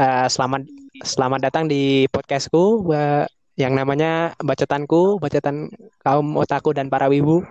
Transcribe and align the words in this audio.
Uh, 0.00 0.24
selamat 0.32 0.64
selamat 1.04 1.40
datang 1.44 1.68
di 1.68 2.08
podcastku 2.08 2.88
uh, 2.88 3.28
yang 3.60 3.76
namanya 3.76 4.32
bacotanku, 4.40 5.20
bacotan 5.20 5.68
kaum 6.00 6.40
otaku 6.40 6.72
dan 6.72 6.88
para 6.88 7.04
wibu. 7.12 7.44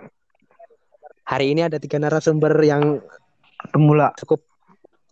Hari 1.30 1.54
ini 1.54 1.70
ada 1.70 1.78
tiga 1.78 2.02
narasumber 2.02 2.50
yang 2.66 2.98
pemula 3.70 4.10
cukup 4.18 4.42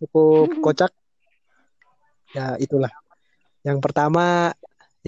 cukup 0.03 0.51
kocak. 0.67 0.91
Ya 2.35 2.59
itulah. 2.59 2.91
Yang 3.63 3.87
pertama 3.87 4.51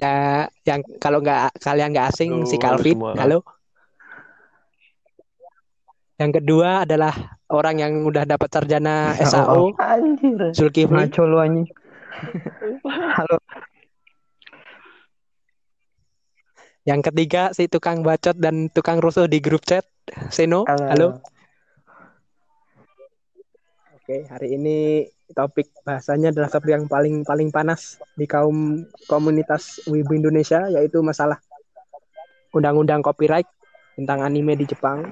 ya 0.00 0.48
yang 0.64 0.80
kalau 1.04 1.20
nggak 1.20 1.52
kalian 1.60 1.92
nggak 1.92 2.16
asing 2.16 2.32
Halo, 2.32 2.48
si 2.48 2.56
Calvin. 2.56 2.96
Halo. 3.12 3.44
Yang 6.16 6.40
kedua 6.40 6.88
adalah 6.88 7.12
orang 7.52 7.76
yang 7.76 7.92
udah 8.08 8.24
dapat 8.24 8.48
sarjana 8.48 9.20
SAO. 9.20 9.76
Anjir. 9.76 10.56
Zulkifli. 10.56 10.96
Ngaco 10.96 11.28
lu 11.28 11.36
anjing. 11.36 11.81
Halo. 13.16 13.36
Yang 16.82 17.00
ketiga 17.10 17.54
si 17.54 17.70
tukang 17.70 18.02
bacot 18.02 18.34
dan 18.36 18.66
tukang 18.74 18.98
rusuh 18.98 19.30
di 19.30 19.38
grup 19.38 19.62
chat. 19.62 19.86
Seno. 20.34 20.66
Halo. 20.66 20.86
Halo. 20.90 21.08
Oke, 24.02 24.26
hari 24.26 24.58
ini 24.58 25.06
topik 25.30 25.70
bahasanya 25.86 26.34
adalah 26.34 26.50
topik 26.50 26.74
yang 26.74 26.90
paling 26.90 27.22
paling 27.22 27.54
panas 27.54 28.02
di 28.18 28.26
kaum 28.26 28.82
komunitas 29.06 29.80
Wibu 29.88 30.18
Indonesia 30.18 30.68
yaitu 30.68 31.00
masalah 31.00 31.38
undang-undang 32.52 33.00
copyright 33.00 33.48
tentang 33.94 34.26
anime 34.26 34.58
di 34.58 34.66
Jepang. 34.66 35.06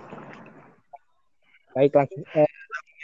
Baik 1.70 1.94
langsung 1.94 2.26
eh, 2.34 2.50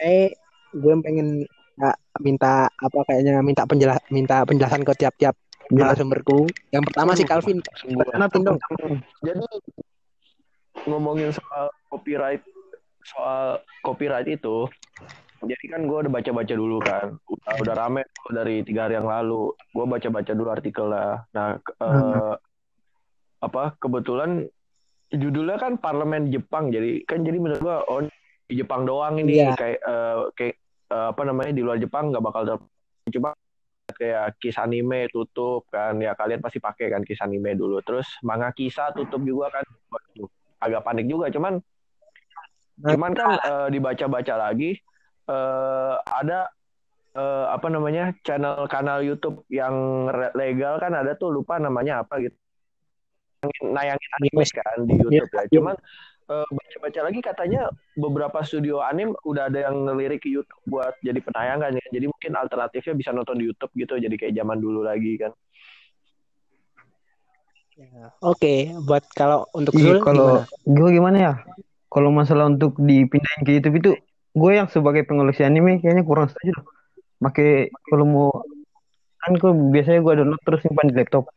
eh 0.02 0.28
gue 0.74 0.92
pengen 1.00 1.47
ya, 1.76 1.92
minta 2.24 2.68
apa 2.68 2.98
kayaknya 3.06 3.40
minta 3.44 3.62
penjelas 3.68 4.00
minta 4.08 4.42
penjelasan 4.48 4.82
ke 4.84 4.92
tiap-tiap 4.96 5.34
narasumberku. 5.70 6.46
Yang 6.72 6.84
pertama 6.92 7.10
sih 7.16 7.27
Calvin. 7.27 7.58
Kenapa 7.84 8.36
dong? 8.38 8.58
Jadi 9.22 9.42
ngomongin 10.86 11.33
soal 11.34 11.72
copyright 11.91 12.44
soal 13.06 13.62
copyright 13.80 14.28
itu 14.28 14.68
jadi 15.46 15.64
kan 15.77 15.80
gue 15.86 15.98
udah 16.06 16.12
baca-baca 16.12 16.55
dulu 16.55 16.78
kan 16.83 17.16
udah, 17.28 17.55
udah 17.62 17.74
rame 17.74 18.02
dari 18.33 18.66
tiga 18.66 18.88
hari 18.88 18.98
yang 18.98 19.08
lalu 19.08 19.52
gue 19.52 19.84
baca-baca 19.86 20.33
dulu 20.34 20.48
artikel 20.50 20.90
lah 20.90 21.22
nah 21.30 21.56
hmm. 21.56 21.80
uh, 21.83 22.34
apa 23.44 23.78
kebetulan 23.78 24.48
judulnya 25.12 25.56
kan 25.61 25.78
parlemen 25.78 26.34
Jepang 26.34 26.74
jadi 26.74 27.06
kan 27.06 27.22
jadi 27.22 27.38
menurut 27.38 27.62
gue 27.62 27.77
oh 27.86 28.00
di 28.46 28.55
Jepang 28.58 28.86
doang 28.86 29.22
ini 29.22 29.42
yeah. 29.42 29.55
kayak 29.55 29.80
uh, 29.86 30.30
kayak 30.34 30.58
uh, 30.91 31.12
apa 31.15 31.23
namanya 31.27 31.53
di 31.55 31.62
luar 31.62 31.79
Jepang 31.81 32.11
nggak 32.11 32.25
bakal 32.25 32.42
cuma 33.11 33.31
kayak 33.95 34.37
kisah 34.42 34.67
anime 34.67 35.06
tutup 35.11 35.67
kan. 35.70 35.97
Ya 36.03 36.12
kalian 36.19 36.42
pasti 36.42 36.59
pakai 36.59 36.91
kan 36.92 37.03
kisah 37.06 37.27
anime 37.27 37.55
dulu. 37.55 37.81
Terus 37.83 38.06
manga 38.27 38.51
kisah 38.51 38.92
tutup 38.92 39.23
juga 39.23 39.51
kan. 39.51 39.64
Agak 40.59 40.83
panik 40.83 41.07
juga. 41.07 41.31
Cuman 41.31 41.59
cuman 42.77 43.12
kan 43.17 43.31
uh, 43.41 43.69
dibaca-baca 43.73 44.34
lagi 44.37 44.77
uh, 45.33 45.97
ada 46.05 46.53
uh, 47.17 47.48
apa 47.48 47.73
namanya 47.73 48.12
channel 48.20 48.69
kanal 48.69 49.01
YouTube 49.01 49.48
yang 49.48 50.07
legal 50.34 50.77
kan 50.83 50.92
ada 50.92 51.14
tuh. 51.14 51.33
Lupa 51.33 51.57
namanya 51.57 52.03
apa 52.03 52.20
gitu. 52.20 52.37
Nayangin 53.62 54.11
anime 54.19 54.45
kan 54.51 54.79
di 54.84 54.95
YouTube 54.98 55.31
ya. 55.31 55.45
Cuman 55.48 55.77
baca 55.79 55.81
eh, 55.81 56.16
baca-baca 56.27 57.00
lagi 57.06 57.20
katanya 57.22 57.70
beberapa 57.94 58.42
studio 58.42 58.82
anim 58.82 59.14
udah 59.22 59.46
ada 59.46 59.70
yang 59.70 59.86
ngelirik 59.86 60.27
ke 60.27 60.28
YouTube 60.30 60.58
buat 60.66 60.98
jadi 60.98 61.22
penayangan 61.22 61.70
ya. 61.78 61.86
Jadi 61.94 62.06
mungkin 62.10 62.33
alternatifnya 62.34 62.94
bisa 62.98 63.10
nonton 63.14 63.38
di 63.38 63.46
YouTube 63.46 63.70
gitu 63.78 63.94
jadi 63.94 64.14
kayak 64.18 64.34
zaman 64.34 64.58
dulu 64.58 64.83
lagi 64.83 65.14
kan. 65.22 65.30
Ya, 67.77 68.08
Oke, 68.24 68.41
okay. 68.41 68.58
buat 68.88 69.05
kalau 69.12 69.44
untuk 69.52 69.77
iya, 69.77 70.00
kalau 70.00 70.48
gue 70.64 70.89
gimana 70.96 71.17
ya? 71.20 71.34
Kalau 71.92 72.08
masalah 72.08 72.48
untuk 72.48 72.80
dipindahin 72.80 73.45
ke 73.45 73.51
YouTube 73.61 73.77
itu, 73.78 73.90
gue 74.33 74.51
yang 74.56 74.67
sebagai 74.72 75.05
pengoleksi 75.05 75.45
anime 75.45 75.78
kayaknya 75.84 76.02
kurang 76.02 76.33
setuju. 76.33 76.56
Pakai 77.20 77.68
kalau 77.86 78.05
mau 78.08 78.28
kan 79.20 79.36
gue 79.36 79.52
biasanya 79.77 80.01
gue 80.01 80.12
download 80.24 80.42
terus 80.42 80.61
simpan 80.64 80.89
di 80.89 80.95
laptop. 80.96 81.28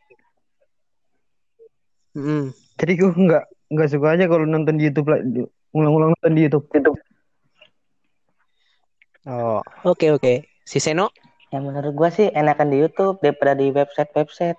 Mm. 2.16 2.56
Jadi 2.80 2.94
gue 2.96 3.12
nggak 3.12 3.46
nggak 3.70 3.90
suka 3.94 4.18
aja 4.18 4.26
kalau 4.26 4.46
nonton 4.50 4.76
di 4.82 4.90
YouTube 4.90 5.10
ulang-ulang 5.74 6.18
nonton 6.18 6.34
di 6.34 6.42
YouTube. 6.50 6.66
YouTube. 6.74 6.98
Oh, 9.30 9.62
oke 9.86 10.00
okay, 10.00 10.10
oke. 10.10 10.22
Okay. 10.22 10.38
Si 10.66 10.82
Seno? 10.82 11.14
Yang 11.54 11.64
menurut 11.70 11.94
gua 11.94 12.10
sih 12.10 12.30
enakan 12.34 12.70
di 12.74 12.78
YouTube 12.82 13.22
daripada 13.22 13.54
di 13.54 13.70
website-website. 13.70 14.58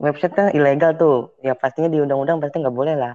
Website 0.00 0.34
kan 0.36 0.46
ilegal 0.52 0.96
tuh. 0.96 1.32
Ya 1.40 1.56
pastinya 1.56 1.88
di 1.88 2.00
undang-undang 2.00 2.40
pasti 2.40 2.60
nggak 2.60 2.76
boleh 2.76 2.96
lah. 2.96 3.14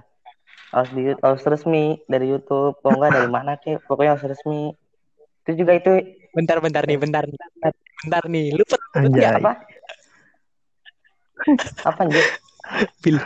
Harus 0.74 0.90
di 0.90 1.14
harus 1.14 1.42
resmi 1.46 2.02
dari 2.10 2.26
YouTube. 2.30 2.74
Kalau 2.82 2.98
enggak 2.98 3.12
dari 3.14 3.30
mana 3.30 3.54
sih? 3.62 3.78
Pokoknya 3.86 4.18
harus 4.18 4.26
resmi. 4.26 4.74
Itu 5.46 5.50
juga 5.54 5.78
itu. 5.78 5.92
Bentar-bentar 6.34 6.82
nih, 6.86 6.98
bentar 6.98 7.22
nih. 7.22 7.38
Bentar 8.02 8.22
nih. 8.26 8.46
Lu 8.58 8.64
ya, 9.14 9.38
apa? 9.38 9.62
apa 11.86 12.00
anjir? 12.02 12.24
Bil. 13.02 13.18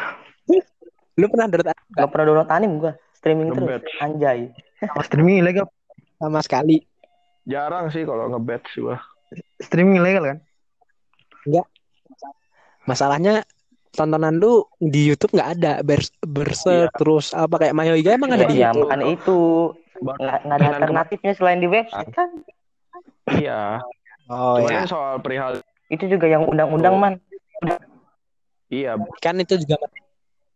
Lu 1.18 1.26
pernah 1.26 1.50
download 1.50 1.74
Gak 1.98 2.08
pernah 2.14 2.24
download 2.30 2.50
anim 2.54 2.72
gua. 2.78 2.92
Streaming 3.18 3.50
terus. 3.50 3.82
Anjay. 3.98 4.54
streaming 5.02 5.42
ilegal 5.42 5.66
sama 6.22 6.38
sekali. 6.46 6.86
Jarang 7.42 7.90
sih 7.90 8.06
kalau 8.06 8.30
ngebet 8.30 8.62
sih 8.70 8.86
gua. 8.86 9.02
Streaming 9.58 9.98
ilegal 9.98 10.24
kan? 10.30 10.38
Enggak. 11.42 11.66
Masalahnya 12.86 13.42
tontonan 13.92 14.38
lu 14.38 14.62
di 14.78 15.10
YouTube 15.10 15.34
nggak 15.34 15.50
ada 15.58 15.72
Bers 15.82 16.14
berse 16.22 16.86
yeah. 16.86 16.92
terus 16.94 17.34
apa 17.34 17.58
kayak 17.58 17.74
Mayoiga 17.74 18.14
emang 18.14 18.30
ada 18.38 18.46
di 18.46 18.62
ya, 18.62 18.70
YouTube. 18.70 18.86
Bukan 18.86 19.00
itu. 19.10 19.38
Nggak, 19.98 20.38
ada 20.46 20.66
alternatifnya 20.78 21.32
selain 21.34 21.58
di 21.58 21.66
website 21.66 22.14
kan? 22.14 22.30
Iya. 23.34 23.82
Oh 24.30 24.62
Cuman 24.62 24.86
ya. 24.86 24.86
soal 24.86 25.18
perihal 25.18 25.58
itu 25.90 26.04
juga 26.06 26.30
yang 26.30 26.46
undang-undang 26.46 26.94
man. 26.94 27.14
Iya. 28.70 28.94
Kan 29.18 29.42
itu 29.42 29.58
juga 29.58 29.82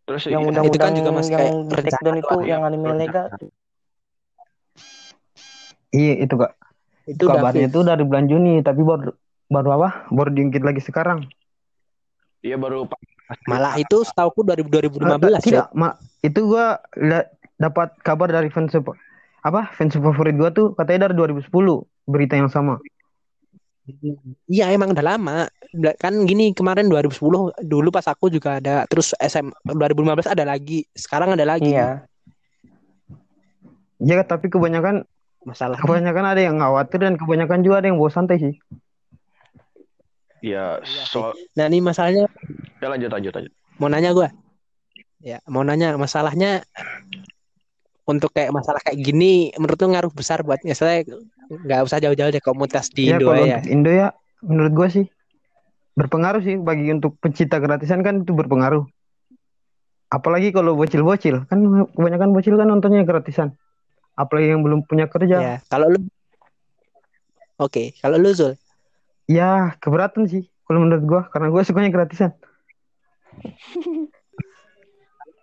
Terus 0.03 0.23
yang 0.27 0.43
undang-undang 0.43 0.75
itu 0.75 0.79
kan 0.83 0.93
juga 0.99 1.11
masih 1.15 1.33
kayak 1.39 1.53
takedown 1.87 2.17
itu 2.19 2.37
yang 2.47 2.61
anime 2.67 2.91
legal. 2.99 3.27
Iya 5.93 6.13
itu 6.25 6.35
kak. 6.35 6.53
Itu 7.07 7.25
kabarnya 7.29 7.69
itu 7.71 7.81
dari 7.85 8.03
bulan 8.03 8.27
Juni 8.27 8.63
tapi 8.65 8.81
baru 8.83 9.15
baru 9.47 9.69
apa? 9.79 9.89
Baru 10.11 10.31
diungkit 10.35 10.63
lagi 10.65 10.81
sekarang. 10.83 11.29
Iya 12.43 12.59
baru 12.59 12.91
malah 13.49 13.81
itu 13.81 14.05
setauku 14.05 14.45
2015 14.45 15.01
belas 15.17 15.41
tidak, 15.41 15.73
ya. 15.73 15.77
Ma, 15.77 15.97
itu 16.21 16.41
gua 16.45 16.77
dapat 17.57 17.95
kabar 18.05 18.29
dari 18.29 18.53
fans 18.53 18.75
apa 19.43 19.63
fans 19.73 19.95
favorit 19.97 20.37
gua 20.37 20.53
tuh 20.53 20.77
katanya 20.77 21.09
dari 21.09 21.39
2010 21.39 21.49
berita 22.05 22.35
yang 22.37 22.51
sama. 22.53 22.83
Iya 24.47 24.71
emang 24.71 24.95
udah 24.95 25.05
lama. 25.05 25.39
Kan 25.99 26.23
gini 26.29 26.55
kemarin 26.55 26.87
2010 26.87 27.67
dulu 27.67 27.89
pas 27.91 28.07
aku 28.07 28.31
juga 28.31 28.63
ada 28.63 28.87
terus 28.87 29.17
SM 29.19 29.51
2015 29.67 30.31
ada 30.31 30.45
lagi. 30.47 30.87
Sekarang 30.95 31.35
ada 31.35 31.43
lagi. 31.43 31.75
Iya. 31.75 32.07
Iya 34.03 34.23
tapi 34.27 34.51
kebanyakan 34.51 35.07
masalah 35.43 35.79
kebanyakan 35.79 36.25
ada 36.27 36.43
yang 36.43 36.59
khawatir 36.59 36.99
dan 37.03 37.15
kebanyakan 37.19 37.67
juga 37.67 37.83
ada 37.83 37.87
yang 37.91 37.99
bawa 37.99 38.11
santai 38.11 38.39
sih. 38.39 38.55
Iya, 40.43 40.83
iya 40.83 41.03
soal 41.07 41.39
Nah, 41.55 41.71
ini 41.71 41.79
masalahnya 41.79 42.27
Ya 42.83 42.91
lanjut 42.91 43.11
lanjut 43.15 43.31
lanjut. 43.31 43.53
Mau 43.79 43.87
nanya 43.87 44.11
gua. 44.11 44.29
Ya, 45.23 45.39
mau 45.47 45.63
nanya 45.63 45.95
masalahnya 45.95 46.67
untuk 48.03 48.35
kayak 48.35 48.51
masalah 48.51 48.83
kayak 48.83 48.99
gini 48.99 49.55
menurut 49.55 49.79
lu 49.79 49.95
ngaruh 49.95 50.13
besar 50.13 50.43
buat 50.43 50.59
misalnya 50.67 51.07
nggak 51.47 51.81
usah 51.87 52.03
jauh-jauh 52.03 52.31
deh 52.35 52.43
komunitas 52.43 52.91
di 52.91 53.15
ya, 53.15 53.19
Indo 53.19 53.31
ya. 53.39 53.59
Indo 53.63 53.91
ya 53.91 54.09
menurut 54.43 54.73
gua 54.75 54.89
sih 54.91 55.07
berpengaruh 55.95 56.43
sih 56.43 56.57
bagi 56.59 56.91
untuk 56.91 57.15
pencipta 57.21 57.61
gratisan 57.63 58.01
kan 58.03 58.25
itu 58.25 58.33
berpengaruh. 58.33 58.89
Apalagi 60.13 60.53
kalau 60.53 60.77
bocil-bocil 60.77 61.47
kan 61.49 61.89
kebanyakan 61.95 62.37
bocil 62.37 62.59
kan 62.59 62.69
nontonnya 62.69 63.07
gratisan. 63.07 63.55
Apalagi 64.13 64.53
yang 64.53 64.61
belum 64.61 64.85
punya 64.85 65.09
kerja. 65.09 65.37
Ya, 65.41 65.57
kalau 65.69 65.89
lu 65.89 66.01
Oke, 67.61 67.95
okay. 67.95 68.01
kalau 68.03 68.19
lu 68.19 68.35
Zul? 68.35 68.59
Ya, 69.31 69.79
keberatan 69.79 70.27
sih 70.27 70.51
kalau 70.67 70.83
menurut 70.83 71.05
gua 71.07 71.21
karena 71.31 71.49
gua 71.53 71.63
sukanya 71.63 71.95
gratisan. 71.95 72.35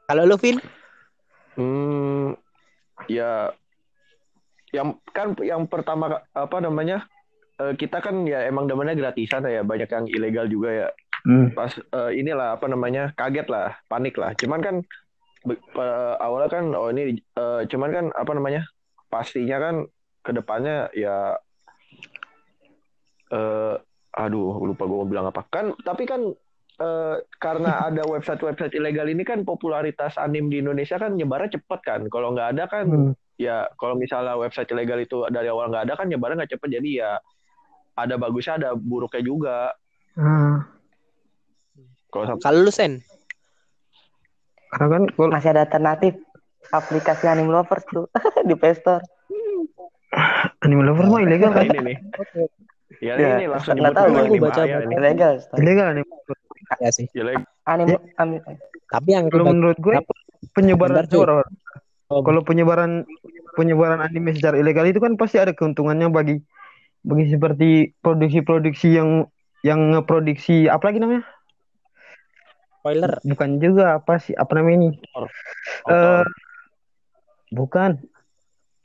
kalau 0.10 0.28
lu 0.28 0.36
Vin? 0.36 0.58
Hmm, 1.56 2.38
ya 3.10 3.52
yang 4.70 5.02
kan 5.12 5.34
yang 5.42 5.66
pertama 5.66 6.22
apa 6.32 6.58
namanya 6.62 7.10
uh, 7.58 7.74
kita 7.74 8.00
kan 8.00 8.24
ya 8.30 8.46
emang 8.46 8.70
demennya 8.70 8.96
gratisan 8.96 9.46
ya 9.50 9.66
banyak 9.66 9.90
yang 9.90 10.06
ilegal 10.08 10.48
juga 10.48 10.72
ya. 10.72 10.90
Hmm. 11.20 11.52
pas 11.52 11.76
uh, 11.92 12.16
inilah 12.16 12.56
apa 12.56 12.72
namanya 12.72 13.12
kaget 13.12 13.52
lah 13.52 13.76
panik 13.92 14.16
lah. 14.16 14.32
Cuman 14.40 14.64
kan 14.64 14.76
uh, 15.76 16.16
awalnya 16.16 16.48
kan 16.48 16.66
oh 16.72 16.88
ini 16.96 17.20
uh, 17.36 17.68
cuman 17.68 17.90
kan 17.92 18.06
apa 18.16 18.32
namanya 18.32 18.64
pastinya 19.12 19.60
kan 19.60 19.76
ke 20.24 20.32
depannya 20.32 20.88
ya 20.96 21.36
uh, 23.36 23.76
aduh 24.16 24.64
lupa 24.64 24.88
gue 24.88 24.96
mau 24.96 25.10
bilang 25.12 25.28
apa. 25.28 25.44
Kan 25.52 25.76
tapi 25.84 26.08
kan 26.08 26.32
eh, 26.80 27.16
karena 27.38 27.86
ada 27.86 28.04
website-website 28.04 28.74
ilegal 28.74 29.06
ini 29.06 29.22
kan 29.22 29.44
popularitas 29.44 30.16
anim 30.16 30.48
di 30.48 30.60
Indonesia 30.60 30.96
kan 30.96 31.14
nyebarnya 31.14 31.56
cepet 31.56 31.80
kan. 31.82 32.02
Kalau 32.08 32.32
nggak 32.32 32.56
ada 32.56 32.66
kan 32.66 32.86
Hmm. 32.86 33.12
ya 33.36 33.68
kalau 33.76 33.96
misalnya 33.96 34.36
website 34.36 34.68
ilegal 34.70 34.98
itu 34.98 35.28
dari 35.28 35.48
awal 35.48 35.68
nggak 35.68 35.86
ada 35.86 35.94
kan 35.94 36.08
nyebarnya 36.08 36.44
nggak 36.44 36.54
cepet. 36.56 36.70
Jadi 36.74 36.90
ya 36.98 37.20
ada 37.94 38.16
bagusnya 38.16 38.56
ada 38.58 38.70
buruknya 38.74 39.22
juga. 39.22 39.58
Ah, 40.16 40.64
kalau 42.10 42.26
sampai 42.26 42.44
Kalau 42.44 42.60
lu 42.62 42.72
Sen, 42.72 43.04
karena 44.70 44.88
kan 44.90 45.04
kalau 45.10 45.30
Masih 45.30 45.52
ada 45.52 45.64
alternatif. 45.64 46.14
Aplikasi 46.70 47.26
Anime 47.26 47.50
Lovers 47.50 47.82
tuh 47.88 48.06
di 48.46 48.54
Play 48.54 48.76
Store. 48.76 49.02
anime 50.60 50.84
lover 50.84 51.06
mah 51.06 51.22
ilegal 51.22 51.50
kan? 51.50 51.66
ini 51.66 51.80
nih. 51.82 51.98
Ya, 53.00 53.14
Ya, 53.16 53.28
ini 53.38 53.46
langsung 53.48 53.74
nggak 53.74 53.90
nyebut 53.90 53.96
tahu, 53.96 54.08
gua 54.10 54.24
ini 54.28 54.40
baca- 54.40 54.66
Ilegal. 54.66 55.34
Ilegal 55.56 55.86
anime. 55.88 56.14
Ya 56.78 56.90
sih. 56.94 57.10
Ilegal. 57.18 57.46
Anime, 57.66 57.98
Ya. 57.98 58.00
anime 58.22 58.54
Tapi 58.90 59.10
yang 59.14 59.26
Kalau 59.34 59.46
menurut 59.50 59.78
gue 59.82 59.96
penyebaran 60.54 61.06
orang 61.18 61.50
Oh, 62.10 62.26
kalau 62.26 62.42
penyebaran 62.42 63.06
penyebaran 63.54 64.02
anime 64.02 64.34
secara 64.34 64.58
ilegal 64.58 64.90
itu 64.90 64.98
kan 64.98 65.14
pasti 65.14 65.38
ada 65.38 65.54
keuntungannya 65.54 66.10
bagi 66.10 66.42
bagi 67.06 67.26
seperti 67.30 67.94
produksi-produksi 68.02 68.98
yang 68.98 69.30
yang 69.62 69.94
ngeproduksi 69.94 70.66
apa 70.66 70.90
lagi 70.90 71.06
namanya? 71.06 71.22
spoiler. 72.80 73.14
Bukan 73.22 73.50
juga 73.62 74.02
apa 74.02 74.18
sih 74.18 74.34
apa 74.34 74.52
namanya 74.58 74.76
ini? 74.82 74.90
Eh 74.98 75.22
Autor, 75.86 76.26
bukan. 77.54 77.92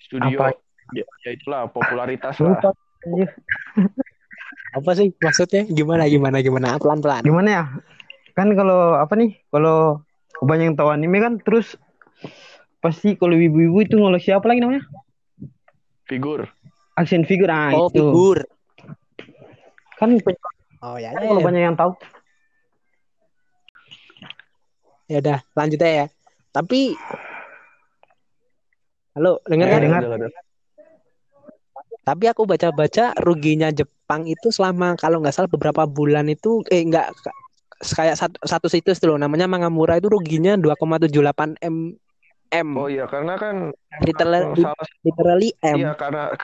studio 0.04 0.36
apa? 0.36 0.52
ya, 0.92 1.04
ya 1.24 1.30
itulah 1.32 1.64
popularitas 1.72 2.36
lah. 2.44 2.60
Apa 4.74 4.90
sih 4.98 5.14
maksudnya? 5.22 5.62
Gimana 5.70 6.10
gimana 6.10 6.42
gimana? 6.42 6.74
Pelan-pelan. 6.82 7.22
Gimana 7.22 7.48
ya? 7.48 7.64
Kan 8.34 8.50
kalau 8.58 8.98
apa 8.98 9.14
nih? 9.14 9.38
Kalau 9.54 10.02
banyak 10.42 10.74
yang 10.74 10.76
tahu 10.76 10.90
anime 10.90 11.22
kan 11.22 11.38
terus 11.38 11.78
pasti 12.82 13.14
kalau 13.14 13.38
ibu-ibu 13.38 13.86
itu 13.86 13.94
ngoleksi 13.96 14.34
apa 14.34 14.50
lagi 14.50 14.60
namanya? 14.60 14.82
figur 16.04 16.44
Action 16.98 17.24
figure 17.24 17.48
ah 17.48 17.72
Oh, 17.72 17.86
itu. 17.88 18.02
figur. 18.02 18.38
Kan 19.96 20.18
Oh 20.84 20.98
ya, 21.00 21.14
kan 21.16 21.22
ya, 21.22 21.30
kalau 21.32 21.40
ya. 21.40 21.46
banyak 21.46 21.62
yang 21.64 21.76
tahu. 21.78 21.92
Ya 25.08 25.18
udah, 25.22 25.38
lanjut 25.54 25.78
aja 25.80 25.92
ya. 26.04 26.06
Tapi 26.50 26.98
Halo, 29.14 29.38
dengar 29.46 29.70
Ya, 29.70 29.78
kan? 29.78 29.82
dengar. 29.86 30.02
Tapi 32.04 32.24
aku 32.28 32.44
baca-baca 32.44 33.16
ruginya 33.24 33.72
Jepang 33.72 34.28
itu 34.28 34.52
selama 34.52 34.92
kalau 35.00 35.24
nggak 35.24 35.32
salah 35.32 35.48
beberapa 35.48 35.88
bulan 35.88 36.28
itu 36.28 36.60
eh 36.68 36.84
nggak 36.84 37.16
kayak 37.80 38.16
satu, 38.20 38.36
satu 38.44 38.66
situs 38.68 39.00
tuh 39.00 39.16
loh 39.16 39.18
namanya 39.20 39.48
Mangamura 39.48 39.96
itu 39.96 40.12
ruginya 40.12 40.60
2,78 40.60 41.56
m 41.64 41.96
m. 42.52 42.68
Oh 42.76 42.92
iya 42.92 43.08
karena 43.08 43.40
kan 43.40 43.72
literally, 44.04 44.60
salah 44.60 44.88
literally 45.00 45.50
m. 45.64 45.76
Iya 45.80 45.92
karena 45.96 46.36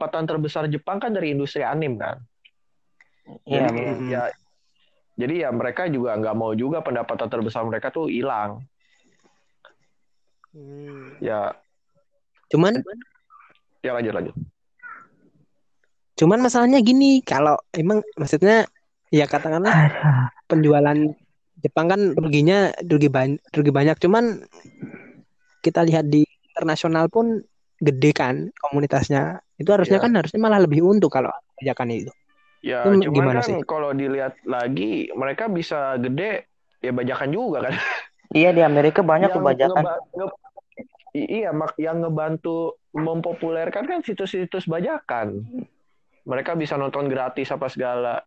pendapatan 0.00 0.24
terbesar 0.26 0.64
Jepang 0.72 0.98
kan 0.98 1.12
dari 1.14 1.36
industri 1.36 1.60
anim 1.60 2.00
kan? 2.00 2.18
Iya, 3.46 3.68
jadi 3.68 3.80
betul. 3.84 4.10
ya 4.10 4.22
jadi 5.20 5.34
ya 5.46 5.50
mereka 5.52 5.86
juga 5.92 6.16
nggak 6.16 6.36
mau 6.36 6.56
juga 6.56 6.80
pendapatan 6.80 7.28
terbesar 7.28 7.62
mereka 7.68 7.92
tuh 7.92 8.08
hilang. 8.08 8.64
Hmm. 10.50 11.20
ya. 11.22 11.54
Cuman 12.50 12.82
ya 13.80 13.92
lanjut 13.92 14.12
lanjut 14.12 14.34
cuman 16.14 16.38
masalahnya 16.38 16.80
gini 16.80 17.22
kalau 17.22 17.56
emang 17.72 18.04
maksudnya 18.14 18.68
ya 19.08 19.24
katakanlah 19.24 19.72
penjualan 20.46 21.16
Jepang 21.60 21.86
kan 21.88 22.00
ruginya 22.14 22.72
rugi 22.80 23.08
banyak 23.08 23.40
rugi 23.50 23.68
banyak 23.68 23.96
cuman 23.96 24.44
kita 25.60 25.84
lihat 25.84 26.08
di 26.08 26.24
internasional 26.50 27.08
pun 27.08 27.40
gede 27.76 28.12
kan 28.12 28.48
komunitasnya 28.58 29.40
itu 29.56 29.68
harusnya 29.68 29.96
Iya. 29.96 30.04
kan 30.04 30.12
harusnya 30.14 30.40
malah 30.40 30.60
lebih 30.60 30.80
untung 30.82 31.08
kalau 31.08 31.28
kebijakan 31.54 31.88
itu 31.94 32.12
ya 32.60 32.84
Itu 32.84 32.96
cuman 33.02 33.12
gimana 33.12 33.40
kan 33.40 33.48
sih? 33.48 33.56
kalau 33.64 33.92
dilihat 33.92 34.36
lagi 34.44 35.08
mereka 35.12 35.48
bisa 35.48 35.96
gede 35.96 36.48
ya 36.78 36.92
bajakan 36.92 37.28
juga 37.30 37.58
kan 37.64 37.74
Iya 38.30 38.54
di 38.54 38.62
Amerika 38.62 39.02
banyak 39.02 39.26
Yang 39.26 39.36
kebajakan. 39.36 39.82
ngeba- 39.82 40.00
nge- 40.14 40.30
I- 40.30 40.49
iya 41.14 41.50
mak 41.50 41.74
yang 41.80 42.02
ngebantu 42.02 42.78
mempopulerkan 42.94 43.86
kan 43.86 44.00
situs-situs 44.02 44.66
bajakan. 44.66 45.46
Mereka 46.26 46.54
bisa 46.54 46.76
nonton 46.78 47.10
gratis 47.10 47.50
apa 47.50 47.66
segala. 47.66 48.22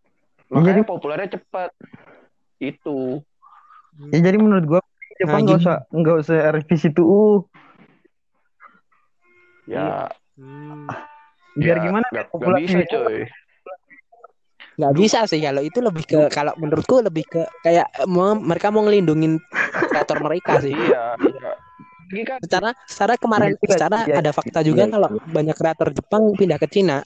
Makanya 0.52 0.84
Iya, 0.84 0.90
populernya 0.90 1.30
cepat. 1.40 1.70
Itu. 2.60 3.24
Ya 4.12 4.20
jadi 4.20 4.38
menurut 4.40 4.66
gua 4.66 4.82
Nah, 4.84 5.30
Jepang 5.30 5.42
nggak 5.46 5.60
gini. 5.62 5.66
usah. 5.70 5.78
nggak 5.94 6.16
usah 6.26 6.38
revisi 6.52 6.88
tuh. 6.90 7.06
Uh, 7.06 7.38
ya. 9.70 10.10
Hmm. 10.34 10.90
biar 11.54 11.78
ya, 11.78 11.84
gimana? 11.86 12.06
nggak 12.10 12.26
nggak 12.26 12.28
populasi 12.34 12.66
bisa 12.66 12.82
coy. 12.90 13.18
Nggak 14.74 14.94
bisa 14.98 15.20
sih 15.30 15.38
kalau 15.38 15.62
itu 15.62 15.80
lebih 15.86 16.04
ke 16.10 16.20
kalau 16.34 16.58
menurutku 16.58 16.98
lebih 17.06 17.30
ke 17.30 17.46
kayak 17.62 17.86
mau 18.10 18.34
mereka 18.34 18.74
mau 18.74 18.82
ngelindungin 18.82 19.38
kreator 19.94 20.18
mereka 20.26 20.58
sih. 20.66 20.74
Iya 20.74 21.14
iya 21.22 21.52
secara 22.46 22.70
secara 22.86 23.14
kemarin 23.18 23.58
Iya 23.58 23.68
secara 23.74 23.98
iya. 24.06 24.22
ada 24.22 24.32
fakta 24.32 24.60
juga 24.62 24.86
Iya, 24.86 24.94
kalau 24.94 25.10
banyak 25.26 25.56
kreator 25.58 25.90
Jepang 25.92 26.24
pindah 26.38 26.58
ke 26.62 26.68
Cina 26.70 27.02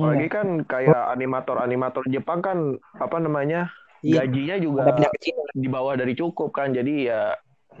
lagi 0.00 0.26
kan 0.32 0.64
kayak 0.64 1.12
animator-animator 1.12 2.04
Jepang 2.08 2.40
kan 2.40 2.58
apa 2.96 3.16
namanya 3.20 3.68
Iya. 4.04 4.24
gajinya 4.28 4.56
juga 4.60 4.86
ada 4.86 4.92
pindah 4.96 5.12
ke 5.12 5.20
Cina 5.24 5.42
di 5.52 5.68
bawah 5.68 5.94
dari 5.96 6.12
cukup 6.12 6.52
kan 6.52 6.72
jadi 6.72 6.94
ya 7.08 7.20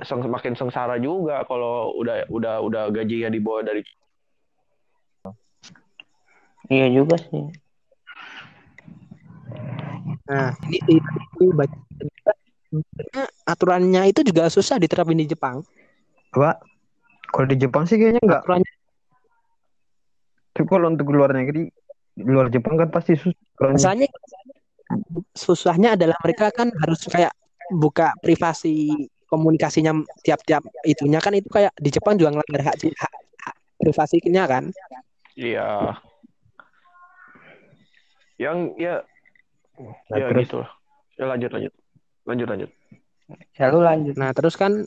seng, 0.04 0.20
semakin 0.24 0.52
sengsara 0.56 0.96
juga 1.00 1.44
kalau 1.48 1.92
udah 1.96 2.28
udah 2.28 2.54
udah 2.64 2.82
gajinya 2.92 3.32
di 3.32 3.40
bawah 3.40 3.62
dari 3.64 3.80
Iya 6.66 6.90
juga 6.90 7.14
sih. 7.30 7.46
nah 10.26 10.50
ini 10.66 10.98
itu 10.98 11.44
baca 11.54 11.78
aturannya 13.46 14.10
itu 14.10 14.20
juga 14.26 14.48
susah 14.50 14.80
diterapin 14.80 15.18
di 15.18 15.28
Jepang 15.28 15.62
Apa? 16.34 16.60
Kalau 17.32 17.46
di 17.48 17.56
Jepang 17.58 17.84
sih 17.88 17.96
kayaknya 17.98 18.22
enggak. 18.22 18.42
aturannya 18.44 18.72
Tapi 20.56 20.66
kalau 20.72 20.88
untuk 20.88 21.12
luar 21.12 21.36
negeri, 21.36 21.68
di 22.16 22.24
luar 22.24 22.48
Jepang 22.48 22.80
kan 22.80 22.88
pasti 22.88 23.12
susah. 23.12 23.36
Masalahnya 23.60 24.08
susahnya 25.36 26.00
adalah 26.00 26.16
mereka 26.24 26.48
kan 26.48 26.72
harus 26.80 27.04
kayak 27.12 27.34
buka 27.76 28.16
privasi 28.24 29.08
komunikasinya 29.28 29.92
tiap-tiap 30.24 30.64
itunya 30.86 31.20
kan 31.20 31.36
itu 31.36 31.50
kayak 31.52 31.76
di 31.76 31.92
Jepang 31.92 32.16
juga 32.16 32.32
ngelanggar 32.32 32.72
hak, 32.72 32.76
hak, 32.78 33.12
hak 33.42 33.56
privasinya 33.76 34.44
kan. 34.48 34.64
iya 35.36 35.92
yang 38.40 38.72
ya 38.80 39.04
Nah, 39.76 40.16
ya 40.16 40.32
terus? 40.32 40.48
gitu 40.48 40.58
ya 41.20 41.24
lanjut 41.28 41.50
lanjut 41.52 41.72
lanjut 42.26 42.46
lanjut 42.50 42.70
Selalu 43.58 43.78
lanjut. 43.82 44.14
Nah, 44.14 44.30
terus 44.30 44.54
kan 44.54 44.86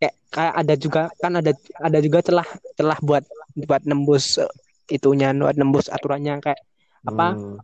kayak, 0.00 0.14
kayak 0.32 0.54
ada 0.64 0.74
juga 0.80 1.02
kan 1.20 1.32
ada 1.36 1.52
ada 1.76 1.98
juga 2.00 2.18
celah 2.24 2.48
celah 2.76 2.98
buat 3.04 3.24
buat 3.68 3.82
nembus 3.84 4.40
eh, 4.40 4.48
itunya 4.88 5.32
buat 5.36 5.56
nembus 5.56 5.92
aturannya 5.92 6.40
kayak 6.40 6.60
apa 7.04 7.26
Hmm. 7.36 7.60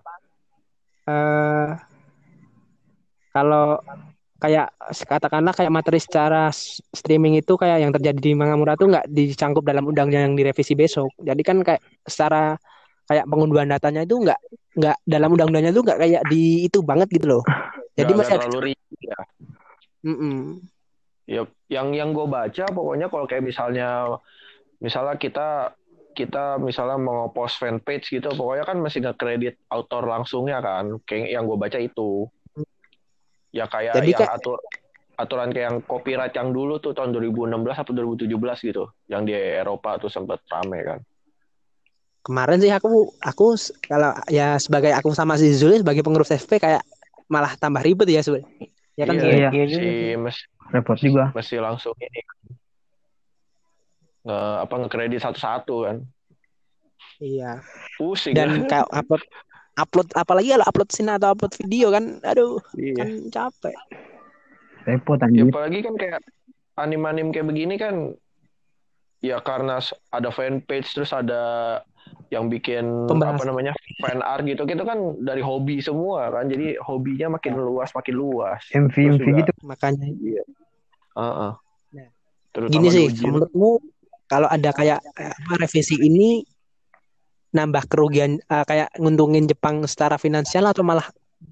eh 1.08 1.68
kalau 3.32 3.80
kayak 4.40 4.72
katakanlah 5.08 5.52
kayak 5.52 5.72
materi 5.72 6.00
secara 6.00 6.49
streaming 6.92 7.40
itu 7.40 7.56
kayak 7.56 7.84
yang 7.84 7.92
terjadi 7.92 8.20
di 8.20 8.32
Mangamura 8.37 8.76
tuh 8.76 8.88
nggak 8.88 9.08
dicangkup 9.08 9.64
dalam 9.64 9.87
undangnya 9.87 10.25
yang 10.26 10.34
direvisi 10.34 10.72
besok. 10.75 11.12
Jadi 11.20 11.42
kan 11.44 11.60
kayak 11.60 11.80
secara 12.04 12.56
kayak 13.06 13.28
pengunduhan 13.28 13.68
datanya 13.68 14.02
itu 14.04 14.16
nggak 14.16 14.40
nggak 14.80 14.96
dalam 15.04 15.28
undang-undangnya 15.34 15.72
tuh 15.72 15.84
nggak 15.84 15.99
kayak 15.99 16.22
di 16.28 16.66
itu 16.66 16.78
banget 16.84 17.08
gitu 17.12 17.38
loh. 17.38 17.42
Jadi 18.02 18.12
masih 18.16 18.35
ada. 18.35 18.42
terlalu 18.47 18.69
ya. 19.00 19.21
Mm-mm. 20.00 20.37
ya 21.28 21.42
yang 21.69 21.92
yang 21.95 22.11
gue 22.11 22.26
baca 22.26 22.64
pokoknya 22.66 23.07
kalau 23.07 23.28
kayak 23.28 23.45
misalnya 23.45 24.19
misalnya 24.80 25.14
kita 25.14 25.76
kita 26.11 26.59
misalnya 26.59 26.99
mau 26.99 27.30
post 27.30 27.61
fanpage 27.62 28.11
gitu 28.11 28.35
pokoknya 28.35 28.64
kan 28.66 28.76
masih 28.83 28.99
nggak 28.99 29.19
kredit 29.21 29.54
autor 29.71 30.09
langsungnya 30.09 30.59
kan. 30.59 30.99
Kayak 31.07 31.28
yang 31.30 31.45
gue 31.47 31.54
baca 31.54 31.78
itu. 31.78 32.26
Ya 33.50 33.66
kayak 33.66 33.95
Jadi 33.99 34.11
yang 34.11 34.21
kayak- 34.25 34.37
atur 34.37 34.59
aturan 35.21 35.52
kayak 35.52 35.66
yang 35.69 35.78
copyright 35.85 36.33
yang 36.33 36.49
dulu 36.49 36.80
tuh 36.80 36.97
tahun 36.97 37.12
2016 37.12 37.76
atau 37.76 37.92
2017 37.92 38.64
gitu. 38.64 38.85
Yang 39.07 39.23
di 39.28 39.35
Eropa 39.37 40.00
tuh 40.00 40.09
sempat 40.09 40.40
rame 40.49 40.80
kan. 40.83 41.00
Kemarin 42.21 42.61
sih 42.61 42.73
aku 42.73 43.12
aku 43.21 43.57
kalau 43.85 44.12
ya 44.28 44.57
sebagai 44.57 44.92
aku 44.92 45.12
sama 45.12 45.37
si 45.37 45.52
Zul 45.52 45.80
sebagai 45.80 46.00
pengurus 46.00 46.33
FP 46.33 46.59
kayak 46.59 46.83
malah 47.30 47.54
tambah 47.54 47.80
ribet 47.80 48.10
ya 48.10 48.20
Zul. 48.20 48.42
Ya 48.99 49.06
kan 49.06 49.14
iya? 49.16 49.49
Iya, 49.49 49.49
iya 49.49 49.64
si 49.64 49.78
juga. 49.78 50.18
mesti, 50.20 50.42
Repot 50.68 50.99
juga. 50.99 51.25
mesti 51.32 51.56
langsung 51.56 51.94
ini 51.96 52.20
nge, 54.20 54.37
apa 54.60 54.75
ngekredit 54.76 55.20
satu-satu 55.22 55.76
kan 55.87 55.96
Iya. 57.20 57.60
Pusing. 57.96 58.32
Dan 58.32 58.64
kan? 58.64 58.68
kayak 58.72 58.88
upload 58.90 59.22
upload 59.76 60.08
apalagi 60.12 60.52
kalau 60.52 60.66
upload 60.66 60.90
scene 60.90 61.08
atau 61.08 61.32
upload 61.32 61.52
video 61.56 61.88
kan 61.88 62.20
aduh 62.22 62.60
Iya. 62.75 62.94
kan 62.96 63.08
capek. 63.30 63.76
Repot 64.84 65.16
Ya, 65.16 65.25
anjir. 65.25 65.44
apalagi 65.49 65.78
kan 65.80 65.94
kayak 65.96 66.20
anim-anim 66.76 67.28
kayak 67.28 67.46
begini 67.46 67.76
kan 67.76 68.16
ya 69.20 69.37
karena 69.38 69.76
ada 70.10 70.32
fanpage 70.32 70.96
terus 70.96 71.12
ada 71.12 71.40
yang 72.30 72.46
bikin 72.46 73.10
Pembahasan. 73.10 73.42
apa 73.42 73.44
namanya 73.50 73.72
fan 73.99 74.22
art 74.22 74.46
gitu 74.46 74.62
gitu 74.62 74.87
kan 74.87 75.18
dari 75.18 75.42
hobi 75.42 75.82
semua 75.82 76.30
kan 76.30 76.46
jadi 76.46 76.78
hobinya 76.78 77.37
makin 77.37 77.58
luas 77.58 77.90
makin 77.90 78.14
luas 78.14 78.62
MV 78.70 78.94
MV 78.94 79.18
juga- 79.18 79.38
gitu. 79.42 79.52
Makanya 79.66 80.06
iya 80.14 80.42
Heeh. 81.10 81.52
Nah, 81.99 82.08
Terutama 82.54 82.75
gini 82.87 82.88
sih, 82.88 83.06
menurutmu 83.26 83.70
kalau 84.30 84.46
ada 84.46 84.70
kayak 84.70 85.02
apa 85.18 85.52
revisi 85.58 85.99
ini 85.99 86.46
nambah 87.50 87.90
kerugian 87.90 88.38
eh, 88.38 88.64
kayak 88.64 88.94
nguntungin 88.94 89.50
Jepang 89.50 89.82
secara 89.90 90.16
finansial 90.22 90.70
atau 90.70 90.87
malah 90.87 91.06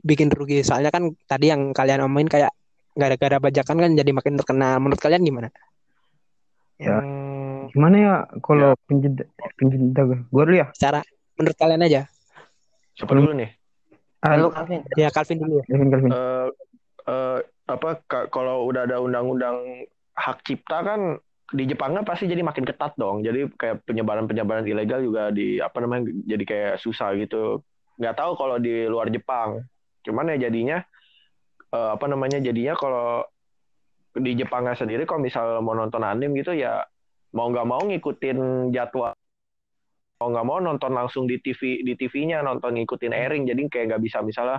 bikin 0.06 0.30
rugi? 0.30 0.62
Soalnya 0.62 0.94
kan 0.94 1.10
tadi 1.26 1.50
yang 1.50 1.74
kalian 1.74 2.06
omongin 2.06 2.30
kayak 2.30 2.54
gara-gara 2.94 3.42
bajakan 3.42 3.76
kan 3.82 3.90
jadi 3.98 4.10
makin 4.14 4.38
terkenal. 4.38 4.78
Menurut 4.78 5.02
kalian 5.02 5.26
gimana? 5.26 5.48
Ya. 6.78 7.02
Hmm, 7.02 7.27
Gimana 7.72 7.96
ya 7.96 8.14
kalau 8.40 8.72
pencinta 8.86 9.24
pencinta 9.56 10.00
gue? 10.04 10.18
Gue 10.28 10.42
dulu 10.48 10.56
ya. 10.56 10.66
Secara 10.72 11.00
menurut 11.36 11.56
kalian 11.56 11.82
aja. 11.84 12.02
siapa 12.98 13.14
dulu 13.14 13.30
nih 13.30 13.54
Ah, 14.18 14.34
Lu 14.34 14.50
Calvin. 14.50 14.82
Ya 14.98 15.08
Calvin 15.14 15.38
dulu. 15.38 15.62
Calvin 15.62 15.88
Calvin. 15.94 16.10
Eh, 16.10 16.48
eh, 17.06 17.38
apa 17.70 17.88
ka- 18.10 18.26
kalau 18.34 18.66
udah 18.66 18.90
ada 18.90 18.98
undang-undang 18.98 19.86
hak 20.18 20.42
cipta 20.42 20.82
kan 20.82 21.22
di 21.54 21.64
Jepang 21.64 21.94
kan 21.94 22.02
pasti 22.02 22.26
jadi 22.26 22.42
makin 22.42 22.66
ketat 22.66 22.98
dong. 22.98 23.22
Jadi 23.22 23.46
kayak 23.54 23.86
penyebaran-penyebaran 23.86 24.66
ilegal 24.66 24.98
juga 25.00 25.30
di 25.30 25.62
apa 25.62 25.78
namanya 25.78 26.10
jadi 26.26 26.44
kayak 26.44 26.74
susah 26.82 27.14
gitu. 27.14 27.62
Nggak 28.02 28.18
tahu 28.18 28.34
kalau 28.34 28.58
di 28.58 28.90
luar 28.90 29.06
Jepang. 29.14 29.62
Cuman 30.02 30.34
ya 30.34 30.50
jadinya 30.50 30.82
eh, 31.70 31.90
apa 31.94 32.10
namanya 32.10 32.42
jadinya 32.42 32.74
kalau 32.74 33.22
di 34.18 34.34
Jepangnya 34.34 34.74
sendiri 34.74 35.06
kalau 35.06 35.22
misal 35.22 35.62
mau 35.62 35.78
nonton 35.78 36.02
anime 36.02 36.42
gitu 36.42 36.58
ya 36.58 36.82
mau 37.34 37.48
nggak 37.52 37.66
mau 37.68 37.82
ngikutin 37.84 38.70
jadwal 38.72 39.12
mau 40.18 40.28
nggak 40.34 40.46
mau 40.46 40.58
nonton 40.58 40.92
langsung 40.92 41.30
di 41.30 41.38
TV 41.38 41.86
di 41.86 41.94
TV-nya 41.94 42.42
nonton 42.42 42.74
ngikutin 42.74 43.14
airing 43.14 43.46
jadi 43.46 43.62
kayak 43.70 43.84
nggak 43.94 44.02
bisa 44.02 44.18
misalnya 44.24 44.58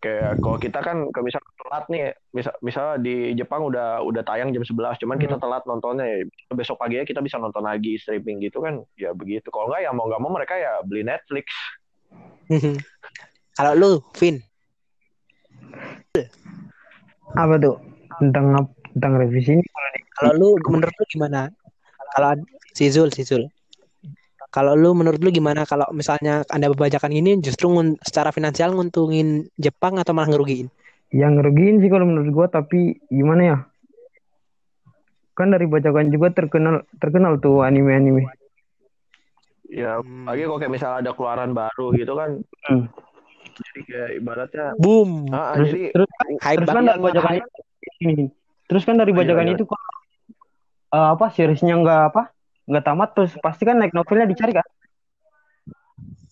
kayak 0.00 0.40
kalau 0.40 0.56
kita 0.56 0.80
kan 0.80 1.12
kalau 1.12 1.24
misal 1.28 1.42
telat 1.60 1.84
nih 1.92 2.02
misal 2.32 2.52
misalnya 2.64 2.96
di 3.04 3.36
Jepang 3.36 3.68
udah 3.68 4.00
udah 4.00 4.22
tayang 4.24 4.48
jam 4.54 4.64
11 4.64 4.96
cuman 4.96 5.20
kita 5.20 5.36
telat 5.36 5.60
nontonnya 5.68 6.06
ya 6.08 6.24
besok 6.56 6.80
pagi 6.80 6.96
kita 7.04 7.20
bisa 7.20 7.36
nonton 7.36 7.60
lagi 7.60 8.00
streaming 8.00 8.40
gitu 8.40 8.64
kan 8.64 8.80
ya 8.96 9.12
begitu. 9.12 9.52
Kalau 9.52 9.68
nggak 9.68 9.84
ya 9.84 9.90
mau 9.92 10.08
nggak 10.08 10.20
mau 10.24 10.32
mereka 10.32 10.56
ya 10.56 10.80
beli 10.86 11.04
Netflix. 11.04 11.52
Kalau 13.54 13.72
lu, 13.76 13.92
Vin, 14.16 14.40
Apa 17.36 17.54
tuh? 17.62 17.76
Tentang 18.18 18.66
tentang 18.90 19.12
revisi 19.22 19.54
ini 19.54 19.62
kalau 19.62 19.90
lu 20.36 20.60
menurut 20.68 20.92
lu 20.92 21.04
gimana? 21.08 21.48
Kalau 22.12 22.36
si 22.76 22.92
Zul, 22.92 23.08
si 23.16 23.24
Zul. 23.24 23.48
Kalau 24.50 24.74
lu 24.74 24.92
menurut 24.92 25.22
lu 25.22 25.30
gimana 25.30 25.62
kalau 25.62 25.86
misalnya 25.94 26.42
ada 26.50 26.66
bajakan 26.74 27.14
ini 27.14 27.38
justru 27.38 27.70
ngun- 27.70 27.96
secara 28.02 28.34
finansial 28.34 28.74
nguntungin 28.74 29.46
Jepang 29.56 29.96
atau 29.96 30.12
malah 30.12 30.28
ngerugiin? 30.28 30.68
yang 31.10 31.34
ngerugiin 31.34 31.82
sih 31.82 31.90
kalau 31.90 32.06
menurut 32.06 32.30
gua 32.30 32.46
tapi 32.46 32.98
gimana 33.10 33.42
ya? 33.42 33.58
Kan 35.34 35.50
dari 35.50 35.66
bacakan 35.66 36.06
juga 36.10 36.30
terkenal 36.30 36.86
terkenal 37.02 37.38
tuh 37.38 37.66
anime-anime. 37.66 38.30
ya 39.70 40.02
Hmm. 40.02 40.26
lagi 40.26 40.42
kalau 40.50 40.58
kayak 40.58 40.74
misalnya 40.74 40.98
ada 40.98 41.10
keluaran 41.14 41.54
baru 41.54 41.94
gitu 41.94 42.18
kan 42.18 42.42
Hmm. 42.66 42.90
jadi 43.54 43.80
kayak 43.86 44.10
ibaratnya 44.18 44.66
Boom. 44.82 45.30
ah, 45.30 45.54
Terus 45.54 45.66
jadi 45.70 45.82
terus, 45.94 46.08
Hype 46.42 46.58
terus 46.58 46.68
kan 46.74 46.82
dari 46.90 47.38
gini. 48.02 48.24
Terus 48.66 48.82
kan 48.82 48.94
dari 48.98 49.12
iya. 49.14 49.54
itu 49.54 49.64
kalau 49.66 49.90
eh, 50.90 51.08
apa 51.14 51.30
seriesnya 51.34 51.74
nggak 51.78 52.02
apa 52.14 52.22
nggak 52.70 52.84
tamat 52.86 53.10
terus 53.18 53.32
pasti 53.42 53.66
kan 53.66 53.78
naik 53.78 53.94
novelnya 53.94 54.30
dicari 54.30 54.54
kan? 54.54 54.66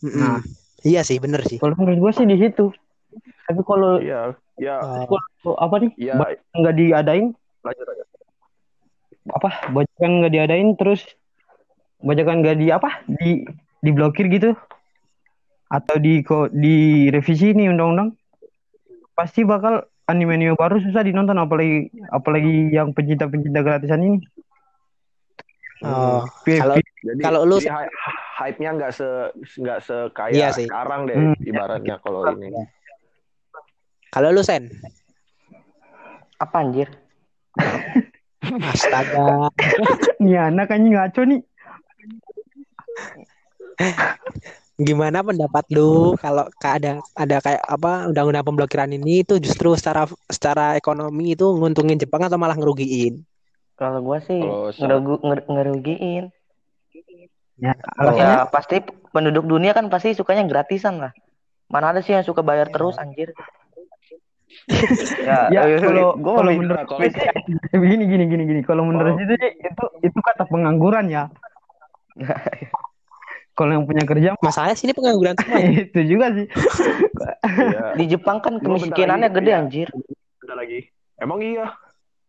Nah. 0.02 0.38
Iya 0.86 1.02
sih, 1.02 1.18
bener 1.18 1.42
sih. 1.42 1.58
Kalau 1.58 1.74
menurut 1.74 1.98
gua 1.98 2.12
sih 2.14 2.22
di 2.22 2.38
situ. 2.38 2.70
Tapi 3.50 3.60
kalau 3.66 3.98
ya 3.98 4.30
ya 4.62 4.78
kalau 4.78 5.58
apa 5.58 5.74
nih? 5.82 5.90
Ya 5.98 6.14
nggak 6.54 6.74
diadain. 6.78 7.34
Lanjut 7.66 7.86
aja 7.90 8.04
apa? 9.34 9.50
Bajakan 9.74 10.10
nggak 10.22 10.32
diadain 10.32 10.68
terus 10.78 11.02
bajakan 12.00 12.46
nggak 12.46 12.56
di 12.62 12.66
apa? 12.70 13.02
Di 13.10 13.42
diblokir 13.82 14.30
gitu. 14.30 14.54
Atau 15.68 15.98
di 16.00 16.22
kok 16.22 16.54
di 16.54 17.08
revisi 17.10 17.52
nih 17.52 17.74
undang-undang. 17.74 18.14
Pasti 19.18 19.42
bakal 19.42 19.82
anime-anime 20.08 20.56
baru 20.56 20.80
susah 20.80 21.04
ditonton 21.04 21.36
apalagi 21.36 21.92
apalagi 22.08 22.72
yang 22.72 22.96
pencinta-pencinta 22.96 23.60
gratisan 23.60 24.00
ini 24.00 24.18
oh. 25.82 26.22
P- 26.42 26.58
Kalau 26.58 26.74
Kalau 27.20 27.40
lu- 27.44 27.60
jadi 27.60 27.70
hy- 27.70 27.92
hype-nya 28.38 28.70
nggak 28.74 28.92
se 28.92 29.08
nggak 29.56 29.78
sekaya 29.80 30.34
Iya 30.34 30.48
sih. 30.52 30.66
sekarang 30.66 31.06
deh 31.06 31.16
Hmm. 31.16 31.34
ibaratnya 31.40 31.96
kalau 32.00 32.26
ini. 32.32 32.50
kalau 34.08 34.32
lu 34.32 34.40
Sen, 34.40 34.72
Apa 36.38 36.62
anjir? 36.62 36.88
astaga. 38.70 39.50
nih 40.22 40.38
anak 40.38 40.70
anjing 40.70 40.94
ngaco 40.94 41.22
nih 41.24 41.40
Gimana 44.78 45.26
pendapat 45.26 45.66
lu 45.74 46.14
kalau 46.14 46.46
ka- 46.54 46.78
ada 46.78 47.02
ada 47.12 47.36
kayak 47.42 47.58
apa 47.60 48.06
undang-undang 48.06 48.46
pemblokiran 48.46 48.86
ini 48.88 49.26
itu 49.26 49.42
justru 49.42 49.74
secara 49.74 50.06
secara 50.30 50.78
ekonomi 50.78 51.34
itu 51.34 51.42
nguntungin 51.42 51.98
Jepang 51.98 52.22
atau 52.22 52.38
malah 52.38 52.54
ngerugiin? 52.54 53.18
Kalau 53.78 54.02
gua 54.02 54.18
sih 54.20 54.42
ngerugu, 54.74 55.22
nger- 55.22 55.46
ngerugiin. 55.46 56.24
ya 57.56 57.74
Ya 58.12 58.44
pasti 58.44 58.82
penduduk 59.08 59.42
dunia 59.44 59.70
kan 59.70 59.86
pasti 59.86 60.12
sukanya 60.12 60.42
gratisan 60.44 60.98
lah. 60.98 61.12
Mana 61.66 61.90
ada 61.90 62.00
sih 62.00 62.10
yang 62.10 62.22
suka 62.22 62.42
bayar 62.42 62.68
terus 62.68 62.98
anjir. 62.98 63.30
ya, 65.20 65.52
ya 65.52 65.60
eh, 65.66 65.78
kalau 65.78 66.16
gua 66.16 66.40
kalau 66.40 66.52
menurut 66.52 66.78
kalau- 66.82 66.98
gue 66.98 67.86
gini 67.92 68.04
gini 68.06 68.24
gini 68.26 68.42
gini 68.44 68.60
kalau 68.62 68.80
menurut 68.82 69.12
Oh. 69.12 69.20
itu 69.20 69.34
itu 69.36 69.84
itu 70.02 70.18
kata 70.18 70.44
pengangguran 70.44 71.04
ya 71.06 71.28
kalau 73.52 73.70
yang 73.70 73.84
punya 73.84 74.02
kerja 74.02 74.32
Masalahnya 74.40 74.72
sini 74.74 74.92
pengangguran 74.92 75.36
semua. 75.36 75.60
itu 75.60 76.00
juga 76.02 76.32
sih 76.32 76.46
Iya. 76.48 77.84
di 77.94 78.04
Jepang 78.08 78.38
kan 78.38 78.56
kemiskinannya 78.56 79.28
lagi, 79.28 79.36
gede 79.36 79.50
ya. 79.50 79.58
anjir. 79.58 79.88
Bentar 80.38 80.56
lagi. 80.56 80.78
Emang 81.16 81.38
iya. 81.40 81.66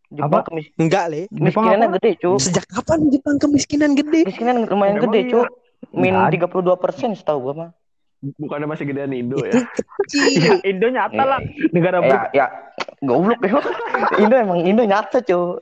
Jepang 0.10 0.42
Apa? 0.42 0.48
kemis 0.50 0.66
Enggak, 0.76 1.04
Le. 1.14 1.22
Jepang 1.30 1.64
kemiskinannya 1.70 1.88
gede, 2.02 2.12
cu. 2.18 2.32
Sejak 2.42 2.66
kapan 2.66 3.00
Jepang 3.14 3.38
kemiskinan 3.38 3.92
gede? 3.94 4.22
Kemiskinan 4.26 4.56
lumayan 4.66 4.98
Emang 4.98 5.04
gede, 5.10 5.20
iya? 5.22 5.32
cu. 5.32 5.42
Min 5.94 6.14
Nggak 6.18 6.42
ada. 6.44 6.66
32 6.76 6.84
persen 6.84 7.10
setahu 7.14 7.40
gua 7.40 7.54
mah. 7.54 7.70
Bukannya 8.20 8.68
masih 8.68 8.84
gedean 8.84 9.16
Indo 9.16 9.40
ya? 9.40 9.64
kecil. 10.04 10.60
Indo 10.70 10.88
nyata 10.92 11.24
lah 11.24 11.40
negara 11.72 12.04
Ya, 12.04 12.20
ya, 12.36 12.46
goblok 13.00 13.40
ya. 13.40 13.62
Indo 14.26 14.36
emang 14.36 14.60
Indo 14.66 14.84
nyata, 14.84 15.24
cu. 15.24 15.62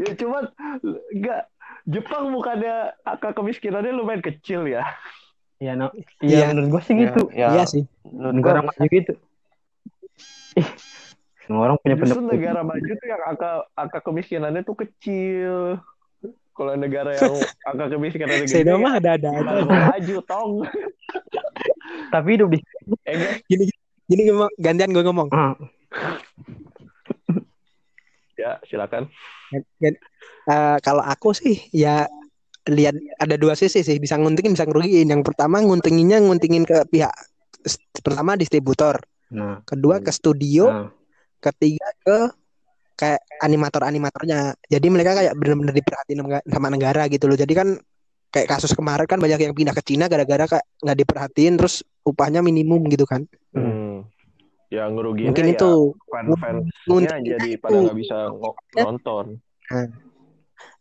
ya 0.00 0.10
cuman 0.16 0.48
enggak 1.12 1.40
Jepang 1.84 2.32
bukannya 2.32 2.96
angka 3.04 3.36
kemiskinannya 3.36 3.92
lumayan 3.92 4.22
kecil 4.24 4.64
ya. 4.66 4.82
Iya, 5.60 5.78
no. 5.78 5.94
Iya. 6.18 6.42
Iya, 6.42 6.46
menurut 6.50 6.68
gue 6.74 6.82
sih 6.88 6.94
gitu. 6.98 7.22
Ya, 7.30 7.54
Iya 7.54 7.64
sih. 7.70 7.84
menurut 8.02 8.34
Negara 8.34 8.58
gua 8.62 8.74
maju 8.74 8.86
gitu. 8.90 9.12
Ih, 10.58 10.68
semua 11.42 11.66
orang 11.66 11.76
punya 11.78 11.96
Justru 11.96 12.18
pendapat. 12.18 12.32
negara 12.32 12.60
maju 12.62 12.92
tuh 12.92 13.08
yang 13.08 13.22
angka 13.24 13.50
angka 13.74 13.98
kemiskinannya 14.00 14.62
tuh 14.62 14.76
kecil. 14.76 15.54
Kalau 16.52 16.72
negara 16.74 17.10
yang 17.12 17.32
angka 17.64 17.84
kemiskinannya 17.90 18.36
gede, 18.44 18.52
Saya 18.52 18.76
mah 18.76 18.94
ada-ada 18.96 19.28
aja. 19.32 19.62
maju 19.64 20.16
tong. 20.22 20.52
Tapi 22.08 22.28
hidup 22.30 22.48
di 22.50 22.58
Eh. 23.02 23.40
Gini 23.44 23.64
gini 24.04 24.22
ngomong, 24.28 24.50
gantian 24.56 24.90
gue 24.90 25.02
ngomong. 25.02 25.28
Ah, 25.30 25.54
Ya, 28.34 28.58
silakan. 28.64 29.06
Eh, 29.52 29.94
kalau 30.80 31.00
aku 31.00 31.30
sih 31.30 31.62
ya 31.70 32.08
lihat 32.64 32.94
ada 33.18 33.34
dua 33.36 33.54
sisi 33.54 33.82
sih 33.82 33.98
bisa 33.98 34.16
nguntingin 34.16 34.54
bisa 34.54 34.64
ngerugiin. 34.64 35.06
Yang 35.06 35.22
pertama 35.24 35.60
nguntinginnya 35.60 36.18
nguntingin 36.18 36.64
ke 36.64 36.82
pihak 36.88 37.12
pertama 38.02 38.34
distributor, 38.34 38.98
nah, 39.28 39.62
kedua 39.62 40.02
ke 40.02 40.10
studio, 40.10 40.66
nah. 40.66 40.88
Ketiga 41.42 41.88
ke 41.98 42.18
kayak 42.94 43.20
animator-animatornya. 43.42 44.54
Jadi 44.70 44.86
mereka 44.86 45.18
kayak 45.18 45.34
benar-benar 45.34 45.74
diperhatiin 45.74 46.20
sama- 46.46 46.70
negara 46.70 47.10
gitu 47.10 47.26
loh. 47.26 47.34
Jadi 47.34 47.52
kan 47.52 47.68
kayak 48.30 48.48
kasus 48.48 48.72
kemarin 48.72 49.04
kan 49.04 49.18
banyak 49.18 49.42
yang 49.42 49.52
pindah 49.52 49.74
ke 49.74 49.82
Cina 49.82 50.06
gara-gara 50.06 50.46
kayak 50.46 50.64
nggak 50.80 50.98
diperhatiin 51.02 51.54
terus 51.58 51.82
upahnya 52.06 52.40
minimum 52.40 52.86
gitu 52.88 53.04
kan. 53.04 53.26
Hmm. 53.52 54.06
Ya 54.72 54.88
ngerugiinnya 54.88 55.36
Mungkin 55.36 55.46
ya 55.50 55.52
itu 55.52 55.70
fan-fansnya 56.08 57.16
jadi 57.20 57.48
itu. 57.52 57.60
pada 57.60 57.76
nggak 57.76 57.98
bisa 57.98 58.16
ngo- 58.32 58.56
nonton. 58.78 59.26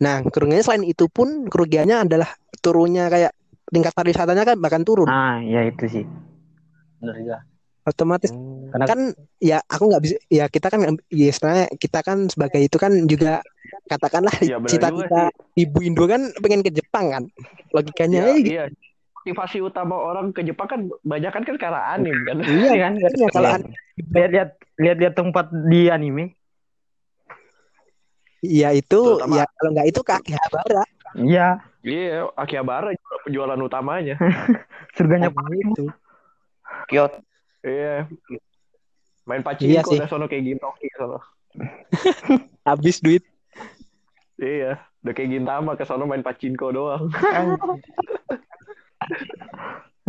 Nah, 0.01 0.22
kerugiannya 0.25 0.63
selain 0.63 0.86
itu 0.86 1.10
pun 1.10 1.50
kerugiannya 1.50 2.06
adalah 2.06 2.30
turunnya 2.62 3.10
kayak 3.10 3.34
tingkat 3.68 3.94
pariwisatanya 3.98 4.44
kan 4.46 4.58
bahkan 4.62 4.86
turun. 4.86 5.10
Ah, 5.10 5.41
ya 5.41 5.65
itu 5.65 5.86
sih. 5.89 6.06
Benar 7.01 7.15
juga. 7.18 7.38
Otomatis 7.82 8.30
Hmm. 8.32 8.70
Karena 8.72 8.86
kan 8.88 9.00
ya 9.38 9.58
aku 9.62 9.84
nggak 9.84 10.00
bisa 10.00 10.16
ya 10.28 10.48
kita 10.48 10.72
kan 10.72 10.80
ya 11.10 11.28
istilahnya 11.28 11.68
kita 11.76 12.00
kan 12.00 12.32
sebagai 12.32 12.62
itu 12.62 12.78
kan 12.78 13.04
juga 13.04 13.44
katakanlah 13.86 14.32
benar 14.32 14.64
cita-cita 14.64 15.24
ibu 15.54 15.84
Indo 15.84 16.08
kan 16.08 16.32
pengen 16.38 16.62
ke 16.62 16.72
Jepang 16.72 17.12
kan. 17.12 17.24
Logikanya 17.70 18.22
Iya, 18.22 18.32
ya 18.32 18.36
gitu. 18.38 18.50
iya. 18.50 18.64
Motivasi 19.12 19.58
utama 19.60 19.94
orang 19.94 20.32
ke 20.32 20.42
Jepang 20.42 20.66
kan 20.66 20.80
banyak 21.04 21.30
kan 21.30 21.44
kan 21.44 21.56
karena 21.58 21.82
anim 21.92 22.16
kan. 22.24 22.40
Iya 22.48 22.74
kan? 22.80 22.94
Iya, 22.96 23.28
kalau 23.30 23.50
Iya. 23.50 23.58
an- 23.60 23.68
lihat-lihat 24.10 24.50
lihat-lihat 24.78 25.14
tempat 25.14 25.46
di 25.68 25.82
anime. 25.88 26.26
Iya 28.40 28.70
itu 28.72 29.00
Terutama- 29.20 29.36
ya 29.36 29.46
kalau 29.52 29.70
nggak 29.76 29.88
itu 29.88 30.00
ke 30.02 30.12
Akihabara. 30.16 30.84
Iya, 31.14 31.48
Iya, 31.82 32.30
Akihabara 32.34 32.94
juga 32.94 33.16
penjualan 33.26 33.60
utamanya. 33.60 34.16
surganya 34.96 35.28
Nah, 35.28 35.50
itu. 35.52 35.86
Iya. 37.62 38.10
Kyoto. 38.10 38.51
Main 39.30 39.41
Iya 39.46 39.46
pachinko 39.46 39.89
sih. 39.94 39.98
udah 40.01 40.10
sono 40.10 40.25
kayak 40.25 40.44
Gintoki 40.44 40.88
sono. 40.98 41.20
Habis 42.68 42.98
duit. 43.06 43.24
Iya, 44.41 44.82
udah 45.06 45.13
kayak 45.13 45.30
Gintama 45.30 45.77
ke 45.77 45.86
sono 45.86 46.10
main 46.10 46.25
pachinko 46.25 46.74
doang. 46.74 47.06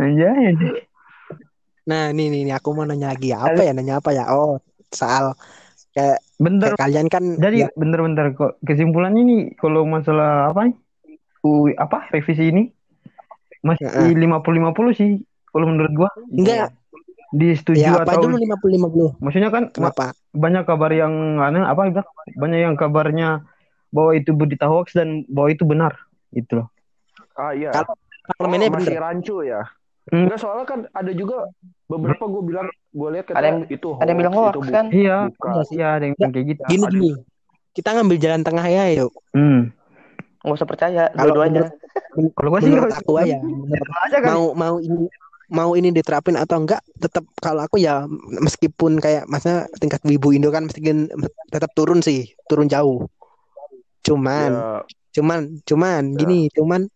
aja. 0.01 0.31
aja. 0.49 0.67
Nah, 1.83 2.09
nih 2.15 2.27
nih, 2.31 2.41
nih, 2.49 2.55
aku 2.57 2.73
mau 2.73 2.87
nanya 2.87 3.13
lagi 3.13 3.29
apa 3.35 3.61
ya? 3.61 3.75
Nanya 3.75 4.01
apa 4.01 4.09
ya? 4.15 4.33
Oh, 4.33 4.57
soal 4.89 5.37
kayak, 5.93 6.17
Bener. 6.41 6.73
kayak 6.73 6.81
kalian 6.81 7.07
kan 7.11 7.23
Jadi 7.37 7.67
ya, 7.67 7.69
bener-bener 7.77 8.33
kok 8.33 8.57
kesimpulannya 8.65 9.21
nih 9.21 9.41
kalau 9.61 9.85
masalah 9.85 10.49
apa 10.49 10.73
nih? 10.73 10.75
U, 11.43 11.69
apa 11.75 12.07
revisi 12.09 12.49
ini 12.49 12.63
masih 13.61 13.85
Heeh. 13.87 14.15
50-50 14.15 14.91
sih 14.95 15.11
kalau 15.51 15.67
menurut 15.71 15.91
gua 15.91 16.09
enggak 16.31 16.71
disetujui 17.33 17.81
ya 17.81 17.97
apa 17.97 18.05
atau 18.07 18.29
dulu 18.29 18.37
50 18.37 19.17
50. 19.17 19.17
maksudnya 19.17 19.49
kan 19.49 19.63
Kenapa? 19.69 20.13
banyak 20.31 20.63
kabar 20.63 20.91
yang 20.91 21.13
aneh 21.37 21.61
apa 21.61 21.81
Ibra? 21.83 22.03
banyak 22.31 22.59
yang 22.61 22.75
kabarnya 22.75 23.41
bahwa 23.89 24.13
itu 24.13 24.31
berita 24.31 24.65
hoax 24.65 24.93
dan 24.93 25.25
bahwa 25.27 25.49
itu 25.49 25.63
benar 25.63 25.97
gitu 26.31 26.61
loh 26.61 26.67
Ah 27.33 27.49
iya. 27.51 27.73
Kalau 27.73 27.97
Oh, 28.23 28.39
Parlemennya 28.39 28.71
masih 28.71 28.93
bener. 28.93 29.03
rancu 29.03 29.35
ya. 29.43 29.61
Hmm. 30.05 30.23
Enggak 30.23 30.39
soalnya 30.39 30.63
kan 30.63 30.79
ada 30.87 31.11
juga 31.11 31.49
beberapa 31.85 32.23
gue 32.23 32.41
bilang 32.45 32.67
gue 32.71 33.09
lihat 33.11 33.25
Ada 33.29 33.47
yang- 33.49 33.67
itu 33.67 33.89
ada 33.93 34.05
yang 34.05 34.19
bilang 34.21 34.33
hoax, 34.33 34.45
hoax 34.45 34.53
itu 34.53 34.61
bu- 34.61 34.71
kan? 34.71 34.85
iya 34.93 35.17
bukan. 35.27 35.51
iya 35.69 35.87
ada 35.91 36.03
yang 36.03 36.15
bilang 36.15 36.31
kayak 36.31 36.45
gitu 36.47 36.61
Gini 36.69 36.85
gini. 36.87 37.11
Kita 37.73 37.89
ngambil 37.91 38.17
jalan 38.17 38.41
tengah 38.41 38.65
ya, 38.65 38.83
yuk. 38.95 39.11
hmm. 39.33 39.59
Nggak 40.39 40.55
usah 40.55 40.67
percaya 40.67 41.03
Kalau 41.09 41.19
dua-duanya. 41.27 41.61
kalau 42.31 42.47
gua 42.47 42.59
sih 42.59 42.69
Menurut 42.69 42.93
aku 42.93 43.11
aja, 43.17 43.37
menurut 43.41 43.89
aja 43.99 44.17
kan 44.19 44.31
mau 44.31 44.45
mau 44.53 44.75
ini 44.77 45.03
mau 45.53 45.77
ini 45.77 45.93
diterapin 45.93 46.33
atau 46.33 46.57
enggak 46.59 46.81
tetap 46.97 47.21
kalau 47.37 47.61
aku 47.61 47.77
ya 47.77 48.09
meskipun 48.41 48.97
kayak 48.97 49.29
masa 49.29 49.69
tingkat 49.77 50.01
wibu 50.01 50.33
Indo 50.33 50.49
kan 50.49 50.65
meskipun 50.65 51.13
tetap 51.47 51.69
turun 51.77 52.01
sih 52.01 52.33
turun 52.49 52.65
jauh 52.65 53.05
cuman 54.01 54.51
Ya, 54.51 54.81
cuman 55.13 55.39
cuman 55.63 56.01
Ya. 56.11 56.17
gini 56.19 56.49
cuman 56.51 56.89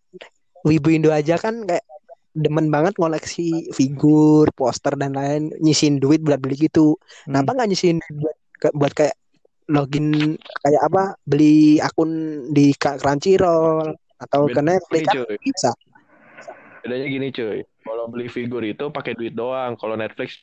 wibu 0.66 0.90
Indo 0.90 1.14
aja 1.14 1.38
kan 1.38 1.64
kayak 1.64 1.86
demen 2.34 2.68
banget 2.68 2.98
ngoleksi 2.98 3.70
figur 3.70 4.50
poster 4.52 4.94
dan 4.94 5.14
lain 5.14 5.54
nyisin 5.58 5.98
duit 5.98 6.20
buat 6.20 6.38
beli 6.38 6.68
gitu 6.68 6.98
Hmm. 7.24 7.32
kenapa 7.32 7.54
nggak 7.56 7.68
nyisin 7.70 7.96
buat, 8.10 8.36
buat 8.74 8.92
kayak 8.92 9.14
login 9.68 10.34
kayak 10.60 10.82
apa 10.82 11.14
beli 11.22 11.78
akun 11.78 12.10
di 12.50 12.74
Crunchyroll 12.74 13.94
atau 14.18 14.40
Beda- 14.46 14.54
ke 14.54 14.60
Netflix 14.66 15.04
kan 15.06 15.22
bisa 15.38 15.70
bedanya 16.78 17.06
gini 17.06 17.28
cuy. 17.28 17.60
Kalau 17.88 18.04
beli 18.06 18.28
figur 18.28 18.60
itu 18.62 18.84
pakai 18.88 19.12
duit 19.12 19.32
doang. 19.32 19.72
Kalau 19.74 19.96
Netflix 19.96 20.36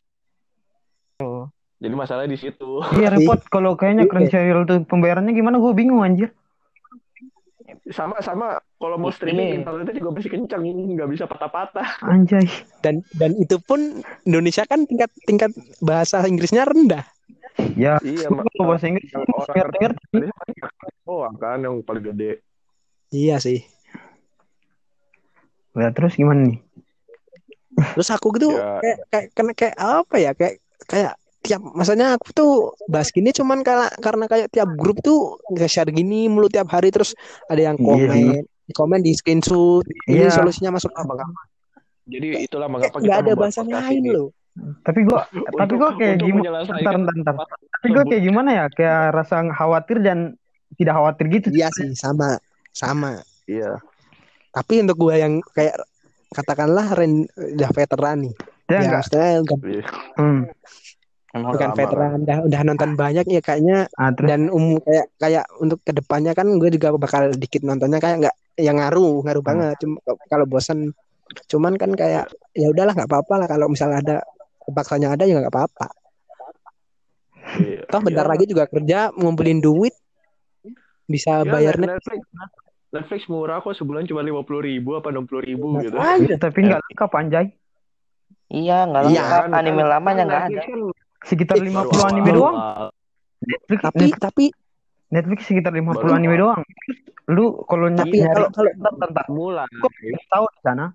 jadi 1.76 1.92
masalahnya 1.92 2.32
di 2.32 2.40
situ. 2.40 2.82
iya 2.96 3.08
repot 3.08 3.40
kalau 3.46 3.76
kayaknya 3.76 4.04
Iya. 4.04 4.12
Crunchyroll 4.12 4.66
tuh 4.66 4.80
pembayarannya 4.84 5.32
gimana 5.32 5.56
gua 5.58 5.72
bingung 5.72 6.02
anjir 6.02 6.32
Sama 7.86 8.18
sama 8.20 8.58
kalau 8.76 8.98
mau 8.98 9.10
streaming 9.10 9.62
internetnya 9.62 9.94
juga 9.94 10.10
masih 10.12 10.32
kencang, 10.32 10.62
nggak 10.66 11.06
bisa 11.08 11.24
patah-patah. 11.24 12.02
anjay 12.04 12.50
dan 12.82 13.06
dan 13.14 13.38
itu 13.38 13.58
pun 13.60 13.78
Indonesia 14.24 14.66
kan 14.66 14.84
tingkat 14.84 15.14
tingkat 15.24 15.52
bahasa 15.80 16.26
Inggrisnya 16.26 16.66
rendah 16.66 17.06
ya 17.78 18.02
Iya, 18.02 18.28
kalau 18.28 18.74
bahasa 18.74 18.90
Inggris 18.90 19.08
yang 19.08 19.24
orang 19.30 19.56
ngerti-ngerti 19.56 20.18
Oh, 21.06 21.30
kan 21.38 21.62
yang 21.62 21.80
paling 21.80 22.04
gede. 22.04 22.42
iya 23.10 23.38
sih 23.38 23.62
ya 25.72 25.92
terus 25.92 26.16
gimana 26.16 26.42
nih 26.46 26.58
terus 27.94 28.10
aku 28.10 28.32
gitu 28.34 28.50
Ya. 28.52 28.80
kayak 28.80 28.98
kayak 29.08 29.26
kena 29.32 29.52
kayak 29.54 29.76
apa 29.76 30.16
ya 30.16 30.32
kayak 30.32 30.56
kayak 30.86 31.14
tiap 31.40 31.62
maksudnya 31.62 32.18
aku 32.18 32.28
tuh 32.32 32.52
bahas 32.86 33.10
gini 33.10 33.30
cuman 33.30 33.62
karena 33.62 33.86
karena 33.96 34.26
kayak 34.26 34.48
tiap 34.50 34.70
grup 34.74 34.98
tuh 35.00 35.38
nge-share 35.52 35.90
gini 35.90 36.26
mulu 36.26 36.50
tiap 36.50 36.66
hari 36.68 36.90
terus 36.90 37.14
ada 37.46 37.62
yang 37.62 37.78
Iya 37.78 37.86
komen 37.86 38.10
di 38.10 38.24
komen 38.72 39.00
di 39.00 39.12
screenshot 39.14 39.86
ini 40.08 40.26
Iya. 40.26 40.34
solusinya 40.34 40.74
masuk 40.74 40.90
apa 40.92 41.14
Jadi 42.06 42.28
itulah 42.44 42.66
Kayak 42.66 42.74
mengapa 42.74 42.98
nggak 42.98 43.06
kita 43.06 43.22
ada 43.22 43.32
podcast 43.34 43.70
lain 43.70 44.04
loh 44.10 44.30
tapi 44.82 45.00
gua 45.04 45.20
tapi 45.28 45.52
Untuk- 45.68 45.78
gua 45.78 45.90
kayak 45.94 46.16
gimana 46.18 46.50
bentar, 46.64 46.96
bentar. 46.98 47.34
masalah 47.36 47.60
tapi 47.76 47.88
gua 47.92 48.04
kayak 48.08 48.24
gimana 48.24 48.50
ya 48.50 48.66
kayak 48.72 49.02
rasa 49.12 49.36
khawatir 49.52 49.98
dan 50.00 50.18
tidak 50.76 50.94
khawatir 50.96 51.26
gitu 51.30 51.48
iya 51.52 51.68
sih 51.70 51.92
sama 51.94 52.40
sama 52.72 53.20
Iya. 53.46 53.78
tapi 54.50 54.82
untuk 54.82 54.98
gua 54.98 55.20
yang 55.20 55.44
kayak 55.52 55.76
katakanlah 56.36 56.92
Ren 56.92 57.24
udah 57.34 57.70
veteran 57.72 58.18
nih. 58.28 58.34
Ya 58.66 58.74
ya 58.74 58.78
enggak. 58.82 58.94
maksudnya 59.00 59.30
bukan, 59.42 59.58
Iya. 59.64 59.84
hmm. 60.18 60.42
Emang 61.36 61.52
bukan 61.52 61.68
lama, 61.68 61.78
veteran 61.78 62.12
udah 62.24 62.38
udah 62.44 62.62
nonton 62.64 62.92
banyak 62.94 63.26
ya 63.28 63.42
kayaknya. 63.42 63.78
Ah, 63.94 64.12
dan 64.12 64.48
umum 64.48 64.80
kayak 64.80 65.08
kayak 65.16 65.46
untuk 65.58 65.80
ke 65.82 65.92
depannya 65.92 66.32
kan 66.32 66.48
gue 66.48 66.70
juga 66.70 66.96
bakal 66.96 67.32
dikit 67.32 67.62
nontonnya 67.62 68.00
kayak 68.00 68.18
nggak 68.24 68.36
yang 68.58 68.76
ngaruh 68.76 69.24
ngaruh 69.24 69.40
Hmm. 69.40 69.50
banget. 69.52 69.76
Cuma 69.80 69.98
kalau 70.26 70.46
bosan 70.46 70.92
cuman 71.46 71.76
kan 71.76 71.92
kayak 71.92 72.28
ya 72.52 72.68
udahlah 72.70 72.94
nggak 72.94 73.08
apa-apa 73.08 73.34
lah. 73.36 73.48
Kalau 73.48 73.68
misalnya 73.68 73.98
ada 74.00 74.16
paksanya 74.66 75.12
ada 75.12 75.24
ya 75.24 75.40
nggak 75.40 75.52
apa-apa. 75.52 75.88
Iya. 77.56 77.86
toh 77.86 78.02
bentar 78.02 78.26
Ya, 78.26 78.32
lagi 78.32 78.46
juga 78.50 78.66
kerja 78.66 79.00
ngumpulin 79.14 79.62
duit 79.62 79.94
bisa 81.06 81.40
ya, 81.40 81.48
bayar 81.48 81.78
net 81.78 82.02
Netflix. 82.02 82.26
Netflix 82.88 83.26
murah 83.26 83.60
kok 83.60 83.74
sebulan 83.74 84.06
cuma 84.06 84.22
lima 84.22 84.42
puluh 84.42 84.62
ribu 84.62 84.94
apa 84.94 85.10
enam 85.10 85.24
puluh 85.24 85.42
ribu 85.42 85.72
Nah, 85.72 85.82
gitu. 85.82 85.96
Iya, 85.98 86.36
tapi 86.38 86.58
nggak 86.62 86.82
lengkap 86.86 87.12
anjay 87.14 87.48
Iya, 88.48 88.78
nggak 88.86 89.02
Iya, 89.04 89.10
lengkap. 89.20 89.42
Kan- 89.42 89.54
Anime 89.56 89.76
kan- 89.78 89.90
lamanya 89.90 90.24
nggak 90.24 90.42
Netflix 90.44 90.60
ada. 90.60 90.70
kan 90.70 90.82
sekitar 91.26 91.56
50 91.58 91.74
baru 91.74 92.04
anime 92.06 92.30
doang 92.32 92.56
Netflix 93.42 93.80
tapi 93.84 94.06
Net- 94.06 94.22
tapi 94.22 94.46
Netflix 95.08 95.40
sekitar 95.44 95.72
50 95.72 95.98
Baru 95.98 96.14
anime 96.14 96.36
doang 96.36 96.62
lu 97.26 97.46
kalau 97.64 97.90
tapi 97.90 98.16
nyari 98.16 98.38
kalau 98.38 98.50
kalau 98.52 98.70
bentar, 98.72 98.94
bentar. 99.02 99.26
mulai. 99.28 99.66
Gua 99.74 99.90
tahu 100.28 100.46
di 100.48 100.60
sana 100.62 100.86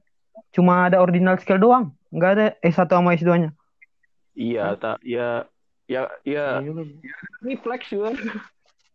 cuma 0.50 0.86
ada 0.86 0.98
original 0.98 1.34
scale 1.36 1.58
doang 1.58 1.90
nggak 2.08 2.30
ada 2.32 2.46
S1 2.60 2.86
sama 2.88 3.12
S2 3.12 3.30
nya 3.36 3.50
Iya, 4.32 4.74
tak 4.74 5.02
ya 5.02 5.42
ya 5.84 6.06
ya 6.22 6.62
Iya 6.62 6.62
juga. 6.62 6.82
ini 7.42 7.54
flex 7.56 7.82
juga. 7.88 8.14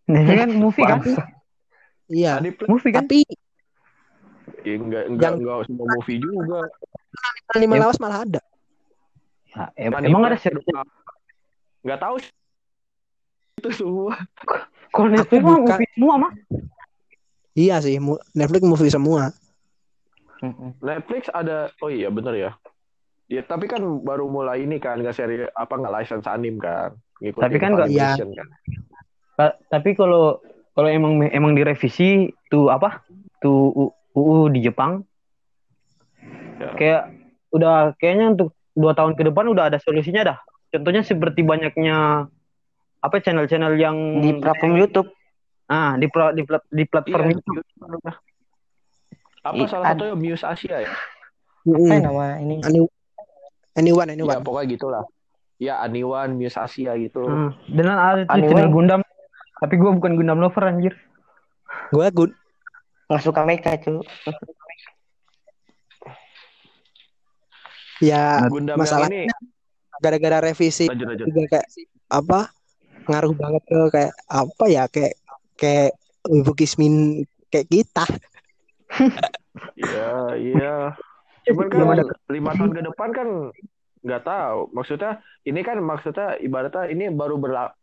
nah 0.05 0.19
ini 0.21 0.33
kan 0.33 0.49
movie 0.49 0.79
kan 0.81 1.03
iya 2.07 2.37
movie 2.65 2.91
kan 2.91 3.03
tapi 3.03 3.25
ya, 4.61 4.73
enggak 4.75 5.03
enggak 5.07 5.25
Yang- 5.27 5.37
enggak 5.39 5.57
semua 5.65 5.85
movie 5.91 6.19
juga. 6.19 6.59
lima 7.55 7.73
Ya. 7.73 7.81
lawas 7.81 7.97
malah 7.97 8.19
ada 8.21 8.41
Ya, 9.47 9.71
em- 9.79 9.95
emang 10.03 10.23
ada 10.23 10.35
serial 10.35 10.83
Enggak 11.79 11.99
tahu 12.01 12.15
sih. 12.17 12.33
itu 13.55 13.69
semua. 13.73 14.13
kalau 14.89 15.07
Netflix 15.09 15.39
mah 15.39 15.55
buka- 15.55 15.73
movie 15.73 15.89
semua 15.91 16.13
mah 16.17 16.31
iya 17.53 17.75
sih 17.79 17.95
Netflix 18.31 18.61
movie 18.61 18.89
semua. 18.89 19.31
Netflix 20.77 21.31
ada 21.31 21.71
oh 21.79 21.87
iya 21.87 22.09
bener 22.09 22.33
ya. 22.35 22.51
Ya 23.25 23.41
tapi 23.41 23.65
kan 23.65 23.81
baru 23.99 24.27
mulai 24.27 24.61
ini 24.61 24.77
kan 24.77 24.99
nggak 24.99 25.11
seri 25.11 25.41
apa 25.47 25.73
nggak 25.73 25.93
license 25.93 26.27
anim 26.27 26.57
kan. 26.57 26.93
Ngikutin 27.17 27.41
Tapi 27.41 27.57
kan 27.57 27.69
nggak- 27.73 27.89
Iya. 27.89 28.09
Funimation 28.13 28.29
kan. 28.35 28.47
Ta- 29.33 29.57
tapi 29.69 29.89
kalau 29.93 30.37
kalau 30.75 30.91
emang 30.91 31.23
emang 31.25 31.55
direvisi 31.55 32.27
tuh 32.45 32.67
apa 32.67 33.01
tuh 33.39 33.71
UU 34.11 34.51
di 34.51 34.59
Jepang 34.61 35.01
Ya. 36.55 36.71
kayak 36.71 37.03
udah 37.51 37.75
kayaknya 37.99 38.31
untuk 38.31 38.49
dua 38.71 38.95
tahun 38.95 39.13
ke 39.13 39.27
depan 39.27 39.51
udah 39.51 39.67
ada 39.67 39.77
solusinya 39.77 40.23
dah 40.23 40.37
contohnya 40.71 41.03
seperti 41.03 41.43
banyaknya 41.43 42.27
apa 42.97 43.15
channel-channel 43.19 43.75
yang 43.75 43.95
Di 44.17 44.39
platform 44.39 44.73
YouTube. 44.75 45.11
ah 45.65 45.99
di 45.99 46.07
pla- 46.07 46.31
di, 46.31 46.41
plat- 46.41 46.69
di 46.71 46.83
platform 46.85 47.27
Iya, 47.27 47.37
itu 47.37 47.51
Apa 49.43 49.55
Iya, 49.57 49.67
salah 49.67 49.85
satunya 49.91 50.15
Muse 50.15 50.41
Asia 50.41 50.77
ya? 50.79 50.89
Apa 50.89 51.69
Mm-mm. 51.69 51.99
nama 52.01 52.25
ini? 52.39 52.55
Any- 52.63 52.89
anyone 53.75 54.09
Ya 54.09 54.13
anyone 54.15 54.41
pokoknya 54.41 54.67
gitulah. 54.73 55.03
Ya 55.57 55.81
Aniwan, 55.81 56.33
Muse 56.33 56.57
Asia 56.57 56.95
gitu. 56.97 57.21
Ah, 57.25 57.51
dan 57.67 57.85
ada 57.89 58.25
Anime. 58.25 58.49
channel 58.49 58.69
Gundam 58.69 59.01
tapi 59.61 59.73
gue 59.79 59.91
bukan 59.91 60.15
Gundam 60.19 60.39
lover 60.43 60.63
anjir 60.65 60.93
gue 61.91 62.07
gun 62.11 62.31
nggak 63.07 63.21
suka 63.21 63.41
Mecha 63.45 63.77
cu 63.79 64.01
Ya 68.03 68.43
Gundam 68.51 68.75
masalahnya 68.75 69.31
gara-gara 70.03 70.43
revisi 70.43 70.91
lanjut 70.91 71.07
lanjut. 71.07 71.25
juga 71.31 71.41
kayak 71.47 71.67
apa 72.11 72.39
ngaruh 73.07 73.33
banget 73.37 73.63
ke 73.63 73.79
kayak 73.93 74.13
apa 74.27 74.65
ya 74.67 74.83
kayak 74.91 75.13
kayak 75.55 75.91
ibu 76.27 76.51
Kismin 76.57 77.23
kayak 77.53 77.67
kita. 77.69 78.05
Iya, 79.75 80.35
iya. 80.35 80.75
Cuman 81.47 81.67
kan 81.71 82.03
lima 82.33 82.51
tahun 82.57 82.71
ke 82.75 82.81
depan 82.91 83.09
kan 83.15 83.27
nggak 84.05 84.23
tahu. 84.23 84.59
Maksudnya 84.71 85.11
ini 85.41 85.59
kan 85.59 85.81
maksudnya 85.81 86.37
ibaratnya 86.37 86.85
ini 86.87 87.09
baru 87.09 87.35
berlaku 87.35 87.73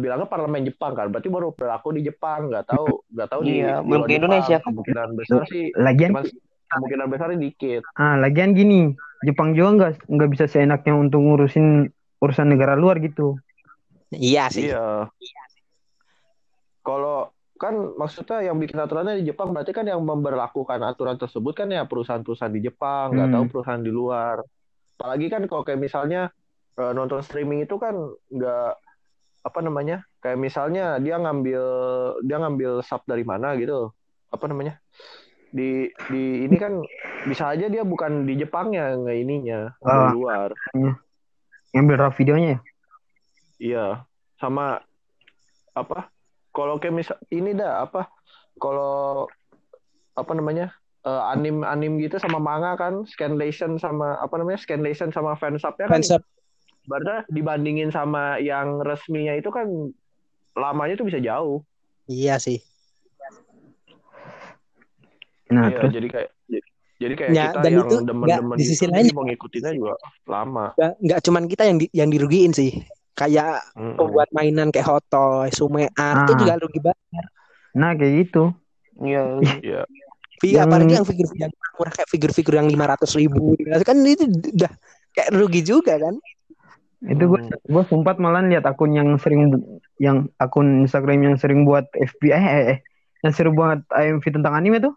bilangnya 0.00 0.24
parlemen 0.24 0.64
Jepang 0.64 0.96
kan, 0.96 1.06
berarti 1.08 1.28
baru 1.28 1.52
berlaku 1.52 1.92
di 1.92 2.02
Jepang. 2.02 2.48
Nggak 2.48 2.64
tahu, 2.66 3.04
nggak 3.08 3.28
tahu 3.28 3.40
di 3.40 3.60
Iya, 3.60 3.78
di 3.78 3.86
belum 3.86 4.02
ke 4.02 4.12
Indonesia 4.12 4.56
Jepang. 4.56 4.60
kan. 4.60 4.72
Kemungkinan 4.74 5.08
besar 5.14 5.40
sih, 5.46 5.64
Lagian 5.76 6.10
cuman 6.10 6.24
kemungkinan 6.70 7.06
besarnya 7.06 7.38
dikit. 7.38 7.82
ah 7.94 8.14
lagian 8.16 8.50
gini, 8.52 8.94
Jepang 9.20 9.52
juga 9.52 9.70
nggak 9.76 9.92
nggak 10.08 10.30
bisa 10.30 10.44
seenaknya 10.46 10.94
untuk 10.94 11.20
ngurusin 11.20 11.86
urusan 12.18 12.46
negara 12.48 12.72
luar 12.74 12.98
gitu. 12.98 13.36
Iya 14.08 14.48
sih. 14.48 14.66
Iya. 14.66 15.06
Kalau 16.80 17.28
kan 17.54 17.76
maksudnya 17.92 18.40
yang 18.40 18.56
bikin 18.56 18.80
aturannya 18.80 19.20
di 19.20 19.28
Jepang 19.28 19.52
berarti 19.52 19.70
kan 19.70 19.84
yang 19.84 20.00
memberlakukan 20.00 20.80
aturan 20.80 21.14
tersebut 21.14 21.52
kan 21.52 21.68
ya 21.68 21.84
perusahaan-perusahaan 21.84 22.48
di 22.50 22.64
Jepang, 22.64 23.12
nggak 23.12 23.28
Hmm. 23.28 23.36
tahu 23.36 23.44
perusahaan 23.46 23.84
di 23.84 23.92
luar. 23.92 24.40
Apalagi 25.00 25.32
kan 25.32 25.48
kalau 25.48 25.64
kayak 25.64 25.80
misalnya 25.80 26.28
eh, 26.76 26.92
nonton 26.92 27.24
streaming 27.24 27.64
itu 27.64 27.80
kan 27.80 27.96
nggak 28.28 28.76
apa 29.40 29.58
namanya? 29.64 30.04
Kayak 30.20 30.36
misalnya 30.36 31.00
dia 31.00 31.16
ngambil 31.16 31.64
dia 32.20 32.36
ngambil 32.36 32.84
sub 32.84 33.00
dari 33.08 33.24
mana 33.24 33.56
gitu. 33.56 33.96
Apa 34.28 34.44
namanya? 34.44 34.76
Di 35.56 35.88
di 36.12 36.44
ini 36.44 36.56
kan 36.60 36.84
bisa 37.24 37.48
aja 37.48 37.72
dia 37.72 37.80
bukan 37.80 38.28
di 38.28 38.36
Jepangnya 38.36 38.92
nggak 38.92 39.18
ininya, 39.24 39.72
Ah. 39.80 40.12
luar. 40.12 40.52
Ngambil 41.72 41.96
raw 41.96 42.12
videonya 42.12 42.48
ya. 42.52 42.60
Iya, 43.60 43.84
sama 44.36 44.84
apa? 45.72 46.12
Kalau 46.52 46.76
kayak 46.76 46.92
misal 46.92 47.16
ini 47.32 47.56
dah 47.56 47.88
apa? 47.88 48.12
Kalau 48.60 49.24
apa 50.12 50.32
namanya? 50.36 50.76
Eh, 51.02 51.22
anim 51.30 51.62
anim 51.62 51.96
gitu 51.96 52.16
sama 52.16 52.36
manga 52.36 52.74
kan, 52.74 53.04
scanlation 53.04 53.76
sama 53.76 54.16
apa 54.16 54.34
namanya? 54.36 54.58
Scanlation 54.58 55.10
sama 55.10 55.34
fansubnya 55.34 55.86
kan 55.86 56.00
Fansub. 56.00 56.22
berarti 56.82 57.28
dibandingin 57.30 57.88
sama 57.88 58.36
yang 58.38 58.80
resminya 58.80 59.32
itu 59.32 59.48
kan 59.48 59.68
lamanya 60.52 60.96
tuh 60.96 61.06
bisa 61.06 61.18
jauh. 61.18 61.62
Iya 62.04 62.36
sih. 62.36 62.58
Nah, 65.50 65.66
Iya, 65.66 65.76
terus 65.76 65.92
jadi 65.92 66.08
kayak 66.08 66.30
jadi, 67.00 67.14
kayak 67.16 67.30
Ya, 67.32 67.44
kita 67.48 67.60
dan 67.64 67.70
yang 67.72 67.80
itu 67.82 67.96
demen-demen 68.04 68.56
di 68.56 68.64
sisi 68.66 68.84
lain- 68.84 69.08
mau 69.10 69.24
ngikutinnya 69.24 69.72
juga 69.72 69.96
lama. 70.24 70.76
Nggak, 70.76 70.92
nggak 71.00 71.20
cuman 71.24 71.42
kita 71.48 71.62
yang 71.64 71.78
di, 71.78 71.86
yang 71.90 72.08
dirugiin 72.08 72.52
sih. 72.52 72.70
Kayak 73.12 73.64
Mm-mm. 73.72 73.96
pembuat 73.96 74.28
mainan 74.30 74.68
kayak 74.68 74.84
Hot 74.86 75.04
Toys, 75.08 75.56
Sume 75.56 75.88
Art 75.90 76.24
itu 76.24 76.32
Ah. 76.32 76.38
juga 76.38 76.54
rugi 76.58 76.80
banget. 76.80 77.24
nah 77.72 77.94
kayak 77.94 78.12
gitu. 78.26 78.50
iya 79.00 79.22
Iya. 79.64 79.80
Fi- 80.40 80.56
Yang- 80.56 80.64
apalagi 80.66 80.92
yang 80.96 81.06
figur 81.06 81.28
yang 81.36 81.52
murah 81.76 81.92
kayak 81.92 82.08
figur-figur 82.08 82.54
yang 82.56 82.64
lima 82.66 82.88
ratus 82.88 83.12
ribu 83.14 83.52
kan 83.84 83.96
itu 84.02 84.24
udah 84.24 84.72
kayak 85.12 85.30
rugi 85.36 85.60
juga 85.60 86.00
kan 86.00 86.16
Itu 87.00 87.32
gue 87.32 87.40
Hmm. 87.40 87.56
gue 87.64 87.82
sempat 87.88 88.20
malah 88.20 88.44
lihat 88.44 88.68
akun 88.68 88.92
yang 88.92 89.16
sering 89.16 89.48
yang 89.96 90.28
akun 90.36 90.84
Instagram 90.84 91.32
yang 91.32 91.36
sering 91.40 91.64
buat 91.64 91.88
FBI 91.92 92.28
eh, 92.36 92.44
eh, 92.76 92.78
yang 93.24 93.32
sering 93.32 93.56
buat 93.56 93.80
AMV 93.88 94.20
tentang 94.20 94.52
anime 94.52 94.84
tuh. 94.84 94.92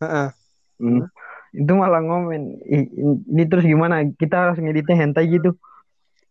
Heeh. 0.00 0.32
Hmm. 0.80 1.04
Itu 1.52 1.72
malah 1.76 2.00
ngomen, 2.00 2.64
"Ih, 2.64 2.88
ini 3.28 3.44
terus 3.44 3.68
gimana? 3.68 4.08
Kita 4.08 4.48
harus 4.48 4.56
ngeditnya 4.56 4.96
hentai 4.96 5.28
gitu. 5.28 5.52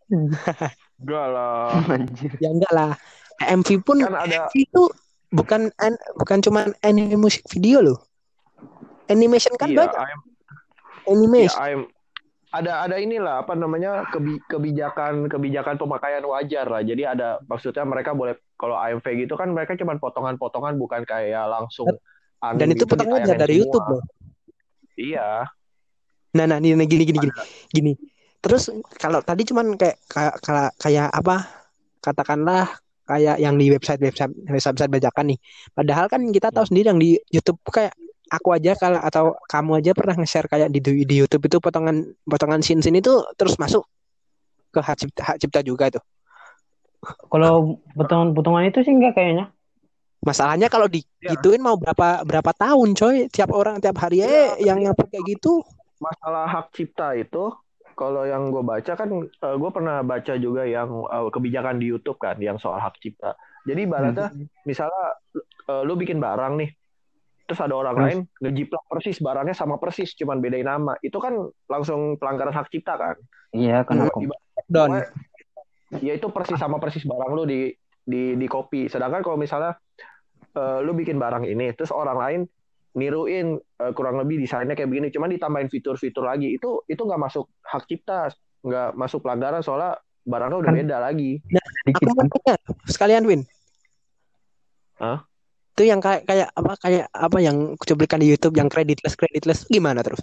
Enggak 0.10 1.26
lah. 1.30 1.70
anjir 1.94 2.32
ya 2.42 2.50
enggak 2.50 2.74
lah 2.74 2.92
MV 3.38 3.70
pun 3.86 4.02
Kan 4.02 4.18
ada 4.18 4.50
MV 4.50 4.54
itu 4.58 4.82
bukan 5.30 5.70
an- 5.78 6.04
bukan 6.18 6.42
cuman 6.42 6.74
anime 6.82 7.20
musik 7.20 7.46
video 7.52 7.86
loh 7.86 8.07
animation 9.08 9.54
kan 9.60 9.70
iya, 9.72 9.78
banyak. 9.88 9.96
I'm 9.98 10.22
Iya, 11.08 11.16
animation 11.16 11.60
I'm 11.64 11.82
ada 12.48 12.88
ada 12.88 12.96
inilah 12.96 13.44
apa 13.44 13.54
namanya 13.60 14.08
kebi- 14.08 14.40
kebijakan 14.48 15.28
kebijakan 15.28 15.76
pemakaian 15.76 16.24
wajar 16.24 16.66
lah. 16.68 16.80
Jadi 16.80 17.04
ada 17.04 17.44
maksudnya 17.46 17.84
mereka 17.84 18.16
boleh 18.16 18.40
kalau 18.56 18.80
AMV 18.80 19.28
gitu 19.28 19.36
kan 19.36 19.52
mereka 19.52 19.76
cuma 19.76 20.00
potongan-potongan 20.00 20.80
bukan 20.80 21.04
kayak 21.04 21.44
langsung 21.52 21.92
dan 22.56 22.68
itu 22.72 22.88
gitu 22.88 22.96
potongannya 22.96 23.36
dari 23.36 23.60
semua. 23.60 23.64
YouTube 23.68 23.88
loh. 23.92 24.04
Iya. 24.98 25.30
nah 26.36 26.46
nah 26.46 26.58
ini 26.62 26.86
gini 26.88 27.04
gini 27.04 27.20
gini. 27.20 27.34
Gini. 27.72 27.94
Terus 28.40 28.72
kalau 28.96 29.20
tadi 29.26 29.44
cuman 29.44 29.76
kayak 29.76 29.98
kayak 30.08 30.36
kayak, 30.40 30.72
kayak 30.80 31.08
apa? 31.12 31.36
Katakanlah 32.00 32.80
kayak 33.04 33.38
yang 33.44 33.60
di 33.60 33.74
website 33.74 34.00
website 34.00 34.32
website 34.48 34.78
website 34.78 34.94
bajakan 34.94 35.36
nih. 35.36 35.40
Padahal 35.76 36.06
kan 36.08 36.22
kita 36.32 36.48
tahu 36.54 36.64
sendiri 36.64 36.96
yang 36.96 37.02
di 37.02 37.20
YouTube 37.28 37.60
kayak 37.68 37.92
aku 38.32 38.50
aja 38.56 38.76
kalau 38.76 39.00
atau 39.00 39.26
kamu 39.48 39.72
aja 39.84 39.92
pernah 39.96 40.16
nge-share 40.20 40.48
kayak 40.52 40.70
di 40.72 40.80
di 41.06 41.16
YouTube 41.20 41.48
itu 41.48 41.58
potongan 41.64 42.04
potongan 42.28 42.62
scene 42.64 42.84
scene 42.84 43.00
itu 43.00 43.14
terus 43.40 43.56
masuk 43.58 43.84
ke 44.72 44.80
hak 44.84 44.98
cipta, 45.00 45.22
hak 45.24 45.38
cipta 45.42 45.60
juga 45.64 45.90
tuh 45.92 46.04
Kalau 47.32 47.80
potongan-potongan 47.96 48.68
itu 48.68 48.84
sih 48.84 48.92
enggak 48.92 49.16
kayaknya. 49.16 49.54
masalahnya 50.26 50.68
kalau 50.68 50.90
digituin 50.92 51.62
mau 51.64 51.78
berapa 51.80 52.26
berapa 52.26 52.52
tahun 52.52 52.98
coy 52.98 53.32
tiap 53.32 53.54
orang 53.54 53.80
tiap 53.80 53.96
hari 54.02 54.26
eh 54.26 54.60
yang 54.60 54.82
ngupload 54.84 55.08
kayak 55.14 55.26
gitu 55.38 55.64
Masalah 55.98 56.46
hak 56.46 56.74
cipta 56.78 57.18
itu 57.18 57.50
kalau 57.98 58.22
yang 58.30 58.54
gue 58.54 58.62
baca 58.62 58.94
kan 58.94 59.10
gue 59.34 59.72
pernah 59.74 60.06
baca 60.06 60.34
juga 60.38 60.62
yang 60.70 60.90
eh, 61.10 61.30
kebijakan 61.34 61.82
di 61.82 61.90
YouTube 61.90 62.22
kan 62.22 62.38
yang 62.38 62.62
soal 62.62 62.78
hak 62.78 63.02
cipta. 63.02 63.34
Jadi 63.66 63.90
ibaratnya 63.90 64.30
misalnya 64.62 65.18
eh, 65.70 65.82
lu 65.82 65.98
bikin 65.98 66.22
barang 66.22 66.54
nih 66.62 66.70
terus 67.48 67.64
ada 67.64 67.74
orang 67.74 67.96
Terus? 67.96 68.04
lain 68.04 68.20
ngejiplak 68.44 68.84
persis 68.86 69.18
barangnya 69.18 69.56
sama 69.56 69.80
persis 69.80 70.12
cuman 70.14 70.38
bedain 70.38 70.68
nama. 70.68 71.00
Itu 71.00 71.18
kan 71.18 71.40
langsung 71.66 72.20
pelanggaran 72.20 72.52
hak 72.52 72.68
cipta 72.68 72.94
kan? 72.94 73.16
Iya, 73.56 73.88
Hmm. 73.88 74.12
kenapa? 74.12 74.20
don 74.68 74.92
ya 75.98 76.12
itu 76.12 76.28
persis 76.28 76.60
sama 76.60 76.78
persis 76.78 77.08
barang 77.08 77.32
lu 77.32 77.48
di 77.48 77.72
di 78.04 78.36
di 78.36 78.46
copy. 78.46 78.92
Sedangkan 78.92 79.24
kalau 79.24 79.40
misalnya 79.40 79.80
eh, 80.52 80.80
lu 80.84 80.92
bikin 80.92 81.16
barang 81.16 81.48
ini, 81.48 81.72
terus 81.72 81.90
orang 81.90 82.18
lain 82.18 82.42
niruin 82.94 83.56
eh, 83.56 83.92
kurang 83.94 84.20
lebih 84.20 84.42
desainnya 84.42 84.74
kayak 84.74 84.90
begini, 84.90 85.08
cuman 85.08 85.32
ditambahin 85.32 85.70
fitur-fitur 85.70 86.26
lagi, 86.26 86.52
itu 86.52 86.84
itu 86.84 87.00
nggak 87.00 87.22
masuk 87.22 87.48
hak 87.64 87.86
cipta, 87.86 88.28
nggak 88.60 88.92
masuk 88.94 89.22
pelanggaran 89.22 89.62
soalnya 89.62 89.96
barangnya 90.26 90.58
udah 90.60 90.72
Kan- 90.74 90.80
beda 90.84 90.98
lagi. 91.00 91.32
Dikit 91.86 92.04
aku 92.04 92.12
mau 92.12 92.20
kan. 92.20 92.28
tanya 92.28 92.56
sekalian 92.84 93.24
Win 93.24 93.42
Hah? 94.98 95.27
Itu 95.78 95.86
yang 95.86 96.02
kayak 96.02 96.26
kayak 96.26 96.50
apa 96.58 96.74
kayak 96.82 97.06
apa 97.14 97.38
yang 97.38 97.78
cuplikan 97.78 98.18
di 98.18 98.34
YouTube 98.34 98.58
yang 98.58 98.66
creditless 98.66 99.14
creditless 99.14 99.70
gimana 99.70 100.02
terus 100.02 100.18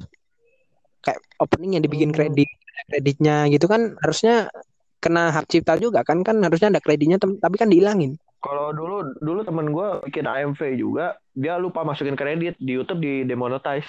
kayak 0.99 1.23
opening 1.39 1.79
yang 1.79 1.85
dibikin 1.87 2.11
Hmm. 2.11 2.19
kredit 2.19 2.51
kreditnya 2.91 3.47
gitu 3.47 3.71
kan 3.71 3.95
harusnya 4.03 4.51
kena 4.99 5.31
hak 5.31 5.47
cipta 5.47 5.79
juga 5.79 6.03
kan 6.03 6.27
kan 6.27 6.43
harusnya 6.43 6.75
ada 6.75 6.83
kreditnya 6.83 7.23
tapi 7.23 7.55
kan 7.55 7.71
dihilangin 7.71 8.19
Kalau 8.43 8.77
dulu 8.77 9.17
dulu 9.25 9.41
temen 9.41 9.73
gue 9.73 10.05
bikin 10.05 10.29
AMV 10.29 10.77
juga, 10.77 11.17
dia 11.33 11.57
lupa 11.57 11.81
masukin 11.81 12.13
kredit 12.13 12.61
di 12.61 12.77
YouTube 12.77 13.01
di 13.01 13.25
demonetize. 13.25 13.89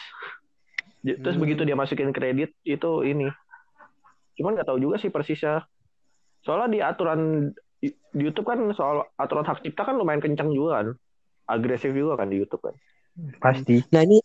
Terus 1.03 1.35
Hmm. 1.35 1.43
begitu 1.43 1.67
dia 1.67 1.75
masukin 1.75 2.15
kredit 2.15 2.55
itu 2.63 2.91
ini. 3.03 3.27
Cuman 4.39 4.55
nggak 4.55 4.67
tahu 4.71 4.79
juga 4.79 4.95
sih 4.95 5.11
persisnya. 5.11 5.67
Soalnya 6.47 6.67
di 6.71 6.79
aturan 6.79 7.51
di 7.83 7.91
di 8.15 8.21
YouTube 8.23 8.47
kan 8.47 8.63
soal 8.71 9.03
aturan 9.19 9.43
hak 9.43 9.59
cipta 9.59 9.83
kan 9.83 9.99
lumayan 9.99 10.23
kencang 10.23 10.55
juga 10.55 10.79
kan. 10.79 10.87
Agresif 11.45 11.91
juga 11.91 12.17
kan 12.17 12.27
di 12.27 12.41
YouTube 12.41 12.65
kan. 12.65 12.75
Pasti. 13.39 13.79
nah 13.95 14.03
ini 14.03 14.19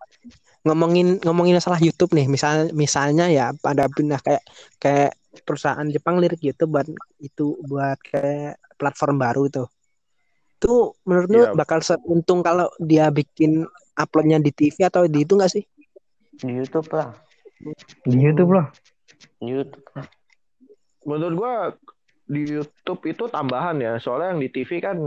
ngomongin 0.67 1.23
ngomongin 1.23 1.55
masalah 1.55 1.79
YouTube 1.79 2.11
nih 2.11 2.27
misal 2.27 2.75
misalnya 2.75 3.31
ya 3.31 3.55
pada 3.55 3.87
pindah 3.87 4.19
kayak 4.19 4.43
kayak 4.83 5.15
perusahaan 5.47 5.87
Jepang 5.87 6.19
lirik 6.19 6.43
YouTube 6.43 6.75
buat 6.75 6.91
itu 7.23 7.55
buat 7.65 7.95
kayak 8.03 8.59
platform 8.75 9.23
baru 9.23 9.47
itu 9.47 9.65
itu 10.59 10.75
menurut 11.07 11.29
lu 11.31 11.41
Iya. 11.41 11.55
bakal 11.55 11.79
seuntung 11.81 12.43
kalau 12.43 12.67
dia 12.83 13.09
bikin 13.09 13.63
uploadnya 13.95 14.43
di 14.43 14.51
TV 14.51 14.83
atau 14.83 15.07
di 15.07 15.23
itu 15.23 15.39
nggak 15.39 15.53
sih 15.55 15.63
di 16.43 16.51
YouTube 16.51 16.91
lah 16.91 17.15
Di 18.03 18.17
YouTube 18.19 18.51
loh. 18.51 18.67
di 19.39 19.55
YouTube 19.55 19.87
lah 19.95 20.07
Menurut 21.01 21.35
gua 21.39 21.55
di 22.27 22.43
YouTube 22.45 23.01
itu 23.07 23.25
tambahan 23.27 23.79
ya. 23.79 23.97
Soalnya 23.97 24.37
yang 24.37 24.41
di 24.43 24.51
TV 24.51 24.79
kan 24.79 24.99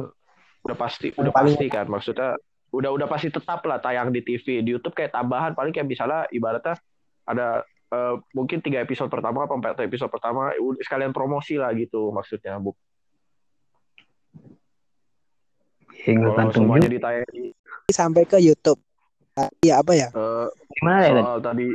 udah 0.63 0.76
pasti 0.76 1.12
udah 1.12 1.30
paling- 1.30 1.56
pasti 1.56 1.65
kan 1.67 1.86
maksudnya 1.86 2.30
udah 2.71 2.89
udah 2.89 3.06
pasti 3.06 3.28
tetap 3.30 3.62
lah 3.63 3.78
tayang 3.78 4.10
di 4.10 4.19
TV. 4.19 4.60
Di 4.60 4.71
YouTube 4.71 4.93
kayak 4.93 5.12
tambahan 5.12 5.54
paling 5.54 5.69
kayak 5.69 5.86
misalnya 5.86 6.26
ibaratnya 6.30 6.73
ada 7.23 7.62
eh, 7.88 8.15
mungkin 8.34 8.58
tiga 8.60 8.80
episode 8.80 9.08
pertama 9.08 9.43
apa 9.43 9.54
empat 9.54 9.78
episode 9.80 10.10
pertama 10.10 10.49
sekalian 10.82 11.12
promosi 11.12 11.56
lah 11.56 11.69
gitu 11.71 12.10
maksudnya. 12.10 12.58
Bu- 12.58 12.73
Ya, 16.04 16.12
enggak 16.12 16.36
Kalau 16.36 16.52
semuanya 16.52 16.89
ditayang 16.89 17.23
di 17.32 17.54
sampai 17.88 18.26
ke 18.26 18.36
YouTube 18.38 18.82
ya 19.62 19.80
apa 19.80 19.93
ya? 19.93 20.08
Eh, 20.10 20.47
Gimana 20.73 20.99
ya? 21.02 21.12
soal 21.15 21.39
tadi 21.39 21.65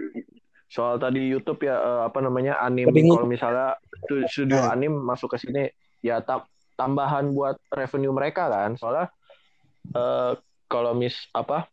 soal 0.69 0.95
tadi 0.99 1.21
YouTube 1.25 1.61
ya 1.63 1.77
eh, 1.77 2.01
apa 2.05 2.19
namanya 2.21 2.61
anim 2.61 2.91
Lebih 2.91 3.09
kalau 3.09 3.25
misalnya 3.25 3.69
stu- 4.05 4.27
studio 4.29 4.61
Nah. 4.61 4.75
anim 4.75 4.93
masuk 4.93 5.33
ke 5.33 5.39
sini 5.39 5.65
ya 6.01 6.21
ta- 6.21 6.45
tambahan 6.79 7.35
buat 7.35 7.59
revenue 7.75 8.15
mereka 8.15 8.47
kan. 8.47 8.79
Soalnya 8.79 9.11
eh, 9.91 10.33
kalau 10.71 10.95
mis 10.95 11.27
apa 11.35 11.67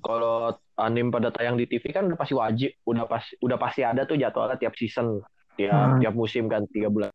kalau 0.00 0.56
anim 0.80 1.12
pada 1.12 1.28
tayang 1.28 1.60
di 1.60 1.68
TV 1.68 1.92
kan 1.92 2.08
udah 2.08 2.16
pasti 2.16 2.32
wajib. 2.32 2.72
Udah 2.88 3.04
pas 3.04 3.22
udah 3.44 3.58
pasti 3.60 3.84
ada 3.84 4.08
tuh 4.08 4.16
jadwalnya 4.16 4.56
tiap 4.56 4.72
season. 4.72 5.20
Tiap 5.52 5.68
Hmm. 5.68 6.00
tiap 6.00 6.16
musim 6.16 6.48
kan 6.48 6.64
tiga 6.72 6.88
bulan. 6.88 7.12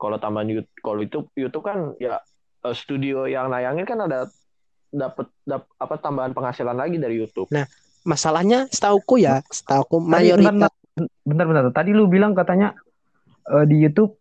Kalau 0.00 0.16
tambahan 0.18 0.48
YouTube 0.50 0.74
kalau 0.82 1.00
itu 1.06 1.18
YouTube 1.38 1.64
kan 1.64 1.94
ya 2.02 2.18
eh, 2.66 2.74
studio 2.74 3.30
yang 3.30 3.46
nayangin 3.48 3.86
kan 3.86 4.02
ada 4.02 4.26
dapat 4.90 5.30
dap, 5.46 5.70
apa 5.78 5.94
tambahan 6.02 6.34
penghasilan 6.34 6.74
lagi 6.74 6.98
dari 6.98 7.14
YouTube. 7.14 7.46
Masalahnya 8.02 8.66
setauku 8.72 9.22
ya, 9.22 9.44
setauku 9.46 10.02
mayoritas 10.02 10.50
bentar, 10.50 10.72
bentar, 11.22 11.46
bentar. 11.46 11.64
Tadi 11.70 11.90
lu 11.94 12.10
bilang 12.10 12.34
katanya 12.34 12.74
eh, 13.54 13.64
di 13.70 13.76
YouTube 13.86 14.19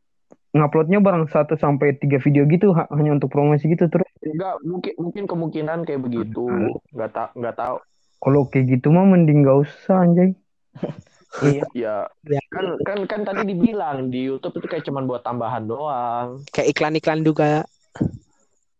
nguploadnya 0.50 0.98
barang 0.98 1.30
1 1.30 1.54
sampai 1.56 1.94
3 1.96 2.18
video 2.18 2.44
gitu 2.46 2.74
ha- 2.74 2.90
hanya 2.92 3.14
untuk 3.14 3.30
promosi 3.30 3.70
gitu 3.70 3.86
terus 3.86 4.08
Enggak, 4.20 4.60
mungkin 4.62 4.94
mungkin 4.98 5.24
kemungkinan 5.26 5.86
kayak 5.86 6.02
begitu. 6.02 6.46
Enggak 6.92 7.10
tak 7.14 7.30
enggak 7.34 7.56
tahu. 7.56 7.78
kalau 8.20 8.42
kayak 8.46 8.66
gitu 8.68 8.92
mah 8.92 9.08
mending 9.08 9.48
gak 9.48 9.64
usah 9.64 10.04
anjay. 10.04 10.36
Iya. 11.40 11.64
Ya, 11.72 11.96
Ya. 12.26 12.42
kan 12.50 12.66
kan 12.82 13.00
kan 13.06 13.22
tadi 13.22 13.54
dibilang 13.54 14.10
di 14.10 14.26
YouTube 14.26 14.60
itu 14.60 14.68
kayak 14.68 14.84
cuman 14.84 15.06
buat 15.06 15.22
tambahan 15.22 15.70
doang. 15.70 16.42
kayak 16.50 16.74
iklan-iklan 16.74 17.22
juga. 17.22 17.64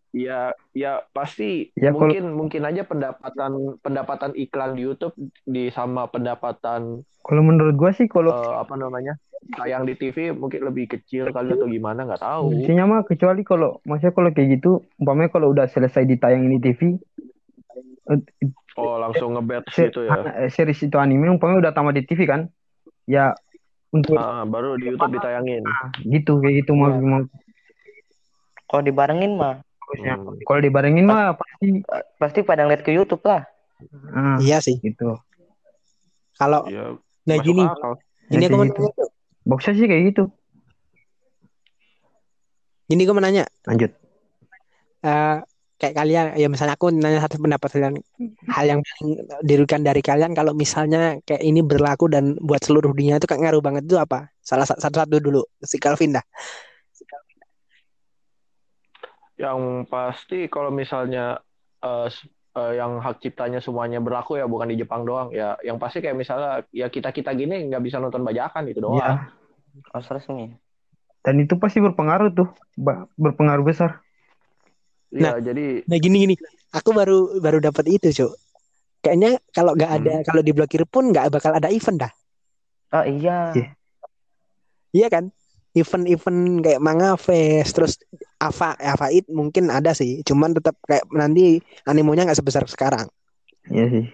Ya, 0.10 0.58
ya 0.74 1.06
pasti 1.14 1.70
Ya, 1.78 1.94
kalau- 1.94 2.10
mungkin 2.10 2.24
mungkin 2.34 2.62
aja 2.66 2.82
pendapatan 2.82 3.78
pendapatan 3.78 4.34
iklan 4.34 4.74
di 4.74 4.82
YouTube 4.84 5.14
di 5.46 5.70
sama 5.70 6.10
pendapatan 6.10 7.06
Kalau 7.22 7.42
menurut 7.46 7.78
gua 7.78 7.94
sih 7.94 8.10
kalau 8.10 8.34
eh, 8.34 8.54
apa 8.58 8.74
namanya? 8.74 9.22
tayang 9.50 9.86
di 9.86 9.94
TV 9.94 10.34
mungkin 10.34 10.66
lebih 10.66 10.90
kecil 10.90 11.30
kali 11.30 11.54
atau 11.54 11.66
gimana 11.66 12.04
nggak 12.04 12.20
tahu. 12.20 12.52
Intinya 12.52 12.84
mah 12.86 13.02
kecuali 13.02 13.42
kalau 13.42 13.80
maksudnya 13.82 14.12
kalau 14.12 14.30
kayak 14.30 14.60
gitu 14.60 14.72
umpamanya 14.98 15.30
kalau 15.30 15.54
udah 15.54 15.66
selesai 15.66 16.04
ditayangin 16.06 16.58
di 16.58 16.62
TV 16.62 16.82
Oh, 18.76 18.98
langsung 18.98 19.36
ngebet 19.36 19.70
se- 19.70 19.88
gitu 19.88 20.08
ya. 20.08 20.26
eh, 20.38 20.50
series 20.50 20.82
itu 20.82 20.98
anime 20.98 21.30
umpamanya 21.30 21.70
udah 21.70 21.74
tamat 21.74 22.00
di 22.00 22.04
TV 22.04 22.26
kan 22.26 22.50
ya 23.06 23.36
untuk 23.90 24.18
Ah, 24.18 24.42
baru 24.44 24.74
di 24.76 24.90
YouTube 24.90 25.14
ditayangin. 25.14 25.64
gitu 26.04 26.42
kayak 26.42 26.66
gitu 26.66 26.72
mau 26.74 26.90
Ya. 26.90 26.98
mau 26.98 27.22
Kalau 28.66 28.84
dibarengin 28.84 29.34
mah 29.34 29.62
bagusnya. 29.90 30.14
Hmm. 30.22 30.38
kalau 30.46 30.60
dibarengin 30.62 31.06
mah 31.10 31.34
pasti 31.34 31.66
pasti 32.16 32.40
pada 32.46 32.62
ngeliat 32.64 32.86
ke 32.86 32.94
YouTube 32.94 33.26
lah. 33.26 33.42
ah, 34.14 34.38
Iya 34.38 34.62
sih. 34.62 34.78
gitu 34.80 35.18
Kalau 36.38 36.70
Ya, 36.70 36.94
nah 37.26 37.38
gini, 37.42 37.66
akal. 37.66 37.98
gini 38.30 38.44
Ya, 38.46 38.48
aku 38.48 38.56
mau 38.56 38.68
gitu. 38.70 38.84
bagusnya 39.44 39.74
sih 39.74 39.88
kayak 39.90 40.04
gitu 40.14 40.24
Gini 42.86 43.06
aku 43.06 43.14
mau 43.14 43.22
nanya. 43.22 43.46
lanjut 43.66 43.92
eh, 45.00 45.36
kayak 45.80 45.96
kalian 45.96 46.26
ya 46.36 46.48
misalnya 46.52 46.76
aku 46.76 46.92
nanya 46.92 47.24
satu 47.24 47.40
pendapat 47.40 47.70
kalian 47.72 47.96
hal 48.52 48.66
yang 48.68 48.80
paling 48.84 49.10
dirugikan 49.48 49.80
dari 49.80 50.04
kalian 50.04 50.36
kalau 50.36 50.52
misalnya 50.52 51.24
kayak 51.24 51.40
ini 51.40 51.64
berlaku 51.64 52.12
dan 52.12 52.36
buat 52.44 52.60
seluruh 52.60 52.92
dunia 52.92 53.16
itu 53.16 53.24
kayak 53.24 53.48
ngaruh 53.48 53.64
banget 53.64 53.88
itu 53.88 53.96
apa 53.96 54.28
salah 54.44 54.68
sa- 54.68 54.76
satu-satu 54.76 55.24
dulu 55.24 55.40
si 55.64 55.80
Calvin 55.80 56.20
dah 56.20 56.26
Yang 59.40 59.60
pasti 59.88 60.52
kalau 60.52 60.68
misalnya 60.70 61.40
eh, 61.80 62.08
s- 62.12 62.28
eh, 62.60 62.74
yang 62.76 63.00
hak 63.00 63.24
ciptanya 63.24 63.64
semuanya 63.64 64.04
berlaku 64.04 64.36
ya 64.36 64.46
bukan 64.46 64.68
di 64.68 64.76
Jepang 64.76 65.08
doang 65.08 65.32
ya. 65.32 65.56
Yang 65.64 65.78
pasti 65.80 65.98
kayak 66.04 66.18
misalnya 66.20 66.68
ya 66.76 66.92
kita 66.92 67.16
kita 67.16 67.32
gini 67.32 67.72
nggak 67.72 67.80
bisa 67.80 67.98
nonton 68.04 68.22
bajakan 68.22 68.68
itu 68.68 68.84
doang. 68.84 69.00
ya 69.00 69.32
Oh 69.96 70.02
resmi. 70.02 70.52
dan 71.24 71.36
itu 71.40 71.56
pasti 71.56 71.80
berpengaruh 71.80 72.36
tuh 72.36 72.50
berpengaruh 73.16 73.64
besar 73.64 74.04
Iya 75.14 75.40
jadi 75.40 75.84
nah 75.88 75.98
gini 75.98 76.26
gini 76.26 76.36
aku 76.74 76.90
baru 76.92 77.40
baru 77.40 77.58
dapat 77.64 77.86
itu 77.90 78.12
cuk 78.12 78.32
kayaknya 79.02 79.40
kalau 79.56 79.74
nggak 79.78 79.92
ada 80.00 80.14
kalau 80.26 80.42
diblokir 80.44 80.84
pun 80.90 81.10
nggak 81.14 81.32
bakal 81.32 81.54
ada 81.56 81.70
event 81.72 82.08
dah 82.08 82.12
Oh 82.90 83.06
iya. 83.06 83.54
Iya. 83.54 83.68
iya 84.92 85.08
kan 85.14 85.30
event-event 85.78 86.66
kayak 86.66 86.82
manga 86.82 87.14
fest 87.16 87.78
terus 87.78 87.94
Ava 88.40 88.76
Ava 88.80 89.08
It 89.12 89.28
mungkin 89.28 89.68
ada 89.68 89.92
sih 89.92 90.24
cuman 90.24 90.56
tetap 90.56 90.80
kayak 90.88 91.06
nanti 91.12 91.60
animonya 91.84 92.24
nggak 92.26 92.40
sebesar 92.40 92.64
sekarang 92.66 93.08
Iya 93.68 93.86
sih 93.92 94.06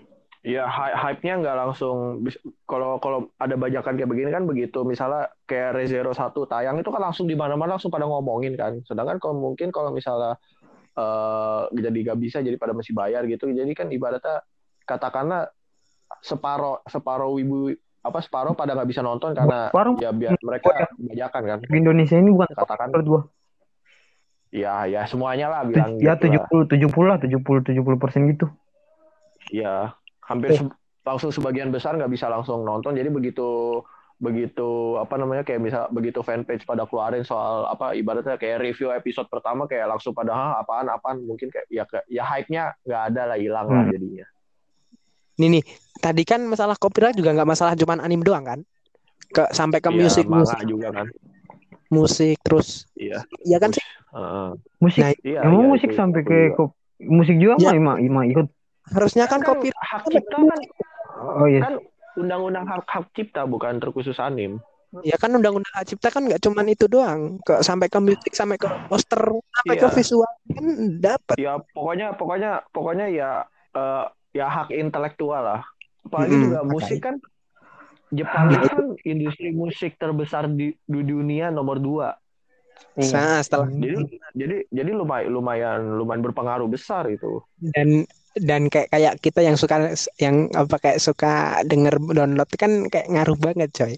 ya 0.45 0.69
hy- 0.69 0.93
hype-nya 0.93 1.41
nggak 1.41 1.57
langsung 1.57 2.21
kalau 2.69 3.01
kalau 3.01 3.33
ada 3.41 3.57
bajakan 3.57 3.97
kayak 3.97 4.09
begini 4.13 4.29
kan 4.29 4.45
begitu 4.45 4.85
misalnya 4.85 5.33
kayak 5.49 5.73
Rezero 5.73 6.13
1 6.13 6.45
tayang 6.45 6.77
itu 6.77 6.93
kan 6.93 7.01
langsung 7.01 7.25
di 7.25 7.33
mana-mana 7.33 7.73
langsung 7.75 7.89
pada 7.89 8.05
ngomongin 8.05 8.53
kan. 8.53 8.77
Sedangkan 8.85 9.17
kalau 9.17 9.41
mungkin 9.41 9.73
kalau 9.73 9.89
misalnya 9.89 10.37
eh 10.95 11.61
jadi 11.73 11.97
nggak 11.97 12.19
bisa 12.21 12.45
jadi 12.45 12.61
pada 12.61 12.77
masih 12.77 12.93
bayar 12.93 13.25
gitu. 13.25 13.49
Jadi 13.49 13.73
kan 13.73 13.89
ibaratnya 13.89 14.45
katakanlah 14.85 15.49
separo 16.21 16.85
separo 16.85 17.33
wibu 17.33 17.73
apa 18.05 18.21
separo 18.21 18.53
pada 18.53 18.77
nggak 18.77 18.89
bisa 18.93 19.01
nonton 19.01 19.33
karena 19.33 19.73
Separuh. 19.73 19.97
ya 19.97 20.13
biar 20.13 20.37
mereka 20.45 20.85
bajakan 20.93 21.41
kan. 21.41 21.59
di 21.65 21.77
Indonesia 21.81 22.21
ini 22.21 22.29
bukan 22.29 22.53
Katakan 22.53 22.93
gua 23.01 23.25
ya 24.55 24.87
ya 24.87 25.03
semuanya 25.03 25.51
lah 25.51 25.61
bilang 25.63 25.99
ya 25.99 26.15
gitu 26.15 26.31
lah. 26.31 26.47
70 26.47 26.87
70 26.87 27.03
lah 27.03 27.17
70 27.19 27.43
70 27.67 27.99
persen 27.99 28.23
gitu 28.27 28.47
Iya, 29.45 29.93
hampir 30.23 30.49
Eh. 30.49 30.57
se- 30.57 30.73
langsung 31.03 31.29
sebagian 31.29 31.69
besar 31.69 31.93
nggak 31.93 32.09
bisa 32.09 32.25
langsung 32.25 32.65
nonton. 32.65 32.97
Jadi 32.97 33.13
begitu 33.13 33.77
begitu 34.15 34.65
apa 34.95 35.15
namanya 35.15 35.43
kayak 35.43 35.61
misal 35.61 35.85
begitu 35.87 36.23
fanpage 36.23 36.63
pada 36.63 36.87
keluarin 36.87 37.21
soal 37.21 37.67
apa 37.67 37.93
ibaratnya 37.93 38.33
kayak 38.33 38.63
review 38.63 38.89
episode 38.89 39.27
pertama 39.27 39.67
kayak 39.67 39.85
langsung 39.85 40.15
pada 40.15 40.31
Hah, 40.31 40.53
apaan 40.57 40.87
apaan 40.87 41.21
mungkin 41.21 41.51
kayak 41.51 41.67
ya 41.67 41.83
kayak- 41.83 42.07
ya 42.07 42.23
hype-nya 42.23 42.63
nggak 42.81 43.01
ada 43.05 43.21
lah 43.27 43.37
hilang 43.37 43.67
lah 43.67 43.83
Hmm. 43.83 43.91
jadinya. 43.91 44.25
nih 45.35 45.49
nih 45.51 45.63
tadi 45.99 46.23
kan 46.23 46.41
masalah 46.41 46.73
copyright 46.73 47.13
juga 47.13 47.35
nggak 47.35 47.43
masalah 47.45 47.75
cuman 47.75 47.99
anim 47.99 48.23
doang 48.23 48.41
kan 48.41 48.59
ke 49.27 49.43
sampai 49.51 49.77
ke 49.77 49.91
Iya, 49.91 49.99
musik 50.01 50.25
musik 50.25 50.63
juga 50.63 50.89
kan. 50.89 51.05
Musik 51.95 52.35
terus 52.41 52.67
Iya. 52.95 53.23
ya 53.43 53.57
kan 53.57 53.71
sih 53.71 53.83
Heeh. 54.11 54.49
musik 54.77 55.01
Nah, 55.01 55.11
iya, 55.21 55.39
emang 55.41 55.61
iya, 55.61 55.71
musik 55.71 55.89
itu- 55.89 55.97
sampai 55.97 56.21
ke 56.21 56.39
juga. 56.49 56.63
musik 56.99 57.35
juga 57.35 57.53
Ya. 57.57 57.71
mah 57.75 57.97
ima 57.97 58.21
ikut 58.23 58.47
harusnya 58.87 59.25
kan 59.25 59.39
kan 59.39 59.55
copyright 59.55 59.81
hak 59.81 60.03
cipta 60.05 60.37
kan 60.37 60.59
oh 61.15 61.47
iya 61.47 61.59
kan 61.61 61.73
undang-undang 62.15 62.63
hak 62.63 62.83
hak 62.85 63.05
cipta 63.11 63.43
bukan 63.43 63.79
terkhusus 63.79 64.15
anim. 64.17 64.59
ya 65.01 65.17
kan 65.17 65.27
undang-undang 65.29 65.73
hak 65.73 65.85
cipta 65.85 66.07
kan 66.07 66.23
nggak 66.23 66.39
cuman 66.39 66.69
itu 66.69 66.85
doang 66.85 67.35
ke 67.41 67.59
sampai 67.59 67.87
ke 67.87 67.99
musik 67.99 68.31
sampai 68.31 68.55
ke 68.55 68.67
poster 68.87 69.19
sampai 69.53 69.75
ke 69.75 69.83
Iya. 69.83 69.91
visual 69.91 70.31
kan 70.47 70.65
dapat 70.97 71.35
ya 71.35 71.53
pokoknya 71.73 72.07
pokoknya 72.13 72.51
pokoknya 72.69 73.05
ya 73.09 73.29
eh, 73.73 74.05
ya 74.31 74.47
hak 74.47 74.71
intelektual 74.71 75.41
lah 75.41 75.61
apalagi 76.01 76.31
Mm-mm, 76.31 76.43
juga 76.45 76.59
makanya. 76.59 76.71
musik 76.71 76.99
kan 77.01 77.15
Jepang 78.15 78.45
itu 78.51 78.67
kan 78.71 78.85
industri 79.03 79.49
musik 79.51 79.99
terbesar 79.99 80.47
di, 80.47 80.71
di 80.87 81.01
dunia 81.03 81.51
nomor 81.51 81.77
dua. 81.77 82.15
Iya. 82.95 83.11
nah 83.11 83.39
setelah 83.43 83.67
jadi 83.71 83.97
jadi 84.35 84.57
jadi 84.71 84.91
lumayan 84.95 85.31
lumayan 85.31 85.79
lumayan 85.99 86.23
berpengaruh 86.23 86.67
besar 86.67 87.07
itu. 87.11 87.43
Dan 87.59 88.07
dan 88.39 88.67
kayak 88.67 88.91
kayak 88.91 89.13
kita 89.23 89.43
yang 89.43 89.55
suka 89.55 89.95
yang 90.19 90.51
apa 90.55 90.75
kayak 90.79 90.99
suka 90.99 91.63
denger 91.67 91.95
download 91.99 92.51
kan 92.55 92.87
kayak 92.91 93.07
ngaruh 93.11 93.35
banget 93.39 93.71
coy. 93.75 93.93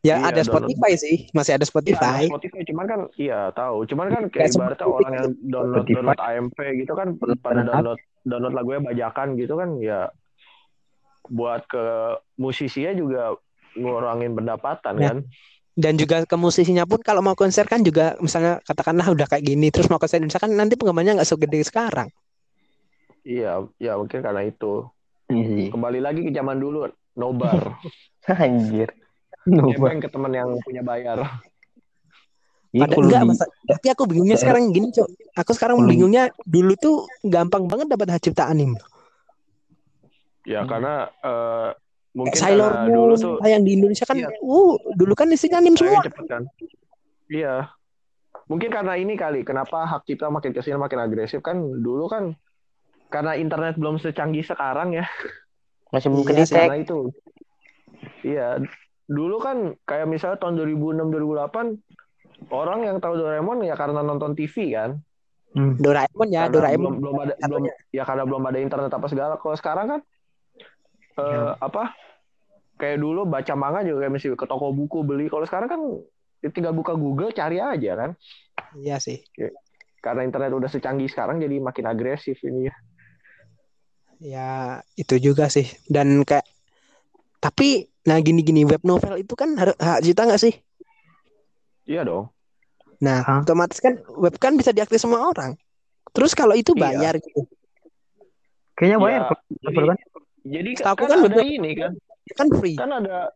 Ya 0.00 0.16
Iya, 0.16 0.32
ada 0.32 0.40
download. 0.40 0.48
Spotify 0.48 0.92
sih. 0.96 1.16
Masih 1.36 1.52
ada 1.54 1.58
Iya, 1.58 1.62
ada 1.62 1.66
Spotify. 1.68 2.22
Spotify. 2.26 2.60
Cuman 2.70 2.84
kan 2.88 3.00
iya 3.20 3.40
tahu. 3.52 3.76
Cuman 3.84 4.06
kan 4.08 4.22
kayak 4.32 4.48
semua 4.50 4.72
ibaratnya 4.72 4.86
musik 4.86 4.96
orang 4.98 5.12
yang 5.12 5.28
download 5.44 5.74
Spotify. 5.74 5.94
download 5.98 6.20
AMP 6.22 6.58
gitu 6.78 6.92
kan 6.94 7.08
pada 7.42 7.60
download 7.66 8.00
download 8.24 8.54
lagunya 8.54 8.80
bajakan 8.82 9.28
gitu 9.36 9.54
kan 9.58 9.68
ya. 9.82 10.00
Buat 11.30 11.62
ke 11.70 11.84
musisinya 12.40 12.94
juga 12.96 13.38
ngurangin 13.74 14.32
pendapatan 14.32 14.94
Nah, 14.94 15.02
kan? 15.04 15.16
Dan 15.72 15.94
juga 15.94 16.22
ke 16.22 16.34
musisinya 16.34 16.82
pun 16.82 16.98
kalau 16.98 17.20
mau 17.20 17.32
konser 17.32 17.64
kan 17.64 17.80
juga 17.80 18.18
misalnya 18.18 18.58
katakanlah 18.60 19.06
udah 19.08 19.24
kayak 19.24 19.44
gini 19.44 19.70
terus 19.70 19.86
mau 19.86 19.96
konser 19.96 20.18
Indonesia 20.18 20.38
kan 20.38 20.50
nanti 20.50 20.74
penggemarnya 20.74 21.16
nggak 21.16 21.28
segede 21.28 21.62
sekarang. 21.62 22.10
Iya 23.22 23.64
ya 23.76 23.94
mungkin 23.94 24.18
karena 24.18 24.42
itu. 24.42 24.84
Iya 25.26 25.44
sih. 25.46 25.66
Kembali 25.68 25.98
lagi 25.98 26.20
ke 26.22 26.30
zaman 26.30 26.56
dulu 26.56 26.84
nobar. 27.14 27.78
Anjir. 28.26 28.90
Nobar. 29.42 29.96
ke 29.96 30.08
teman 30.08 30.30
yang 30.30 30.50
punya 30.60 30.82
bayar. 30.82 31.22
Iya, 32.70 32.84
Pada 32.84 32.92
kalau 32.92 33.06
enggak 33.08 33.24
masa 33.24 33.44
tapi 33.64 33.86
aku 33.88 34.02
bingungnya 34.04 34.36
daerah- 34.36 34.42
sekarang 34.60 34.70
gini 34.70 34.88
cok. 34.90 35.08
Aku 35.36 35.50
sekarang 35.52 35.76
Kalau- 35.76 35.88
bingungnya 35.88 36.22
dulu 36.44 36.72
tuh 36.76 36.96
gampang 37.24 37.64
banget 37.64 37.86
dapat 37.88 38.06
hak 38.10 38.22
cipta 38.22 38.46
anim 38.46 38.74
ya 40.42 40.62
Hmm. 40.62 40.68
karena 40.68 40.94
eh, 41.20 41.70
mungkin 42.10 42.34
kayak 42.34 42.42
Sailor 42.42 42.72
karena 42.74 42.90
dulu 42.90 43.14
Moon 43.14 43.22
tuh 43.22 43.34
tayang 43.38 43.62
di 43.62 43.72
Indonesia 43.78 44.04
kan 44.04 44.16
Iya. 44.18 44.28
uh 44.42 44.74
dulu 44.98 45.12
kan 45.14 45.26
isinya 45.30 45.58
anim 45.62 45.74
semua 45.78 46.02
cepet 46.02 46.26
kan 46.26 46.42
iya 47.30 47.54
mungkin 48.50 48.70
karena 48.70 48.98
ini 48.98 49.14
kali 49.14 49.46
kenapa 49.46 49.86
hak 49.86 50.02
cipta 50.06 50.26
makin 50.26 50.50
ke 50.50 50.58
sini 50.58 50.74
makin 50.74 50.98
agresif 50.98 51.38
kan 51.38 51.54
dulu 51.58 52.10
kan 52.10 52.34
karena 53.10 53.34
internet 53.34 53.74
belum 53.74 53.98
secanggih 53.98 54.46
sekarang 54.46 54.94
ya. 54.94 55.02
Masih 55.90 56.14
belum 56.14 56.30
Iya. 56.30 56.46
Karena 56.46 56.78
itu. 56.78 56.98
Iya, 58.22 58.48
dulu 59.10 59.42
kan 59.42 59.74
kayak 59.82 60.06
misalnya 60.06 60.38
tahun 60.38 60.54
2006 60.62 61.10
2008 61.10 61.74
orang 62.54 62.86
yang 62.86 62.96
tahu 63.02 63.18
Doraemon 63.18 63.66
ya 63.66 63.74
karena 63.74 64.06
nonton 64.06 64.38
TV 64.38 64.78
kan. 64.78 65.02
Hmm. 65.50 65.74
Doraemon 65.82 66.28
ya, 66.30 66.46
Karena 66.46 66.54
Doraemon. 66.54 67.02
belum 67.02 67.02
belum 67.02 67.16
ada 67.18 67.34
belum 67.42 67.62
ya 67.90 68.02
karena 68.06 68.22
belum 68.22 68.42
ada 68.46 68.58
internet 68.62 68.90
apa 68.94 69.06
segala. 69.10 69.34
Kalau 69.42 69.56
sekarang 69.58 69.86
kan 69.90 70.00
eh, 71.18 71.52
apa? 71.58 71.94
Kayak 72.80 72.98
dulu 73.02 73.28
baca 73.28 73.54
manga 73.56 73.80
juga 73.84 74.06
kayak 74.06 74.12
mesti 74.14 74.28
ke 74.32 74.46
toko 74.48 74.72
buku 74.72 75.04
beli. 75.04 75.26
Kalau 75.28 75.44
sekarang 75.44 75.68
kan 75.68 75.80
ya 76.40 76.48
tinggal 76.48 76.72
buka 76.72 76.96
Google 76.96 77.34
cari 77.34 77.60
aja 77.60 77.92
kan. 77.96 78.10
Iya 78.76 78.96
sih. 78.96 79.20
Karena 80.00 80.24
internet 80.24 80.56
udah 80.56 80.70
secanggih 80.72 81.12
sekarang 81.12 81.44
jadi 81.44 81.60
makin 81.60 81.84
agresif 81.84 82.40
ini 82.40 82.72
ya. 82.72 82.74
Ya, 84.20 84.50
itu 84.96 85.16
juga 85.20 85.48
sih. 85.48 85.68
Dan 85.88 86.24
kayak 86.24 86.44
tapi 87.40 87.88
nah 88.04 88.16
gini-gini 88.20 88.64
web 88.64 88.80
novel 88.80 89.20
itu 89.20 89.32
kan 89.36 89.56
harus 89.60 89.76
hak 89.76 90.00
cipta 90.04 90.24
nggak 90.24 90.40
sih? 90.40 90.54
Iya 91.84 92.04
dong. 92.04 92.32
Nah, 93.00 93.24
Hah? 93.24 93.40
otomatis 93.44 93.80
kan 93.80 93.96
web 94.20 94.36
kan 94.36 94.56
bisa 94.60 94.72
diakses 94.76 95.00
semua 95.00 95.24
orang. 95.24 95.56
Terus 96.12 96.36
kalau 96.36 96.52
itu 96.52 96.76
Iya. 96.76 96.80
bayar 96.96 97.14
gitu. 97.16 97.48
Kayaknya 98.76 98.98
bayar 99.00 99.20
Ya, 99.60 99.70
kan. 99.84 99.96
Jadi 100.44 100.70
Setahu 100.78 101.04
kan, 101.04 101.08
kan 101.08 101.20
ada 101.28 101.42
ini 101.44 101.70
kan. 101.76 101.92
Kan 102.36 102.48
free. 102.56 102.76
Kan 102.76 102.90
ada 102.94 103.28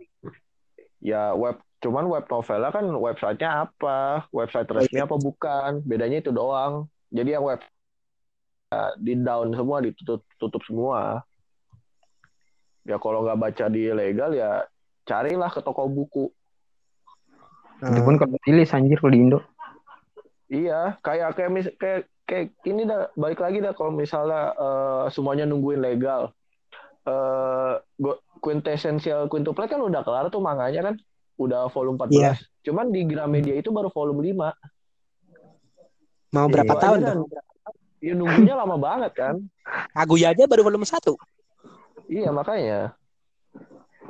ya 1.04 1.36
web 1.36 1.60
cuman 1.84 2.08
web 2.08 2.24
novelnya 2.24 2.72
kan 2.72 2.88
websitenya 2.88 3.68
apa, 3.68 4.24
website 4.32 4.70
resmi 4.72 5.00
apa 5.00 5.16
bukan. 5.20 5.84
Bedanya 5.84 6.24
itu 6.24 6.32
doang. 6.32 6.88
Jadi 7.12 7.36
yang 7.36 7.44
web 7.44 7.60
ya, 8.72 8.96
di 8.96 9.12
down 9.20 9.52
semua 9.52 9.84
ditutup 9.84 10.24
tutup 10.40 10.62
semua. 10.64 11.20
Ya 12.84 12.96
kalau 13.00 13.24
nggak 13.24 13.40
baca 13.40 13.64
di 13.68 13.88
legal 13.92 14.32
ya 14.32 14.64
carilah 15.04 15.52
ke 15.52 15.60
toko 15.60 15.88
buku. 15.88 16.32
Itu 17.84 18.00
pun 18.00 18.16
kalau 18.16 18.40
rilis 18.48 18.72
anjir 18.72 18.96
kalau 18.96 19.12
di 19.12 19.20
Indo. 19.20 19.40
Iya, 20.48 21.00
kayak 21.00 21.36
kayak 21.36 21.50
mis, 21.52 21.66
kayak 21.76 22.08
kayak 22.24 22.52
ini 22.64 22.88
dah 22.88 23.12
balik 23.16 23.40
lagi 23.40 23.60
dah 23.60 23.72
kalau 23.76 23.92
misalnya 23.92 24.52
eh, 24.56 25.04
semuanya 25.12 25.44
nungguin 25.44 25.80
legal. 25.80 26.32
Eh 27.04 27.74
go- 28.00 28.20
quintessential 28.40 29.28
quintuplet 29.28 29.68
kan 29.68 29.80
udah 29.80 30.00
kelar 30.04 30.28
tuh 30.32 30.40
manganya 30.40 30.92
kan. 30.92 30.94
Udah 31.36 31.68
volume 31.68 31.98
14. 32.00 32.14
Iya. 32.14 32.32
Cuman 32.64 32.94
di 32.94 33.04
Gramedia 33.04 33.54
itu 33.58 33.68
baru 33.74 33.90
volume 33.92 34.22
5. 34.32 34.48
Mau 36.34 36.46
berapa 36.50 36.74
Itu 36.74 36.82
tahun 36.82 36.98
aja 37.02 37.12
tuh? 37.14 37.26
Ya 38.04 38.12
nunggunya 38.12 38.54
lama 38.56 38.76
banget 38.76 39.12
kan. 39.16 39.34
Kaguya 39.96 40.36
aja 40.36 40.44
baru 40.44 40.66
volume 40.66 40.84
1. 40.86 41.16
Iya, 42.08 42.28
makanya. 42.32 42.92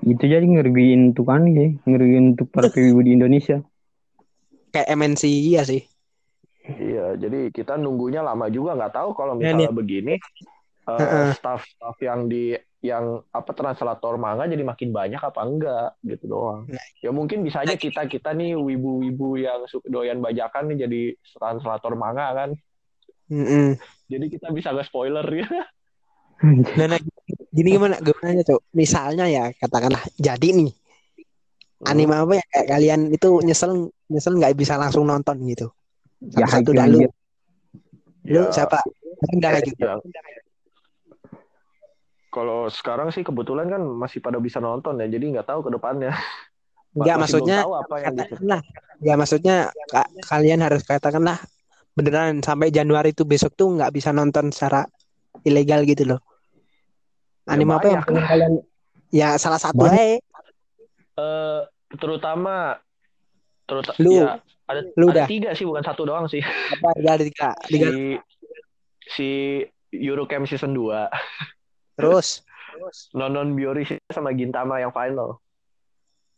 Itu 0.02 0.24
jadi 0.26 0.42
ngerugiin 0.42 1.14
untuk 1.14 1.30
kan 1.30 1.46
ya, 1.46 1.70
ngerugiin 1.87 2.35
untuk 2.35 2.50
para 2.50 2.68
PWB 2.68 2.98
di 3.07 3.12
Indonesia. 3.14 3.62
Kayak 4.74 4.90
MNC 4.98 5.22
iya 5.30 5.62
sih. 5.62 5.87
Iya, 6.64 7.14
jadi 7.20 7.52
kita 7.54 7.76
nunggunya 7.78 8.24
lama 8.24 8.48
juga 8.50 8.74
nggak 8.74 8.94
tahu 8.96 9.11
kalau 9.14 9.38
Ya, 9.38 9.52
misalnya 9.54 9.72
begini 9.72 10.14
eh, 10.85 10.98
Heeh. 10.98 11.30
staff-staff 11.37 11.96
yang 12.02 12.26
di 12.26 12.57
yang 12.85 13.25
apa 13.33 13.57
translator 13.57 14.20
manga 14.20 14.44
jadi 14.44 14.61
makin 14.61 14.92
banyak 14.92 15.16
apa 15.16 15.40
enggak 15.40 15.88
gitu 16.05 16.29
doang. 16.29 16.68
Nah. 16.68 16.85
Ya 17.01 17.09
mungkin 17.16 17.40
bisa 17.40 17.64
aja 17.64 17.81
kita 17.81 18.05
kita 18.05 18.37
nih 18.37 18.61
wibu-wibu 18.61 19.40
yang 19.40 19.64
suka 19.64 19.88
doyan 19.88 20.20
bajakan 20.20 20.68
nih 20.68 20.85
jadi 20.85 21.03
translator 21.33 21.97
manga 21.97 22.29
kan. 22.37 22.51
Mm-mm. 23.33 23.81
Jadi 24.12 24.27
kita 24.29 24.53
bisa 24.53 24.77
nggak 24.77 24.88
spoiler 24.92 25.25
ya. 25.25 25.49
Nah, 26.44 26.90
nah, 26.90 27.01
gini 27.55 27.79
gimana? 27.79 27.97
Gimana 28.05 28.44
coba? 28.44 28.61
Misalnya 28.77 29.25
ya 29.31 29.49
katakanlah 29.57 30.03
jadi 30.20 30.51
nih 30.61 30.77
anime 31.88 32.12
apa 32.20 32.33
ya 32.37 32.44
kayak 32.53 32.66
kalian 32.68 33.01
itu 33.14 33.29
nyesel 33.40 33.88
nyesel 34.12 34.37
nggak 34.37 34.53
bisa 34.59 34.77
langsung 34.77 35.09
nonton 35.09 35.40
gitu. 35.49 35.73
Ya, 36.20 36.44
Satu-satu 36.44 36.70
hype 36.75 36.77
dah 36.77 36.87
lu. 36.90 36.99
Ya, 38.27 38.42
siapa? 38.53 38.83
Eh, 38.85 39.40
lagi. 39.40 39.73
ya. 39.79 39.97
Kalau 42.35 42.66
sekarang 42.66 43.14
sih 43.14 43.23
kebetulan 43.23 43.70
kan 43.70 43.79
masih 43.79 44.18
pada 44.18 44.42
bisa 44.42 44.59
nonton 44.59 44.99
ya, 44.99 45.07
jadi 45.07 45.38
nggak 45.38 45.47
tahu 45.47 45.62
ke 45.62 45.70
depannya. 45.70 46.11
Enggak 46.99 47.14
Masih 47.14 47.23
maksudnya 47.23 47.57
belum 47.59 47.66
tahu 47.70 47.75
apa 47.79 47.94
yang 47.94 48.14
di- 48.14 48.18
katakanlah. 48.27 48.61
Ya 48.99 49.14
maksudnya 49.14 49.57
ka- 49.87 50.11
kalian 50.27 50.61
harus 50.62 50.83
katakanlah 50.83 51.38
beneran 51.94 52.42
sampai 52.42 52.75
Januari 52.75 53.14
itu 53.14 53.23
besok 53.23 53.55
tuh 53.55 53.70
nggak 53.79 53.94
bisa 53.94 54.11
nonton 54.11 54.51
secara 54.51 54.83
ilegal 55.47 55.87
gitu 55.87 56.11
loh. 56.11 56.20
Ya, 57.47 57.55
Anime 57.55 57.79
apa 57.79 57.87
yang 57.87 58.03
pengen 58.03 58.25
kalian 58.27 58.53
ya 59.14 59.38
salah 59.38 59.62
satu. 59.62 59.87
Eh, 59.87 61.61
terutama 61.94 62.83
terutama 63.70 63.94
Lu. 64.03 64.18
ya 64.18 64.42
ada 64.66 64.81
Lu 64.99 65.07
ada 65.14 65.23
dah. 65.23 65.29
tiga 65.31 65.51
sih 65.55 65.62
bukan 65.62 65.85
satu 65.87 66.03
doang 66.03 66.27
sih 66.27 66.42
Apa 66.42 66.99
ada 66.99 67.23
tiga, 67.23 67.49
tiga 67.70 67.88
si 67.94 67.99
si 69.07 69.29
Eurocamp 69.94 70.51
season 70.51 70.75
2 70.75 71.07
terus. 71.94 72.42
Nonon 73.14 73.54
Biori 73.54 73.87
sama 74.11 74.35
Gintama 74.35 74.83
yang 74.83 74.90
final 74.90 75.38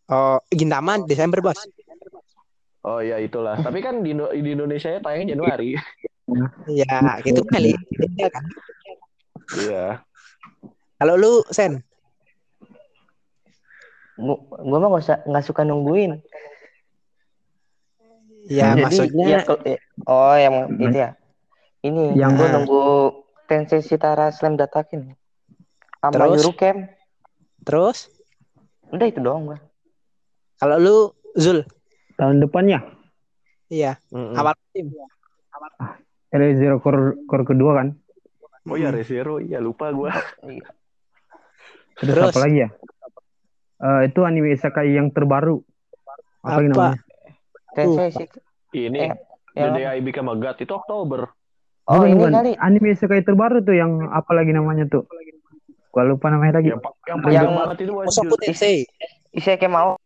Oh, 0.06 0.38
Gintama 0.48 1.00
Desember, 1.02 1.42
Bos. 1.42 1.58
oh 2.86 3.02
ya 3.02 3.18
itulah 3.18 3.58
tapi 3.58 3.82
kan 3.82 3.98
di, 3.98 4.14
di 4.14 4.50
Indonesia 4.52 4.94
ya 4.94 5.00
tayangnya 5.02 5.34
Januari 5.34 5.74
Ya, 6.68 6.98
gitu 7.26 7.42
kali. 7.46 7.74
Beda 7.90 8.30
kan. 8.30 8.44
iya 9.58 10.04
Kalau 10.96 11.14
lu 11.14 11.32
Sen, 11.50 11.82
Gua, 14.16 14.36
gua 14.48 14.78
mah 14.80 14.88
nggak 14.94 15.02
usah 15.04 15.18
nggak 15.28 15.44
suka 15.44 15.60
nungguin. 15.60 16.22
ya 18.48 18.72
Jadi, 18.72 18.80
maksudnya 18.80 19.24
ya, 19.28 19.40
oh 20.08 20.34
yang 20.38 20.54
itu 20.78 20.96
ya. 20.96 21.10
Ini 21.82 22.16
Yang- 22.16 22.34
gua 22.38 22.48
nunggu 22.54 22.82
Tensei 23.44 23.82
Shitara 23.82 24.32
Slam 24.32 24.56
Datakin. 24.56 25.12
Sama 26.06 26.30
Terus? 26.30 26.38
Eurocamp. 26.38 26.80
terus 27.66 27.98
Udah 28.94 29.06
itu 29.10 29.18
doang 29.18 29.50
gua. 29.50 29.58
kalau 30.56 30.78
lu 30.78 30.96
Zul, 31.34 31.66
Tahun 32.14 32.38
depannya 32.38 32.80
iya, 33.66 33.98
Mm-mm. 34.14 34.38
awal 34.38 34.54
tim. 34.70 34.94
ada 36.30 36.46
Zero 36.54 36.78
Core, 36.78 37.26
Core 37.26 37.44
kedua 37.44 37.82
kan. 37.82 37.88
oh 38.70 38.76
ya 38.78 38.94
Rezero 38.94 39.42
iya 39.42 39.58
lupa 39.58 39.90
gua 39.90 40.14
Terus, 41.96 42.12
Terus? 42.12 42.28
apa 42.28 42.38
lagi 42.44 42.56
ya? 42.60 42.68
Eh, 43.76 44.00
itu 44.12 44.20
anime 44.20 44.52
isekai 44.52 44.92
yang 44.92 45.08
terbaru. 45.08 45.64
Apa, 46.44 46.60
Apa? 46.60 46.68
namanya? 46.68 47.00
Tensei 47.72 48.12
ini 48.76 49.00
Eh, 49.56 49.72
The 49.72 49.96
I 49.96 50.04
Became 50.04 50.28
a 50.28 50.36
God 50.36 50.60
itu 50.60 50.72
Oktober 50.76 51.32
Oh 51.86 52.02
Bukan, 52.02 52.08
ini 52.12 52.18
bukan. 52.18 52.32
kali 52.34 52.52
Anime 52.58 52.88
isekai 52.92 53.22
terbaru 53.22 53.62
tuh 53.62 53.72
yang 53.78 54.10
apa 54.10 54.28
lagi 54.34 54.50
namanya 54.52 54.84
tuh? 54.90 55.06
Gua 55.96 56.04
lupa 56.04 56.28
namanya 56.28 56.60
lagi. 56.60 56.68
yang, 56.68 56.76
pa- 56.78 56.92
yang 57.08 57.18
panjang 57.18 57.40
Yang- 57.42 57.56
banget 57.56 57.76
itu 57.80 57.92
Mas. 57.94 58.04
Musoku 58.06 58.36
Tensei, 58.36 58.76
Isekai 59.32 59.64
mau. 59.66 59.96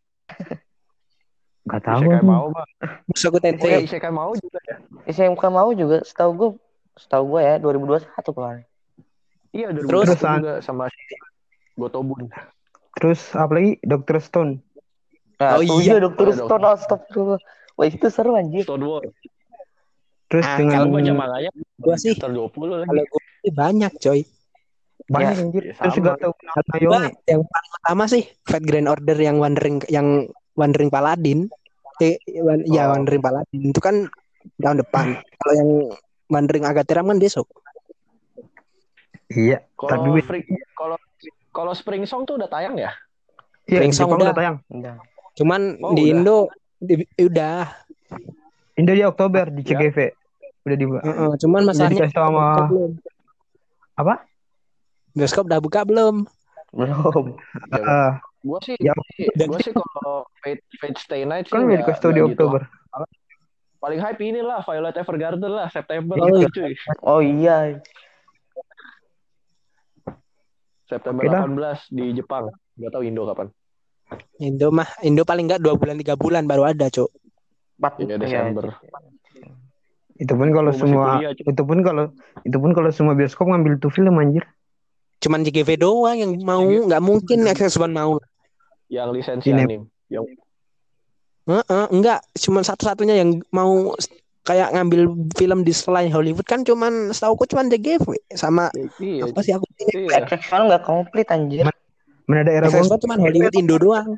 Gak 1.63 1.81
tahu. 1.83 1.99
Isekai 2.01 2.23
mau 2.23 2.45
bang 2.49 2.69
ya 2.79 3.37
Tensei. 3.37 3.83
Isekai 3.83 4.07
mau 4.09 4.31
juga 4.33 4.59
ya 4.63 4.75
Isekai 5.03 5.51
mau 5.51 5.69
juga 5.71 5.97
setahu 6.01 6.31
gua 6.31 6.49
setahu 6.95 7.23
gua 7.27 7.41
ya 7.43 7.55
2021 7.57 8.07
kemarin. 8.07 8.63
iya 9.51 9.67
Terus? 9.69 10.07
2021 10.15 10.39
juga 10.39 10.53
sama 10.61 10.87
si 10.87 11.01
Gotobun 11.75 12.31
Terus 12.93 13.19
apa 13.33 13.51
lagi? 13.51 13.71
Dr. 13.81 14.17
Stone. 14.19 14.51
Nah, 15.37 15.57
Oh, 15.57 15.61
iya. 15.61 15.75
iya 15.91 15.95
Dokter 15.99 16.27
Oh, 16.29 16.35
Stone 16.37 16.65
astagfirullah. 16.65 17.41
Wah 17.73 17.85
itu 17.85 18.07
seru 18.07 18.31
anjir. 18.33 18.63
Stonewall 18.63 19.11
Terus 20.27 20.45
Ah, 20.45 20.55
dengan 20.55 20.75
Kalau 20.77 20.95
baca 20.95 21.11
manganya 21.13 21.51
Gua 21.75 21.95
sih 21.95 22.15
sekitar 22.15 22.31
20 22.31 22.47
lagi. 22.73 22.87
kalau 22.87 23.03
sih 23.41 23.51
banyak 23.51 23.91
coy. 23.97 24.19
Banyak 25.07 25.29
Ya, 25.29 25.41
anjir. 25.41 25.63
ya 25.63 25.73
Terus 25.75 25.93
juga 25.95 26.11
Gua 26.17 26.77
Yone. 26.77 27.09
yang 27.25 27.41
paling 27.43 27.71
utama 27.75 28.03
sih 28.05 28.23
Fat 28.43 28.61
Grand 28.61 28.85
Order 28.85 29.15
yang 29.15 29.37
Wandering 29.37 29.81
yang 29.87 30.07
Wandering 30.53 30.89
Paladin. 30.89 31.47
Eh, 31.97 32.17
wan- 32.37 32.65
ya 32.65 32.85
Oh. 32.85 32.93
Wandering 32.93 33.19
Paladin 33.19 33.61
itu 33.63 33.77
kan 33.77 34.09
tahun 34.57 34.77
depan. 34.79 35.05
Kalau 35.35 35.53
yang 35.53 35.69
Wandering 36.27 36.65
Agateram 36.65 37.05
kan 37.05 37.17
besok. 37.17 37.45
Iya. 39.27 39.63
Kalau 39.73 39.89
Tapi 40.11 40.19
kalau 40.73 40.97
kalau 41.49 41.71
Spring 41.71 42.03
Song 42.03 42.23
tuh 42.23 42.35
udah 42.35 42.47
tayang 42.47 42.75
ya? 42.75 42.91
iya, 43.65 43.79
Spring 43.79 43.93
Song 43.93 44.09
udah. 44.11 44.27
udah 44.27 44.35
tayang. 44.35 44.55
Udah. 44.67 44.95
Cuman 45.33 45.79
Oh, 45.79 45.93
di 45.93 46.03
udah. 46.03 46.11
Indo 46.11 46.37
di- 46.77 47.07
udah. 47.17 47.57
Indo 48.73 48.91
di 48.91 49.03
Oktober 49.03 49.47
di 49.47 49.61
Ya. 49.61 49.77
CGV. 49.77 49.97
Udah 50.61 50.77
di 50.77 50.85
Heeh, 50.85 51.31
cuman 51.37 51.59
udah 51.59 51.69
masalahnya 51.69 52.07
sama 52.07 52.45
apa? 53.93 54.13
Bioskop 55.11 55.45
udah 55.45 55.59
buka 55.59 55.83
belum? 55.83 56.23
Belum. 56.71 57.25
Eh, 57.73 58.11
Gua 58.41 58.57
sih, 58.57 58.73
Ya. 58.81 58.89
gua 59.45 59.61
sih 59.61 59.69
kalau 59.69 60.25
Fate, 60.41 60.65
Fate 60.75 60.97
Stay 60.97 61.21
Night 61.23 61.45
sih 61.45 61.53
kan 61.53 61.61
udah 61.63 61.77
dikasih 61.77 62.01
di 62.01 62.09
nggak 62.09 62.33
gitu. 62.33 62.45
Oktober. 62.49 62.61
Paling 63.77 63.97
hype 63.97 64.17
inilah 64.19 64.59
Violet 64.61 64.95
Evergarden 64.95 65.51
lah 65.51 65.69
September 65.69 66.17
Oh, 66.17 66.25
gitu, 66.27 66.37
iya. 66.37 66.47
cuy. 66.49 66.73
Oh 67.01 67.21
iya. 67.21 67.57
September 70.83 71.21
Oke 71.21 71.29
dah. 71.29 71.41
18 71.45 71.87
di 71.89 72.05
Jepang. 72.13 72.49
Gak 72.75 72.91
tahu 72.91 73.03
Indo 73.03 73.23
kapan. 73.25 73.47
Indo 74.37 74.67
mah 74.69 74.89
Indo 75.01 75.23
paling 75.23 75.45
nggak 75.45 75.61
dua 75.61 75.73
bulan 75.73 75.95
tiga 75.95 76.19
bulan 76.19 76.43
baru 76.43 76.67
ada 76.67 76.91
cok 76.91 77.07
Empat 77.79 77.93
Iya, 77.95 78.05
iya, 78.05 78.17
Desember. 78.17 78.65
Itu 80.13 80.33
pun 80.35 80.49
kalau 80.51 80.71
semua 80.75 81.05
kuliah, 81.15 81.31
Cuk. 81.31 81.45
itu 81.47 81.61
pun 81.63 81.77
kalau 81.81 82.03
itu 82.41 82.57
pun 82.57 82.71
kalau 82.73 82.89
semua 82.89 83.13
bioskop 83.13 83.47
ngambil 83.47 83.77
tuh 83.77 83.89
film 83.89 84.17
anjir. 84.17 84.43
Cuman 85.21 85.41
JGV 85.41 85.77
doang 85.77 86.17
yang 86.17 86.31
mau 86.41 86.59
nggak 86.61 86.99
mungkin 86.99 87.45
XS1 87.45 87.87
mau 87.89 88.17
Yang 88.87 89.07
lisensi 89.15 89.49
Sinem. 89.49 89.63
anim. 89.63 89.81
Yang 90.09 90.25
Heeh, 91.41 91.85
enggak 91.89 92.21
cuman 92.35 92.61
satu-satunya 92.61 93.15
yang 93.17 93.41
mau 93.49 93.93
kayak 94.41 94.73
ngambil 94.73 95.01
film 95.33 95.61
di 95.61 95.69
selain 95.69 96.09
Hollywood 96.09 96.43
kan 96.43 96.61
cuman 96.61 97.09
setauku 97.09 97.45
cuman 97.45 97.65
JGV 97.67 98.03
sama 98.31 98.73
iya, 98.97 99.23
apa 99.23 99.39
sih 99.39 99.53
aku 99.53 99.65
iya. 99.87 100.21
XX1 100.21 100.69
nggak 100.69 100.83
komplit 100.83 101.29
anjir. 101.29 101.65
Mana 102.25 102.41
daerah 102.43 102.67
gua 102.67 102.81
XS1 102.81 102.97
cuman 102.99 103.19
Hollywood 103.19 103.53
Indo 103.53 103.77
doang 103.77 104.17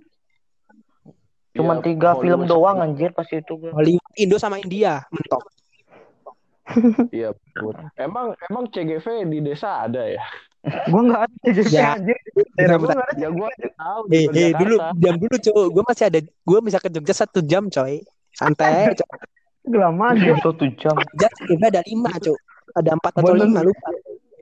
Cuman 1.54 1.78
Iya, 1.78 1.86
tiga 1.86 2.10
Hollywood 2.12 2.24
film 2.24 2.40
sama- 2.42 2.50
doang 2.50 2.78
anjir 2.82 3.10
pas 3.12 3.28
itu. 3.30 3.54
Hollywood 3.70 4.14
Indo 4.16 4.36
sama 4.36 4.58
India 4.58 5.06
mentok 5.10 5.44
Iya, 7.10 7.30
betul. 7.32 7.76
Emang 7.94 8.34
emang 8.42 8.64
CGV 8.68 9.06
di 9.28 9.40
desa 9.40 9.84
ada 9.84 10.02
ya? 10.02 10.24
Gua 10.64 11.02
enggak 11.02 11.22
ada 11.24 11.48
jadi 11.50 11.70
Ya. 11.70 11.88
anjir. 11.94 12.18
Daerah 12.54 12.76
gua 12.78 12.88
enggak 12.90 13.08
ada. 13.08 13.20
Ya 13.20 13.30
gua 13.30 13.48
tahu 13.74 14.02
Eh, 14.10 14.26
eh, 14.30 14.52
dulu 14.54 14.76
jam 14.96 15.14
dulu 15.18 15.36
cowok 15.38 15.66
gue 15.70 15.84
masih 15.86 16.06
ada 16.06 16.20
gue 16.24 16.60
bisa 16.62 16.78
ke 16.78 16.90
Jogja 16.90 17.14
satu 17.14 17.40
jam 17.42 17.64
coy 17.68 18.00
santai 18.32 18.96
Kelamaan 19.64 20.16
Jam 20.16 20.34
anjir. 20.34 20.36
satu 20.42 20.66
jam. 20.74 20.96
Jogja 21.14 21.68
ada 21.70 21.82
lima 21.84 22.12
cok 22.14 22.38
ada 22.74 22.90
empat 22.92 23.12
atau 23.14 23.34
lima 23.34 23.46
nonton- 23.54 23.68
lupa 23.68 23.90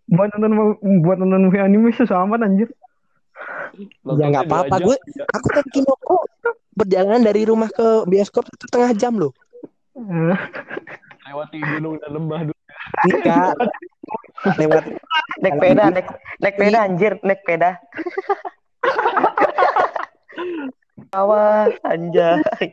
Buat 0.07 0.28
nonton 0.36 0.51
buat 0.99 1.17
nonton 1.17 1.39
movie 1.41 1.59
anime 1.59 1.89
susah 1.91 2.22
amat 2.22 2.43
anjir. 2.43 2.69
ya 4.11 4.26
nggak 4.28 4.45
apa-apa 4.45 4.76
gue 4.80 4.97
aku 5.26 5.47
kan 5.49 5.65
kinoko 5.67 6.17
perjalanan 6.72 7.24
dari 7.24 7.41
rumah 7.43 7.67
ke 7.67 8.03
bioskop 8.05 8.43
satu 8.45 8.67
setengah 8.67 8.91
jam 8.93 9.15
loh 9.15 9.32
Eh, 9.91 10.36
lewati 11.26 11.57
gunung 11.59 11.95
dan 11.97 12.11
lembah 12.11 12.41
dulu. 12.43 12.61
Enggak 13.03 13.53
lewat 14.57 14.84
Naik 15.38 15.57
peda, 15.57 15.84
naik 15.89 16.07
naik 16.38 16.55
peda 16.55 16.77
anjir, 16.82 17.13
naik 17.21 17.41
peda. 17.41 17.77
Awas 21.11 21.73
anjay. 21.84 22.69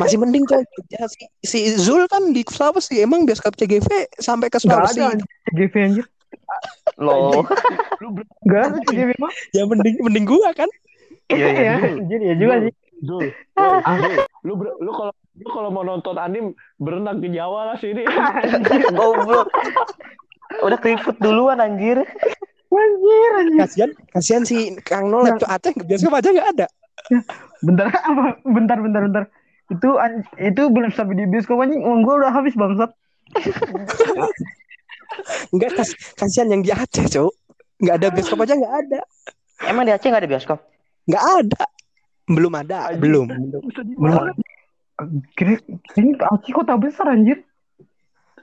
masih 0.00 0.18
mending 0.18 0.42
coy 0.42 0.58
Jogja 0.74 1.06
si, 1.06 1.22
si 1.44 1.58
Zul 1.76 2.08
kan 2.10 2.34
di 2.34 2.42
Sulawesi 2.42 2.98
emang 2.98 3.22
bioskop 3.22 3.54
CGV 3.54 3.86
sampai 4.18 4.50
ke 4.50 4.58
Enggak 4.58 4.90
Sulawesi 4.90 4.98
ada 4.98 5.12
anjir. 5.14 5.26
CGV 5.46 5.74
anjir. 5.84 6.04
Loh. 6.98 7.44
Lu 8.02 8.08
Enggak 8.42 8.62
ada 8.68 8.78
CGV 8.82 9.10
mah. 9.18 9.30
ya 9.54 9.62
mending 9.64 9.96
mending 10.00 10.26
gua 10.26 10.50
kan 10.52 10.66
Iya, 11.28 11.46
iya. 11.52 11.74
Iya, 11.78 11.94
anjir 11.94 12.20
ya 12.22 12.34
juga 12.34 12.54
sih. 12.64 12.72
Zul, 12.98 13.30
woi, 13.54 13.78
Zul, 13.78 14.14
lu 14.42 14.52
ber- 14.56 14.76
lu 14.80 14.90
kalau 14.90 15.12
lu 15.38 15.48
kalau 15.48 15.70
mau 15.70 15.80
nonton 15.80 16.16
anim 16.16 16.50
berenang 16.76 17.18
ke 17.18 17.30
Jawa 17.30 17.72
lah 17.72 17.76
sini. 17.76 18.02
Goblok. 18.98 19.46
Udah 20.60 20.78
keriput 20.78 21.14
duluan 21.18 21.58
anjir. 21.58 22.02
Anjir 22.68 23.30
anjir. 23.36 23.58
kasihan 23.58 23.90
kasihan 24.10 24.42
si 24.42 24.56
Kang 24.82 25.08
Nolep 25.08 25.38
tuh 25.38 25.48
Aceh 25.48 25.72
bioskop 25.78 26.12
aja 26.12 26.28
nggak 26.28 26.50
ada 26.52 26.66
Bentar 27.58 27.88
apa? 28.10 28.36
Bentar 28.44 28.76
bentar 28.78 29.00
bentar. 29.02 29.24
Itu 29.68 29.96
an- 29.96 30.26
itu 30.36 30.68
belum 30.68 30.90
sampai 30.90 31.16
di 31.16 31.24
bioskop 31.24 31.58
anjing. 31.58 31.80
Uang 31.80 32.02
gua 32.02 32.20
udah 32.20 32.32
habis 32.32 32.52
bangsat. 32.52 32.90
Enggak 35.52 35.70
kas 35.74 35.90
kasihan 36.14 36.48
yang 36.48 36.60
di 36.60 36.70
Aceh 36.70 37.06
cowok 37.08 37.34
nggak 37.78 37.94
ada 37.94 38.06
bioskop 38.10 38.42
aja 38.42 38.54
nggak 38.54 38.74
ada 38.84 39.00
Emang 39.64 39.86
di 39.86 39.92
Aceh 39.94 40.08
nggak 40.08 40.22
ada 40.22 40.30
bioskop? 40.30 40.58
nggak 41.08 41.24
ada 41.24 41.62
belum 42.28 42.52
ada 42.54 42.78
Anjing. 42.92 43.00
belum 43.00 43.26
Belum. 43.96 44.24
Ini 45.94 46.10
Aceh 46.18 46.50
kota 46.50 46.74
besar 46.74 47.06
anjir. 47.08 47.42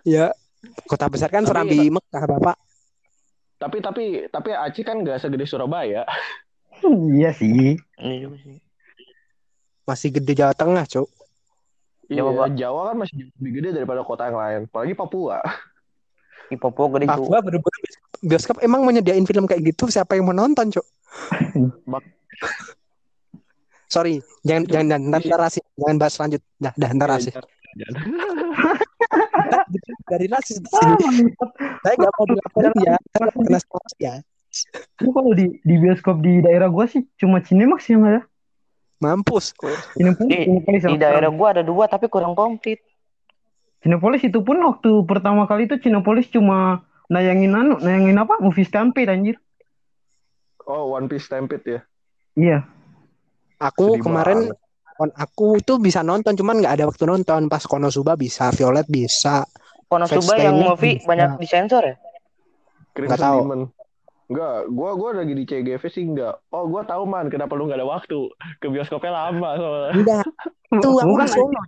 ya 0.01 0.32
kota 0.86 1.06
besar 1.06 1.28
kan 1.28 1.41
Tapi- 1.41 1.49
Serambi 1.49 1.89
Mekah 1.89 2.24
bapak 2.28 2.58
Tapi 3.56 3.78
tapi 3.80 4.03
tapi 4.28 4.49
Aceh 4.51 4.82
kan 4.82 4.99
nggak 4.99 5.20
segede 5.20 5.45
Surabaya. 5.45 6.03
Iya 7.10 7.32
sih. 7.32 7.80
Iya 7.97 8.16
juga 8.22 8.38
sih. 8.41 8.60
masih 9.86 10.10
gede 10.12 10.36
Jawa 10.36 10.51
Tengah 10.51 10.84
cowok 10.86 11.08
Iya, 12.06 12.22
Jawa, 12.22 12.32
Pak. 12.38 12.47
Jawa 12.53 12.82
kan 12.86 12.95
masih 12.99 13.16
lebih 13.34 13.51
gede 13.56 13.70
daripada 13.74 14.01
kota 14.01 14.28
yang 14.28 14.38
lain. 14.38 14.60
Apalagi 14.66 14.93
Papua. 14.93 15.39
Di 16.45 16.56
Papua 16.56 16.86
gede 16.91 17.06
juga. 17.06 17.16
Papua 17.18 17.38
bener-bener 17.41 17.82
bioskop 18.22 18.58
emang 18.60 18.84
menyediain 18.84 19.24
film 19.24 19.43
kayak 19.43 19.66
gitu 19.66 19.88
siapa 19.88 20.14
yang 20.14 20.26
mau 20.26 20.36
nonton 20.36 20.70
cowok 20.70 20.88
Bak- 21.86 22.14
sorry 23.88 24.22
jangan 24.42 24.64
jangan 24.68 24.88
jangan 24.90 25.02
ntar, 25.10 25.22
ntar 25.24 25.40
rasis 25.40 25.64
jangan 25.76 25.96
bahas 25.98 26.16
lanjut 26.20 26.42
dah 26.58 26.74
dah 26.76 26.90
ntar 26.94 27.08
rasis 27.10 27.34
dari 30.12 30.26
rasis 30.32 30.58
di 30.64 30.70
sini 30.70 31.28
saya 31.84 31.94
nggak 32.00 32.14
mau 32.16 32.26
dilaporin 32.26 32.74
ya 32.80 32.96
sanksi 33.12 33.98
ya 34.00 34.16
Gua 34.96 35.12
kalau 35.12 35.36
di 35.36 35.60
di 35.68 35.76
bioskop 35.76 36.24
di 36.24 36.40
daerah 36.40 36.72
gua 36.72 36.88
sih 36.88 37.04
cuma 37.20 37.44
Cinemax 37.44 37.92
yang 37.92 38.08
ada. 38.08 38.24
mampus 39.04 39.52
Cinepolis, 40.00 40.32
Di- 40.32 40.96
Di 40.96 40.96
daerah 40.96 41.28
gua 41.28 41.52
ada 41.52 41.60
dua 41.60 41.92
tapi 41.92 42.08
kurang 42.08 42.32
komplit. 42.40 42.80
Cinepolis 43.84 44.24
itu 44.24 44.40
pun 44.40 44.56
waktu 44.64 45.04
pertama 45.04 45.44
kali 45.44 45.68
itu 45.68 45.76
Cinepolis 45.84 46.32
cuma 46.32 46.88
nayangin 47.12 47.52
anu, 47.52 47.76
nayangin 47.84 48.16
apa? 48.16 48.40
Movie 48.40 48.64
Stampede 48.64 49.12
anjir. 49.12 49.36
Oh, 50.64 50.96
One 50.96 51.12
Piece 51.12 51.28
Stampede 51.28 51.68
ya. 51.68 51.82
Iya. 52.40 52.60
Aku 53.58 53.95
Sedih 53.95 54.03
kemarin 54.03 54.39
banget. 54.97 55.12
aku 55.16 55.47
tuh 55.60 55.78
bisa 55.78 55.99
nonton 56.01 56.36
cuman 56.36 56.64
nggak 56.64 56.74
ada 56.80 56.86
waktu 56.88 57.03
nonton 57.03 57.47
pas 57.47 57.64
Konosuba 57.64 58.16
bisa 58.16 58.49
Violet 58.51 58.88
bisa 58.88 59.43
Konosuba 59.86 60.34
Fast 60.34 60.41
yang 60.41 60.58
movie 60.58 60.97
bisa. 60.97 61.08
banyak 61.08 61.30
disensor 61.38 61.84
ya? 61.84 61.95
Crimson 62.95 63.20
tahu. 63.20 63.39
Demon. 63.43 63.62
Enggak, 64.26 64.58
gua 64.74 64.89
gua 64.97 65.10
lagi 65.14 65.34
di 65.38 65.45
CGV 65.45 65.84
sih 65.86 66.01
enggak. 66.01 66.41
Oh, 66.49 66.66
gua 66.66 66.82
tahu 66.82 67.06
man, 67.06 67.30
kenapa 67.30 67.53
lu 67.53 67.70
enggak 67.70 67.78
ada 67.78 67.86
waktu. 67.86 68.26
Ke 68.58 68.74
bioskopnya 68.74 69.14
lama 69.14 69.49
soalnya. 69.53 69.91
enggak 69.93 70.24
tuh 70.82 70.97
aku 70.97 71.14
di 71.22 71.30
Solo 71.30 71.60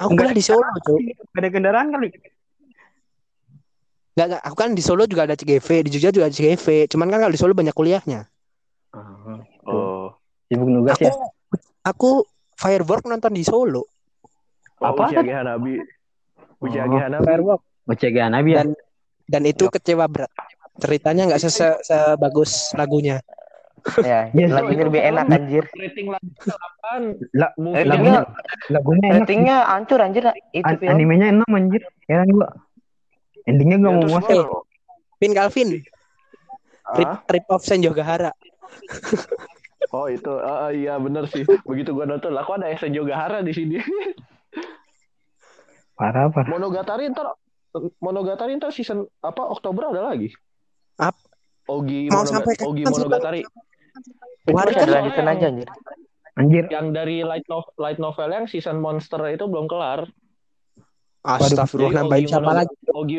aku 0.00 0.08
Enggak. 0.16 0.24
kuliah 0.24 0.32
di 0.32 0.44
Solo 0.44 0.66
tuh 0.80 0.98
Gak 1.36 1.40
ada 1.44 1.48
kendaraan 1.52 1.88
kali. 1.92 2.08
Enggak, 4.16 4.26
enggak. 4.32 4.42
Aku 4.48 4.56
kan 4.56 4.70
di 4.72 4.80
Solo 4.80 5.04
juga 5.04 5.28
ada 5.28 5.36
CGV, 5.36 5.68
di 5.84 5.90
Jogja 5.92 6.08
juga 6.08 6.26
ada 6.28 6.34
CGV. 6.34 6.88
Cuman 6.88 7.12
kan 7.12 7.18
kalau 7.20 7.32
di 7.32 7.40
Solo 7.40 7.52
banyak 7.52 7.76
kuliahnya. 7.76 8.24
Oh. 9.68 10.16
Sibuk 10.52 10.68
nugas 10.68 10.94
Aku, 10.94 11.08
ya. 11.08 11.12
aku 11.82 12.10
firework 12.54 13.08
nonton 13.08 13.32
di 13.32 13.40
Solo. 13.40 13.88
Apa? 14.76 14.92
Apa? 14.92 15.02
Uchiage 15.08 15.32
Hanabi. 15.32 15.80
Uchiage 16.60 16.92
Oh. 16.92 17.00
Hanabi. 17.00 17.24
Firework. 17.24 17.62
Ocega 17.82 18.28
Nabi 18.28 18.50
ya. 18.52 18.60
Dan 18.60 18.68
dan 19.24 19.42
itu 19.42 19.66
kecewa 19.66 20.04
berat. 20.06 20.28
Ceritanya 20.76 21.26
nggak 21.26 21.40
se 21.40 21.48
sebagus 21.80 22.70
lagunya. 22.74 23.16
Ya, 23.98 24.30
Yes. 24.30 24.52
lagunya 24.52 24.84
lebih 24.86 25.02
enak 25.02 25.26
anjir. 25.26 25.64
Rating 25.74 26.06
lagu 26.06 26.28
8. 26.38 27.18
La, 27.34 27.50
Movie 27.56 27.82
Ratingnya, 27.82 28.20
lagunya 28.70 29.06
enak. 29.08 29.18
ratingnya 29.18 29.56
hancur 29.66 29.98
anjir 29.98 30.22
itu 30.52 30.62
An- 30.62 30.86
animenya 30.86 31.26
enak 31.34 31.48
anjir. 31.50 31.82
Heran 32.06 32.30
gua. 32.30 32.46
Endingnya 33.42 33.76
gak 33.80 33.90
Ya, 33.90 33.98
mau 33.98 34.06
masuk. 34.12 34.38
gua- 34.38 34.62
Vin 35.18 35.32
Calvin, 35.32 35.68
rip, 36.94 37.10
Ah? 37.10 37.18
rip 37.26 37.46
off 37.48 37.66
Senjogahara. 37.66 38.30
Oh 39.90 40.06
itu, 40.06 40.30
ah, 40.38 40.70
iya 40.70 40.94
bener 41.02 41.26
sih. 41.26 41.42
Begitu 41.66 41.90
gua 41.90 42.06
nonton, 42.06 42.30
lah 42.30 42.46
kok 42.46 42.62
ada 42.62 42.70
Esen 42.70 42.94
Jogahara 42.94 43.42
di 43.42 43.50
sini. 43.50 43.82
Parah 45.98 46.32
parah. 46.32 46.48
Monogatari 46.48 47.08
ntar, 47.12 47.36
Monogatari 48.00 48.56
ntar 48.56 48.72
season 48.72 49.04
apa 49.20 49.42
Oktober 49.44 49.92
ada 49.92 50.12
lagi. 50.12 50.32
Ap? 50.98 51.16
Ogi 51.68 52.10
Mau 52.10 52.24
Monoga- 52.24 52.32
sampai 52.42 52.54
Ogi 52.64 52.82
Monogatari. 52.88 53.40
Kemarin 54.42 54.72
kan 54.74 54.86
dilanjutin 54.88 55.26
aja 55.28 55.44
anjir. 55.46 55.68
Anjir. 56.34 56.64
Yang 56.72 56.86
dari 56.96 57.16
light 57.22 57.46
novel, 57.46 57.72
light 57.78 58.00
novel 58.02 58.28
yang 58.32 58.46
season 58.50 58.82
monster 58.82 59.20
itu 59.30 59.46
belum 59.46 59.70
kelar. 59.70 60.08
Astagfirullah 61.22 61.92
Jadi 61.92 61.98
nambahin 62.02 62.24
Ogi 62.26 62.32
siapa 62.34 62.50
lagi? 62.50 62.74
Ogi. 62.90 63.16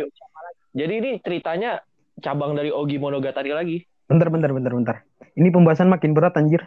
Jadi 0.76 0.94
ini 1.00 1.12
ceritanya 1.24 1.80
cabang 2.20 2.58
dari 2.58 2.74
Ogi 2.74 3.00
Monogatari 3.00 3.54
lagi. 3.56 3.78
Bentar 4.10 4.28
bentar 4.28 4.52
bentar 4.52 4.74
bentar. 4.76 4.96
Ini 5.34 5.50
pembahasan 5.50 5.90
makin 5.90 6.14
berat 6.14 6.38
anjir. 6.38 6.62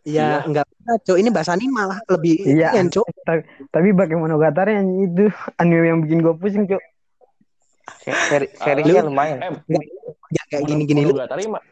Ya 0.00 0.40
enggak 0.42 0.64
Cok, 1.04 1.18
ini 1.20 1.28
bahasa 1.28 1.52
anime 1.52 1.76
malah 1.76 2.00
lebih 2.08 2.40
Iya. 2.42 2.72
ringan, 2.72 2.88
Cok. 2.88 3.06
Tapi, 3.22 3.40
tapi 3.68 3.88
bagaimana 3.92 4.32
Monogatari 4.32 4.74
yang 4.74 4.88
itu 5.04 5.28
anime 5.54 5.86
yang 5.86 5.98
bikin 6.00 6.18
gue 6.20 6.34
pusing 6.34 6.64
cok. 6.66 6.82
Se- 8.00 8.16
Seri, 8.32 8.46
seriesnya 8.56 9.02
Lu- 9.04 9.12
lumayan. 9.12 9.38
Eh, 9.44 9.50
Ya 10.30 10.42
kayak 10.46 10.62
gini-gini 10.64 11.04
lu. 11.04 11.10
Monogatari, 11.12 11.44
ma-? 11.50 11.62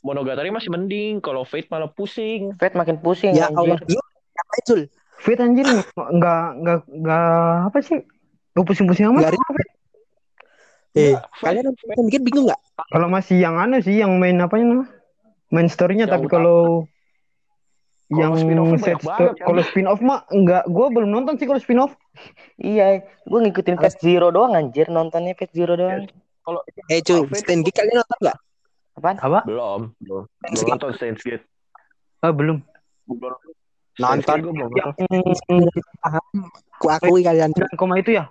Monogatari 0.00 0.48
masih 0.48 0.72
mending. 0.72 1.20
Kalau 1.20 1.44
Fate 1.44 1.68
malah 1.68 1.86
pusing. 1.86 2.56
Fate 2.56 2.72
makin 2.74 2.98
pusing 2.98 3.36
Ya 3.36 3.52
Allah, 3.52 3.76
ngapain 3.78 4.64
Zul? 4.64 4.82
Fit 5.18 5.38
anjir 5.38 5.66
nggak 5.66 6.46
nggak 6.56 6.78
nggak 6.88 7.28
apa 7.68 7.78
sih? 7.84 8.00
Gue 8.54 8.64
pusing-pusing 8.64 9.06
amat. 9.12 9.34
Eh, 10.96 11.14
Enggak, 11.14 11.24
kalian 11.38 11.66
Gate 12.08 12.24
bingung 12.24 12.46
nggak? 12.48 12.60
Kalau 12.90 13.06
masih 13.06 13.36
yang 13.38 13.54
anu 13.54 13.78
sih 13.78 14.00
yang 14.00 14.10
main 14.18 14.34
apanya 14.40 14.64
nama? 14.72 14.84
Main 15.48 15.68
story-nya 15.72 16.04
Yang 16.04 16.12
tapi 16.12 16.26
utama. 16.28 16.34
kalau 16.36 16.60
yang 18.08 18.32
set 18.80 18.96
kan? 19.04 19.36
kalau 19.36 19.60
spin-off 19.60 20.00
mah 20.00 20.24
enggak 20.32 20.64
gua 20.64 20.88
belum 20.88 21.12
nonton 21.12 21.36
sih 21.36 21.44
kalau 21.44 21.60
spin-off. 21.60 21.92
Iya, 22.56 23.04
gue 23.04 23.38
ngikutin 23.44 23.76
Pet 23.76 24.00
Zero 24.00 24.32
doang 24.32 24.56
anjir, 24.56 24.88
nontonnya 24.88 25.36
Pet 25.36 25.52
Zero 25.52 25.76
doang. 25.76 26.08
Kalau 26.40 26.60
Eh 26.88 27.04
cuy, 27.04 27.28
Steins 27.36 27.60
Gate 27.68 27.76
kalian 27.84 28.00
nonton 28.00 28.18
nggak? 28.24 28.38
Apaan? 28.96 29.16
Apa? 29.20 29.40
belum, 29.44 29.80
belum. 30.00 30.24
Nonton 30.72 30.90
Steins 30.96 31.20
Gate. 31.20 31.44
Ah, 32.24 32.32
belum. 32.32 32.64
Belum. 33.04 33.36
Nonton. 34.00 34.36
Gua 34.40 34.52
belum 34.56 34.68
Paham? 36.00 36.24
Ku 36.80 36.86
akui 36.88 37.20
kalian. 37.20 37.52
9 37.52 37.76
koma 37.76 38.00
itu 38.00 38.16
ya? 38.16 38.24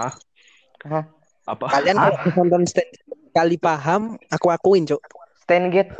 Hah? 0.00 0.12
Apa? 1.44 1.66
Kalian 1.76 1.96
nonton 2.32 2.64
Steins 2.64 2.96
Gate 3.04 3.21
kali 3.32 3.56
paham, 3.56 4.14
aku 4.28 4.46
akuin 4.48 4.84
cuk. 4.84 5.00
Steingate. 5.42 5.90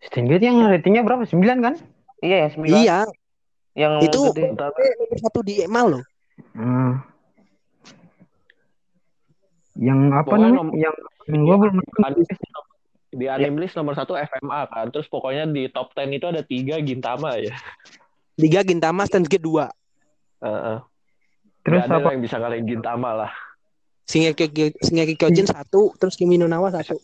Steingate 0.00 0.40
yang 0.40 0.62
ratingnya 0.64 1.02
berapa? 1.02 1.26
9 1.26 1.36
kan? 1.60 1.74
Iya 2.18 2.46
yang 2.46 2.50
sembilan. 2.54 2.78
Iya, 2.78 2.98
Yang 3.78 3.92
Itu- 4.10 4.34
eh, 4.34 4.50
nomor 4.98 5.18
satu 5.22 5.38
di 5.38 5.54
Emal 5.62 5.86
loh. 5.86 6.04
Hmm. 6.50 6.98
Yang 9.78 10.00
apa 10.10 10.26
Pokoknya 10.26 10.48
namanya? 10.50 10.58
nom- 10.58 10.74
Yang 10.74 10.94
yang 11.28 11.42
gua 11.44 11.56
belum. 11.62 11.74
Di 13.08 13.24
anime 13.24 13.56
list 13.62 13.78
nomor 13.78 13.94
satu 13.94 14.18
FMA 14.18 14.66
kan. 14.66 14.90
Terus 14.90 15.06
pokoknya 15.06 15.46
di 15.46 15.70
top 15.70 15.94
10 15.94 16.10
itu 16.12 16.26
ada 16.26 16.42
tiga 16.42 16.82
Gintama 16.82 17.38
ya. 17.38 17.54
Liga 18.34 18.66
Gintama 18.66 19.06
Gate 19.24 19.38
2. 19.40 19.70
Heeh. 20.42 20.78
Terus 21.62 21.82
Nggak 21.84 21.90
ada 21.90 21.98
apa? 22.00 22.08
yang 22.10 22.22
bisa 22.22 22.36
ngalahin 22.38 22.66
Gintama 22.66 23.10
lah. 23.14 23.32
Shingeki 24.08 24.72
Shingeki 24.80 25.14
Kyojin 25.14 25.44
satu, 25.44 25.92
terus 26.00 26.16
Kimi 26.16 26.40
no 26.40 26.48
Nawa 26.48 26.72
satu. 26.72 26.96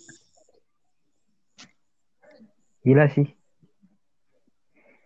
Gila 2.81 3.09
sih. 3.13 3.29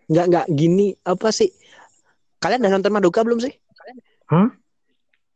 Nggak 0.07 0.25
nggak 0.25 0.45
gini 0.49 0.95
apa 1.03 1.29
sih? 1.29 1.51
Kalian 2.39 2.63
udah 2.63 2.71
nonton 2.71 2.91
Madoka 2.91 3.19
belum 3.21 3.39
sih? 3.39 3.51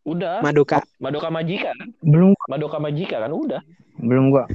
Udah. 0.04 0.40
Madoka. 0.40 0.84
Madoka 1.00 1.28
Majika 1.28 1.72
kan? 1.72 1.88
Belum 2.00 2.32
Madoka 2.48 2.78
Majika 2.80 3.20
kan 3.20 3.32
udah. 3.32 3.62
belum 3.94 4.34
gua. 4.34 4.50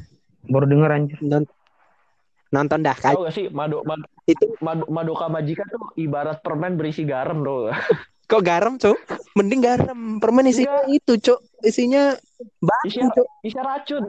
Baru 0.48 0.66
denger 0.66 0.90
anjir. 0.90 1.18
Non- 1.22 1.48
nonton 2.50 2.80
dah 2.82 2.96
kali. 2.96 3.14
Tahu 3.14 3.24
gak 3.28 3.34
sih 3.36 3.46
Mado, 3.48 3.84
Mad- 3.84 4.08
Itu 4.24 4.56
Mad- 4.60 4.88
Madoka 4.88 5.28
Majika 5.28 5.64
tuh 5.64 5.92
ibarat 5.94 6.40
permen 6.40 6.76
berisi 6.76 7.04
garam 7.04 7.40
tuh. 7.40 7.68
kok 8.28 8.42
garam, 8.42 8.76
Cuk? 8.76 8.94
Mending 9.32 9.60
garam. 9.60 9.98
Permen 10.18 10.46
isinya 10.46 10.84
itu, 10.86 11.16
Cuk. 11.16 11.40
Isinya 11.60 12.12
batu, 12.60 12.84
Isinya, 12.86 13.08
Cuk. 13.10 13.26
isinya 13.42 13.64
racun. 13.66 14.04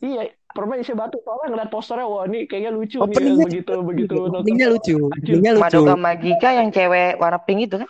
iya, 0.00 0.22
permen 0.50 0.78
isi 0.78 0.90
batu. 0.92 1.18
Soalnya 1.20 1.46
ngeliat 1.48 1.68
posternya, 1.68 2.02
wah 2.02 2.24
ini 2.24 2.42
kayaknya 2.44 2.70
lucu 2.70 2.96
nih. 2.96 3.04
Openingnya 3.04 3.46
Begitu, 3.46 3.74
begitu. 3.84 4.14
nonton. 4.16 4.40
Openingnya 4.40 4.68
lucu. 4.68 4.94
Openingnya 5.04 5.52
lucu. 5.52 5.62
Madoka 5.62 5.94
Magica 5.94 6.48
yang 6.50 6.68
cewek 6.70 7.10
warna 7.16 7.38
pink 7.38 7.60
itu 7.66 7.76
kan? 7.78 7.88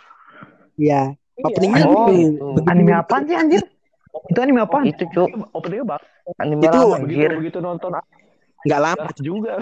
Iya. 0.75 1.01
Iya, 1.33 1.43
Openingnya 1.43 1.83
Oh, 1.83 2.05
lucu. 2.05 2.21
Begitu 2.53 2.69
Anime 2.69 2.93
apaan 2.93 3.21
sih 3.25 3.33
anjir? 3.33 3.61
Itu 4.27 4.39
anime 4.39 4.61
apaan? 4.61 4.83
Itu 4.85 5.03
cuk, 5.09 5.29
Openingnya 5.51 5.85
bak. 5.87 6.01
anime 6.37 6.61
Itu- 6.61 6.69
lama 6.75 6.97
Begitu, 6.99 7.17
anjir. 7.17 7.31
begitu 7.39 7.57
nonton 7.59 7.89
Nggak 8.61 8.79
lama. 8.79 9.07
juga. 9.17 9.53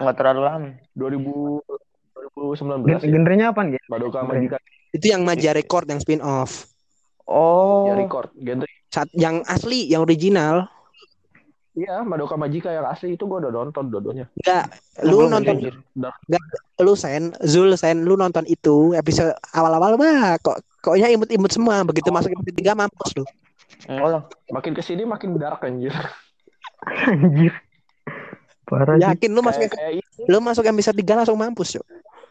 Nggak 0.00 0.14
terlalu 0.16 0.40
lama. 0.40 0.68
2000, 0.94 1.60
Gen- 1.60 2.56
2019 2.56 3.04
ya. 3.04 3.10
Genrenya 3.12 3.46
apaan, 3.52 3.76
Gen? 3.76 3.82
Madoka 3.92 4.24
Majika 4.24 4.56
Itu 4.92 5.06
yang 5.12 5.22
Maja 5.24 5.52
Record 5.52 5.88
yang 5.88 6.00
spin 6.00 6.24
off. 6.24 6.68
Oh, 7.28 7.92
ya 7.92 7.94
record. 8.00 8.32
Genre. 8.40 8.64
Saat 8.88 9.12
yang 9.12 9.44
asli, 9.44 9.84
yang 9.84 10.08
original. 10.08 10.64
Iya, 11.78 12.02
Madoka 12.02 12.34
Majika 12.34 12.74
yang 12.74 12.88
asli 12.90 13.14
itu 13.14 13.22
gue 13.22 13.38
udah 13.38 13.54
nonton 13.54 13.86
dua-duanya. 13.86 14.26
Enggak, 14.42 14.64
lu 15.06 15.28
Belum, 15.28 15.30
nonton 15.30 15.54
anjir. 15.62 15.74
lu 16.82 16.92
Sen, 16.98 17.36
Zul 17.46 17.70
Sen, 17.78 18.02
lu 18.02 18.18
nonton 18.18 18.42
itu 18.50 18.96
episode 18.98 19.30
awal-awal 19.54 19.94
bah 19.94 20.42
kok 20.42 20.58
koknya 20.82 21.06
imut-imut 21.14 21.54
semua 21.54 21.86
begitu 21.86 22.10
Oh. 22.10 22.18
masuk 22.18 22.34
episode 22.34 22.58
3 22.58 22.74
mampus 22.74 23.10
lu. 23.14 23.24
Oh, 23.94 24.10
lah. 24.10 24.22
Makin 24.50 24.74
ke 24.74 24.82
sini 24.82 25.06
makin 25.06 25.38
dark 25.38 25.62
anjir. 25.62 25.94
Anjir. 27.06 27.54
Parah 28.66 28.98
sih. 28.98 29.06
Yakin 29.06 29.30
lu 29.30 29.40
masuk 29.44 29.70
Kayak, 29.70 30.02
lu 30.26 30.38
masuk 30.42 30.64
episode 30.66 30.98
3 30.98 31.14
langsung 31.14 31.38
mampus, 31.38 31.78
Cuk. 31.78 31.86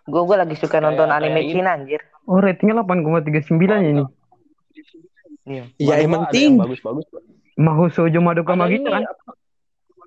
Gue 0.07 0.21
gue 0.23 0.35
lagi 0.35 0.55
suka 0.55 0.79
nonton 0.79 1.05
Kayak- 1.05 1.19
anime 1.19 1.35
kayak. 1.37 1.51
Cina 1.51 1.69
anjir. 1.75 2.01
Oh, 2.23 2.39
ratingnya 2.39 2.75
8,39 2.79 3.59
ya 3.77 3.89
ini. 3.89 4.03
Iya. 5.47 5.63
Ya 5.79 5.93
ada 5.97 6.27
ting. 6.27 6.55
yang 6.55 6.63
bagus-bagus. 6.63 7.05
Maho 7.55 7.87
Shoujo 7.87 8.19
Madoka 8.19 8.53
Magica 8.53 8.87
kan? 8.91 9.03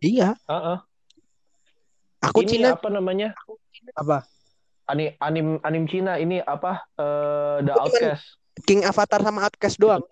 Iya, 0.01 0.33
Heeh. 0.47 0.77
aku 2.23 2.41
Ini 2.41 2.49
Cina 2.49 2.69
apa 2.73 2.89
namanya? 2.89 3.29
apa? 3.93 4.25
Ani, 4.87 5.13
anim 5.19 5.61
anim 5.61 5.85
Cina 5.85 6.17
ini 6.17 6.41
apa? 6.41 6.85
Eh 6.95 7.57
The 7.63 7.73
Outcast. 7.75 8.25
King 8.63 8.85
Avatar 8.85 9.21
sama 9.21 9.45
Outcast 9.45 9.77
doang. 9.77 10.05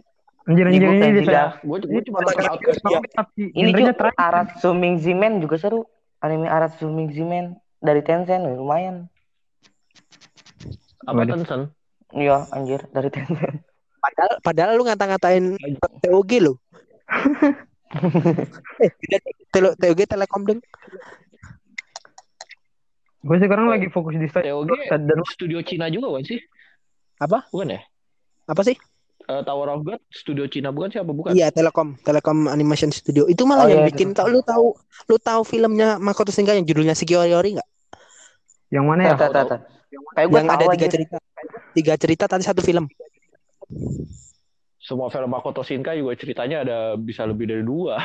Anjir 0.45 0.65
Ini 0.65 0.81
anjir 0.81 1.13
ini 1.15 1.21
saya. 1.25 1.61
Gue 1.61 1.79
cuma 2.03 2.21
nonton 2.21 2.41
Iya. 2.41 2.51
Outcast. 2.51 2.81
Iya. 2.83 2.99
Tapi 3.13 3.43
Ini 3.51 3.71
terakhir. 3.93 4.17
Arat 4.19 4.49
Suming 4.59 4.97
Zimen 4.99 5.41
juga 5.41 5.57
seru. 5.57 5.85
Anime 6.19 6.49
Arat 6.49 6.77
Suming 6.77 7.13
Zimen 7.13 7.53
dari 7.79 8.01
Tencent 8.01 8.49
lumayan. 8.49 9.13
Apa 11.09 11.25
Waduh. 11.25 11.35
Tencent? 11.41 11.65
Iya 12.13 12.45
anjir 12.53 12.85
dari 12.93 13.09
Tencent. 13.09 13.65
Padahal 14.05 14.33
padahal 14.47 14.73
lu 14.79 14.87
ngata-ngatain 14.87 15.59
TOG 16.07 16.31
lu. 16.39 16.55
eh, 18.85 18.93
TOG 19.51 20.01
Telekom 20.07 20.47
deng. 20.47 20.61
Gue 23.27 23.37
sekarang 23.43 23.67
lagi 23.67 23.91
fokus 23.91 24.15
di 24.15 24.31
stage 24.31 24.47
TOG 24.47 24.71
dan 24.87 25.19
studio 25.27 25.59
Cina 25.67 25.91
juga 25.91 26.15
kan 26.15 26.23
sih? 26.23 26.39
Apa? 27.19 27.51
Bukan 27.51 27.75
ya? 27.75 27.83
Apa 28.47 28.63
sih? 28.63 28.79
Eh, 29.29 29.43
Tower 29.43 29.69
of 29.75 29.83
God 29.83 30.01
studio 30.15 30.47
Cina 30.47 30.71
bukan 30.71 30.89
sih 30.95 31.03
apa 31.03 31.11
bukan? 31.13 31.35
Iya, 31.35 31.51
Telekom, 31.51 31.99
Telekom 32.01 32.47
Animation 32.49 32.95
Studio. 32.95 33.27
Itu 33.27 33.45
malah 33.45 33.67
Oh, 33.67 33.69
yang 33.69 33.83
iya, 33.85 33.91
bikin 33.93 34.15
tau 34.15 34.31
lu 34.31 34.41
tahu 34.41 34.73
lu 35.11 35.17
tahu 35.19 35.43
filmnya 35.45 35.99
Makoto 35.99 36.31
Shinkai 36.31 36.57
yang 36.63 36.65
judulnya 36.65 36.95
Shikiori 36.95 37.59
enggak? 37.59 37.69
yang 38.71 38.85
mana 38.87 39.11
ya? 39.11 39.17
Tata 39.19 39.29
tata. 39.33 39.57
Kayak 39.89 40.29
gue 40.29 40.39
Yang 40.39 40.49
ada 40.53 40.65
tiga 40.69 40.87
aja. 40.87 40.93
cerita. 40.93 41.17
Tiga 41.73 41.95
cerita 41.97 42.25
tadi 42.29 42.45
satu 42.45 42.61
film. 42.61 42.85
Semua 44.79 45.13
film 45.13 45.29
Makoto 45.29 45.61
Shinkai 45.61 46.01
juga 46.01 46.17
ceritanya 46.17 46.65
ada 46.65 46.79
bisa 46.97 47.29
lebih 47.29 47.45
dari 47.45 47.61
dua. 47.61 48.01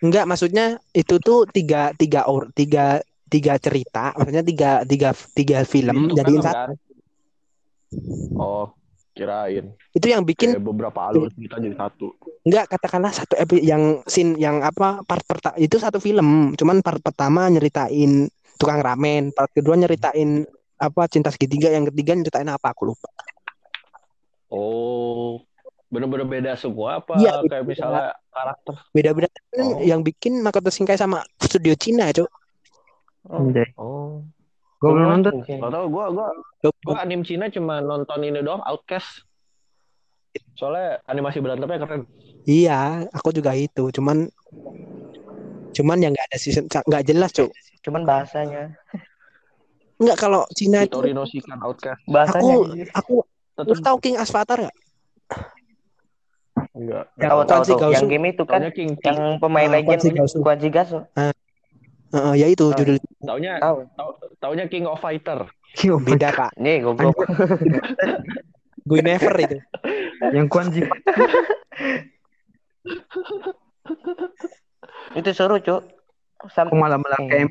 Enggak, 0.00 0.24
maksudnya 0.24 0.78
itu 0.94 1.18
tuh 1.20 1.44
tiga 1.50 1.90
tiga 1.92 2.24
or 2.30 2.48
tiga 2.54 3.02
tiga 3.28 3.60
cerita, 3.60 4.16
maksudnya 4.16 4.40
tiga 4.46 4.70
tiga 4.88 5.10
tiga 5.36 5.58
film 5.68 6.08
Itu 6.08 6.16
jadiin 6.16 6.40
film, 6.40 6.46
satu. 6.48 6.56
kan? 6.56 6.70
Oh, 8.38 8.66
kirain. 9.12 9.74
Itu 9.92 10.06
yang 10.08 10.24
bikin 10.24 10.56
Kayak 10.56 10.64
beberapa 10.64 11.00
alur 11.12 11.28
cerita 11.34 11.60
jadi 11.60 11.76
satu. 11.76 12.14
enggak 12.46 12.64
katakanlah 12.72 13.12
satu 13.12 13.34
epi 13.36 13.60
yang 13.60 14.00
scene 14.08 14.38
yang 14.40 14.64
apa 14.64 15.04
part 15.04 15.20
pertama 15.28 15.58
itu 15.60 15.76
satu 15.76 16.00
film, 16.00 16.54
cuman 16.56 16.80
part 16.80 17.02
pertama 17.04 17.50
nyeritain 17.52 18.30
tukang 18.56 18.80
ramen, 18.80 19.34
part 19.36 19.50
kedua 19.52 19.76
nyeritain 19.76 20.46
apa 20.78 21.02
cinta 21.10 21.28
segitiga, 21.34 21.68
yang 21.68 21.90
ketiga 21.90 22.14
nyeritain 22.14 22.46
apa 22.46 22.70
aku 22.70 22.94
lupa. 22.94 23.10
Oh, 24.48 25.42
bener-bener 25.92 26.24
beda 26.24 26.52
semua 26.56 27.02
apa? 27.02 27.18
Iya, 27.20 27.42
kayak 27.44 27.64
misalnya 27.66 28.16
karakter. 28.32 28.74
Beda-beda 28.94 29.28
Oh. 29.58 29.82
yang 29.82 30.00
bikin 30.06 30.38
Makoto 30.40 30.70
Shinkai 30.70 30.94
sama 30.94 31.26
studio 31.42 31.74
Cina, 31.74 32.08
Cuk. 32.14 32.30
Anjay. 33.28 33.74
Oh, 33.76 34.22
Gue 34.78 34.94
belum 34.94 35.18
nonton. 35.18 35.42
Gak 35.42 35.72
tau 35.74 35.90
gue 35.90 36.04
gue 36.14 36.26
gue 36.70 36.96
anim 36.96 37.26
Cina 37.26 37.50
cuma 37.50 37.82
nonton 37.82 38.22
ini 38.22 38.38
doang 38.38 38.62
Outcast. 38.62 39.26
Soalnya 40.54 41.02
animasi 41.10 41.42
berantemnya 41.42 41.82
keren. 41.82 42.06
Iya, 42.46 43.10
aku 43.10 43.34
juga 43.34 43.52
itu, 43.58 43.90
cuman 43.90 44.30
cuman 45.74 45.98
yang 46.00 46.14
nggak 46.14 46.28
ada 46.30 46.38
season 46.38 46.64
nggak 46.70 47.04
jelas, 47.04 47.34
Cuk. 47.34 47.50
Cuman 47.82 48.06
bahasanya. 48.06 48.78
Enggak 49.98 50.16
kalau 50.16 50.42
Cina 50.52 50.78
itu 50.80 50.94
Hitori 50.94 51.10
no 51.10 51.24
Shikan 51.24 51.58
Outcast. 51.58 52.00
Bahasanya 52.06 52.54
aku 52.54 52.62
aku 52.94 53.14
lu 53.58 53.66
Tetep 53.66 53.82
tahu 53.82 53.96
King 53.98 54.16
Asfatar 54.16 54.58
nggak? 54.60 54.76
enggak. 56.70 57.04
Tahu 57.16 57.26
Kwan 57.36 57.46
tahu 57.48 57.62
tahu. 57.64 57.78
Gausu. 57.80 57.94
Yang 57.94 58.06
game 58.08 58.26
itu 58.28 58.42
kan 58.44 58.60
Taunya 58.60 58.70
King, 58.70 58.90
yang 58.96 59.18
pemain 59.38 59.66
Ah, 59.68 59.74
legend. 59.76 60.00
Kwan 60.38 60.58
Jigasu. 60.58 60.98
Heeh, 62.08 62.32
ya 62.34 62.46
itu 62.46 62.64
judul 62.72 62.96
taunya 63.20 63.60
Tahu. 63.60 63.84
tau, 63.92 64.10
taunya 64.38 64.64
King 64.64 64.86
of 64.86 64.96
Fighter. 64.96 65.44
beda 65.98 66.30
pak. 66.38 66.50
Nih 66.56 66.80
goblok. 66.80 67.18
Gue 68.88 69.04
never 69.04 69.34
itu. 69.36 69.58
Yang 70.32 70.46
Kwan 70.48 70.72
Ji. 70.72 70.80
itu 75.14 75.30
seru, 75.32 75.58
Cuk. 75.58 75.82
Sampai 76.48 76.78
malah 76.78 76.96
malah 76.96 77.18
kayak 77.20 77.50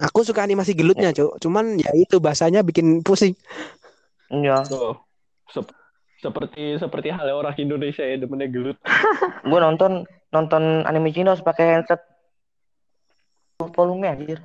Aku 0.00 0.24
suka 0.24 0.40
animasi 0.40 0.72
gelutnya, 0.72 1.12
Cuk. 1.12 1.36
Cuman 1.44 1.76
ya 1.76 1.92
itu 1.92 2.16
bahasanya 2.16 2.64
bikin 2.64 3.04
pusing. 3.04 3.36
Iya. 4.32 4.64
Tuh. 4.64 4.96
Sep- 5.52 5.76
seperti 6.20 6.76
seperti 6.76 7.08
halnya 7.12 7.32
orang 7.36 7.56
Indonesia 7.56 8.04
ya 8.04 8.16
demennya 8.20 8.48
gelut. 8.48 8.76
Gue 9.48 9.60
nonton 9.60 10.04
nonton 10.30 10.84
anime 10.84 11.12
Cina 11.12 11.32
harus 11.32 11.44
pakai 11.44 11.80
headset 11.80 12.00
volume 13.72 14.08
anjir. 14.08 14.40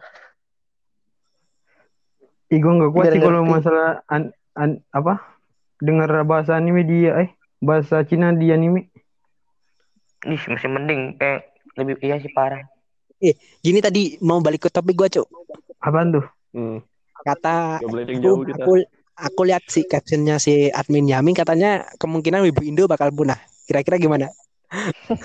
Ih, 2.51 2.59
gue 2.61 2.71
nggak 2.77 2.91
kuat 2.93 3.05
sih 3.11 3.19
kalau 3.19 3.41
masalah 3.43 4.05
an, 4.07 4.31
an- 4.55 4.83
apa 4.93 5.19
dengar 5.81 6.07
bahasa 6.23 6.55
anime 6.55 6.87
dia 6.87 7.15
eh 7.27 7.29
bahasa 7.59 8.03
Cina 8.07 8.31
di 8.31 8.51
anime. 8.51 8.87
Ih, 10.25 10.41
masih 10.47 10.69
mending 10.71 11.19
eh 11.19 11.43
lebih 11.75 11.99
iya 12.01 12.17
sih 12.23 12.31
parah. 12.31 12.63
Gini 13.63 13.79
tadi 13.81 14.19
mau 14.21 14.43
balik 14.43 14.67
ke 14.67 14.69
topik 14.69 14.93
gua, 14.93 15.07
Cuk. 15.09 15.25
Apaan 15.81 16.13
tuh? 16.13 16.25
Hmm. 16.53 16.77
Kata 17.25 17.81
aku, 17.81 18.45
kita. 18.45 18.61
aku 18.61 18.71
aku 19.15 19.41
lihat 19.47 19.63
si 19.65 19.87
captionnya 19.87 20.37
si 20.37 20.69
admin 20.69 21.09
Yamin 21.09 21.33
katanya 21.33 21.87
kemungkinan 21.97 22.45
Wibu 22.45 22.61
Indo 22.61 22.85
bakal 22.85 23.09
punah. 23.09 23.39
Kira-kira 23.65 23.97
gimana? 23.97 24.29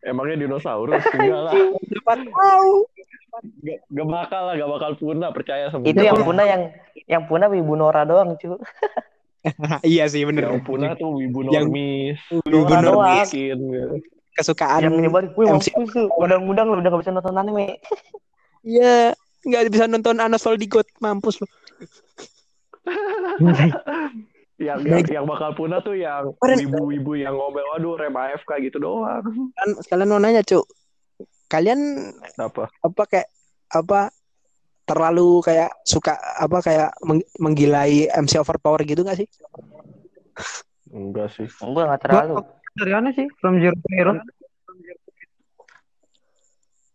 Emangnya 0.00 0.48
dinosaurus 0.48 1.04
enggak 1.12 1.40
lah. 1.46 1.54
Tahu. 1.54 2.72
Gak, 3.62 3.78
gak 3.86 4.08
bakal 4.10 4.42
lah, 4.50 4.54
gak 4.58 4.70
bakal 4.74 4.90
punah 4.98 5.30
percaya 5.30 5.70
sama 5.70 5.86
Itu 5.86 6.02
yang 6.02 6.18
punah 6.18 6.44
yang 6.44 6.62
yang 7.06 7.22
punah 7.30 7.46
Wibu 7.46 7.78
Nora 7.78 8.02
doang, 8.02 8.34
cu. 8.34 8.58
iya 9.86 10.04
sih 10.10 10.26
bener. 10.26 10.50
yang 10.50 10.60
punah 10.66 10.92
tuh 10.98 11.16
wibu 11.16 11.48
Yang- 11.48 11.72
normis. 11.72 12.18
Wibu 12.44 12.68
Nora 12.68 12.80
doang. 12.82 13.24
normis. 13.24 13.30
Kesukaan. 14.36 14.80
yang 14.86 14.94
nyebar, 14.94 15.34
wih 15.34 15.46
MC. 15.50 15.74
Undang-undang 16.16 16.66
lu 16.70 16.78
udah 16.78 16.90
gak 16.90 17.02
bisa 17.02 17.12
nonton 17.12 17.34
anime. 17.34 17.82
Iya, 18.60 19.16
nggak 19.44 19.62
bisa 19.72 19.84
nonton 19.88 20.20
Anas 20.20 20.44
Voldigot, 20.44 20.86
mampus 21.00 21.40
lu. 21.40 21.48
yang, 24.60 24.78
yang 24.84 25.04
yang 25.08 25.24
bakal 25.24 25.56
punah 25.56 25.80
tuh 25.80 25.96
yang 25.96 26.36
wibu-wibu 26.36 27.16
yang 27.16 27.32
ngomel 27.32 27.64
waduh 27.76 27.96
rem 27.96 28.12
AFK 28.12 28.60
gitu 28.68 28.76
doang. 28.76 29.24
Kan 29.56 29.68
sekalian 29.80 30.08
mau 30.12 30.20
nanya, 30.20 30.44
Cuk. 30.44 30.68
Kalian 31.50 31.80
Apa? 32.38 32.70
apa 32.70 33.02
kayak 33.10 33.28
apa 33.74 34.00
terlalu 34.86 35.42
kayak 35.42 35.70
suka 35.82 36.14
apa 36.18 36.58
kayak 36.62 36.90
meng- 37.02 37.26
menggilai 37.38 38.06
MC 38.10 38.38
overpower 38.38 38.82
gitu 38.86 39.02
gak 39.02 39.18
sih? 39.18 39.28
Enggak 40.90 41.30
sih. 41.34 41.46
Gue 41.46 41.82
gak 41.86 42.02
terlalu. 42.06 42.42
Dari 42.80 42.92
mana 42.96 43.12
sih? 43.12 43.28
From 43.36 43.60
Zero 43.60 43.76
to 43.76 43.88
Hero. 43.92 44.12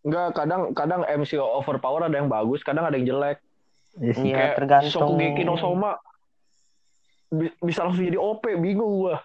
Enggak, 0.05 0.38
kadang 0.38 0.61
kadang 0.73 1.01
MC 1.05 1.38
overpower 1.38 2.05
ada 2.05 2.17
yang 2.17 2.29
bagus, 2.29 2.61
kadang 2.61 2.86
ada 2.86 2.93
yang 2.97 3.05
jelek. 3.05 3.38
Iya, 3.95 4.13
Kayak 4.13 4.53
tergantung. 4.59 4.91
Shokugeki 4.91 5.41
no 5.47 5.55
Soma 5.55 5.95
bi- 7.31 7.55
bisa 7.63 7.88
langsung 7.88 8.05
jadi 8.05 8.19
OP, 8.19 8.43
bingung 8.59 9.01
gua. 9.01 9.23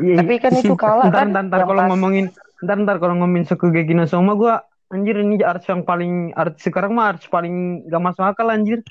Iya. 0.00 0.20
Tapi 0.20 0.34
kan 0.42 0.52
itu 0.58 0.74
kalah 0.84 1.06
ntar, 1.08 1.16
kan. 1.16 1.26
Ntar, 1.32 1.44
ntar 1.48 1.60
kalau 1.64 1.80
pas- 1.80 1.90
ngomongin 1.94 2.26
ntar 2.60 2.76
ntar 2.82 2.96
kalau 2.98 3.14
ngomongin 3.20 3.44
Shokugeki 3.46 3.94
no 3.94 4.04
Soma 4.04 4.36
gua 4.36 4.64
anjir 4.92 5.16
ini 5.16 5.40
arts 5.40 5.64
yang 5.64 5.80
paling 5.82 6.36
arts 6.36 6.60
sekarang 6.60 6.92
mah 6.92 7.16
arts 7.16 7.24
paling 7.26 7.88
gak 7.88 8.02
masuk 8.04 8.24
akal 8.24 8.48
anjir. 8.52 8.84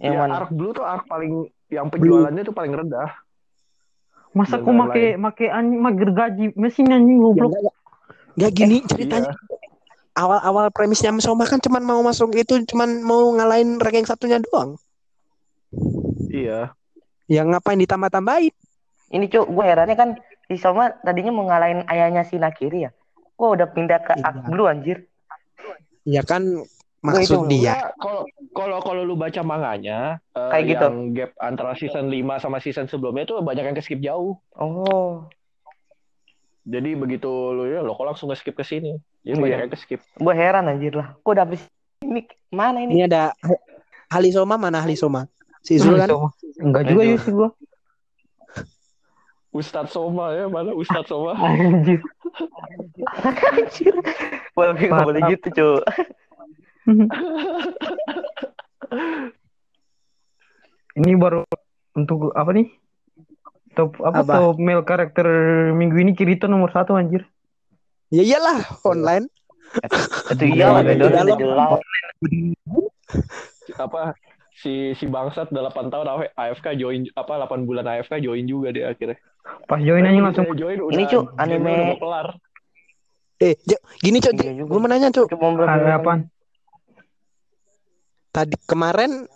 yang 0.00 0.16
ya, 0.16 0.20
mana? 0.24 0.32
Arc 0.40 0.50
Blue 0.50 0.72
tuh 0.72 0.82
arc 0.82 1.04
paling 1.04 1.46
yang 1.68 1.92
penjualannya 1.92 2.42
tuh 2.42 2.56
paling 2.56 2.72
rendah. 2.72 3.12
Masa 4.30 4.62
kok 4.62 4.70
make 4.70 5.18
make 5.18 5.46
anjing 5.50 5.80
mah 5.82 5.90
gergaji 5.90 6.54
mesin 6.54 6.86
anjing 6.86 7.18
Ya, 7.18 7.24
goblok. 7.24 7.50
enggak, 7.50 7.74
enggak 8.38 8.52
gini 8.54 8.76
ceritanya. 8.86 9.32
Iya. 9.34 9.58
Awal-awal 10.10 10.70
premisnya 10.70 11.14
Soma 11.18 11.46
kan 11.46 11.58
cuman 11.58 11.82
mau 11.82 12.02
masuk 12.02 12.34
itu 12.34 12.62
cuman 12.66 13.02
mau 13.02 13.30
ngalahin 13.34 13.78
ranking 13.78 14.06
satunya 14.06 14.38
doang. 14.38 14.78
Iya. 16.30 16.74
Ya 17.26 17.42
ngapain 17.46 17.78
ditambah-tambahin? 17.78 18.50
Ini 19.10 19.26
cuk, 19.26 19.50
gue 19.50 19.64
herannya 19.66 19.96
kan 19.98 20.10
si 20.46 20.58
Soma 20.58 20.94
tadinya 21.02 21.34
mau 21.34 21.46
ngalahin 21.46 21.86
ayahnya 21.86 22.22
si 22.22 22.38
Nakiri 22.38 22.86
ya. 22.86 22.90
Kok 23.34 23.50
udah 23.54 23.68
pindah 23.70 23.98
ke 24.02 24.14
Iya. 24.14 24.24
Arc 24.26 24.38
Blue 24.46 24.66
anjir. 24.66 24.98
Ya 26.06 26.22
kan 26.22 26.42
maksud 27.00 27.48
itu, 27.48 27.60
dia. 27.60 27.92
Kalau 27.96 28.22
kalau 28.52 28.78
kalau 28.80 29.02
lu 29.04 29.16
baca 29.16 29.40
manganya 29.40 30.20
eh, 30.36 30.50
Kayak 30.52 30.64
gitu. 30.68 30.84
yang 30.84 30.96
gap 31.16 31.30
antara 31.40 31.72
season 31.74 32.12
5 32.12 32.42
sama 32.42 32.58
season 32.60 32.86
sebelumnya 32.86 33.24
tuh 33.24 33.40
banyak 33.40 33.64
yang 33.64 33.76
ke 33.76 33.82
skip 33.82 34.00
jauh. 34.00 34.36
Oh, 34.54 35.24
Jadi 36.68 36.92
begitu 36.94 37.30
lu 37.56 37.64
ya 37.66 37.80
lo 37.80 37.96
kok 37.96 38.04
langsung 38.04 38.28
nge-skip 38.28 38.52
ke 38.52 38.62
sini. 38.62 39.00
Jadi 39.24 39.36
Iya. 39.36 39.42
banyak 39.42 39.58
yang 39.64 39.72
ke 39.72 39.78
skip. 39.80 40.00
gue 40.04 40.34
heran 40.36 40.68
anjir 40.68 40.92
lah. 40.92 41.16
Kok 41.20 41.30
udah 41.32 41.44
habis 41.48 41.64
ini 42.04 42.24
mana 42.52 42.84
ini? 42.84 43.00
Ini 43.00 43.02
ada 43.08 43.32
Hali 44.12 44.30
Soma 44.30 44.60
mana 44.60 44.80
Hali 44.84 44.94
Soma? 44.94 45.24
Si 45.60 45.76
Zul 45.76 45.96
kan? 45.96 46.08
Enggak 46.60 46.88
juga 46.88 47.02
yuk 47.04 47.20
sih 47.20 47.32
gua. 47.32 47.50
Ustadz 49.50 49.90
Soma 49.90 50.30
ya, 50.30 50.46
mana 50.46 50.70
Ustadz 50.70 51.10
Soma? 51.10 51.34
Anjir. 51.34 51.98
anjir. 53.50 53.94
Boleh 54.54 54.78
nggak 54.78 55.06
boleh 55.06 55.20
gitu 55.34 55.48
cuk. 55.50 55.80
Ini 60.98 61.14
baru 61.14 61.46
untuk 61.94 62.34
apa 62.34 62.50
nih? 62.50 62.66
Top 63.78 63.94
apa, 64.02 64.26
Apa? 64.26 64.34
top 64.34 64.56
male 64.58 64.82
karakter 64.82 65.26
minggu 65.70 66.02
ini 66.02 66.12
Kirito 66.18 66.50
nomor 66.50 66.74
satu 66.74 66.98
anjir. 66.98 67.22
Ya 68.10 68.26
iyalah 68.26 68.58
online. 68.82 69.30
Itu 70.34 70.44
iya 70.50 70.74
udah. 70.74 71.78
Apa 73.78 74.18
si 74.58 74.98
si 74.98 75.06
bangsat 75.06 75.54
8 75.54 75.94
tahun 75.94 76.06
AF- 76.10 76.34
AFK 76.34 76.74
join 76.74 77.06
apa 77.14 77.38
8 77.46 77.62
bulan 77.70 77.86
AFK 77.86 78.18
join 78.18 78.42
juga 78.50 78.74
dia 78.74 78.90
akhirnya. 78.90 79.14
Pas 79.70 79.78
join 79.78 80.02
anjing 80.02 80.26
langsung 80.26 80.50
join 80.58 80.82
Ini, 80.90 81.06
Cuk, 81.06 81.38
anime- 81.38 81.70
udah 81.70 81.86
mau 81.86 82.00
kelar. 82.02 82.26
Eh, 83.40 83.54
gini 84.02 84.18
Cok, 84.20 84.34
Iya 84.36 84.52
gue 84.66 84.76
mau 84.76 84.90
nanya 84.90 85.08
ada 85.14 85.78
menit 85.78 85.94
apaan? 85.96 86.20
Tadi 88.30 88.56
kemarin 88.66 89.26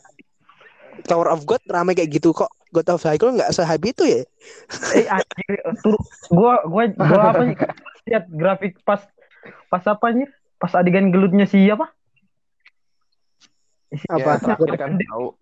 Tower 1.05 1.29
of 1.35 1.45
God 1.45 1.61
rame 1.67 1.93
kayak 1.93 2.15
gitu 2.15 2.31
kok. 2.31 2.51
God 2.75 2.91
of 2.91 3.07
High 3.07 3.23
nggak 3.23 3.55
se-hype 3.55 3.87
itu 3.87 4.03
ya? 4.03 4.23
Eh 4.99 5.07
anjir 5.07 5.63
tur 5.79 5.95
gua 6.27 6.67
gua 6.67 6.91
gua 6.91 7.21
apa 7.31 7.43
sih 7.47 7.57
lihat 8.11 8.25
grafik 8.35 8.83
pas 8.83 8.99
pas 9.71 9.85
apa 9.87 10.05
anjir? 10.11 10.31
Pas 10.59 10.75
adegan 10.75 11.15
gelutnya 11.15 11.47
si 11.47 11.71
apa? 11.71 11.95
Ya, 13.95 14.43
terakhir 14.43 14.75
kan 14.75 14.99
tahu. 14.99 15.39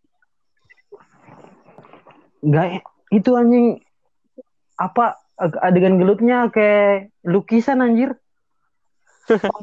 Enggak 2.45 2.85
itu 3.09 3.31
anjing 3.33 3.67
apa 4.77 5.17
adegan 5.41 5.97
gelutnya 5.97 6.53
kayak 6.53 7.17
lukisan 7.25 7.81
anjir. 7.81 8.13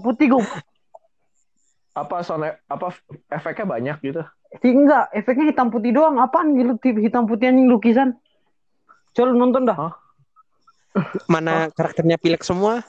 Putih 0.01 0.33
gue 0.33 0.41
Apa 1.93 2.21
sound 2.21 2.45
apa 2.69 2.87
efeknya 3.29 3.65
banyak 3.65 3.97
gitu. 4.01 4.21
sih 4.65 4.73
enggak 4.73 5.13
efeknya 5.13 5.53
hitam 5.53 5.69
putih 5.69 5.93
doang. 5.93 6.17
Apaan 6.17 6.57
gelut 6.57 6.81
hitam 6.81 7.29
putih 7.29 7.53
anjing 7.53 7.69
lukisan? 7.69 8.17
Coba 9.13 9.29
lu 9.29 9.37
nonton 9.37 9.65
dah. 9.65 9.93
Mana 11.29 11.69
karakternya 11.69 12.17
pilek 12.17 12.41
semua? 12.41 12.81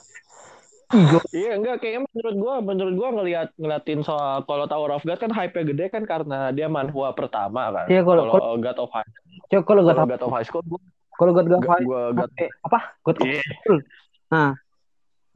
Iya. 1.30 1.54
Enggak. 1.60 1.84
Kayaknya 1.84 2.00
menurut 2.10 2.34
gua 2.40 2.54
menurut 2.64 2.94
gua 2.96 3.08
ngelihat 3.14 3.48
ngeliatin 3.54 4.00
soal 4.02 4.42
kalau 4.42 4.66
Tower 4.66 4.90
of 4.96 5.04
God 5.04 5.20
kan 5.20 5.30
hype-nya 5.30 5.64
gede 5.68 5.84
kan 5.92 6.02
karena 6.02 6.50
dia 6.50 6.66
manhwa 6.66 7.12
pertama 7.14 7.70
kan. 7.70 7.86
Iya, 7.86 8.02
kalau- 8.02 8.26
kalau 8.26 8.56
God 8.58 8.78
of 8.80 8.90
High 8.90 9.08
coba 9.50 9.62
kalau 9.66 9.80
gak 9.84 9.94
kalau 9.96 10.06
God 10.08 10.22
of 10.24 10.32
High 10.34 10.46
School 10.48 10.64
gua 10.66 10.80
kalau 11.14 11.32
God 11.36 11.46
of 11.46 11.60
gua, 11.60 11.70
High 11.76 11.84
gua 11.84 12.00
God, 12.16 12.30
eh, 12.40 12.50
apa? 12.64 12.78
God 13.04 13.16
of 13.20 13.26
Iya. 13.28 13.40
School. 13.60 13.78
Nah 14.32 14.50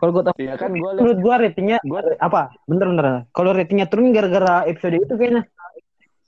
kalau 0.05 0.13
God 0.21 0.29
of 0.29 0.37
iya 0.37 0.55
kan 0.61 0.69
gua 0.77 0.93
liat, 0.93 1.01
menurut 1.01 1.19
gua 1.25 1.35
ratingnya 1.41 1.79
gua 1.81 2.01
apa 2.21 2.53
bentar 2.69 2.87
bentar 2.93 3.07
kalau 3.33 3.51
ratingnya 3.57 3.89
turun 3.89 4.13
gara-gara 4.13 4.69
episode 4.69 5.01
itu 5.01 5.17
kayaknya 5.17 5.49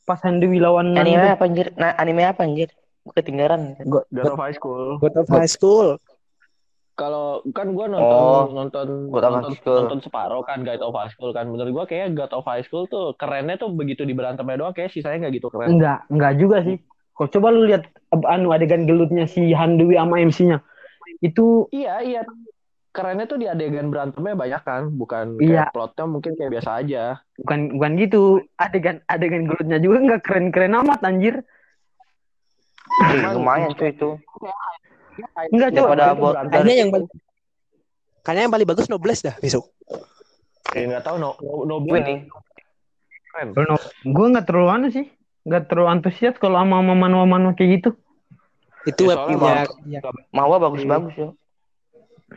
pas 0.08 0.16
Handui 0.24 0.56
lawan 0.56 0.96
Anime 0.96 1.28
apa 1.28 1.44
anjir? 1.44 1.76
Nah, 1.76 1.92
anime 2.00 2.24
apa 2.24 2.46
anjir? 2.46 2.72
Gue 3.02 3.14
ketinggalan. 3.18 3.74
God, 3.84 4.06
God 4.08 4.32
of 4.32 4.40
High 4.40 4.54
School. 4.54 5.02
God 5.02 5.14
of 5.18 5.26
High 5.28 5.50
School. 5.50 5.98
Kalau 6.96 7.44
kan 7.52 7.76
gua 7.76 7.92
nonton 7.92 8.08
Oh, 8.08 8.48
nonton 8.48 9.12
God 9.12 9.20
nonton, 9.20 9.52
High 9.52 9.58
School. 9.60 9.78
nonton 9.84 10.00
separuh 10.00 10.46
kan 10.46 10.64
God 10.64 10.80
of 10.80 10.96
High 10.96 11.12
School 11.12 11.34
kan. 11.36 11.44
Menurut 11.50 11.74
gua 11.74 11.84
kayak 11.84 12.16
God 12.16 12.32
of 12.32 12.46
High 12.46 12.64
School 12.64 12.88
tuh 12.88 13.12
kerennya 13.20 13.60
tuh 13.60 13.68
begitu 13.74 14.06
di 14.08 14.16
berantemnya 14.16 14.56
doang 14.56 14.72
kayak 14.72 14.94
sisanya 14.94 15.26
nggak 15.28 15.42
gitu 15.42 15.50
keren. 15.52 15.76
enggak 15.76 15.98
enggak 16.08 16.32
juga 16.38 16.56
sih 16.64 16.80
kalau 17.12 17.28
coba 17.32 17.46
lu 17.50 17.60
lihat 17.66 17.82
anu 18.30 18.48
adegan 18.52 18.84
gelutnya 18.84 19.26
si 19.26 19.52
Handui 19.52 19.96
sama 19.96 20.22
MC-nya 20.22 20.62
itu 21.20 21.66
Iya, 21.68 22.00
iya. 22.00 22.22
Kerennya 22.97 23.28
tuh 23.28 23.36
di 23.36 23.44
adegan 23.44 23.92
berantemnya 23.92 24.32
banyak 24.32 24.62
kan, 24.64 24.88
bukan 24.88 25.36
Iya. 25.36 25.68
kayak 25.68 25.76
plotnya 25.76 26.05
mungkin 26.09 26.32
kayak 26.32 26.51
biasa 26.57 26.70
aja. 26.80 27.20
bukan 27.36 27.76
bukan 27.76 27.92
gitu 28.01 28.22
adegan 28.57 29.05
adegan 29.05 29.44
gelutnya 29.44 29.76
juga 29.76 29.97
enggak 30.01 30.22
keren-keren 30.24 30.72
amat 30.80 31.05
anjir 31.05 31.44
lumayan 33.36 33.76
cuy 33.76 33.92
itu. 33.92 34.16
Enggak, 35.53 35.68
Iya, 35.76 35.76
coba. 35.84 35.88
pada 35.92 36.05
Kayaknya 36.49 36.74
yang 36.80 36.90
Kayaknya 38.24 38.42
yang 38.49 38.55
paling 38.57 38.68
bagus 38.72 38.88
Nobles 38.88 39.20
dah 39.20 39.36
besok. 39.38 39.68
Kayak 40.66 40.84
nggak 40.97 41.05
tahu 41.05 41.16
no 41.20 41.30
no, 41.38 41.53
no 41.62 41.74
Gue 41.84 42.01
nih. 42.01 42.18
keren. 43.30 43.49
Kalau 43.53 43.76
gue 44.03 44.26
nggak 44.32 44.47
terlalu 44.49 44.68
anu 44.72 44.86
sih, 44.88 45.07
nggak 45.44 45.68
terlalu 45.68 45.88
antusias 46.01 46.34
kalau 46.40 46.57
sama 46.59 46.80
sama 46.80 46.94
manua-manua 46.97 47.53
kayak 47.53 47.70
gitu. 47.78 47.90
Itu 48.88 49.07
Ya, 49.07 49.14
webnya 49.14 49.53
ya. 49.86 50.01
Mawa 50.32 50.57
bagus-bagus 50.59 51.14
ya. 51.14 51.30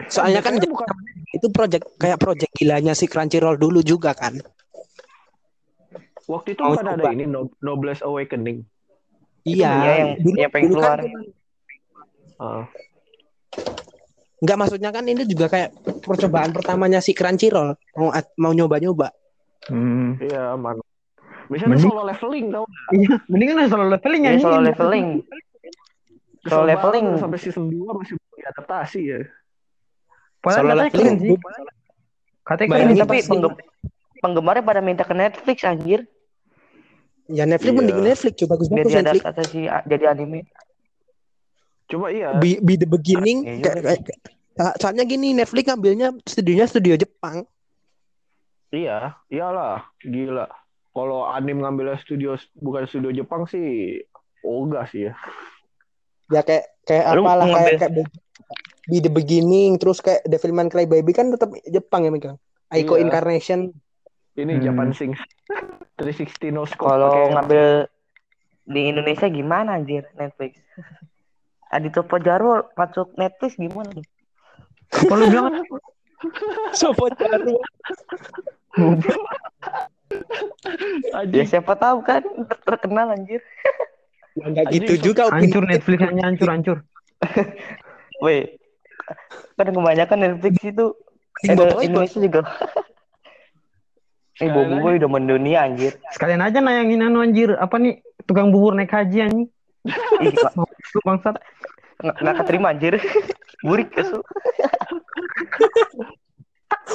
Soalnya 0.05 0.39
kan 0.39 0.55
bukan 0.55 0.85
itu 1.29 1.47
project 1.49 1.85
kayak 1.97 2.17
project 2.17 2.51
gilanya 2.53 2.93
si 2.93 3.05
Crunchyroll 3.05 3.57
dulu 3.57 3.81
juga 3.81 4.13
kan. 4.13 4.37
waktu 6.25 6.53
itu 6.53 6.61
Mau 6.61 6.77
bukan 6.77 6.85
ada 6.87 7.01
coba. 7.01 7.09
ini 7.09 7.25
No- 7.25 7.49
Noblesse 7.59 8.05
Awakening. 8.05 8.61
Iya, 9.41 9.71
Iya, 9.73 9.93
yang- 9.97 10.37
yang 10.37 10.51
pengen 10.53 10.69
dulu 10.69 10.81
kan 10.83 10.99
keluar. 11.01 11.25
Ah. 12.37 12.63
Enggak 14.39 14.57
maksudnya 14.57 14.93
kan 14.93 15.03
ini 15.03 15.25
juga 15.25 15.49
kayak 15.49 15.73
percobaan 15.99 16.53
pertamanya 16.53 17.01
si 17.01 17.11
Crunchyroll 17.11 17.73
mau 17.97 18.13
mau 18.37 18.53
nyoba-nyoba. 18.53 19.09
Hmm. 19.67 20.21
Iya, 20.21 20.53
man. 20.53 20.77
Biasanya 21.49 21.69
Mending- 21.75 21.89
solo 21.89 22.03
leveling 22.05 22.45
tau 22.53 22.63
nggak? 22.63 22.89
Iya, 22.93 23.13
mendingan 23.25 23.65
solo 23.65 23.85
leveling 23.89 24.23
anjing. 24.23 24.45
solo 24.45 24.59
leveling. 24.61 25.07
Solo 26.39 26.63
leveling. 26.63 27.05
sampai 27.17 27.37
season 27.37 27.65
2 27.67 27.89
masih 27.91 28.13
belum 28.15 28.35
diadaptasi 28.37 28.99
ya. 29.03 29.19
Padahal 30.39 30.55
Solo 30.57 30.69
katanya 30.69 30.83
leveling. 30.85 30.95
keren 30.95 31.15
sih. 31.17 31.37
Katanya 32.41 32.67
keren 32.69 32.95
Tapi 32.97 33.17
penggem 33.23 33.53
penggemarnya 34.19 34.63
pada 34.63 34.81
minta 34.81 35.03
ke 35.03 35.13
Netflix 35.13 35.57
anjir. 35.63 35.99
Ya 37.27 37.43
Netflix 37.43 37.69
Iya. 37.69 37.77
mending 37.77 37.99
Netflix 38.01 38.33
coba 38.35 38.49
bagus 38.51 38.67
Biar 38.67 38.77
bagus 38.79 38.93
Netflix. 38.95 39.21
diadaptasi 39.21 39.59
jadi 39.85 40.03
anime. 40.07 40.39
Coba 41.85 42.07
iya. 42.09 42.27
Be, 42.35 42.57
be 42.59 42.73
the 42.75 42.85
beginning 42.85 43.45
Iya 43.59 43.81
kayak- 43.81 44.03
kayak- 44.03 44.77
soalnya 44.77 45.03
gini 45.03 45.31
Netflix 45.31 45.63
ngambilnya 45.65 46.07
studionya 46.23 46.65
studio 46.65 46.95
Jepang. 46.95 47.45
Iya, 48.69 49.17
iyalah, 49.27 49.81
gila. 49.99 50.45
Kalau 50.89 51.25
anim 51.25 51.57
ngambil 51.57 51.97
studio 51.97 52.33
bukan 52.55 52.85
studio 52.85 53.09
Jepang 53.11 53.45
sih, 53.45 53.97
ogah 54.41 54.85
sih 54.85 55.07
ya. 55.07 55.13
Ya 56.29 56.41
kayak 56.41 56.65
kayak 56.83 57.05
apalah 57.07 57.45
kayak, 57.45 57.55
ngambil- 57.79 57.79
kayak 57.79 58.09
Be 58.89 58.97
the 58.97 59.07
beginning 59.07 59.77
terus 59.77 60.01
kayak 60.01 60.25
Devilman 60.25 60.67
Crybaby 60.67 61.13
kan 61.13 61.29
tetap 61.29 61.53
Jepang 61.63 62.03
ya 62.03 62.11
megang. 62.11 62.37
Aiko 62.69 62.97
Iya. 62.97 63.05
Incarnation 63.05 63.69
Ini 64.33 64.55
Hmm. 64.55 64.63
Japan 64.63 64.89
Sings 64.91 65.19
360 65.99 66.49
no 66.49 66.63
scope. 66.63 66.87
Kalau 66.87 67.29
ngambil 67.29 67.91
di 68.65 68.81
Indonesia 68.87 69.27
gimana 69.27 69.75
anjir 69.75 70.07
Netflix? 70.15 70.57
Adito 71.75 72.01
Pojarwo 72.01 72.65
masuk 72.73 73.13
Netflix 73.13 73.53
gimana 73.53 73.89
tuh? 73.91 74.05
Apa 74.89 75.13
lu 75.13 75.25
bilang? 75.27 75.53
Sobat 76.79 77.13
baru. 77.15 77.55
Ya 81.29 81.43
siapa 81.45 81.73
tahu 81.75 82.01
kan 82.01 82.23
ter- 82.23 82.63
terkenal 82.65 83.13
anjir. 83.13 83.41
Ya, 84.35 84.45
enggak 84.45 84.65
gitu 84.71 85.11
juga. 85.11 85.29
Hancur 85.29 85.63
Netflix 85.63 85.99
hanya 86.01 86.23
hancur 86.27 86.49
hancur. 86.49 86.77
Weh. 88.19 88.58
Kan 89.55 89.67
kebanyakan 89.71 90.17
Netflix 90.19 90.55
itu 90.63 90.85
eh, 91.45 91.53
itu. 91.55 91.63
Indonesia 91.83 92.19
juga. 92.19 92.41
Eh, 94.39 94.47
Bobo. 94.47 94.79
Boy 94.79 94.95
udah 94.95 95.11
mendunia 95.11 95.67
anjir. 95.67 95.99
Sekalian 96.15 96.39
aja 96.39 96.63
nayangin 96.63 97.03
anu 97.03 97.19
anjir, 97.19 97.59
apa 97.59 97.75
nih? 97.75 97.99
Tukang 98.23 98.55
bubur 98.55 98.71
naik 98.71 98.87
haji 98.91 99.27
anjing. 99.27 99.51
Ih, 100.23 100.31
nggak- 100.31 100.55
Lu 100.95 100.99
bangsat. 101.03 101.35
nggak 101.99 102.15
nggak 102.23 102.35
keterima 102.43 102.67
anjir. 102.71 102.93
Burik 103.59 103.91
kesu. 103.91 104.23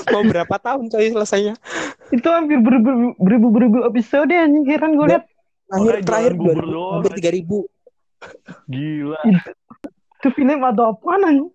Mau 0.09 0.23
berapa 0.25 0.57
tahun 0.57 0.89
coy 0.89 1.13
selesainya? 1.13 1.55
Itu 2.09 2.29
hampir 2.33 2.59
beribu 2.65 3.13
beribu 3.21 3.49
beribu 3.53 3.79
episode 3.85 4.33
anjing 4.33 4.65
heran 4.65 4.97
gue 4.97 5.07
liat. 5.13 5.25
Akhir 5.69 5.95
terakhir 6.05 6.33
bubur 6.37 6.65
hampir 7.01 7.13
tiga 7.21 7.31
ribu. 7.33 7.69
gila. 8.65 9.21
Itu 10.21 10.29
film 10.33 10.65
ada 10.65 10.97
apaan 10.97 11.29
anjing? 11.29 11.51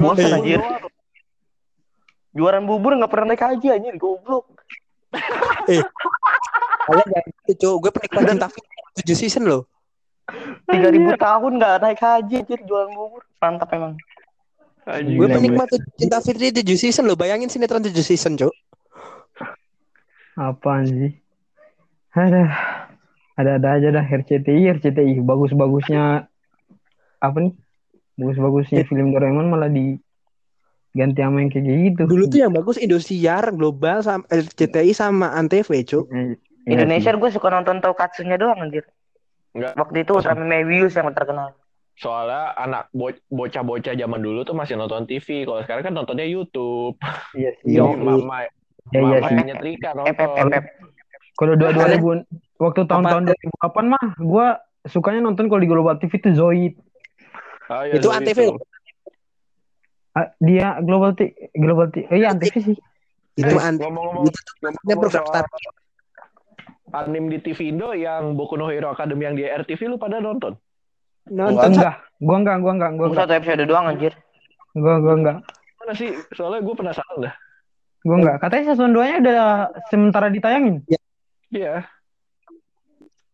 Bosan 0.00 0.30
anjir. 0.38 0.60
Juaran 2.34 2.66
bubur 2.66 2.98
nggak 2.98 3.10
pernah 3.10 3.34
naik 3.34 3.42
haji 3.46 3.66
anjir, 3.70 3.94
goblok. 3.94 4.50
Kalian 6.84 7.06
jangan 7.06 7.30
gitu 7.46 7.52
cuy. 7.62 7.74
Gue 7.78 7.90
penikmat 7.94 8.22
cinta 8.34 8.48
film 8.50 8.68
tujuh 8.98 9.16
season 9.16 9.44
loh. 9.46 9.62
3000 10.66 11.14
tahun 11.14 11.52
nggak 11.62 11.76
naik 11.78 12.00
haji 12.02 12.34
anjir 12.42 12.60
jualan 12.66 12.90
bubur. 12.90 13.22
Mantap 13.38 13.70
emang. 13.72 13.94
Anjing. 14.84 15.16
Gue 15.16 15.28
penikmat 15.30 15.68
cinta 15.96 16.18
Fitri 16.20 16.50
tujuh 16.50 16.76
season 16.76 17.06
loh. 17.08 17.16
Bayangin 17.16 17.48
sinetron 17.48 17.86
tujuh 17.86 18.04
season 18.04 18.34
cuy. 18.36 18.50
Apaan 20.34 20.84
sih? 20.90 21.14
Ada 22.14 22.50
ada-ada 23.38 23.68
aja 23.78 23.88
dah 23.94 24.06
RCTI 24.06 24.70
RCTI 24.78 25.22
bagus-bagusnya 25.22 26.26
apa 27.22 27.36
nih? 27.38 27.54
Bagus-bagusnya 28.14 28.86
film 28.86 29.10
Doraemon 29.10 29.50
malah 29.50 29.66
di 29.66 29.98
ganti 30.94 31.18
sama 31.18 31.42
yang 31.42 31.50
kayak 31.50 31.64
gitu. 31.66 32.02
Dulu 32.06 32.24
tuh 32.30 32.38
yang 32.38 32.52
bagus 32.54 32.78
Indosiar, 32.78 33.50
Global, 33.50 33.98
sama 34.00 34.22
RCTI 34.30 34.94
sama 34.94 35.34
Antv 35.34 35.66
cuy. 35.66 35.82
Ya, 35.82 35.98
ya 36.06 36.70
Indonesia 36.78 37.10
gue 37.10 37.30
suka 37.34 37.50
nonton 37.50 37.82
Tonkatsunya 37.82 38.38
doang 38.38 38.62
anjir. 38.62 38.86
Enggak. 39.54 39.74
Waktu 39.74 39.96
itu 40.06 40.10
Ultraman 40.14 40.46
Mebius 40.46 40.94
yang 40.94 41.10
terkenal. 41.10 41.58
Soalnya 41.94 42.54
anak 42.58 42.90
bo- 42.90 43.22
bocah-bocah 43.30 43.94
zaman 43.94 44.18
dulu 44.18 44.42
tuh 44.42 44.54
masih 44.54 44.74
nonton 44.74 45.06
TV. 45.06 45.46
Kalau 45.46 45.62
sekarang 45.62 45.82
kan 45.82 45.94
nontonnya 45.94 46.26
YouTube. 46.26 46.98
Iya 47.34 47.50
sih. 47.62 47.74
Iya. 47.74 47.86
Jadi 47.86 48.02
mama, 48.02 48.38
Ya, 48.90 49.00
iya 49.00 49.18
mama 49.18 49.26
sih. 49.26 49.34
yang 49.34 49.46
nyetrika 49.50 49.90
nonton. 49.94 50.50
Kalau 51.34 51.54
dua 51.58 51.70
dua 51.74 51.86
ribu 51.90 52.08
waktu 52.62 52.80
tahun-tahun 52.86 53.22
2008 53.58 53.90
mah 53.90 54.04
gua 54.22 54.46
sukanya 54.86 55.20
nonton 55.22 55.50
kalau 55.50 55.58
di 55.58 55.66
Global 55.66 55.98
TV 55.98 56.18
itu 56.18 56.30
Zoid. 56.34 56.74
Ah, 57.66 57.82
iya, 57.84 57.96
Itu 57.96 58.08
dulu 58.08 58.16
Antv 58.16 58.30
itu. 58.30 58.42
loh. 58.44 58.56
Ah, 60.14 60.28
dia 60.38 60.78
Global 60.78 61.10
T 61.12 61.20
Global 61.52 61.86
T 61.88 62.04
eh, 62.04 62.16
iya 62.16 62.30
Antv 62.30 62.54
sih. 62.54 62.76
Itu 63.34 63.50
Eh, 63.50 63.60
Antv. 63.60 63.80
ngomong-ngomong 63.82 64.24
Itu 64.28 65.08
start. 65.10 65.48
anim 66.94 67.26
di 67.26 67.42
TV 67.42 67.74
Indo 67.74 67.90
yang 67.90 68.38
Boku 68.38 68.54
no 68.54 68.70
Hero 68.70 68.86
Academy 68.88 69.26
yang 69.26 69.34
di 69.34 69.42
RTV 69.42 69.90
lu 69.90 69.98
pada 69.98 70.22
nonton? 70.22 70.54
Nonton 71.26 71.74
Enggak, 71.74 71.98
gua 72.22 72.36
enggak, 72.38 72.56
gua 72.62 72.72
enggak, 72.72 72.90
gua 72.94 72.98
Gue 73.00 73.06
enggak. 73.10 73.26
satu 73.26 73.32
episode 73.34 73.64
doang 73.66 73.86
anjir. 73.90 74.12
Gua 74.72 74.94
gua 75.02 75.14
enggak. 75.18 75.36
Mana 75.82 75.92
sih? 75.92 76.14
Soalnya 76.30 76.62
gue 76.62 76.74
penasaran 76.76 77.16
dah. 77.18 77.34
Gua 78.06 78.16
enggak. 78.20 78.36
Katanya 78.38 78.62
season 78.70 78.94
2-nya 78.94 79.16
udah 79.18 79.40
sementara 79.90 80.30
ditayangin. 80.30 80.86
Iya. 81.50 81.82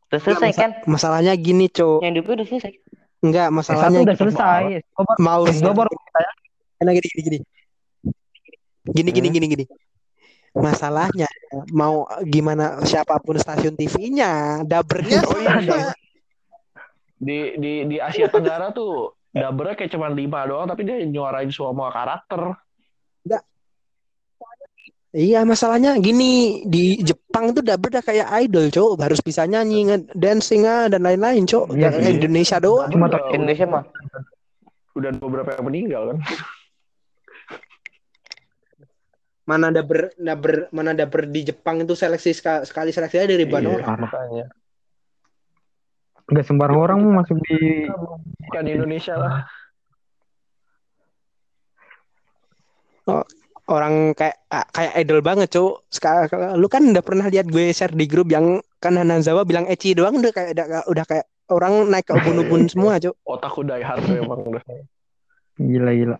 Udah 0.08 0.20
selesai 0.24 0.50
kan? 0.56 0.70
Masalahnya 0.88 1.36
gini 1.36 1.68
cuy. 1.68 2.00
Yang 2.00 2.12
di 2.16 2.20
udah 2.24 2.46
selesai. 2.48 2.72
Enggak, 3.20 3.48
Eh, 3.48 3.52
satu 3.52 3.56
masalahnya 3.56 3.98
udah 4.00 4.16
selesai. 4.16 4.62
Coba 4.96 5.12
mau 5.20 5.42
dua 5.44 5.72
baru 5.76 5.92
Karena 6.80 6.90
gini 6.96 7.06
gini 7.12 7.22
gini. 7.22 7.38
Gini 8.88 9.10
gini 9.12 9.28
Hmm. 9.28 9.36
gini 9.36 9.46
gini. 9.46 9.64
Masalahnya 10.50 11.28
mau 11.70 12.08
gimana 12.26 12.80
siapa 12.82 13.20
pun 13.22 13.36
stasiun 13.38 13.76
TV-nya, 13.76 14.64
dabernya 14.66 15.22
Oh 15.28 15.38
iya, 15.38 15.60
sama. 15.62 15.92
Di 17.20 17.54
di 17.60 17.72
di 17.86 17.96
Asia 18.00 18.26
Tenggara 18.32 18.72
tuh 18.72 19.14
dubbernya 19.30 19.76
kayak 19.76 19.92
cuma 19.94 20.08
lima 20.10 20.42
doang, 20.48 20.66
tapi 20.66 20.88
dia 20.88 20.96
nyuarain 21.04 21.52
semua 21.52 21.92
karakter. 21.92 22.56
Iya, 25.10 25.42
masalahnya 25.42 25.98
gini 25.98 26.62
di 26.62 27.02
Jepang 27.02 27.50
tuh 27.50 27.66
dubber 27.66 27.90
udah 27.90 28.04
kayak 28.04 28.30
idol, 28.46 28.70
Cok. 28.70 29.02
Harus 29.02 29.18
bisa 29.18 29.42
nyanyi, 29.42 29.90
nge-dancing 29.90 30.62
ah, 30.62 30.86
dan 30.86 31.02
lain-lain, 31.02 31.42
Cok. 31.42 31.74
Iya 31.74 31.90
Yang 31.90 31.94
sih. 31.98 32.12
Indonesia 32.14 32.56
doang. 32.62 32.88
Cuma 32.88 33.10
Udah- 33.10 33.18
tak- 33.18 33.34
Indonesia 33.34 33.66
mah. 33.66 33.84
Udah 34.94 35.08
ada 35.10 35.18
beberapa 35.18 35.50
yang 35.50 35.66
meninggal 35.66 36.02
kan. 36.14 36.18
Mana 39.42 39.74
dubber, 39.74 40.14
dubber, 40.14 40.54
mana 40.70 40.94
dubber 40.94 41.26
di 41.26 41.40
Jepang 41.42 41.82
itu 41.82 41.98
seleksi 41.98 42.30
ska- 42.30 42.62
sekali 42.62 42.94
seleksinya 42.94 43.26
dari 43.26 43.42
ribuan 43.42 43.66
Iya, 43.66 43.82
orang. 43.82 43.98
makanya. 44.00 44.46
enggak 46.30 46.46
sembarang 46.46 46.78
orang 46.78 46.98
mau 47.02 47.18
masuk 47.18 47.42
di 47.42 47.90
Bukan 48.46 48.62
di 48.62 48.70
Indonesia 48.70 49.18
lah. 49.18 49.42
Orang 53.70 54.18
kayak 54.18 54.36
ah, 54.50 54.66
kayak 54.66 54.98
idol 54.98 55.22
banget, 55.22 55.48
Cok. 55.54 55.86
Sekarang 55.86 56.58
lu 56.58 56.66
kan 56.66 56.82
udah 56.90 57.04
pernah 57.06 57.30
lihat 57.30 57.46
gue 57.46 57.70
share 57.70 57.94
di 57.94 58.10
grup 58.10 58.26
yang 58.34 58.58
kan 58.82 58.98
Hanazawa 58.98 59.46
bilang 59.46 59.70
Eci 59.70 59.94
doang 59.94 60.18
udah 60.18 60.34
kayak 60.34 60.58
udah, 60.58 60.66
udah 60.90 61.04
kayak 61.06 61.26
orang 61.54 61.86
naik 61.86 62.10
ke 62.10 62.18
ubun-ubun 62.18 62.66
semua, 62.72 62.98
Cok. 62.98 63.14
Otakku 63.22 63.62
die 63.62 63.86
hard 63.86 64.02
tuh 64.02 64.18
emang 64.18 64.42
udah. 64.42 64.62
gila-gila. 65.60 66.18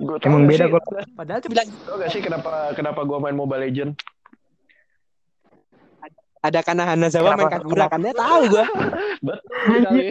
Gua 0.00 0.16
tau 0.18 0.32
Emang 0.32 0.48
gak 0.48 0.50
beda 0.50 0.64
kalau 0.66 0.82
Padahal 1.14 1.38
tuh 1.44 1.50
bilang 1.52 1.68
Tau 1.86 1.94
gak 2.00 2.10
sih 2.10 2.22
kenapa 2.24 2.74
kenapa 2.74 3.00
gua 3.06 3.18
main 3.22 3.36
Mobile 3.36 3.68
Legend? 3.68 3.92
ada 6.42 6.58
karena 6.66 6.84
Hanazawa 6.90 7.38
main? 7.38 7.46
Kagura 7.46 7.86
kan 7.86 8.02
dia 8.02 8.14
tahu 8.18 8.42
gua. 8.50 8.66
Betul 9.26 9.78
sekali. 9.78 10.06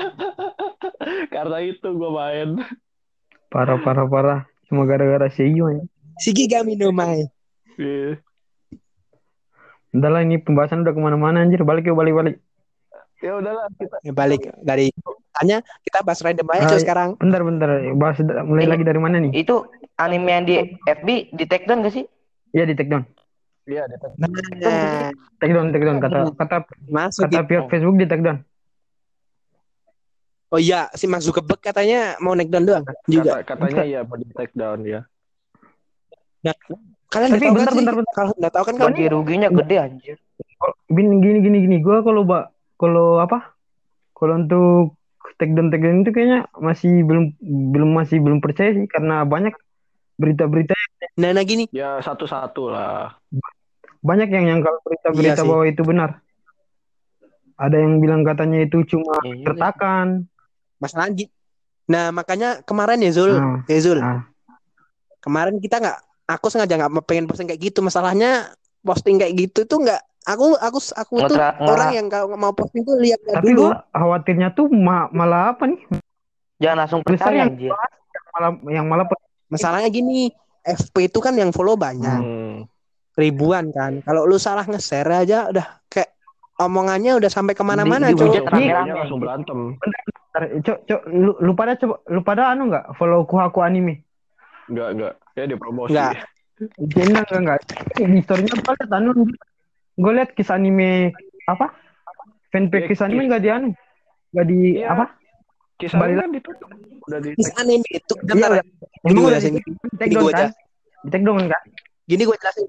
Karena 1.34 1.58
itu 1.60 1.88
gua 1.92 2.10
main. 2.16 2.48
parah 3.52 3.78
parah 3.84 4.06
parah. 4.08 4.40
Cuma 4.70 4.86
gara-gara 4.86 5.26
Seiyu 5.28 5.66
aja. 5.66 5.82
Shigigami 6.16 6.78
no 6.78 6.94
Mai. 6.94 7.26
Iya. 7.74 8.22
Udah 9.90 10.08
lah 10.08 10.22
ini 10.22 10.38
pembahasan 10.38 10.86
udah 10.86 10.94
ke 10.94 11.00
mana-mana 11.00 11.42
anjir. 11.42 11.60
Balik 11.60 11.90
yuk 11.90 11.98
balik 11.98 12.14
balik. 12.14 12.36
Ya 13.20 13.36
udahlah 13.36 13.68
kita 13.76 13.96
Ya, 14.00 14.12
balik 14.14 14.48
dari 14.62 14.88
tanya 15.34 15.60
kita 15.82 16.00
bahas 16.00 16.24
random 16.24 16.46
aja 16.48 16.62
Ah, 16.62 16.70
Cuk, 16.70 16.80
sekarang. 16.80 17.08
Bentar 17.20 17.42
bentar, 17.42 17.68
bahas 17.92 18.16
mulai 18.46 18.64
Ini- 18.64 18.72
lagi 18.72 18.84
dari 18.86 18.96
mana 18.96 19.16
nih? 19.18 19.32
Itu 19.36 19.68
anime 19.94 20.30
yang 20.30 20.44
di 20.46 20.54
FB 20.86 21.08
di 21.34 21.44
take 21.44 21.68
down 21.68 21.84
gak 21.84 21.92
sih? 21.92 22.08
Iya 22.54 22.64
di 22.64 22.72
take 22.72 22.88
down. 22.88 23.04
Iya, 23.68 23.84
ada 23.84 23.96
Nah, 24.16 25.12
Take 25.36 25.52
down, 25.52 25.68
take 25.68 25.84
down 25.84 26.00
kata 26.00 26.32
kata 26.32 26.56
masuk 26.88 27.28
kata 27.28 27.34
gitu. 27.36 27.48
pihak 27.50 27.64
Facebook 27.68 27.96
di 27.98 28.06
take 28.08 28.24
down. 28.24 28.40
Oh 30.50 30.58
iya, 30.58 30.90
si 30.98 31.06
Mark 31.06 31.22
Zuckerberg 31.22 31.62
katanya 31.62 32.18
mau 32.18 32.34
naik 32.34 32.50
down 32.50 32.66
doang 32.66 32.84
juga. 33.06 33.38
Kata, 33.42 33.54
katanya 33.54 33.84
ya 33.94 34.00
mau 34.02 34.18
di 34.18 34.26
take 34.34 34.54
down 34.54 34.82
ya. 34.82 35.06
Kalian 37.10 37.30
Tapi 37.34 37.46
bentar, 37.50 37.70
kan 37.70 37.78
bentar, 37.78 37.94
bentar. 37.98 38.14
Kalau 38.14 38.32
nggak 38.38 38.52
tahu 38.54 38.64
kan 38.70 38.74
kalau 38.78 38.90
Ganti 38.94 39.04
ruginya 39.10 39.48
gede 39.50 39.76
anjir. 39.78 40.16
Kalau- 40.58 40.78
Gini 40.90 41.22
gini 41.22 41.38
gini 41.42 41.58
gini, 41.66 41.76
gua 41.82 42.02
kalau 42.02 42.22
ba 42.22 42.50
kalau 42.78 43.18
apa? 43.18 43.54
Kalau 44.14 44.38
untuk 44.38 44.94
take 45.38 45.54
down 45.54 45.70
take 45.74 45.82
down 45.82 46.02
itu 46.06 46.10
kayaknya 46.14 46.46
masih 46.58 47.02
belum 47.02 47.34
belum 47.74 47.90
masih 47.94 48.18
belum 48.22 48.38
percaya 48.38 48.74
sih 48.76 48.86
karena 48.86 49.26
banyak 49.26 49.54
berita-berita 50.20 50.76
nah, 51.16 51.34
nah 51.34 51.42
gini. 51.42 51.66
Ya 51.72 51.98
satu-satu 51.98 52.70
lah. 52.70 53.16
banyak 54.00 54.32
yang 54.32 54.44
nyangkal 54.48 54.80
berita-berita 54.80 55.44
Iya 55.44 55.48
bahwa 55.48 55.64
itu 55.68 55.82
benar. 55.84 56.10
Ada 57.60 57.76
yang 57.76 58.00
bilang 58.00 58.24
katanya 58.24 58.64
itu 58.64 58.80
cuma 58.88 59.20
Ya, 59.20 59.36
iya. 59.36 59.44
kertakan. 59.44 60.29
Masalah 60.80 61.12
gi- 61.12 61.30
Nah, 61.86 62.08
makanya 62.10 62.62
kemarin 62.62 63.02
ya 63.02 63.10
Zul, 63.10 63.34
Nah, 63.34 63.66
ya 63.66 63.78
Zul. 63.78 63.98
nah. 63.98 64.22
Kemarin 65.18 65.58
kita 65.58 65.76
nggak 65.76 65.98
aku 66.24 66.46
sengaja 66.46 66.78
nggak 66.78 67.02
pengen 67.02 67.26
posting 67.26 67.44
kayak 67.44 67.60
gitu. 67.60 67.82
Masalahnya 67.82 68.54
posting 68.80 69.18
kayak 69.18 69.34
gitu 69.36 69.66
tuh 69.66 69.82
nggak 69.82 69.98
aku 70.22 70.54
aku 70.54 70.78
aku 70.94 71.12
tuh 71.26 71.34
Ngetra- 71.34 71.58
nge- 71.58 71.66
orang 71.66 71.90
yang 71.92 72.06
kalau 72.06 72.30
mau 72.32 72.54
posting 72.54 72.80
tuh 72.80 72.94
lihat 72.96 73.18
Tapi 73.20 73.50
dulu. 73.50 73.68
gua 73.68 73.82
khawatirnya 73.90 74.48
tuh 74.50 74.70
ma- 74.70 75.10
malah 75.10 75.52
apa 75.52 75.66
nih? 75.66 75.80
Jangan 76.58 76.76
langsung 76.78 77.00
Besar 77.02 77.12
percaya 77.26 77.36
yang- 77.36 77.50
anjir. 77.52 77.72
Malah 78.30 78.50
yang 78.70 78.86
malah 78.86 79.04
Masalahnya 79.50 79.90
gini, 79.90 80.30
FP 80.62 81.10
itu 81.10 81.18
kan 81.18 81.34
yang 81.34 81.50
follow 81.50 81.74
banyak, 81.74 82.20
Hmm. 82.22 82.62
ribuan 83.18 83.74
kan. 83.74 83.98
Kalau 84.00 84.22
lu 84.22 84.38
salah 84.38 84.62
nge-share 84.62 85.10
aja 85.10 85.50
udah 85.50 85.82
kayak 85.90 86.14
omongannya 86.60 87.16
udah 87.16 87.26
sampai 87.26 87.56
ke 87.56 87.64
mana-mana, 87.64 88.12
Di- 88.12 88.20
Cuk. 88.20 88.28
dihujat 88.28 88.44
Langsung- 88.52 89.20
berantem. 89.20 89.58
Cok, 90.62 90.78
cok, 90.86 91.00
lu, 91.10 91.32
lu 91.40 91.52
pada 91.52 91.74
coba 91.74 91.96
lu 92.06 92.20
pada 92.20 92.52
anu 92.52 92.70
nggak 92.70 92.94
follow 92.94 93.24
kuhaku 93.24 93.64
anime? 93.64 94.04
Enggak, 94.68 94.88
enggak. 94.94 95.12
Ya 95.34 95.44
dipromosi. 95.44 95.90
Enggak. 95.90 96.12
Iya, 96.60 97.02
Enggak, 97.02 97.24
enggak, 97.26 97.40
enggak. 97.40 97.58
Di 97.96 98.04
historinya 98.14 98.54
gue 98.54 98.72
liat 98.76 98.90
anu, 98.92 99.10
gue 99.96 100.12
liat 100.12 100.30
kisah 100.32 100.54
anime 100.54 101.10
apa? 101.44 101.66
Fanpage 102.50 102.86
kisah 102.86 103.08
anime 103.08 103.26
nggak 103.26 103.42
di 103.42 103.50
anu, 103.50 103.68
nggak 104.30 104.46
di 104.46 104.58
Iya. 104.78 104.86
apa? 104.92 105.04
Kisah 105.74 105.96
Kembali 105.96 106.12
kan 106.14 106.28
ditutup. 106.30 106.68
Udah 107.08 107.18
di 107.18 107.28
Kisah 107.32 107.56
anime 107.58 107.88
itu 107.88 108.14
Iya, 108.14 108.26
bentar, 108.28 108.50
udah. 108.52 108.64
Ini 109.00 109.08
Emang 109.08 109.24
udah 109.24 109.32
jelasin. 109.32 109.52
di 109.56 109.60
take 109.96 110.06
Ini 110.06 110.14
down 110.14 110.30
kan? 110.30 110.50
Di 111.00 111.08
take 111.08 111.24
down 111.24 111.38
kan? 111.48 111.62
Gini 112.06 112.22
gue 112.22 112.36
jelasin. 112.36 112.66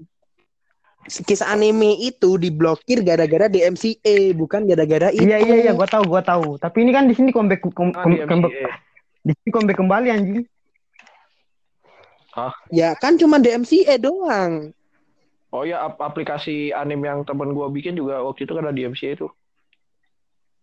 Kisah 1.02 1.50
anime 1.50 1.98
itu 1.98 2.38
diblokir 2.38 3.02
gara-gara 3.02 3.50
DMCA, 3.50 4.30
bukan 4.38 4.62
gara-gara 4.70 5.10
itu. 5.10 5.26
Iya, 5.26 5.42
iya, 5.42 5.54
iya, 5.58 5.72
gue 5.74 5.88
tahu, 5.90 6.06
gue 6.06 6.22
tahu. 6.22 6.62
Tapi 6.62 6.86
ini 6.86 6.94
kan 6.94 7.10
di 7.10 7.14
sini 7.18 7.34
comeback, 7.34 7.66
kom, 7.74 7.90
Ah, 7.90 8.06
kom, 8.06 8.14
di 8.14 8.22
comeback- 8.22 8.54
di 9.26 9.32
sini 9.34 9.50
comeback 9.50 9.78
kembali 9.82 10.08
anjing. 10.14 10.46
Ya 12.72 12.94
kan 12.96 13.18
cuma 13.18 13.42
DMCA 13.42 13.98
doang. 13.98 14.70
Oh 15.52 15.68
ya, 15.68 15.84
ap- 15.84 16.00
aplikasi 16.00 16.72
anime 16.72 17.04
yang 17.04 17.20
temen 17.28 17.52
gua 17.52 17.68
bikin 17.68 17.92
juga 17.92 18.24
waktu 18.24 18.48
itu 18.48 18.56
kan 18.56 18.64
ada 18.64 18.72
di 18.72 18.88
MCA 18.88 19.12
itu. 19.12 19.28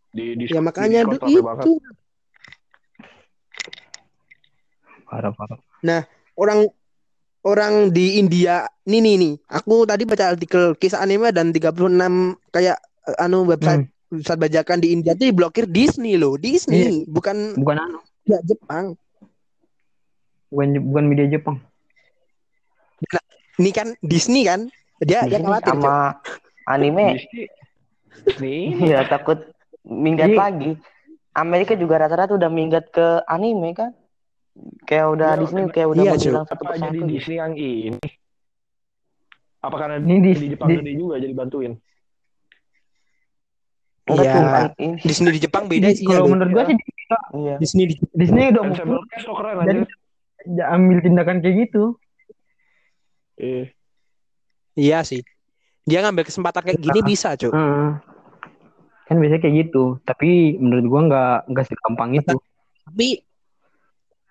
Di, 0.09 0.33
di 0.33 0.49
Ya 0.49 0.63
makanya 0.63 1.05
di 1.05 1.17
banget. 1.21 1.69
itu 1.69 1.71
Parah, 5.05 5.33
parah. 5.33 5.59
orang 6.37 6.69
orang 7.49 7.73
di 7.89 8.15
India 8.15 8.61
nih 8.83 8.99
nih 8.99 9.15
nih. 9.17 9.33
Aku 9.49 9.83
tadi 9.83 10.05
baca 10.05 10.29
artikel 10.29 10.73
kisah 10.73 10.99
anime 10.99 11.29
dan 11.29 11.49
36 11.49 11.89
kayak 12.49 12.77
eh, 13.05 13.17
anu 13.19 13.43
website 13.43 13.85
Hmm. 13.85 14.15
website 14.15 14.39
bajakan 14.39 14.77
di 14.77 14.89
India 14.89 15.13
tuh 15.13 15.27
diblokir 15.27 15.65
Disney 15.65 16.15
loh. 16.15 16.33
Disney, 16.35 17.05
bukan 17.05 17.53
Bukan 17.55 17.77
anu, 17.77 17.99
ya, 18.23 18.37
Jepang. 18.41 18.93
bukan 20.49 20.67
bukan 20.83 21.05
media 21.05 21.27
Jepang. 21.27 21.57
Ini 23.55 23.69
kan 23.69 23.87
Disney 23.99 24.43
kan. 24.43 24.71
Dia 24.99 25.23
Di 25.23 25.29
dia 25.29 25.39
sini 25.39 25.45
khawatir. 25.45 25.67
Cok. 25.67 25.77
sama 25.77 25.95
anime 26.65 27.05
Disney. 27.13 27.45
Disney. 28.25 28.59
ya 28.87 28.99
takut 29.05 29.39
minggat 29.83 30.29
Iya. 30.29 30.39
lagi. 30.39 30.71
Amerika 31.31 31.71
juga 31.73 31.95
rata-rata 31.97 32.33
udah 32.33 32.49
minggat 32.49 32.89
ke 32.89 33.23
anime 33.25 33.71
kan. 33.71 33.91
Kayak 34.83 35.07
udah 35.09 35.29
Iya, 35.29 35.39
Disney 35.39 35.61
kenapa- 35.61 35.73
kayak 35.73 35.87
udah 35.87 36.01
iya, 36.01 36.11
menghilang 36.11 36.45
satu 36.45 36.53
Apa 36.59 36.73
jadi 36.73 36.79
persatu. 36.81 36.95
gitu. 36.97 37.11
Disney 37.13 37.37
yang 37.37 37.53
ini? 37.53 38.07
Apa 39.59 39.75
karena 39.75 39.95
Ini 39.97 40.15
di, 40.17 40.31
di- 40.33 40.49
Jepang 40.49 40.67
di- 40.67 40.77
gede 40.77 40.93
juga 40.95 41.15
jadi 41.17 41.33
bantuin? 41.33 41.73
Iya. 44.09 44.33
cuma 44.33 44.59
ini. 44.75 44.97
Disney 44.99 45.31
di 45.31 45.39
Jepang 45.39 45.63
beda 45.65 45.87
sih. 45.91 46.01
Kalau 46.01 46.25
Lu. 46.25 46.33
menurut 46.33 46.51
gua 46.51 46.63
sih 46.65 46.75
Iya. 47.31 47.55
Disney 47.57 47.83
di 47.85 47.95
Disney 48.11 48.49
udah 48.49 48.61
mau 48.65 49.05
keren 49.35 49.55
jadi 49.59 49.81
aja. 49.81 49.95
ya, 50.47 50.65
ambil 50.71 50.97
tindakan 50.99 51.37
kayak 51.39 51.55
gitu. 51.63 51.83
Eh, 53.35 53.69
Iya 54.73 55.03
sih. 55.03 55.21
Dia 55.83 56.01
ngambil 56.01 56.23
kesempatan 56.23 56.61
kayak 56.63 56.79
gini 56.79 56.99
bisa, 57.03 57.33
Cuk. 57.35 57.49
Heeh. 57.49 57.89
Kan 59.05 59.15
biasanya 59.15 59.41
kayak 59.41 59.55
gitu. 59.63 59.97
Tapi 60.01 60.29
menurut 60.55 60.85
gua 60.85 61.01
nggak 61.05 61.37
nggak 61.47 61.65
segampang 61.67 62.09
itu. 62.15 62.35
Tapi 62.83 63.07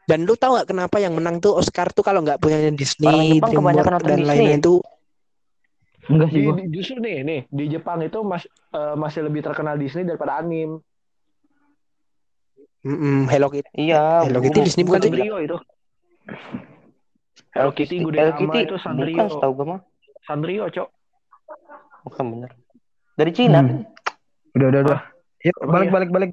dan 0.09 0.25
lu 0.25 0.35
tahu 0.41 0.57
gak 0.57 0.69
kenapa 0.73 0.97
yang 0.97 1.13
menang 1.13 1.37
tuh 1.37 1.61
Oscar 1.61 1.93
tuh 1.93 2.01
kalau 2.01 2.25
nggak 2.25 2.41
punya 2.41 2.73
Disney, 2.73 3.37
DreamWorks 3.45 4.09
dan 4.09 4.25
Disney. 4.25 4.25
lainnya 4.25 4.57
itu 4.57 4.75
Enggak 6.09 6.33
sih 6.33 6.41
di, 6.41 6.65
justru 6.73 6.97
nih, 7.05 7.21
nih 7.21 7.41
di 7.53 7.65
Jepang 7.69 8.01
itu 8.01 8.17
mas, 8.25 8.49
eh, 8.49 8.97
masih 8.97 9.29
lebih 9.29 9.45
terkenal 9.45 9.77
Disney 9.77 10.09
daripada 10.09 10.41
anime. 10.41 10.81
mm, 12.81 13.29
Hello 13.29 13.53
Kitty. 13.53 13.69
Iya. 13.77 14.25
Hello 14.25 14.41
Kitty 14.41 14.65
Disney 14.65 14.89
bukan? 14.89 15.05
Sanrio 15.05 15.37
itu. 15.45 15.57
Hello 17.53 17.71
Kitty, 17.77 18.01
Gudetama 18.01 18.25
Hello 18.25 18.41
Kitty 18.41 18.59
itu 18.65 18.77
Sanrio. 18.81 19.13
bukan 19.13 19.27
setahu 19.29 19.53
gue 19.53 19.67
mah. 19.69 19.81
Sanrio, 20.25 20.65
Cok. 20.73 20.89
Bukan 22.09 22.25
bener. 22.33 22.51
Dari 23.13 23.33
Cina. 23.37 23.61
Hmm. 23.61 23.85
Udah 24.57 24.67
udah 24.73 24.81
udah. 24.89 25.01
Yuk 25.45 25.57
Emang 25.61 25.73
balik 25.77 25.89
iya? 25.89 25.93
balik 25.93 26.11
balik 26.11 26.31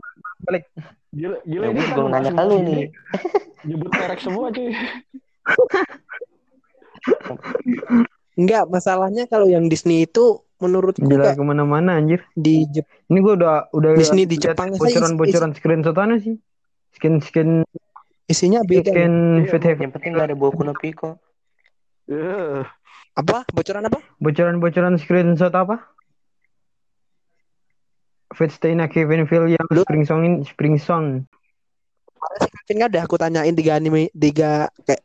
balik. 0.47 0.63
Gila, 1.16 1.38
gila 1.47 1.63
Ya 1.63 1.72
ini 1.72 1.82
gua 1.95 2.11
nanya 2.11 2.30
ke 2.30 2.43
lu 2.43 2.55
nih. 2.59 2.68
ini 2.68 2.84
Nyebut 3.66 3.89
merek 3.89 4.20
semua 4.20 4.51
cuy. 4.51 4.70
Enggak, 8.36 8.68
masalahnya 8.68 9.24
kalau 9.32 9.47
yang 9.47 9.72
Disney 9.72 10.03
itu 10.03 10.43
menurutku 10.59 11.07
Gila 11.07 11.32
kayak 11.32 11.39
ke 11.39 11.43
mana-mana 11.47 11.95
anjir. 11.95 12.20
di 12.36 12.68
Jep- 12.68 12.91
Ini 13.07 13.20
gua 13.24 13.34
udah 13.39 13.55
udah 13.72 13.91
Disney 13.95 14.28
di 14.28 14.36
Jepang, 14.36 14.76
bocoran-bocoran 14.76 15.55
screenshot 15.55 15.95
aneh 15.95 16.20
sih. 16.20 16.36
Skin 16.95 17.24
skin 17.24 17.49
isinya 18.28 18.59
beda. 18.63 18.91
skin 18.91 19.13
Iya, 19.43 19.51
fit. 19.51 19.63
Yang 19.80 19.93
penting 19.95 20.11
gak 20.16 20.28
ada 20.32 20.36
Boku 20.36 20.63
no 20.63 20.76
Pico. 20.76 21.20
Eh, 22.05 22.63
Apa? 23.16 23.47
Bocoran 23.49 23.88
apa? 23.88 23.99
Bocoran-bocoran 24.20 24.99
screenshot 24.99 25.55
apa? 25.55 25.95
Fate 28.36 28.52
Stay 28.52 28.76
na 28.76 28.86
Kevin 28.86 29.24
Phil 29.26 29.48
yang 29.50 29.66
Lu- 29.72 29.88
Spring 29.88 30.04
Song 30.04 30.22
in 30.22 30.34
Spring 30.44 30.76
Song. 30.78 31.24
Kevin 32.68 32.78
kan 32.84 32.90
udah 32.92 33.04
aku 33.06 33.16
tanyain 33.16 33.56
tiga 33.56 33.80
anime 33.80 34.12
tiga 34.12 34.68
kayak 34.84 35.02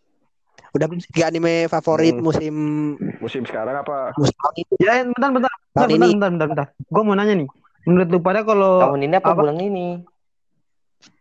udah 0.70 0.86
belum 0.86 1.00
tiga 1.10 1.30
anime 1.30 1.66
favorit 1.66 2.14
Hmm. 2.14 2.24
musim 2.24 2.54
musim 3.18 3.42
sekarang 3.44 3.78
apa? 3.78 4.14
musim 4.16 4.34
tahun 4.34 4.54
itu. 4.58 4.72
Ya, 4.80 4.92
bentar, 5.04 5.30
bentar, 5.30 5.52
bentar, 5.72 5.86
bentar, 5.86 5.86
ini. 5.90 6.08
bentar, 6.12 6.30
bentar, 6.30 6.48
bentar. 6.48 6.66
Gue 6.90 7.02
mau 7.02 7.14
nanya 7.14 7.34
nih. 7.38 7.48
Menurut 7.86 8.08
lu 8.10 8.18
pada 8.20 8.40
kalau 8.42 8.82
Tahun 8.82 9.00
ini 9.00 9.14
apa, 9.16 9.28
apa? 9.32 9.40
bulan 9.40 9.58
ini? 9.58 9.86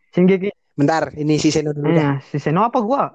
Shingeki, 0.09 0.49
Bentar, 0.73 1.13
ini 1.13 1.35
si 1.37 1.51
Seno 1.51 1.69
dulu 1.75 1.91
dah. 1.93 2.17
eh, 2.17 2.25
si 2.25 2.37
Seno 2.39 2.65
apa 2.65 2.79
gua? 2.81 3.13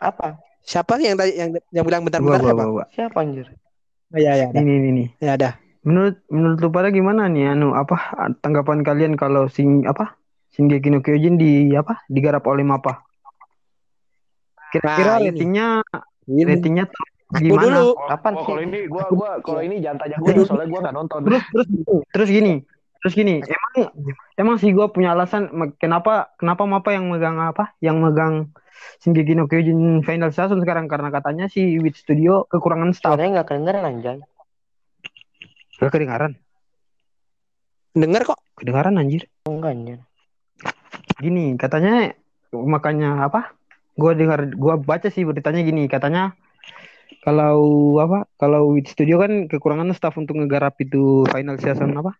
Apa? 0.00 0.38
Siapa 0.64 0.98
yang 0.98 1.16
tadi 1.16 1.32
yang 1.36 1.50
yang 1.70 1.84
bilang 1.86 2.02
Gua, 2.02 2.10
bentar-bentar 2.10 2.40
gua, 2.40 2.48
siapa? 2.50 2.62
gua, 2.64 2.72
gua. 2.72 2.84
Siapa 2.92 3.18
anjir? 3.22 3.46
Oh, 4.08 4.18
ya 4.18 4.32
ya. 4.34 4.48
Ini, 4.50 4.60
ini, 4.64 4.88
ini. 4.90 5.04
ya 5.20 5.36
dah. 5.36 5.54
Menurut 5.86 6.16
menurut 6.28 6.58
lu 6.58 6.68
pada 6.68 6.90
gimana 6.90 7.30
nih 7.30 7.54
anu 7.54 7.70
apa 7.72 7.96
tanggapan 8.42 8.82
kalian 8.82 9.14
kalau 9.14 9.46
sing 9.46 9.86
apa 9.86 10.18
Shingeki 10.50 10.90
no 10.90 10.98
Kyojin 11.00 11.38
di 11.38 11.70
apa 11.72 12.02
digarap 12.10 12.42
oleh 12.50 12.66
Mapa? 12.66 13.04
Kira-kira 14.68 15.16
Nah, 15.16 15.24
ratingnya 15.24 15.66
Ini. 16.28 16.42
ratingnya 16.44 16.84
gimana? 17.30 17.62
dulu. 17.62 17.84
Apaan 18.04 18.34
Oh, 18.36 18.40
sih? 18.42 18.46
kalau 18.48 18.60
ini 18.60 18.78
gua 18.88 19.04
gua 19.12 19.30
kalau 19.40 19.60
ini 19.62 19.80
jangan 19.80 19.98
tanya 20.02 20.16
gua 20.18 20.32
soalnya 20.44 20.66
gua 20.68 20.80
nggak 20.88 20.96
nonton. 20.96 21.18
Terus 21.24 21.42
terus 21.52 21.66
terus 22.12 22.28
gini, 22.28 22.54
terus 23.00 23.14
gini. 23.14 23.34
Emang 23.40 23.74
emang 24.36 24.56
sih 24.58 24.70
gua 24.74 24.90
punya 24.90 25.14
alasan 25.14 25.48
kenapa 25.78 26.32
kenapa 26.36 26.66
Mapa 26.66 26.90
yang 26.92 27.08
megang 27.08 27.38
apa? 27.38 27.72
Yang 27.80 27.96
megang 28.02 28.34
Shingeki 29.00 29.34
no 29.34 29.46
Kyojin 29.46 30.02
Final 30.02 30.30
Season 30.30 30.58
sekarang 30.60 30.86
karena 30.86 31.08
katanya 31.08 31.48
si 31.48 31.78
Wit 31.78 31.96
Studio 31.96 32.44
kekurangan 32.46 32.92
staff. 32.92 33.14
Suaranya 33.14 33.42
gak 33.42 33.54
kedengeran 33.54 33.84
anjay. 33.84 34.18
Gak 35.78 35.94
kedengaran. 35.94 36.34
Dengar 37.94 38.22
kok. 38.26 38.38
Kedengaran 38.58 38.98
anjir. 38.98 39.30
Enggak 39.46 39.74
anjir. 39.74 39.98
Gini, 41.18 41.54
katanya 41.58 42.14
makanya 42.50 43.26
apa? 43.26 43.54
Gua 43.98 44.14
dengar 44.14 44.46
gua 44.54 44.78
baca 44.78 45.10
sih 45.10 45.26
beritanya 45.26 45.62
gini, 45.66 45.90
katanya 45.90 46.34
kalau 47.26 47.98
apa? 47.98 48.30
Kalau 48.38 48.74
Studio 48.86 49.18
kan 49.18 49.50
kekurangan 49.50 49.90
staff 49.94 50.14
untuk 50.14 50.38
ngegarap 50.38 50.78
itu 50.78 51.26
final 51.30 51.58
season 51.58 51.98
apa? 51.98 52.14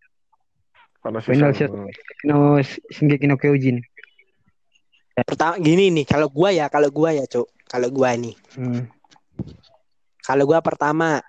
Final 1.03 1.23
season- 1.23 1.55
season 1.55 2.27
no 2.27 2.59
Shingeki 2.91 3.31
no 3.31 3.39
Kyojin. 3.39 3.83
Pertama 5.19 5.59
gini 5.59 5.91
nih, 5.91 6.07
kalau 6.07 6.31
gua 6.31 6.55
ya, 6.55 6.71
kalau 6.71 6.91
gua 6.95 7.11
ya, 7.11 7.27
Cuk. 7.27 7.51
Kalau 7.67 7.91
gua 7.91 8.15
nih. 8.15 8.35
Hmm. 8.55 8.87
Kalau 10.23 10.47
gua 10.47 10.63
pertama, 10.63 11.23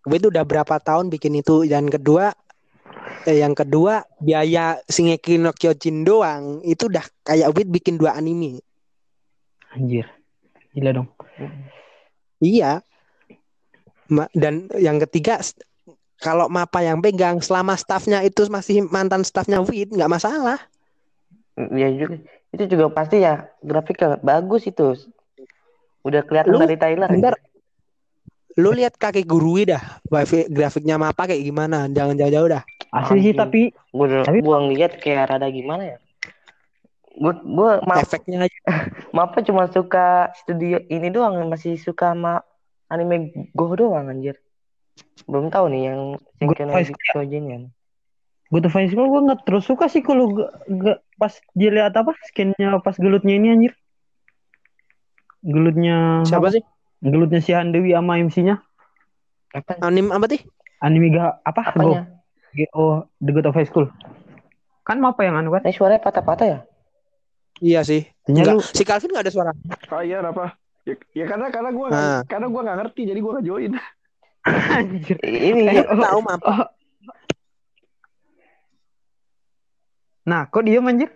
gue 0.00 0.16
itu 0.16 0.28
udah 0.32 0.44
berapa 0.48 0.80
tahun 0.80 1.12
bikin 1.12 1.40
itu 1.40 1.68
dan 1.68 1.88
kedua 1.88 2.32
eh, 3.28 3.40
yang 3.44 3.52
kedua 3.52 4.00
biaya 4.16 4.80
Shingeki 4.88 5.36
no 5.36 5.52
Kyojin 5.52 6.02
doang 6.02 6.64
itu 6.64 6.88
udah 6.88 7.04
kayak 7.24 7.52
Wit 7.52 7.68
bikin 7.68 8.00
dua 8.00 8.16
anime. 8.16 8.64
Anjir. 9.76 10.08
Gila 10.72 10.90
dong. 10.96 11.08
Iya. 12.40 12.80
Ma- 14.10 14.30
Dan 14.34 14.66
yang 14.80 14.98
ketiga 15.06 15.38
kalau 16.18 16.50
Mapa 16.50 16.82
yang 16.82 16.98
pegang 16.98 17.38
selama 17.38 17.76
staffnya 17.76 18.24
itu 18.24 18.48
masih 18.50 18.88
mantan 18.88 19.22
staffnya 19.22 19.60
Wit 19.62 19.92
nggak 19.92 20.10
masalah. 20.10 20.58
Ya 21.76 21.92
juga. 21.92 22.18
Itu 22.50 22.66
juga 22.66 22.90
pasti 22.90 23.22
ya 23.22 23.46
grafiknya 23.62 24.18
bagus 24.18 24.66
itu. 24.66 24.96
Udah 26.02 26.24
kelihatan 26.24 26.56
Lu- 26.56 26.64
dari 26.64 26.80
Tyler. 26.80 27.08
Bentar. 27.12 27.36
Lu 28.58 28.74
lihat 28.74 28.98
kaki 28.98 29.22
guru 29.22 29.62
dah, 29.62 30.02
grafik- 30.06 30.50
grafiknya 30.50 30.98
Mapa 30.98 31.30
kayak 31.30 31.42
gimana? 31.44 31.86
Jangan 31.86 32.18
jauh-jauh 32.18 32.50
dah. 32.50 32.62
Asli 32.90 33.22
sih 33.22 33.34
tapi 33.34 33.70
Gue 33.94 34.22
Tapi- 34.26 34.42
gua 34.42 34.66
ngeliat 34.66 34.98
kayak 34.98 35.30
rada 35.30 35.46
gimana 35.50 35.94
ya. 35.94 35.98
Gue 37.14 37.34
gue 37.42 37.70
maaf 37.86 38.06
Efeknya 38.06 38.46
aja. 38.46 38.58
maaf 39.16 39.34
cuma 39.42 39.66
suka 39.70 40.30
studio 40.34 40.78
ini 40.86 41.10
doang 41.10 41.38
masih 41.46 41.78
suka 41.78 42.14
sama 42.14 42.42
anime 42.90 43.30
Go 43.54 43.70
doang 43.74 44.10
anjir. 44.10 44.38
Belum 45.26 45.50
tahu 45.50 45.70
nih 45.70 45.90
yang 45.90 46.00
ya. 46.42 46.46
Good 48.50 48.66
of 48.66 48.74
High 48.74 48.90
School 48.90 49.06
gue 49.10 49.20
nggak 49.30 49.42
terus 49.46 49.62
suka 49.62 49.86
sih 49.86 50.02
kalau 50.02 50.34
gak, 50.66 50.98
pas 51.14 51.30
dia 51.54 51.70
lihat 51.70 51.94
apa 51.94 52.14
skinnya 52.26 52.82
pas 52.82 52.98
gelutnya 52.98 53.38
ini 53.38 53.48
anjir. 53.54 53.72
Gelutnya 55.42 56.26
Siapa 56.26 56.50
apa? 56.50 56.54
sih? 56.58 56.62
Gelutnya 57.00 57.40
si 57.40 57.52
Handewi 57.52 57.92
sama 57.92 58.20
MC-nya. 58.20 58.60
Apa? 59.50 59.80
Anim 59.80 60.12
apa 60.12 60.28
sih? 60.28 60.40
Anime 60.80 61.10
gak 61.10 61.40
apa? 61.42 61.62
Apanya? 61.72 62.02
Go, 62.50 62.64
oh, 62.72 62.94
The 63.18 63.30
Good 63.30 63.48
of 63.48 63.56
High 63.56 63.66
School. 63.66 63.88
Kan 64.84 65.00
apa 65.00 65.20
yang 65.22 65.36
anu 65.36 65.52
kan? 65.52 65.64
Ini 65.64 65.72
suaranya 65.72 66.02
patah-patah 66.02 66.46
ya? 66.46 66.58
Iya 67.60 67.80
sih. 67.84 68.02
Enggak. 68.24 68.52
lu 68.52 68.60
Si 68.64 68.82
Calvin 68.82 69.12
nggak 69.12 69.24
ada 69.28 69.32
suara. 69.32 69.52
Ah 69.92 70.00
iya 70.00 70.24
apa? 70.24 70.56
Ya, 70.88 70.96
ya 71.12 71.24
karena 71.28 71.52
karena 71.52 71.70
gue 71.70 71.86
Ah. 71.92 72.24
karena 72.24 72.48
gue 72.48 72.60
nggak 72.64 72.78
ngerti 72.80 73.00
jadi 73.04 73.20
gue 73.20 73.32
nggak 73.36 73.46
join. 73.46 73.72
anjir. 74.48 75.16
Ini 75.52 75.62
Eh, 75.68 75.84
oh, 75.84 76.00
Tahu 76.00 76.20
Mapa. 76.24 76.44
oh. 76.48 76.64
Nah, 80.24 80.46
kok 80.48 80.64
diem 80.64 80.84
anjir? 80.84 81.10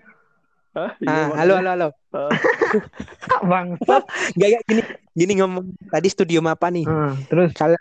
Hah? 0.75 0.91
Iya, 0.99 1.07
Ah, 1.07 1.29
halo 1.39 1.53
halo 1.55 1.71
halo. 1.71 1.89
Ah, 2.11 2.31
Bangsat. 3.47 4.03
Gak, 4.35 4.49
gak 4.51 4.63
gini 4.67 4.83
gini 5.13 5.33
ngomong 5.39 5.71
tadi 5.87 6.09
studio 6.11 6.43
Mapa 6.43 6.67
nih. 6.69 6.83
Ah, 6.83 7.15
terus 7.25 7.55
Kal- 7.55 7.79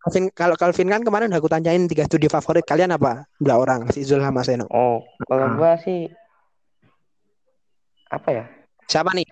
Calvin 0.00 0.24
kalau 0.32 0.56
Calvin 0.56 0.88
kan 0.88 1.04
kemarin 1.04 1.28
udah 1.28 1.38
aku 1.38 1.46
tanyain 1.46 1.84
tiga 1.84 2.02
studio 2.02 2.26
favorit 2.26 2.64
kalian 2.64 2.90
apa? 2.90 3.28
Dua 3.36 3.54
orang, 3.54 3.86
si 3.88 4.02
Zul 4.02 4.18
sama 4.18 4.40
Seno. 4.40 4.64
Oh, 4.66 5.04
kalau 5.22 5.46
Ah. 5.46 5.54
gua 5.54 5.72
sih 5.78 6.08
apa 8.08 8.28
ya? 8.32 8.44
Siapa 8.88 9.12
nih? 9.12 9.28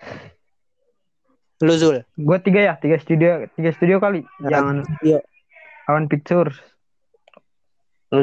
Lu 1.59 1.75
Zul. 1.75 1.99
gue 2.07 2.37
tiga 2.39 2.61
ya, 2.63 2.73
tiga 2.77 2.95
studio, 2.95 3.43
tiga 3.51 3.75
studio 3.75 3.99
kali. 3.99 4.23
Nah, 4.39 4.47
Jangan 4.47 4.75
Iya. 5.03 5.19
Awan 5.85 6.07
Pictures, 6.07 6.55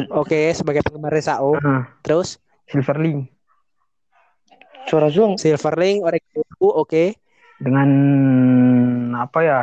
Oke, 0.08 0.50
sebagai 0.50 0.80
penggemar 0.80 1.12
Resao. 1.12 1.58
ah, 1.58 1.84
Terus 2.00 2.40
Silverlink 2.64 3.28
Suara 4.86 5.08
Zoom. 5.10 5.34
Silverlink, 5.34 6.06
Oregon, 6.06 6.46
oke. 6.62 7.04
dengan 7.56 7.88
apa 9.16 9.38
ya? 9.42 9.60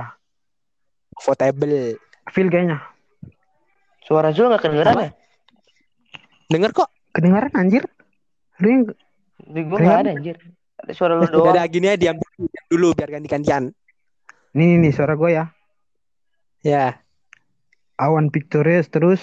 Votable. 1.21 1.95
Feel 2.33 2.49
kayaknya. 2.49 2.81
Suara 4.03 4.33
Zul 4.35 4.49
nggak 4.51 4.61
kedengeran 4.65 4.95
ya? 4.99 5.09
Denger 6.51 6.71
kok. 6.75 6.89
Kedengaran 7.13 7.53
anjir. 7.55 7.85
Lu 8.59 8.67
yang 8.67 8.83
Di 9.43 9.61
gua 9.63 9.77
nggak 9.79 9.99
ada 10.03 10.11
anjir. 10.17 10.37
Ada 10.81 10.91
suara 10.97 11.13
lu 11.15 11.23
Udah 11.23 11.31
doang. 11.31 11.55
ada 11.55 11.63
gini 11.69 11.87
ya 11.87 11.95
diam 11.95 12.17
dulu, 12.19 12.49
diam 12.49 12.65
dulu 12.67 12.87
biar 12.97 13.09
ganti-gantian. 13.13 13.63
Nih, 14.53 14.65
nih, 14.75 14.77
nih 14.83 14.91
suara 14.91 15.13
gue 15.15 15.29
ya. 15.31 15.45
Ya, 16.63 16.85
Awan 17.99 18.27
Pictures 18.33 18.87
terus 18.89 19.21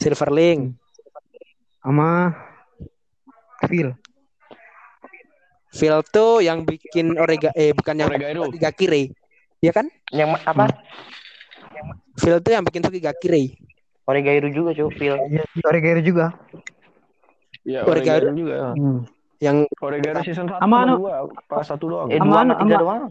Silverlink. 0.00 0.74
sama 1.80 2.36
Feel. 3.66 3.92
Phil 5.70 5.96
tuh 6.06 6.42
yang 6.42 6.64
bikin 6.64 7.14
Orega 7.14 7.54
eh 7.54 7.70
bukan 7.70 7.94
yang. 7.94 8.10
Tiga 8.50 8.70
Kire. 8.72 9.14
Iya 9.60 9.72
kan? 9.72 9.86
Yang 10.10 10.40
apa? 10.42 10.66
Phil 12.16 12.36
tuh 12.40 12.52
yang 12.52 12.64
bikin 12.64 12.82
Tiga 12.82 13.12
Kire. 13.12 13.54
Oregairu 14.08 14.50
juga, 14.50 14.74
Cuk. 14.74 14.90
Phil. 14.98 15.14
Iya, 15.30 15.44
Oregairu 15.62 16.02
juga. 16.02 16.34
Iya, 17.62 17.86
Oregairu. 17.86 18.26
Oregairu 18.26 18.30
juga. 18.34 18.56
Hmm. 18.74 19.00
Yang 19.38 19.56
Oregairu 19.78 20.18
season 20.26 20.46
1 20.50 20.58
Sama 20.58 20.76
anu- 20.82 20.98
dua, 20.98 21.14
pas 21.46 21.62
satu 21.62 21.84
doang. 21.86 22.08
Eh, 22.10 22.18
Sama 22.18 22.26
dua 22.26 22.40
anu- 22.42 22.50
sama 22.50 22.60
tiga 22.60 22.74
sama- 22.74 22.82
doang. 22.82 23.04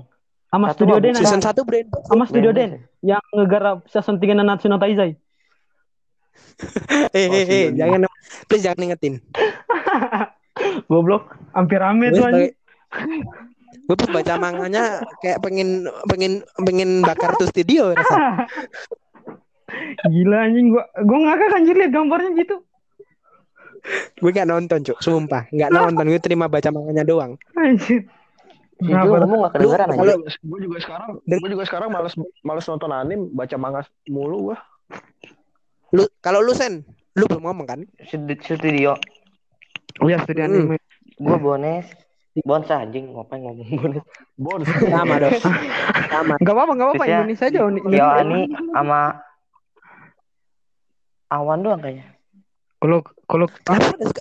Sama 0.50 0.66
Satu 0.68 0.82
Studio 0.82 0.97
Den. 1.00 1.14
season 1.16 1.39
ada. 1.39 1.52
1 1.54 1.62
brand. 1.64 1.88
Sama 2.04 2.24
Studio 2.26 2.52
Den 2.52 2.72
yang 3.00 3.22
ngegarap 3.32 3.78
season 3.88 4.18
3 4.18 4.34
Nanatsu 4.36 4.68
no 4.68 4.76
Taizai. 4.76 5.14
Eh, 7.16 7.28
Oh, 7.28 7.34
eh, 7.34 7.43
eh, 7.43 7.45
si 7.45 7.58
Doni. 7.70 7.78
jangan 7.80 8.00
please 8.45 8.64
jangan 8.64 8.84
ingetin. 8.84 9.14
Goblok, 10.86 11.24
hampir 11.51 11.78
rame 11.78 12.10
Gue 12.10 12.18
tuh 12.18 12.26
anjing. 12.26 12.51
gue 13.70 13.95
pas 13.95 14.10
baca 14.12 14.34
manganya 14.38 15.01
kayak 15.20 15.41
pengen 15.41 15.86
pengen 16.05 16.34
pengen 16.60 17.01
bakar 17.01 17.34
tuh 17.36 17.45
studio 17.45 17.93
rasa. 17.93 18.45
Gila 20.05 20.38
anjing 20.43 20.74
gua 20.74 20.84
gua 20.99 21.18
ngakak 21.24 21.53
anjir 21.53 21.76
liat 21.76 21.91
gambarnya 21.91 22.32
gitu. 22.36 22.55
Gue 24.16 24.30
gak 24.30 24.45
nonton 24.45 24.84
cuk, 24.84 24.99
sumpah 24.99 25.45
nggak 25.49 25.70
nonton. 25.70 26.05
Gue 26.05 26.20
terima 26.20 26.45
baca 26.45 26.70
manganya 26.70 27.01
doang. 27.01 27.38
Anjir. 27.53 28.05
Zul 28.80 28.95
ngomong 28.95 29.39
nggak 29.43 29.53
kedengeran 29.53 29.88
anjir. 29.88 29.99
kalau- 29.99 30.22
gue 30.24 30.60
juga 30.64 30.78
sekarang 30.80 31.10
gue 31.22 31.49
juga 31.49 31.64
sekarang 31.66 31.89
males 31.89 32.14
males 32.41 32.66
nonton 32.66 32.89
anime 32.89 33.28
baca 33.30 33.55
manga 33.55 33.82
mulu 34.05 34.51
gue 34.51 34.57
Lu 35.91 36.05
kalau 36.20 36.39
lu 36.39 36.53
sen, 36.53 36.86
lu 37.14 37.26
belum 37.26 37.41
ngomong 37.43 37.66
kan? 37.66 37.80
Studi- 38.05 38.38
Studio. 38.39 38.93
Oh 39.98 40.08
ya 40.08 40.22
studio 40.22 40.46
Hmm. 40.46 40.54
anime. 40.54 40.76
Gua 41.18 41.38
bones. 41.38 41.88
Bones 42.40 42.70
anjing 42.70 43.12
ngapain 43.12 43.42
ngomong 43.42 43.68
bones. 43.68 44.06
bon 44.38 44.62
Sama 44.88 45.16
dong. 45.18 45.34
Sama. 46.14 46.34
Enggak 46.38 46.54
apa-apa, 46.56 46.72
enggak 46.72 46.88
apa-apa 46.88 47.06
ya, 47.06 47.18
Indonesia 47.20 47.46
aja. 47.46 47.60
Uni- 47.62 47.82
Yo 47.82 47.88
Indonesia. 47.90 48.16
Ani 48.16 48.42
sama 48.72 49.00
Awan 51.30 51.62
doang 51.62 51.78
kayaknya. 51.78 52.06
Kalau 52.80 52.98
kalau 53.28 53.46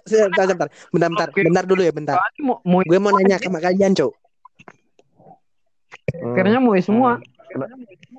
sebentar, 0.05 0.45
bentar, 0.45 0.69
bentar, 0.91 1.29
Oke. 1.31 1.41
bentar 1.41 1.65
dulu 1.65 1.81
ya, 1.81 1.93
bentar. 1.95 2.17
Mau 2.43 2.59
mau 2.61 2.83
Gue 2.83 2.99
mau 2.99 3.15
nanya 3.15 3.39
sama 3.39 3.63
kalian, 3.63 3.95
cuk. 3.95 4.13
akhirnya 6.11 6.59
mau 6.59 6.75
semua. 6.77 7.23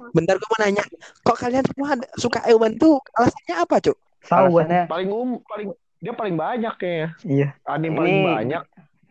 Bentar 0.10 0.40
gue 0.40 0.48
mau 0.48 0.60
nanya, 0.60 0.82
kok 1.22 1.38
kalian 1.38 1.62
semua 1.68 1.94
suka 2.16 2.40
Ewan 2.48 2.80
tuh 2.80 2.98
alasannya 3.14 3.56
apa, 3.60 3.76
cuk? 3.78 3.98
Gua. 4.24 4.64
Alasannya 4.64 4.82
paling 4.88 5.10
um 5.12 5.30
paling 5.44 5.70
dia 6.00 6.14
paling 6.14 6.36
banyak 6.36 6.74
kayaknya 6.76 7.10
Iya. 7.22 7.48
anime 7.66 7.96
paling 7.96 8.16
Ini- 8.16 8.28
banyak 8.28 8.64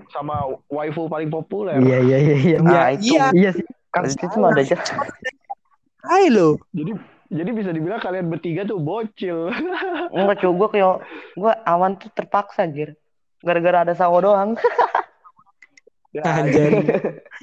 sama 0.09 0.35
waifu 0.67 1.05
paling 1.07 1.29
populer 1.29 1.77
Iya, 1.77 1.99
iya, 2.01 2.17
iya, 2.19 2.37
iya. 2.39 2.59
Ah, 2.59 2.65
Iya, 2.65 2.83
itu. 2.91 3.05
iya. 3.07 3.25
Iya 3.31 3.51
sih. 3.53 3.65
Kan 3.89 4.03
itu 4.05 4.25
cuma 4.31 4.47
ada 4.51 4.61
aja. 4.61 4.77
Hai 6.01 6.29
lo. 6.29 6.57
jadi 6.71 6.93
jadi 7.29 7.51
bisa 7.53 7.71
dibilang 7.71 8.01
kalian 8.01 8.27
bertiga 8.27 8.65
tuh 8.65 8.81
bocil 8.81 9.53
Enggak 10.17 10.41
cuy, 10.41 10.49
gua 10.51 10.69
kayak 10.69 10.95
gua 11.35 11.53
awan 11.63 11.97
tuh 11.97 12.09
terpaksa 12.11 12.65
anjir. 12.65 12.97
Gara-gara 13.39 13.85
ada 13.85 13.93
sawo 13.93 14.19
doang. 14.19 14.57
Ya, 16.09 16.25
Anjir. 16.25 16.73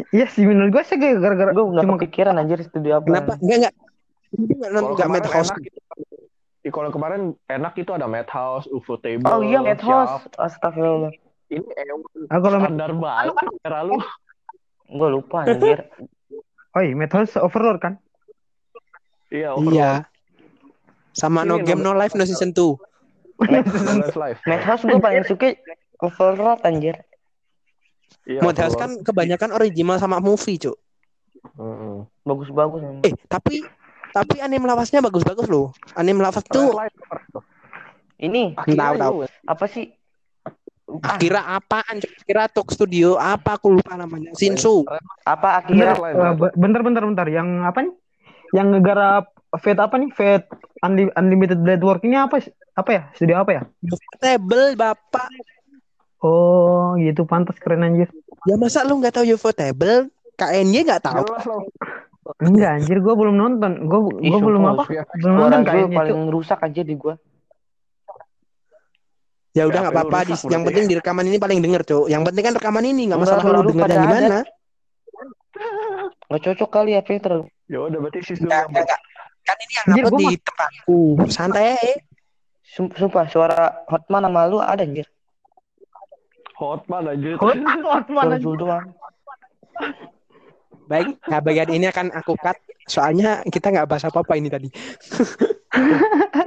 Iya 0.10 0.26
sih 0.26 0.42
menurut 0.42 0.74
gua 0.74 0.82
sih 0.82 0.98
gara-gara 0.98 1.54
Gua 1.54 1.70
nggak 1.70 1.86
cuma 1.86 2.02
kepikiran 2.02 2.34
anjir 2.34 2.66
studio 2.66 2.98
apa. 2.98 3.06
Kenapa? 3.06 3.32
Enggak, 3.38 3.58
enggak. 3.62 3.74
Enggak 4.34 5.06
enak 5.06 5.58
itu 5.62 5.70
Ih, 5.70 6.25
kalau 6.74 6.90
kemarin 6.90 7.38
enak 7.46 7.78
itu 7.78 7.92
ada 7.94 8.10
Madhouse, 8.10 8.66
UFO 8.70 8.98
Table, 8.98 9.30
Oh 9.30 9.42
iya, 9.46 9.62
Madhouse. 9.62 10.26
Astagfirullah. 10.38 11.14
Ini 11.50 11.62
Ewan 11.62 12.02
Ah, 12.34 12.40
kalau 12.42 12.58
standar 12.58 12.92
banget 12.98 13.36
era 13.62 13.86
lu. 13.86 13.98
Gua 14.90 15.10
lupa 15.14 15.46
anjir. 15.46 15.86
Oh 16.76 16.84
iya, 16.84 16.92
Madhouse 16.92 17.40
Overlord 17.40 17.80
kan? 17.80 17.94
Iya, 19.32 19.56
Overlord. 19.56 19.80
Iya. 19.80 19.92
Sama 21.16 21.48
no 21.48 21.56
game 21.64 21.80
no 21.80 21.96
life 21.96 22.12
no 22.20 22.28
season 22.28 22.52
2. 22.52 22.76
Last 23.40 24.20
Live. 24.20 24.40
Madhouse 24.44 24.84
gue 24.84 25.00
paling 25.00 25.24
suka 25.24 25.56
Overlord 26.04 26.60
anjir. 26.68 27.00
Iya, 28.28 28.44
Madhouse 28.44 28.76
kan 28.76 28.92
kebanyakan 29.08 29.56
original 29.56 29.96
sama 30.04 30.20
movie, 30.20 30.60
Cuk. 30.60 30.76
Mm-mm. 31.56 32.12
Bagus-bagus. 32.28 32.82
emang. 32.84 33.08
Eh, 33.08 33.16
tapi 33.32 33.64
tapi 34.16 34.40
anime 34.40 34.64
lawasnya 34.64 35.04
bagus-bagus 35.04 35.52
loh. 35.52 35.76
Anime 36.00 36.24
lawas 36.24 36.40
tuh. 36.48 36.72
Ini 38.16 38.56
Akira 38.56 38.96
Tahu, 38.96 38.96
tahu. 38.96 39.16
apa 39.28 39.66
sih? 39.68 39.92
Ah, 41.04 41.20
Akira 41.20 41.42
apaan? 41.44 42.00
Akira 42.00 42.48
Talk 42.48 42.72
Studio 42.72 43.20
apa 43.20 43.60
aku 43.60 43.76
lupa 43.76 44.00
namanya. 44.00 44.32
Shinsu. 44.32 44.88
apa 45.28 45.60
Akira? 45.60 46.00
Eh, 46.00 46.34
be- 46.40 46.56
bentar, 46.56 46.80
bentar, 46.80 47.04
bentar. 47.04 47.28
Yang 47.28 47.50
apa 47.68 47.80
nih? 47.84 47.94
Yang 48.56 48.68
ngegarap 48.72 49.26
Fate 49.60 49.84
apa 49.84 49.96
nih? 50.00 50.10
Fate 50.16 50.48
Unli- 50.80 51.12
Unlimited 51.12 51.60
Blade 51.60 51.84
Work 51.84 52.08
ini 52.08 52.16
apa? 52.16 52.40
sih? 52.40 52.56
Apa 52.72 52.90
ya? 52.96 53.02
Studio 53.20 53.36
apa 53.44 53.52
ya? 53.52 53.62
Ufotable, 53.84 54.80
Bapak. 54.80 55.28
Oh, 56.24 56.96
gitu 56.96 57.28
pantas 57.28 57.60
keren 57.60 57.84
anjir. 57.84 58.08
Ya 58.48 58.56
masa 58.56 58.88
lu 58.88 58.96
nggak 59.04 59.20
tahu 59.20 59.28
Ufotable? 59.36 60.08
KNY 60.40 60.88
nggak 60.88 61.04
tahu. 61.04 61.24
Enggak 62.42 62.82
anjir, 62.82 62.98
gua 63.00 63.14
belum 63.14 63.36
nonton. 63.36 63.72
Gua 63.86 64.00
Ih, 64.18 64.34
gua 64.34 64.40
belum 64.42 64.62
apa? 64.68 64.84
Ya, 64.90 65.04
Belum 65.16 65.36
nonton 65.38 65.62
kayaknya 65.62 65.94
paling 65.94 66.20
itu. 66.20 66.34
rusak 66.34 66.60
aja 66.60 66.82
di 66.82 66.96
gua. 66.98 67.14
Ya 69.54 69.64
udah 69.64 69.80
nggak 69.80 69.94
lu 69.94 70.00
apa-apa. 70.04 70.18
Yang 70.26 70.42
berarti. 70.44 70.66
penting 70.68 70.86
di 70.86 70.96
rekaman 70.98 71.26
ini 71.26 71.38
paling 71.38 71.60
denger, 71.62 71.82
Cuk. 71.86 72.06
Yang 72.10 72.24
penting 72.28 72.44
kan 72.44 72.54
rekaman 72.58 72.84
ini 72.84 73.02
nggak 73.08 73.16
Enggak, 73.16 73.32
masalah 73.32 73.44
lu 73.46 73.54
lu 73.56 73.70
dengernya 73.70 73.86
pada 73.86 73.96
di 73.96 74.08
mana. 74.10 74.38
Nggak 76.26 76.42
cocok 76.44 76.70
kali 76.70 76.92
ya 76.92 77.02
filter. 77.02 77.34
ya 77.66 77.80
udah 77.82 77.98
berarti 78.00 78.20
Enggak, 78.20 78.36
yang 78.36 78.68
enggak, 78.68 78.84
enggak. 78.84 79.00
Kan 79.46 79.56
ini 79.56 79.74
yang 79.74 79.86
upload 79.88 80.12
di 80.12 80.26
mah- 80.26 80.42
tempatku. 80.42 81.00
Santai 81.30 81.66
aja. 81.72 81.94
Sum- 82.66 82.92
Sumpah 82.92 83.26
suara 83.30 83.62
Hotman 83.86 84.26
sama 84.26 84.42
lu 84.46 84.58
ada 84.58 84.82
anjir. 84.82 85.06
Hotman 86.58 87.04
aja. 87.08 87.30
Suara 87.38 88.36
Zul 88.42 88.56
doang. 88.58 88.86
Baik, 90.86 91.18
nah 91.26 91.40
bagian 91.40 91.70
ini 91.72 91.86
akan 91.86 92.14
aku 92.14 92.38
cut. 92.38 92.58
Soalnya 92.86 93.42
kita 93.44 93.74
nggak 93.74 93.90
bahas 93.90 94.06
apa-apa 94.06 94.38
ini 94.38 94.48
tadi. 94.48 94.70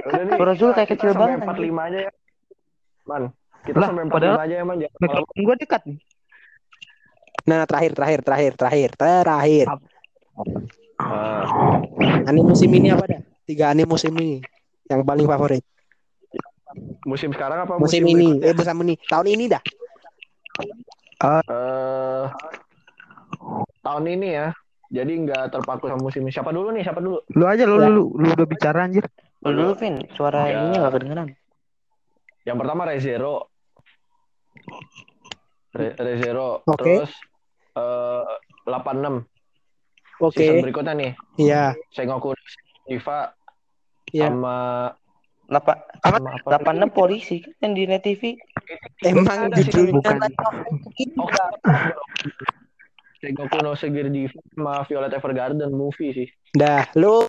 Udah 0.07 0.23
nih. 0.23 0.35
Kayak 0.39 0.55
kita 0.55 0.83
kecil 0.87 1.11
banget, 1.13 1.37
45 1.43 1.81
aja 1.83 1.99
ya. 2.07 2.11
Man, 3.03 3.23
kita 3.61 3.75
Lah, 3.75 3.87
sampai 3.91 4.03
45 4.07 4.15
padahal- 4.15 4.39
aja 4.39 4.55
ya, 4.55 4.63
Man. 4.63 4.77
Mikrofon 4.79 5.27
malam. 5.27 5.43
gua 5.43 5.55
dekat 5.59 5.81
nih. 5.83 5.97
Nah, 7.41 7.61
terakhir, 7.65 7.91
terakhir, 7.91 8.19
terakhir, 8.21 8.51
terakhir, 8.55 8.89
terakhir. 8.95 9.65
Ah, 10.95 11.43
Anime 12.23 12.47
musim 12.47 12.69
ini 12.69 12.91
apa 12.91 13.03
dah? 13.05 13.21
Tiga 13.43 13.71
anime 13.71 13.89
musim 13.89 14.11
ini 14.15 14.39
yang 14.87 15.03
paling 15.03 15.25
favorit. 15.25 15.63
musim 17.01 17.33
sekarang 17.33 17.65
apa 17.65 17.81
Musim, 17.81 18.05
musim, 18.05 18.13
ini, 18.13 18.27
berikutnya? 18.37 18.45
eh 18.45 18.53
musim 18.53 18.77
ini, 18.85 18.93
tahun 19.09 19.27
ini 19.27 19.45
dah. 19.49 19.63
Eh, 21.19 22.25
tahun 23.89 24.05
ini 24.05 24.29
ya. 24.29 24.47
Jadi 24.89 25.13
nggak 25.21 25.53
terpaku 25.53 25.85
sama 25.85 26.01
musim 26.01 26.21
ini. 26.21 26.31
Siapa 26.31 26.49
dulu 26.49 26.69
nih? 26.73 26.81
Siapa 26.81 26.97
dulu? 26.97 27.17
Lu 27.33 27.45
aja 27.45 27.63
lu 27.65 27.77
Ya. 27.77 27.89
lu, 27.89 28.03
lu 28.13 28.27
udah 28.29 28.45
bicara 28.45 28.85
anjir. 28.85 29.05
Lu 29.41 29.53
dulu 29.53 29.73
Vin, 29.77 30.01
suara 30.13 30.45
Ya. 30.45 30.61
ininya 30.61 30.85
nggak 30.85 30.93
kedengeran. 30.97 31.27
Yang 32.45 32.57
pertama 32.57 32.81
Rezero. 32.85 33.35
Re 35.73 35.93
Rezero. 35.93 36.65
Oke. 36.65 37.05
Terus 37.05 37.13
eh 37.77 38.25
86. 38.65 39.25
Oke, 40.19 40.43
Season 40.43 40.59
berikutnya 40.59 40.93
nih. 40.97 41.11
iya, 41.39 41.71
Sengoku 41.95 42.35
Diva 42.83 43.31
iya. 44.11 44.27
sama 44.27 44.91
Lapa, 45.47 45.79
sama 46.03 46.19
apa? 46.19 46.45
delapan 46.45 46.75
enam 46.77 46.91
polisi 46.91 47.39
kan 47.39 47.71
yang 47.71 47.73
di 47.73 47.83
net 47.87 48.03
TV. 48.03 48.35
Emang 49.01 49.47
judulnya 49.49 49.95
bukan. 49.95 50.15
Sengoku 53.19 53.57
no 53.59 53.75
Segiri 53.75 54.25
sama 54.49 54.83
Violet 54.83 55.11
Evergarden 55.11 55.69
movie 55.69 56.11
sih. 56.13 56.27
Dah, 56.51 56.87
lu 56.95 57.27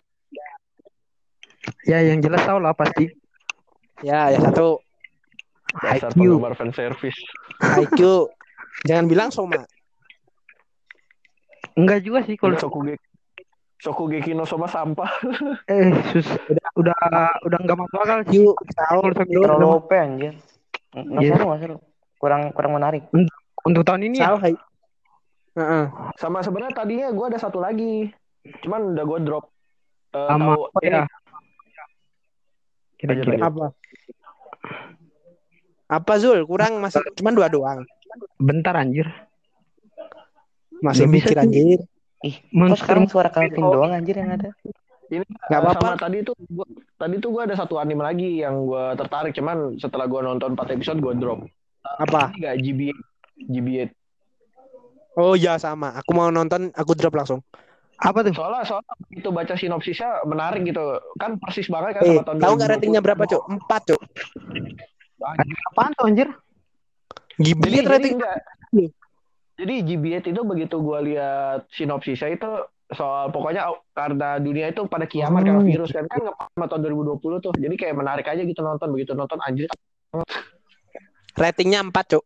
Ya 1.83 2.01
yang 2.01 2.19
jelas 2.19 2.41
tau 2.41 2.57
lah 2.57 2.71
pasti. 2.71 3.05
ya, 4.01 4.27
ya 4.27 4.39
satu 4.41 4.81
Dasar 5.73 6.09
IQ. 6.09 6.17
penggemar 6.17 6.53
fan 6.53 6.71
service. 6.71 7.15
IQ. 7.77 8.27
Jangan 8.83 9.05
bilang 9.05 9.29
Soma. 9.29 9.61
Enggak 11.73 12.01
juga 12.01 12.19
sih 12.21 12.35
kalau 12.35 12.55
Shokugeki 12.55 12.99
Shokugeki 13.77 14.31
no 14.31 14.43
Soma 14.43 14.65
sampah. 14.65 15.07
eh 15.71 15.89
sus 16.11 16.27
udah 16.75 16.97
udah 17.41 17.57
enggak 17.57 17.77
masuk 17.77 17.99
akal 17.99 18.19
IQ, 18.21 18.31
sih. 18.31 18.45
tahu. 18.73 18.99
Terlalu 19.11 19.37
udah- 19.59 19.77
OP 19.77 19.91
anjir. 19.91 20.33
Nggak 20.91 21.21
Iya. 21.23 21.57
seru. 21.57 21.77
Kurang 22.17 22.41
kurang 22.51 22.71
menarik. 22.75 23.03
untuk 23.61 23.83
tahun 23.83 24.01
ini 24.03 24.17
ya. 24.17 24.33
Heeh. 25.51 25.83
Sama 26.15 26.39
sebenarnya 26.39 26.75
tadinya 26.75 27.07
gue 27.11 27.25
ada 27.27 27.39
satu 27.39 27.59
lagi. 27.59 28.07
Cuman 28.63 28.95
udah 28.95 29.03
gue 29.03 29.19
drop. 29.27 29.45
Eh, 30.15 30.27
Sama 30.27 30.55
tahu 30.55 30.61
apa 30.71 30.79
ini 30.83 30.91
ya? 30.95 31.05
Kira-kira 32.99 33.35
Apa? 33.49 33.65
Apa 35.91 36.13
Zul? 36.21 36.47
Kurang 36.47 36.79
masih 36.79 37.03
cuman 37.19 37.33
dua 37.35 37.47
doang. 37.51 37.79
bentar 38.35 38.75
anjir. 38.75 39.07
Masih 40.83 41.07
bisa 41.07 41.31
mikir 41.31 41.35
sih. 41.35 41.43
anjir. 41.43 41.79
Ih, 42.21 42.35
kok 42.37 42.53
Monster 42.53 42.77
sekarang 42.85 43.05
suara 43.09 43.29
Calvin 43.31 43.63
doang 43.63 43.91
anjir 43.95 44.15
yang 44.19 44.35
ada. 44.35 44.51
ini 45.11 45.23
Nggak 45.23 45.59
eh, 45.59 45.63
apa-apa. 45.63 45.87
sama 45.95 45.99
tadi 45.99 46.17
tuh 46.23 46.35
gua, 46.51 46.67
tadi 46.95 47.15
tuh 47.19 47.29
gue 47.35 47.41
ada 47.43 47.55
satu 47.55 47.75
anime 47.79 48.03
lagi 48.03 48.39
yang 48.43 48.63
gue 48.67 48.83
tertarik 48.95 49.33
cuman 49.35 49.75
setelah 49.79 50.05
gue 50.07 50.21
nonton 50.23 50.55
4 50.55 50.75
episode 50.75 50.99
gue 50.99 51.13
drop. 51.19 51.39
Apa? 51.83 52.31
Ini 52.35 52.39
gak 52.45 52.55
GB 52.61 52.81
GB8. 53.51 54.00
Oh 55.13 55.35
ya 55.35 55.57
sama. 55.57 55.91
Aku 55.99 56.11
mau 56.11 56.29
nonton, 56.29 56.71
aku 56.71 56.95
drop 56.95 57.15
langsung. 57.15 57.41
apa 58.01 58.25
tuh? 58.25 58.33
Soalnya 58.33 58.65
soalnya 58.65 58.93
itu 59.13 59.29
baca 59.29 59.53
sinopsisnya 59.53 60.25
menarik 60.25 60.65
gitu. 60.65 60.81
Kan 61.21 61.37
persis 61.37 61.69
banget 61.69 61.99
kan 61.99 62.01
Eh, 62.01 62.09
sama 62.09 62.23
tahun 62.25 62.37
tahu 62.39 62.53
nggak 62.57 62.65
2020. 62.65 62.73
ratingnya 62.73 63.01
berapa, 63.03 63.23
Cuk? 63.29 63.41
Empat, 63.45 63.81
Cuk. 63.85 64.01
Apaan 65.69 65.91
tuh 65.93 66.05
anjir? 66.09 66.27
Jadi, 67.37 67.61
jadi 67.61 67.77
rating. 67.85 68.13
enggak. 68.17 68.37
Jadi 69.53 69.75
GB8 69.85 70.33
itu 70.33 70.41
begitu 70.41 70.75
gue 70.81 70.99
lihat 71.13 71.69
sinopsisnya 71.69 72.33
itu 72.33 72.49
soal 72.89 73.29
pokoknya 73.29 73.69
karena 73.93 74.41
dunia 74.41 74.73
itu 74.73 74.81
pada 74.89 75.05
kiamat 75.05 75.45
karena 75.45 75.61
Hmm. 75.61 75.69
virus 75.69 75.93
kan 75.93 76.09
kan 76.09 76.25
sama 76.25 76.65
tahun 76.65 76.81
2020 76.81 77.37
tuh. 77.37 77.53
Jadi 77.53 77.75
kayak 77.77 77.93
menarik 77.93 78.25
aja 78.25 78.41
gitu 78.41 78.57
nonton 78.59 78.89
begitu 78.89 79.13
nonton 79.13 79.37
anjir. 79.45 79.69
Ratingnya 81.33 81.79
empat, 81.81 82.17
Cuk. 82.17 82.23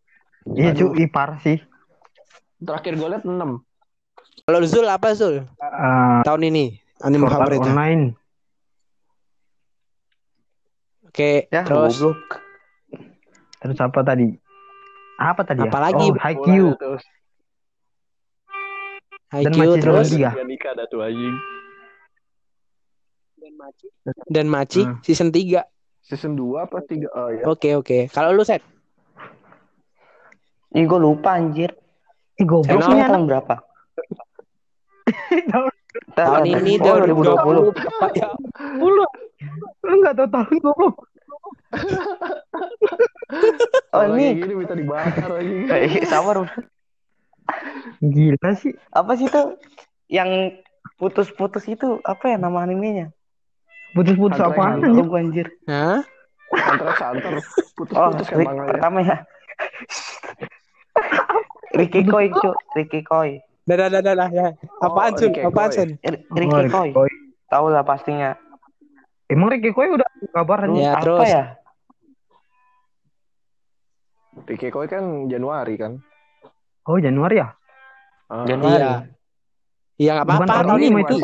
Iya 0.56 0.72
cu, 0.72 0.96
ih 0.96 1.12
parah 1.12 1.44
sih. 1.44 1.60
Terakhir 2.66 2.94
gue 2.98 3.08
lihat 3.14 3.24
6. 3.24 3.62
Kalau 4.46 4.60
Zul 4.66 4.88
apa 4.90 5.14
Zul? 5.14 5.46
Eh, 5.46 6.20
Tahun 6.26 6.42
ini 6.42 6.78
anime 7.02 7.30
Art 7.30 7.34
favoritnya. 7.38 7.74
online. 7.74 8.04
Oke, 11.06 11.48
Ya, 11.48 11.64
terus 11.64 11.96
goblok. 12.02 12.44
Terus 13.62 13.78
apa 13.80 14.00
tadi? 14.04 14.28
Apa 15.16 15.42
tadi 15.48 15.64
ya? 15.64 15.72
Apa 15.72 15.80
lagi? 15.80 16.08
Oh, 16.12 16.20
Haikyuu. 16.20 16.70
Dan 19.32 19.54
Haikyuu 19.56 19.76
terus. 19.80 20.08
Ya 20.12 20.34
ada 20.36 20.84
tuh 20.90 21.00
anjing. 21.06 21.36
dan 24.26 24.50
Maci 24.50 24.82
Hmm. 24.84 24.98
season 25.06 25.30
3. 25.30 25.64
Season 26.02 26.34
2 26.34 26.66
apa 26.66 26.82
3? 26.82 27.06
Oh 27.14 27.30
ya. 27.30 27.46
Oke, 27.46 27.78
oke. 27.78 28.10
Kalau 28.10 28.34
lu 28.34 28.42
set 28.42 28.62
Ih, 30.76 30.84
gue 30.84 31.00
lupa 31.00 31.40
anjir. 31.40 31.72
Ih 32.36 32.46
goblok 32.46 32.84
Tahun 32.84 33.00
anak. 33.00 33.22
berapa? 33.28 33.56
tahun 36.16 36.44
ini 36.44 36.76
oh, 36.84 37.08
2020. 37.08 37.72
2020. 37.72 37.88
Bapak, 37.88 38.12
ya. 38.20 38.28
Puluh. 38.76 39.08
Lu 39.88 39.94
enggak 40.04 40.14
tahu 40.20 40.28
tahun 40.28 40.56
goblok. 40.60 40.96
Oh, 43.96 44.04
ini 44.16 44.44
gini 44.44 44.54
minta 44.60 44.76
dibakar 44.76 45.40
anjing. 45.40 45.72
eh, 45.72 46.04
sabar. 46.04 46.44
Gila 48.04 48.52
sih. 48.60 48.76
Apa 48.92 49.16
sih 49.16 49.32
itu? 49.32 49.42
Yang 50.12 50.60
putus-putus 51.00 51.66
itu 51.72 52.04
apa 52.04 52.36
ya 52.36 52.38
nama 52.38 52.68
animenya? 52.68 53.16
Putus-putus 53.96 54.44
apaan 54.44 54.84
x 54.84 54.92
anjir? 54.92 55.06
Gua 55.08 55.20
anjir. 55.24 55.48
Hah? 55.72 56.04
Hunter 56.52 56.88
x 56.92 57.00
Hunter. 57.00 57.34
Oh, 57.40 57.42
Putus-putus 57.80 58.28
kan 58.28 58.68
pertama 58.68 59.00
ya. 59.00 59.18
Ricky 61.76 62.02
Koi, 62.04 62.28
cu. 62.30 62.52
Ricky 62.74 63.02
Koi. 63.02 63.40
Dah, 63.64 63.76
dah, 63.76 63.88
dah, 63.90 64.00
dah, 64.00 64.14
dah, 64.16 64.30
ya. 64.30 64.48
Apaan 64.80 65.12
Oh, 65.12 65.20
Apaan. 65.44 65.72
Sun? 65.72 65.90
R- 66.00 66.24
Oh, 66.24 66.36
Ricky 66.38 66.70
Koi. 66.70 66.90
Koi. 66.92 67.12
Tahu 67.46 67.66
lah 67.68 67.84
pastinya. 67.84 68.34
Emang 69.26 69.50
Ricky 69.50 69.70
Koi 69.70 69.90
udah 69.90 70.06
kabar 70.32 70.64
Terus 70.64 70.78
Ya, 70.80 70.94
apa 70.94 71.02
terus. 71.02 71.28
ya? 71.28 71.44
Ricky 74.46 74.70
Koi 74.70 74.86
kan 74.86 75.04
Januari 75.26 75.76
kan. 75.76 75.98
Oh 76.86 76.98
Januari 76.98 77.40
ya? 77.40 77.50
Ah. 78.28 78.46
Januari. 78.46 78.78
Iya. 78.78 78.92
Iya 79.96 80.12
nggak 80.14 80.28
Bukan 80.28 80.38
apa-apa. 80.38 80.54
tahun 80.54 80.68
Tahun 80.68 80.80
ini, 80.82 81.02
itu. 81.02 81.16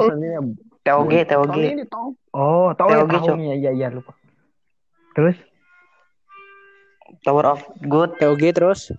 TOG, 0.81 1.11
TOG. 1.21 1.51
Tahun 1.51 1.69
ini 1.69 1.83
tau. 1.85 2.07
Oh 2.31 2.69
tahu 2.73 2.87
ya 2.89 3.03
tahunnya. 3.03 3.55
Iya 3.59 3.71
iya 3.71 3.87
lupa. 3.91 4.15
Terus? 5.13 5.37
Tower 7.21 7.45
of 7.51 7.61
Good 7.83 8.17
TOG 8.17 8.41
terus. 8.49 8.89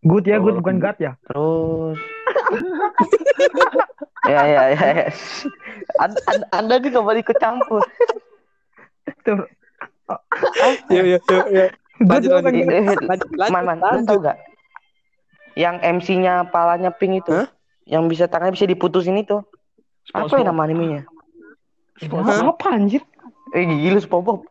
Good 0.00 0.24
ya, 0.24 0.40
good 0.40 0.56
Oh, 0.56 0.60
bukan. 0.60 0.80
God 0.80 0.96
ya. 0.96 1.12
terus 1.22 1.98
ya 4.30 4.40
ya 4.44 4.62
ya, 4.70 4.86
ya. 4.96 5.06
An- 5.98 6.22
an- 6.26 6.48
anda 6.50 6.76
juga 6.78 7.00
boleh 7.00 7.20
ikut 7.20 7.36
campur 7.36 7.84
Tuh. 9.22 9.44
Yuk, 10.88 11.04
yuk, 11.06 11.22
yuk, 11.22 11.46
yuk. 11.50 11.70
Lanjut, 12.00 12.30
lanjut. 12.32 12.64
Eh, 12.66 12.96
lanjut, 12.98 13.28
man 13.52 13.64
man 13.66 13.78
tau 14.04 14.16
gak 14.18 14.40
yang 15.52 15.76
MC-nya 15.78 16.48
palanya 16.48 16.88
pink 16.88 17.20
itu 17.20 17.34
Hah? 17.34 17.50
yang 17.84 18.06
bisa 18.06 18.24
tangannya 18.24 18.54
bisa 18.54 18.64
diputusin 18.64 19.18
itu 19.18 19.42
apa 20.10 20.30
ya 20.32 20.46
nama 20.46 20.64
animenya 20.64 21.04
SpongeBob. 21.98 22.56
Apa 22.56 22.66
anjir? 22.72 23.02
eh 23.52 23.66
gila 23.66 23.98
SpongeBob 23.98 24.46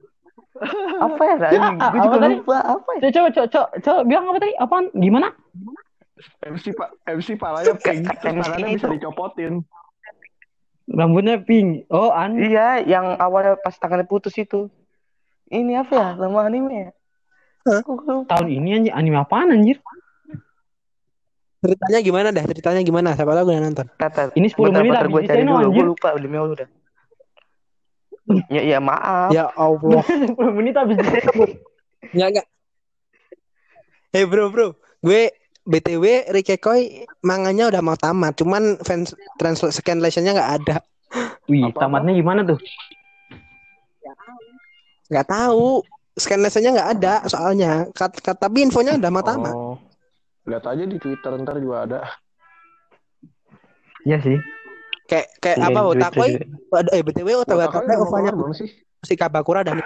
apa 0.99 1.21
ya 1.23 1.35
Ya, 1.49 1.67
gue 1.89 1.99
juga 2.01 2.17
tadi? 2.19 2.35
lupa 2.39 2.57
apa 2.61 2.89
ya 2.97 3.09
Coba 3.09 3.27
coba 3.29 3.47
coba 3.47 3.67
coba 3.79 3.99
bilang 4.03 4.23
apa 4.27 4.37
tadi? 4.37 4.53
Apaan? 4.55 4.85
Gimana? 4.93 5.27
MC 6.43 6.75
pak 6.75 6.89
MC 7.07 7.27
palanya 7.35 7.73
pink 7.75 8.03
tangannya 8.19 8.75
bisa 8.75 8.87
dicopotin 8.87 9.63
Rambutnya 10.89 11.37
pink. 11.39 11.85
Oh, 11.87 12.09
an. 12.09 12.33
iya 12.35 12.81
yang 12.81 13.13
awalnya 13.15 13.55
pas 13.55 13.77
tangannya 13.77 14.03
putus 14.03 14.33
itu 14.35 14.67
ini 15.47 15.77
apa 15.77 15.93
ya 15.93 16.07
nama 16.17 16.45
anime 16.45 16.73
ya 16.73 16.89
lupa. 17.69 18.25
Tahun 18.25 18.47
ini 18.49 18.69
anjir 18.73 18.93
anime 18.93 19.17
apaan 19.17 19.53
anjir? 19.53 19.77
Ceritanya 21.59 21.99
gimana 21.99 22.27
dah? 22.31 22.41
Ceritanya 22.41 22.81
gimana? 22.81 23.09
Siapa 23.13 23.35
tahu 23.35 23.43
gue 23.45 23.53
udah 23.53 23.63
nonton. 23.67 23.87
Tata, 23.99 24.31
Ini 24.31 24.47
10 24.47 24.55
menit 24.71 24.95
bentar, 24.95 25.03
habis 25.05 25.11
gue 25.11 25.21
cari 25.27 25.43
dulu, 25.43 25.67
gue 25.69 25.85
lupa 25.91 26.07
demi 26.15 26.35
Allah 26.39 26.53
udah. 26.55 26.67
Ya, 28.49 28.61
ya 28.61 28.79
maaf. 28.79 29.33
Ya 29.33 29.49
Allah. 29.57 30.03
10 30.37 30.57
menit 30.57 30.73
habis 30.77 30.95
di 31.01 31.05
channel. 31.05 31.49
Enggak, 32.13 32.27
enggak. 32.29 32.47
Hei 34.13 34.25
bro, 34.25 34.49
bro. 34.49 34.67
Gue 35.01 35.33
BTW 35.65 36.33
Rikekoi 36.33 37.05
manganya 37.21 37.69
udah 37.69 37.81
mau 37.85 37.97
tamat, 37.97 38.33
cuman 38.41 38.81
fans 38.81 39.13
translation-nya 39.37 40.33
nggak 40.33 40.53
ada. 40.61 40.77
Wih, 41.45 41.69
Apa-apa? 41.69 41.85
tamatnya 41.85 42.13
gimana 42.17 42.41
tuh? 42.45 42.57
Nggak 45.09 45.27
tahu. 45.29 45.85
Scan-nya 46.19 46.71
nggak 46.73 46.89
ada 46.99 47.13
soalnya. 47.29 47.87
Kat, 47.93 48.17
kat- 48.19 48.41
tapi 48.41 48.65
infonya 48.65 48.97
udah 48.97 49.11
mau 49.13 49.23
tamat. 49.23 49.55
oh 49.55 49.77
lihat 50.49 50.65
aja 50.65 50.83
di 50.89 50.97
Twitter 50.97 51.31
ntar 51.45 51.61
juga 51.61 51.85
ada 51.85 51.99
Iya 54.07 54.17
sih. 54.23 54.37
Kayak 55.09 55.27
kayak 55.41 55.57
Iya, 55.57 55.65
apa 55.65 55.79
Twitter 55.81 55.97
Otakoi? 55.97 56.29
juga. 56.29 56.45
Ada 56.77 56.89
eh 56.93 57.01
BTW 57.01 57.27
Otakoi 57.41 57.65
mau 57.65 58.05
ovanya 58.05 58.29
kelar 58.29 58.35
belum 58.37 58.53
sih 58.53 58.69
si 58.99 59.13
Kabakura 59.15 59.65
kelar 59.65 59.79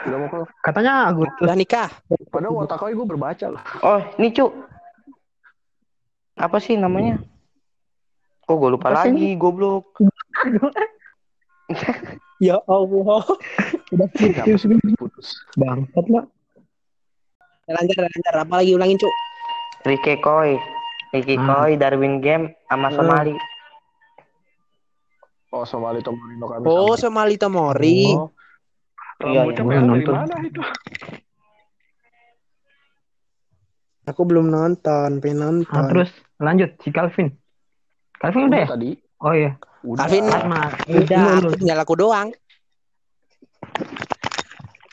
Katanya 0.59 0.91
Agustus. 1.07 1.39
Udah 1.39 1.55
nikah. 1.55 1.89
padahal 2.27 2.53
Watakoi 2.59 2.91
gue 2.91 3.07
berbaca 3.07 3.45
loh 3.47 3.61
Oh, 3.81 4.01
ini 4.17 4.29
cu. 4.29 4.51
Apa 6.35 6.57
sih 6.59 6.75
namanya? 6.75 7.21
Kok 8.43 8.55
gue 8.57 8.69
lupa 8.69 8.91
Apa 8.91 9.07
sih 9.07 9.15
lagi, 9.15 9.29
goblok. 9.33 9.95
Ya 12.41 12.59
Allah. 12.67 13.23
udah 13.87 14.07
putus 14.99 15.39
Bangsat 15.55 16.05
lah. 16.11 16.27
lancar 17.63 18.03
lancar 18.03 18.35
apa 18.35 18.53
lagi 18.59 18.75
ulangin, 18.75 18.99
Cuk? 18.99 19.13
Rike 19.87 20.19
Koi. 20.19 20.59
Rike 21.15 21.39
Hmm. 21.39 21.47
Koi, 21.47 21.71
Darwin 21.79 22.19
Game, 22.19 22.51
sama 22.67 22.91
Hmm. 22.91 22.99
Oh 25.53 25.63
Somali 25.69 26.01
Tomorino 26.01 26.45
kami 26.49 26.65
Oh, 26.65 26.97
Somali 26.97 27.35
Tomori. 27.37 28.09
oh 28.09 28.33
Iya, 29.23 29.45
rambutnya 29.45 29.63
iya. 29.63 29.69
merah 29.69 29.83
Nonton. 29.85 30.13
mana 30.17 30.35
itu 30.41 30.61
Aku 34.03 34.27
belum 34.27 34.51
nonton, 34.51 35.23
pengen 35.23 35.39
nonton. 35.39 35.79
Nah, 35.79 35.87
terus 35.87 36.11
lanjut 36.35 36.75
si 36.83 36.91
Calvin. 36.91 37.31
Calvin 38.19 38.51
udah 38.51 38.59
ya? 38.59 38.67
tadi 38.67 38.89
Oh 39.23 39.31
iya. 39.31 39.55
udah 39.79 40.03
Calvin 40.03 40.23
Karena 40.27 41.39
udah 41.39 41.55
tinggal 41.55 41.79
aku 41.79 41.93
doang. 41.95 42.27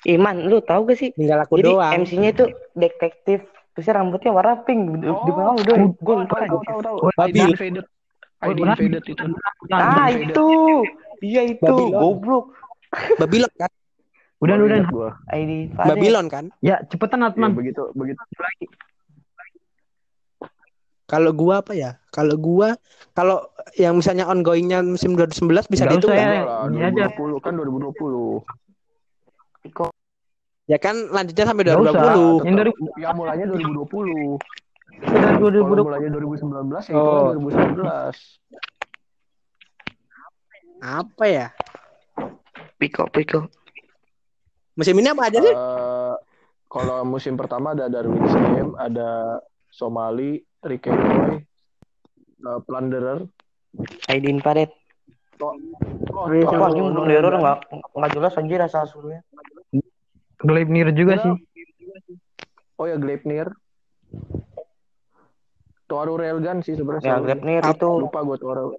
Iman, 0.06 0.46
lu 0.46 0.62
tahu 0.62 0.86
gak 0.92 0.98
sih? 1.02 1.10
Tinggal 1.12 1.42
aku 1.42 1.58
Jadi 1.58 1.74
doang. 1.74 1.92
MC-nya 2.06 2.30
itu 2.30 2.44
detektif. 2.78 3.42
Terusnya 3.74 3.98
rambutnya 3.98 4.30
warna 4.30 4.62
pink. 4.62 5.02
Di, 5.02 5.10
Oh, 5.10 5.26
di 5.26 5.30
bawah 5.34 5.54
udah, 5.58 5.76
gue 5.90 6.14
lupa. 6.14 6.36
tahu 6.46 6.62
tahu 6.62 6.80
tahu 6.86 6.96
Oh, 7.02 7.10
ID 8.40 8.56
Oh, 8.56 8.64
invaded 8.64 9.04
itu 9.04 9.24
Ah, 9.70 10.08
itu. 10.08 10.48
Iya 11.20 11.42
itu, 11.52 11.60
Babylon. 11.60 12.00
goblok. 12.00 12.44
Babylon 13.20 13.52
kan? 13.60 13.70
Udah 14.40 14.56
udah. 14.56 14.80
gua. 14.88 15.10
ID. 15.28 15.76
Babylon 15.76 16.26
kan? 16.32 16.44
Ya, 16.64 16.80
cepetan 16.88 17.20
Atman. 17.20 17.52
begitu 17.52 17.92
begitu 17.92 18.16
Kalau 21.04 21.34
gua 21.34 21.60
apa 21.60 21.74
ya? 21.76 21.98
Kalau 22.08 22.38
gua 22.38 22.78
kalau 23.12 23.42
yang 23.76 23.98
misalnya 23.98 24.30
ongoingnya 24.30 24.80
musim 24.80 25.18
2019 25.18 25.66
bisa 25.68 25.84
Nggak 25.84 26.00
dihitung 26.00 26.10
nggak? 26.14 26.24
ya. 26.24 26.56
Ini 26.70 26.78
aja. 26.80 27.04
2020 27.12 27.44
kan 27.44 27.52
2020 27.58 28.40
Iko. 29.66 29.86
Ya 30.64 30.78
kan 30.78 30.96
lanjutnya 31.10 31.44
sampai 31.44 31.62
Nggak 31.66 31.82
usah. 31.82 32.00
2020. 32.14 32.46
Yang 32.46 32.56
dari 32.56 32.70
yang 32.96 33.14
mulanya 33.18 33.44
2020 33.44 34.38
kalau 34.98 35.48
2020. 35.48 35.86
mulanya 35.86 36.08
2019 36.12 36.90
ya 36.90 36.94
Oh. 36.96 37.32
itu 37.32 37.46
2019 37.46 38.40
Apa 40.80 41.24
ya? 41.28 41.46
Piko, 42.80 43.04
Piko. 43.12 43.44
Musim 44.72 44.96
ini 44.96 45.12
apa 45.12 45.28
aja 45.28 45.44
sih? 45.44 45.52
Eh, 45.52 46.14
kalau 46.72 47.04
musim 47.04 47.36
pertama 47.36 47.76
ada 47.76 47.92
Darwin's 47.92 48.32
Game 48.32 48.72
ada 48.80 49.36
Somali 49.68 50.40
Ricky 50.64 50.88
Roy 50.88 51.36
eh, 51.36 52.60
Plunderer 52.64 53.28
ID 54.08 54.24
Infrared. 54.32 54.72
oh, 55.44 55.52
oh, 56.16 56.24
oh, 56.24 56.48
Apa 56.48 56.64
anjing 56.72 56.84
oh, 56.88 56.92
belum 56.96 57.06
oh, 57.06 57.12
error 57.12 57.34
nggak 57.36 57.58
nggak 57.92 58.10
jelas 58.16 58.32
anjir 58.40 58.60
asal 58.64 58.88
usulnya. 58.88 59.20
Gleipnir 60.40 60.88
juga 60.96 61.20
sih. 61.20 61.32
oh 62.80 62.86
ya 62.88 62.96
Gleipnir 62.96 63.52
Toaru 65.90 66.14
Railgun 66.14 66.62
sih 66.62 66.78
sebenarnya 66.78 67.18
Ya, 67.18 67.58
Apa? 67.58 67.74
itu 67.74 67.88
lupa 67.98 68.22
gue 68.22 68.38
Toaru 68.38 68.78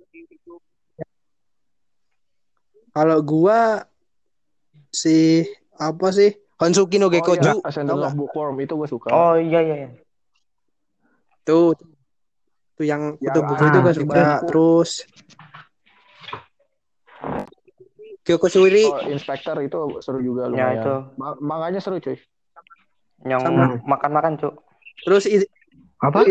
Kalau 2.91 3.19
gua 3.23 3.83
si 4.91 5.43
apa 5.75 6.11
sih? 6.11 6.35
Honsuki 6.59 6.95
no 6.99 7.07
oh 7.07 7.11
iya 7.11 7.19
Gekoju. 7.19 7.51
Ascendant 7.67 8.03
of? 8.03 8.15
Bookworm 8.15 8.55
itu 8.63 8.75
gue 8.79 8.88
suka 8.88 9.11
Oh 9.11 9.35
iya 9.35 9.59
iya 9.59 9.75
iya. 9.75 9.89
Tuh. 11.43 11.75
Tuh 12.79 12.85
yang 12.88 13.15
Yang 13.19 13.35
kutu 13.35 13.39
buku 13.47 13.63
ah, 13.63 13.67
itu 13.67 13.77
gua 13.83 13.91
itu. 13.91 13.99
suka. 14.03 14.23
Terus 14.47 14.91
Kyokosuiri 18.21 18.85
oh 18.85 19.01
Inspector 19.09 19.57
itu 19.65 19.79
seru 20.05 20.21
juga 20.21 20.45
Ya 20.45 20.71
lumayan 20.71 20.77
itu 20.77 20.93
Ma- 21.17 21.39
manganya 21.41 21.81
seru 21.81 21.97
cuy 21.97 22.15
yang 23.21 23.41
makan-makan, 23.85 24.33
Cuk. 24.41 24.53
terus 25.05 25.29
Iz- 25.29 25.45
Apa? 26.01 26.25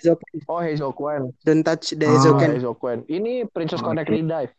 Izoken. 0.00 0.36
oh 0.50 0.60
Heizouken 0.60 1.22
Don't 1.46 1.62
touch 1.62 1.94
the 1.94 2.06
Ah. 2.06 2.16
Izoken. 2.18 2.48
Heizouken 2.58 2.98
ini 3.06 3.46
Princess 3.46 3.80
Oke. 3.82 3.92
Connect 3.92 4.10
Redive 4.10 4.52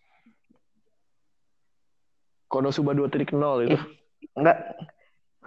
Konosuba 2.48 2.94
2.0 2.95 3.68
itu 3.68 3.78
Enggak 4.36 4.57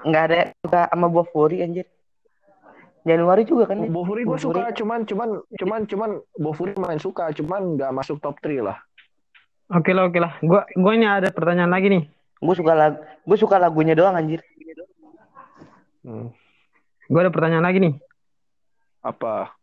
enggak 0.06 0.22
ada 0.30 0.38
suka 0.62 0.82
sama 0.88 1.06
Bofuri 1.10 1.60
anjir. 1.60 1.86
Januari 3.02 3.42
juga 3.48 3.68
kan. 3.72 3.80
Bofuri 3.88 4.22
gue 4.22 4.36
Bofuri. 4.36 4.60
suka, 4.60 4.70
cuman 4.76 5.00
cuman 5.08 5.28
cuman 5.56 5.80
cuman 5.88 6.10
Bofuri 6.36 6.72
main 6.76 7.00
suka, 7.00 7.32
cuman 7.32 7.74
nggak 7.76 7.90
masuk 7.90 8.20
top 8.20 8.38
3 8.44 8.60
lah. 8.62 8.76
Oke 9.68 9.92
lah, 9.92 10.08
oke 10.08 10.16
lah. 10.20 10.36
Gua 10.40 10.64
gua 10.76 10.92
ini 10.96 11.04
ada 11.04 11.28
pertanyaan 11.28 11.68
lagi 11.72 11.88
nih. 11.92 12.02
Gue 12.38 12.54
suka 12.54 12.72
lagu 12.72 13.02
gue 13.02 13.36
suka 13.36 13.58
lagunya 13.58 13.92
doang 13.98 14.14
anjir. 14.16 14.40
Hmm. 16.06 16.32
Gua 17.10 17.20
ada 17.26 17.32
pertanyaan 17.34 17.64
lagi 17.66 17.78
nih. 17.82 17.94
Apa? 19.04 19.57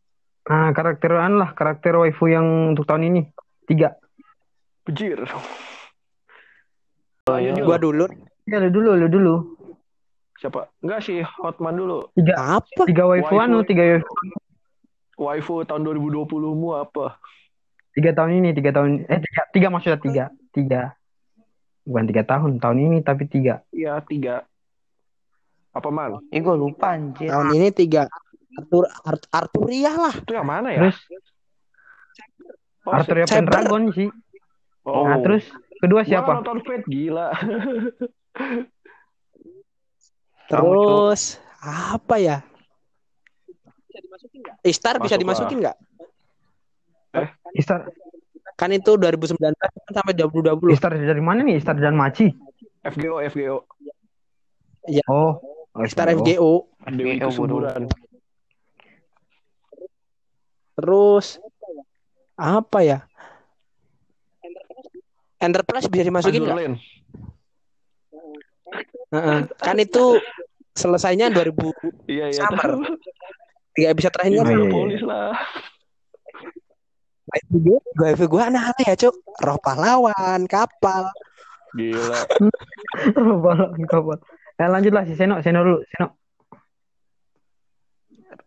Nah, 0.45 0.69
karakter 0.77 1.09
an 1.17 1.41
lah, 1.41 1.57
karakter 1.57 1.97
waifu 1.97 2.29
yang 2.29 2.77
untuk 2.77 2.85
tahun 2.85 3.09
ini. 3.09 3.21
Tiga. 3.65 3.97
Bejir. 4.85 5.25
Oh, 7.25 7.37
iya. 7.41 7.57
Jul. 7.57 7.65
Gua 7.65 7.81
dulu. 7.81 8.05
Ya, 8.45 8.61
lu 8.61 8.69
dulu, 8.69 8.93
lu 8.93 9.07
dulu. 9.09 9.35
Siapa? 10.37 10.69
Enggak 10.85 11.01
sih, 11.01 11.25
Hotman 11.25 11.73
dulu. 11.73 12.13
Tiga. 12.13 12.61
Apa? 12.61 12.85
Tiga 12.85 13.09
waifu 13.09 13.33
Waifu. 13.33 13.41
anu, 13.41 13.65
tiga 13.65 13.81
waifu. 13.97 14.13
Waifu 15.17 15.55
tahun 15.65 15.81
2020-mu 15.81 16.69
apa? 16.77 17.17
Tiga 17.97 18.13
tahun 18.13 18.43
ini, 18.43 18.53
tiga 18.53 18.69
tahun. 18.69 19.09
Eh, 19.09 19.19
tiga, 19.25 19.41
tiga 19.49 19.67
maksudnya 19.73 19.97
tiga. 19.97 20.25
Tiga. 20.53 20.81
Bukan 21.89 22.05
tiga 22.05 22.21
tahun, 22.21 22.61
tahun 22.61 22.77
ini 22.85 22.97
tapi 23.01 23.25
tiga. 23.25 23.65
Iya, 23.73 23.97
tiga. 24.05 24.45
Apa 25.73 25.89
man? 25.89 26.21
Ih 26.29 26.39
gue 26.39 26.55
lupa 26.55 26.93
anjir. 26.93 27.27
Tahun 27.33 27.49
ini 27.51 27.67
tiga. 27.73 28.05
Arthur 28.55 28.83
Art, 29.03 29.23
Arturia 29.31 29.91
lah. 29.95 30.15
Itu 30.15 30.33
yang 30.35 30.47
mana 30.47 30.71
ya? 30.71 30.79
Terus 30.87 30.97
oh, 32.87 32.93
Arthur 32.95 33.15
Saber. 33.23 33.35
Pendragon 33.39 33.83
sih. 33.91 34.09
oh. 34.87 35.05
Nah, 35.07 35.19
terus 35.19 35.43
kedua 35.83 36.01
Gua 36.03 36.09
siapa? 36.09 36.31
nonton 36.39 36.59
Fate 36.63 36.87
gila. 36.87 37.31
Terus 40.45 41.41
apa 41.65 42.15
ya? 42.21 42.37
Istar 44.61 45.01
bisa 45.01 45.17
Masuk 45.17 45.49
dimasukin 45.49 45.57
nggak? 45.65 45.77
Istar 47.57 47.89
Kan 48.55 48.71
itu 48.71 48.95
2019 48.95 49.35
kan 49.51 49.91
sampai 49.91 50.15
2020. 50.15 50.71
Istar 50.71 50.95
dari 50.95 51.19
mana 51.19 51.43
nih? 51.43 51.59
Istar 51.59 51.75
dan 51.75 51.91
Maci. 51.91 52.31
FGO 52.87 53.19
FGO. 53.27 53.57
Oh, 55.11 55.31
Istar. 55.83 56.07
FGO. 56.15 56.71
Dewi 56.95 57.19
FGO 57.19 57.27
kesuburan. 57.27 57.91
Terus 60.75 61.39
apa 62.35 62.79
ya? 62.83 62.99
Enterprise 65.39 65.87
bisa 65.87 66.03
dimasukin 66.03 66.43
nggak? 66.43 66.57
Lane. 66.57 66.77
Heeh. 69.11 69.39
Kan 69.55 69.77
itu 69.79 70.19
selesainya 70.75 71.31
2000 71.31 71.71
Iya 72.07 72.25
iya. 72.29 72.41
Summer. 72.43 72.71
tiga 73.75 73.91
episode 73.91 74.13
terakhirnya 74.15 74.39
Oh, 74.39 74.47
kan 74.47 74.55
iya, 74.55 74.63
iya. 74.63 74.71
Polis 74.71 75.01
lah. 75.03 75.31
gue 77.51 77.75
gue 77.75 78.27
gue 78.31 78.41
anak 78.41 78.79
ya 78.79 78.95
cuk 78.95 79.11
roh 79.43 79.59
pahlawan 79.59 80.47
kapal 80.47 81.11
Gila. 81.75 82.19
Balon 83.43 83.83
kapal. 83.83 84.15
Eh 84.55 84.69
lanjutlah 84.71 85.03
si 85.03 85.19
Seno, 85.19 85.43
Seno 85.43 85.59
dulu, 85.59 85.79
Seno. 85.91 86.15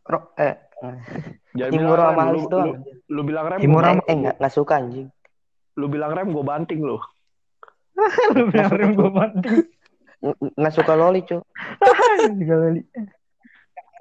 Ro- 0.09 0.33
eh, 0.41 0.57
Jangan 0.79 1.73
Himura 1.75 2.05
bilang 2.07 2.15
rem. 2.15 2.29
Lu, 2.31 2.41
doang. 2.47 2.67
lu, 2.67 2.73
lu 3.11 3.21
bilang 3.27 3.47
rem. 3.51 3.59
Himura 3.59 3.89
eh, 3.91 4.03
eh 4.07 4.17
nggak 4.17 4.35
nggak 4.39 4.53
suka 4.53 4.75
anjing. 4.79 5.09
Lu 5.75 5.87
bilang 5.87 6.11
rem 6.15 6.29
gue 6.31 6.45
banting 6.45 6.81
lu. 6.83 6.99
Lu 8.35 8.47
bilang 8.47 8.71
rem 8.71 8.93
gue 8.95 9.11
banting. 9.11 9.59
Ng- 10.19 10.39
Nggak 10.55 10.75
suka 10.75 10.93
loli 10.95 11.23
cu. 11.23 11.39
Tiga 12.39 12.57
kali. 12.59 12.83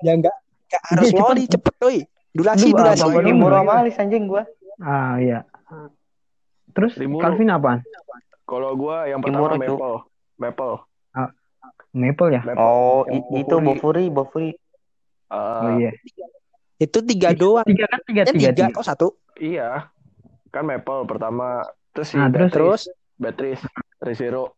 ya 0.06 0.14
enggak 0.14 0.36
enggak 0.70 0.82
harus 0.94 1.10
Cepet. 1.10 1.22
loli 1.26 1.44
cepet 1.48 1.74
tuh 1.78 1.90
durasi 2.34 2.68
Lu 2.70 2.78
durasi. 2.78 3.06
Himura 3.26 3.60
sama 3.66 3.74
Alis 3.82 3.98
anjing 3.98 4.26
gua. 4.30 4.44
Ah 4.78 5.18
iya. 5.18 5.42
Terus 6.74 6.94
Rimuru. 6.94 7.26
Calvin 7.26 7.50
apaan? 7.50 7.82
Kalau 8.46 8.78
gue 8.78 8.98
yang 9.10 9.20
pertama 9.20 9.50
Himura. 9.50 9.58
Maple. 9.58 9.98
Maple. 10.38 10.76
Maple 11.98 12.30
ya? 12.30 12.42
Maple. 12.46 12.62
Oh, 12.62 13.02
itu 13.10 13.56
Bofuri, 13.58 14.14
Bofuri. 14.14 14.54
Ah, 15.34 15.66
Oh 15.66 15.70
iya. 15.82 15.90
Itu 16.78 16.98
tiga 17.04 17.34
doang 17.34 17.66
Tiga 17.66 17.86
kan 17.86 18.00
tiga 18.04 18.22
Eh, 18.22 18.32
tiga 18.32 18.50
tiga 18.50 18.52
tiga. 18.64 18.76
kok 18.76 18.86
satu 18.86 19.08
Iya. 19.36 19.90
Kan 20.48 20.66
Maple 20.66 21.06
pertama. 21.06 21.62
Terus 21.92 22.08
si 22.08 22.16
Nah, 22.16 22.30
terus? 22.30 22.52
terus 22.52 22.82
Beatrice. 23.16 23.62
Rizero. 23.98 24.54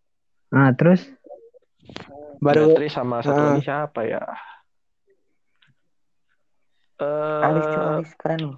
Nah 0.50 0.72
terus 0.72 1.08
baru 2.38 2.72
Beatrice 2.72 2.94
sama 2.94 3.20
satu 3.20 3.36
Ah. 3.36 3.46
lagi 3.50 3.64
siapa 3.64 4.02
ya? 4.04 4.24
Eh, 6.98 7.42
Alis 7.42 7.66
cu, 7.66 7.80
Alis 7.80 8.12
keren 8.16 8.40
loh. 8.46 8.58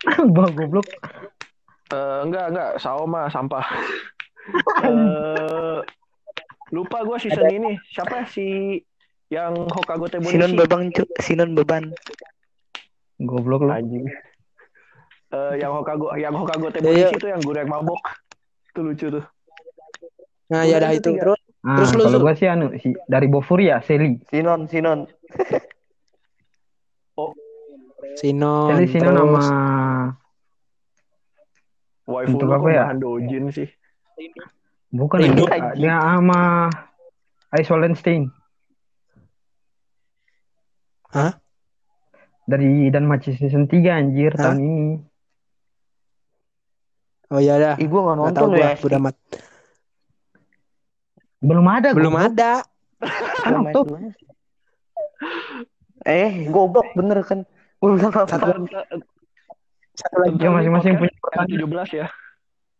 Bah 0.34 0.48
goblok. 0.48 0.88
eh, 1.86 2.18
enggak 2.22 2.46
enggak, 2.50 2.70
Saoma 2.78 3.28
sampah. 3.28 3.64
Eh, 4.78 5.78
lupa 6.70 7.02
gue 7.02 7.18
season 7.18 7.50
ini. 7.50 7.74
Siapa 7.84 8.22
si 8.24 8.78
yang 9.26 9.66
Sinon 9.66 10.06
Tebonishi? 10.06 10.54
beban 10.54 10.86
cu, 10.88 11.02
Sinon 11.18 11.50
beban. 11.52 11.90
Goblok 13.18 13.64
lu. 13.64 13.72
Anjing. 13.72 14.04
Eh, 15.26 15.52
yang 15.58 15.72
Hokago 15.74 16.12
yang 16.14 16.32
Hokago 16.32 16.68
Iya, 16.68 16.74
Tebonishi 16.78 17.16
itu 17.16 17.26
yang 17.26 17.40
gurek 17.42 17.66
mabok. 17.66 17.98
Itu 18.70 18.80
lucu 18.82 19.06
tuh. 19.10 19.24
nah 20.46 20.62
ya 20.62 20.78
dah 20.78 20.94
itu 20.94 21.10
terus 21.18 21.40
Ah, 21.66 21.82
Terus 21.82 21.98
lu, 21.98 22.02
kalau 22.06 22.22
gua 22.22 22.38
sih 22.38 22.46
anu 22.46 22.70
si 22.78 22.94
dari 23.10 23.26
Bofuri 23.26 23.66
ya, 23.66 23.82
Seli. 23.82 24.22
Sinon, 24.30 24.70
Sinon. 24.70 25.10
Sinon 28.16 28.68
Seli 28.70 28.86
Sino 28.86 29.02
terus 29.02 29.18
nama 29.18 29.42
Waifu 32.06 32.38
Untuk 32.38 32.46
lu 32.46 32.54
apa 32.54 32.68
ya? 32.70 32.84
dojin 32.94 33.50
sih. 33.50 33.66
bukan 34.94 35.18
anjing. 35.26 35.74
dia 35.74 35.98
sama 35.98 36.70
Ice 37.58 37.66
Wallenstein. 37.68 38.30
Hah? 41.10 41.34
Dari 42.46 42.88
dan 42.88 43.04
Maci 43.04 43.34
season 43.34 43.66
3 43.66 43.74
anjir 43.92 44.30
Hah? 44.32 44.54
tahun 44.54 44.58
ini. 44.60 44.94
oh 47.26 47.42
ya 47.42 47.58
dah 47.58 47.74
Ih, 47.76 47.86
gua 47.86 48.00
nggak 48.04 48.16
nggak 48.16 48.32
tahu 48.32 48.46
nonton 48.46 48.48
gua 48.52 48.62
ya. 48.64 48.76
udah 48.80 49.00
mat 49.00 49.16
Belum 51.38 51.66
ada 51.66 51.88
belum 51.90 52.12
goblok. 52.12 52.28
ada 52.28 52.52
Kan 53.36 53.52
Oktober. 53.60 53.98
Eh, 56.02 56.46
goblok 56.48 56.86
bener 56.92 57.18
kan. 57.20 57.42
Gua? 57.76 57.92
Ntar, 57.92 58.24
ntar, 58.24 58.40
satu 59.92 60.16
lagi 60.16 60.38
Ya 60.38 60.48
masing-masing 60.48 60.92
punya 60.96 61.12
podcast 61.18 61.50
R17 61.50 61.90
ya. 61.94 62.06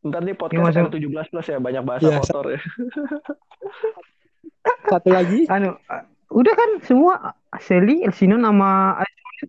Ntar 0.01 0.21
nih 0.23 0.31
Ya, 0.31 0.39
podcast 0.39 0.63
masing- 0.65 0.87
R17 0.89 1.27
plus 1.27 1.47
ya 1.49 1.59
banyak 1.59 1.83
bahasa 1.83 2.07
Iya, 2.07 2.19
kotor 2.21 2.47
ya. 2.49 2.61
satu 4.87 5.09
lagi 5.11 5.47
anu 5.49 5.75
udah 6.29 6.55
kan 6.55 6.71
semua 6.83 7.15
Seli, 7.57 8.07
Sino 8.11 8.37
sama 8.37 8.99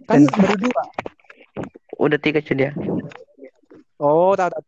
kan 0.05 0.21
baru 0.27 0.55
dua 0.59 0.83
Udah 1.97 2.19
tiga 2.21 2.39
cu 2.39 2.53
dia. 2.53 2.71
oh 3.97 4.37
tahu 4.37 4.49
tahu 4.53 4.63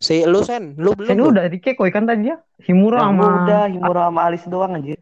si 0.00 0.26
lu 0.26 0.42
sen 0.42 0.74
lu 0.76 0.92
belum 0.92 1.08
Sen 1.08 1.16
lu? 1.16 1.30
udah 1.30 1.44
di 1.46 1.58
Kekoi 1.58 1.88
kan 1.88 2.04
tadi 2.04 2.28
ya. 2.28 2.36
Himura 2.60 2.98
Yang 3.00 3.08
sama 3.14 3.24
udah 3.40 3.62
Himura 3.70 4.02
sama 4.08 4.20
Alis 4.26 4.44
doang 4.44 4.72
anjir. 4.74 4.98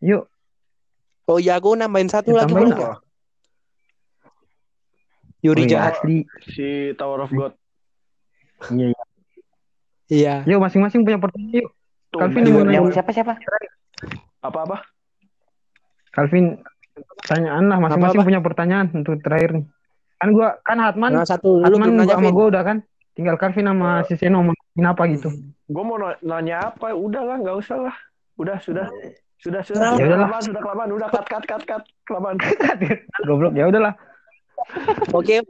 Yuk, 0.00 0.24
oh 1.24 1.36
ya 1.36 1.56
aku 1.56 1.76
nambahin 1.76 2.08
satu 2.08 2.32
Ya, 2.32 2.42
lagi 2.42 2.52
boleh 2.52 2.72
nggak 2.72 2.98
Yuri 5.40 5.64
Oh, 5.64 5.64
iya, 5.64 5.72
jahat 5.72 5.94
asli. 6.00 6.16
Si 6.52 6.92
Tower 6.96 7.24
of 7.24 7.32
God. 7.32 7.52
Iya, 8.68 8.92
iya. 8.92 9.04
iya 10.08 10.34
Yuk 10.44 10.60
masing-masing 10.60 11.00
punya 11.00 11.16
pertanyaan 11.16 11.64
yuk. 11.64 11.70
Tuh, 12.10 12.18
Calvin 12.18 12.44
yang- 12.68 12.92
siapa 12.92 13.08
siapa? 13.14 13.38
apa-apa? 14.40 14.84
Calvin 16.10 16.60
pertanyaan 17.04 17.64
lah 17.68 17.78
masing-masing 17.80 18.20
punya 18.26 18.40
pertanyaan 18.42 18.86
untuk 18.92 19.18
terakhir 19.20 19.50
nih. 19.60 19.64
Kan 20.20 20.28
gua 20.36 20.48
kan 20.60 20.76
Hatman, 20.76 21.10
nah 21.16 21.24
satu 21.24 21.64
Hatman 21.64 21.96
gua 21.96 22.06
sama 22.08 22.30
gua 22.30 22.46
udah 22.52 22.62
kan. 22.64 22.78
Tinggal 23.18 23.36
Calvin 23.36 23.66
sama 23.66 24.06
si 24.06 24.14
Seno 24.16 24.40
mau 24.40 24.54
apa 24.56 25.02
gitu. 25.10 25.28
Gue 25.66 25.84
mau 25.84 25.98
na- 25.98 26.16
nanya 26.24 26.72
apa? 26.72 26.94
Udah 26.94 27.20
lah, 27.26 27.36
nggak 27.42 27.56
usah 27.58 27.76
lah. 27.90 27.96
Udah, 28.40 28.56
sudah. 28.62 28.86
Sudah, 29.36 29.60
sudah. 29.60 29.92
Ya 29.92 29.92
Sudah 29.92 30.06
udahlah. 30.06 30.16
kelamaan, 30.24 30.42
sudah 30.46 30.60
kelamaan. 30.62 30.90
Udah, 30.94 31.08
cut, 31.12 31.26
cut, 31.28 31.44
cut, 31.44 31.62
cut. 31.68 31.82
Kelamaan. 32.08 32.36
Goblok 33.28 33.52
ya 33.58 33.68
udahlah. 33.68 33.92
Oke, 35.12 35.42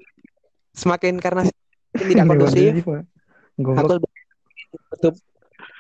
semakin 0.74 1.20
karena 1.22 1.47
tidak 1.94 2.24
kondusif, 2.27 2.72
aku 3.59 3.86
tutup 4.97 5.14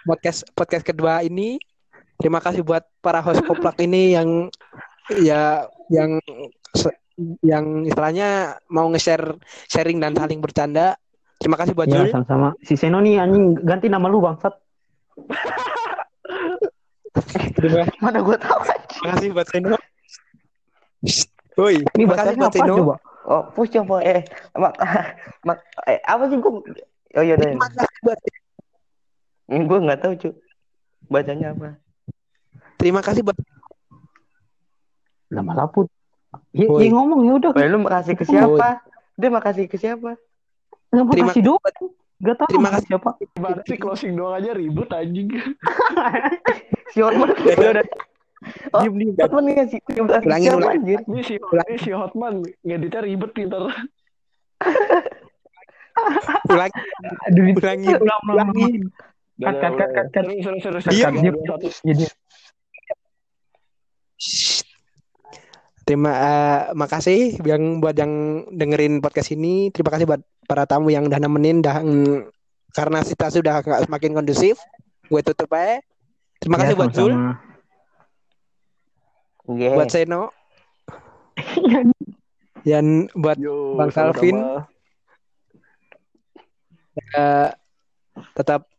podcast 0.04 0.40
podcast 0.54 0.84
kedua 0.84 1.22
ini. 1.22 1.56
Terima 2.20 2.38
kasih 2.38 2.60
buat 2.60 2.84
para 3.00 3.24
host 3.24 3.40
koplak 3.48 3.80
ini 3.80 4.12
yang 4.12 4.52
ya 5.18 5.66
yang 5.90 6.22
yang 7.42 7.84
istilahnya 7.84 8.28
mau 8.68 8.86
nge-share 8.88 9.36
sharing 9.66 9.98
dan 9.98 10.14
saling 10.14 10.40
bercanda. 10.40 10.96
Terima 11.36 11.56
kasih 11.56 11.72
buat 11.72 11.88
Ya 11.88 12.04
Jul. 12.04 12.12
sama-sama. 12.12 12.52
Si 12.60 12.76
Seno 12.76 13.00
nih 13.00 13.16
anjing 13.16 13.56
ganti 13.60 13.88
nama 13.88 14.06
lu 14.06 14.20
bangsat. 14.20 14.52
Terima 17.56 17.84
Mana 17.98 18.20
gua 18.20 18.36
tahu. 18.36 18.60
kasih 19.02 19.32
buat 19.32 19.48
Seno. 19.48 19.76
Woi, 21.56 21.80
Ini 21.80 21.88
terima 21.92 22.14
kasih 22.14 22.36
bacanya 22.36 22.40
buat 22.40 22.54
Seno. 22.54 22.74
coba? 22.76 22.94
Oh, 23.20 23.42
push 23.52 23.70
coba 23.70 24.00
eh 24.00 24.24
mak, 24.54 24.74
mak 25.46 25.58
eh 25.86 26.00
apa 26.02 26.24
sih 26.28 26.38
gua 26.38 26.60
Oh 27.10 27.24
iya 27.26 27.34
Terima 27.36 27.66
buat 28.00 28.18
Hmm, 29.50 29.66
Gua 29.66 29.82
nggak 29.82 29.98
tahu, 29.98 30.12
cu. 30.16 30.30
Bacanya 31.10 31.50
apa? 31.50 31.74
terima 32.78 33.02
kasih 33.02 33.20
buat 33.20 33.36
Nama 35.30 35.52
laput. 35.64 35.86
Ya, 36.54 36.66
Woi. 36.66 36.86
ya 36.86 36.94
ngomong 36.94 37.20
ya 37.26 37.32
udah. 37.38 37.50
Lu 37.70 37.78
makasih 37.82 38.14
ke 38.18 38.24
siapa? 38.26 38.82
Dia 39.18 39.30
makasih 39.30 39.64
ke 39.66 39.78
siapa? 39.78 40.14
Terima 40.90 41.06
terima 41.10 41.30
kasih 41.30 41.42
doang. 41.46 41.74
Gak 42.20 42.36
tahu 42.36 42.48
Terima 42.52 42.66
makasih 42.68 42.88
siapa. 42.90 43.10
Banget 43.38 43.64
sih 43.64 43.78
closing 43.78 44.12
doang 44.18 44.34
aja 44.36 44.50
ribut 44.52 44.90
anjing. 44.90 45.30
Si 46.90 46.98
Hotman. 46.98 47.30
udah. 47.30 47.86
Oh, 48.74 48.82
Diem, 48.82 48.94
diem. 48.98 49.14
Hotman 49.14 49.42
ngasih 49.54 49.78
dia 49.86 50.02
makasih 50.02 50.26
Ulangin, 50.26 50.50
ulangin. 50.58 50.74
anjir? 50.82 51.00
Ini 51.06 51.20
si, 51.22 51.34
ini 51.38 51.76
si 51.78 51.90
Hotman 51.94 52.34
ngeditnya 52.66 53.00
ribet 53.06 53.30
pinter. 53.30 53.62
Ulangi, 56.50 56.80
Aduh, 57.30 57.42
ulangi, 57.54 57.86
ulang, 57.94 58.02
ulang, 58.02 58.20
ulang. 58.26 58.48
ulangi. 58.50 58.90
Cut, 59.40 59.54
cut, 59.62 59.72
cut, 59.78 59.90
cut. 60.10 60.24
Seru, 60.42 60.56
seru, 60.60 60.78
seru. 60.82 60.94
Satu. 60.98 61.68
Jadi. 61.86 62.04
Terima 65.90 66.14
eh, 66.14 66.60
makasih 66.78 67.42
yang 67.42 67.82
buat 67.82 67.98
yang 67.98 68.46
dengerin 68.54 69.02
podcast 69.02 69.34
ini. 69.34 69.74
Terima 69.74 69.90
kasih 69.90 70.06
buat 70.06 70.22
para 70.46 70.62
tamu 70.62 70.86
yang 70.94 71.10
udah 71.10 71.18
nemenin 71.18 71.66
dah 71.66 71.82
mm, 71.82 72.30
karena 72.70 73.02
situasi 73.02 73.42
udah 73.42 73.58
nggak 73.58 73.90
semakin 73.90 74.14
kondusif. 74.14 74.54
Gue 75.10 75.18
tutup 75.26 75.50
aja. 75.50 75.82
Terima 76.38 76.62
ya, 76.62 76.70
kasih 76.70 76.74
buat 76.78 76.92
Zul. 76.94 77.12
Yes. 79.50 79.74
buat 79.74 79.90
Seno, 79.90 80.22
Yan 82.70 83.10
buat 83.18 83.34
Yo, 83.42 83.74
Bang 83.74 83.90
Calvin. 83.90 84.38
Kamal. 84.38 84.70
eh, 87.18 87.50
tetap 88.38 88.70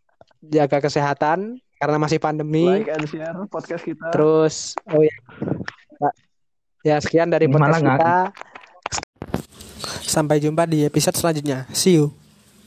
jaga 0.47 0.79
kesehatan 0.79 1.59
karena 1.75 1.97
masih 1.99 2.23
pandemi. 2.23 2.71
Like 2.71 2.87
and 2.87 3.03
share 3.03 3.35
podcast 3.51 3.83
kita. 3.83 4.15
Terus 4.15 4.79
oh 4.87 5.03
ya. 5.03 5.11
Ya 6.81 6.97
sekian 6.97 7.29
dari 7.29 7.45
podcast 7.45 7.81
kita. 7.81 8.15
Sampai 10.01 10.41
jumpa 10.43 10.67
di 10.67 10.83
episode 10.83 11.15
selanjutnya. 11.15 11.69
See 11.71 11.95
you. 12.01 12.20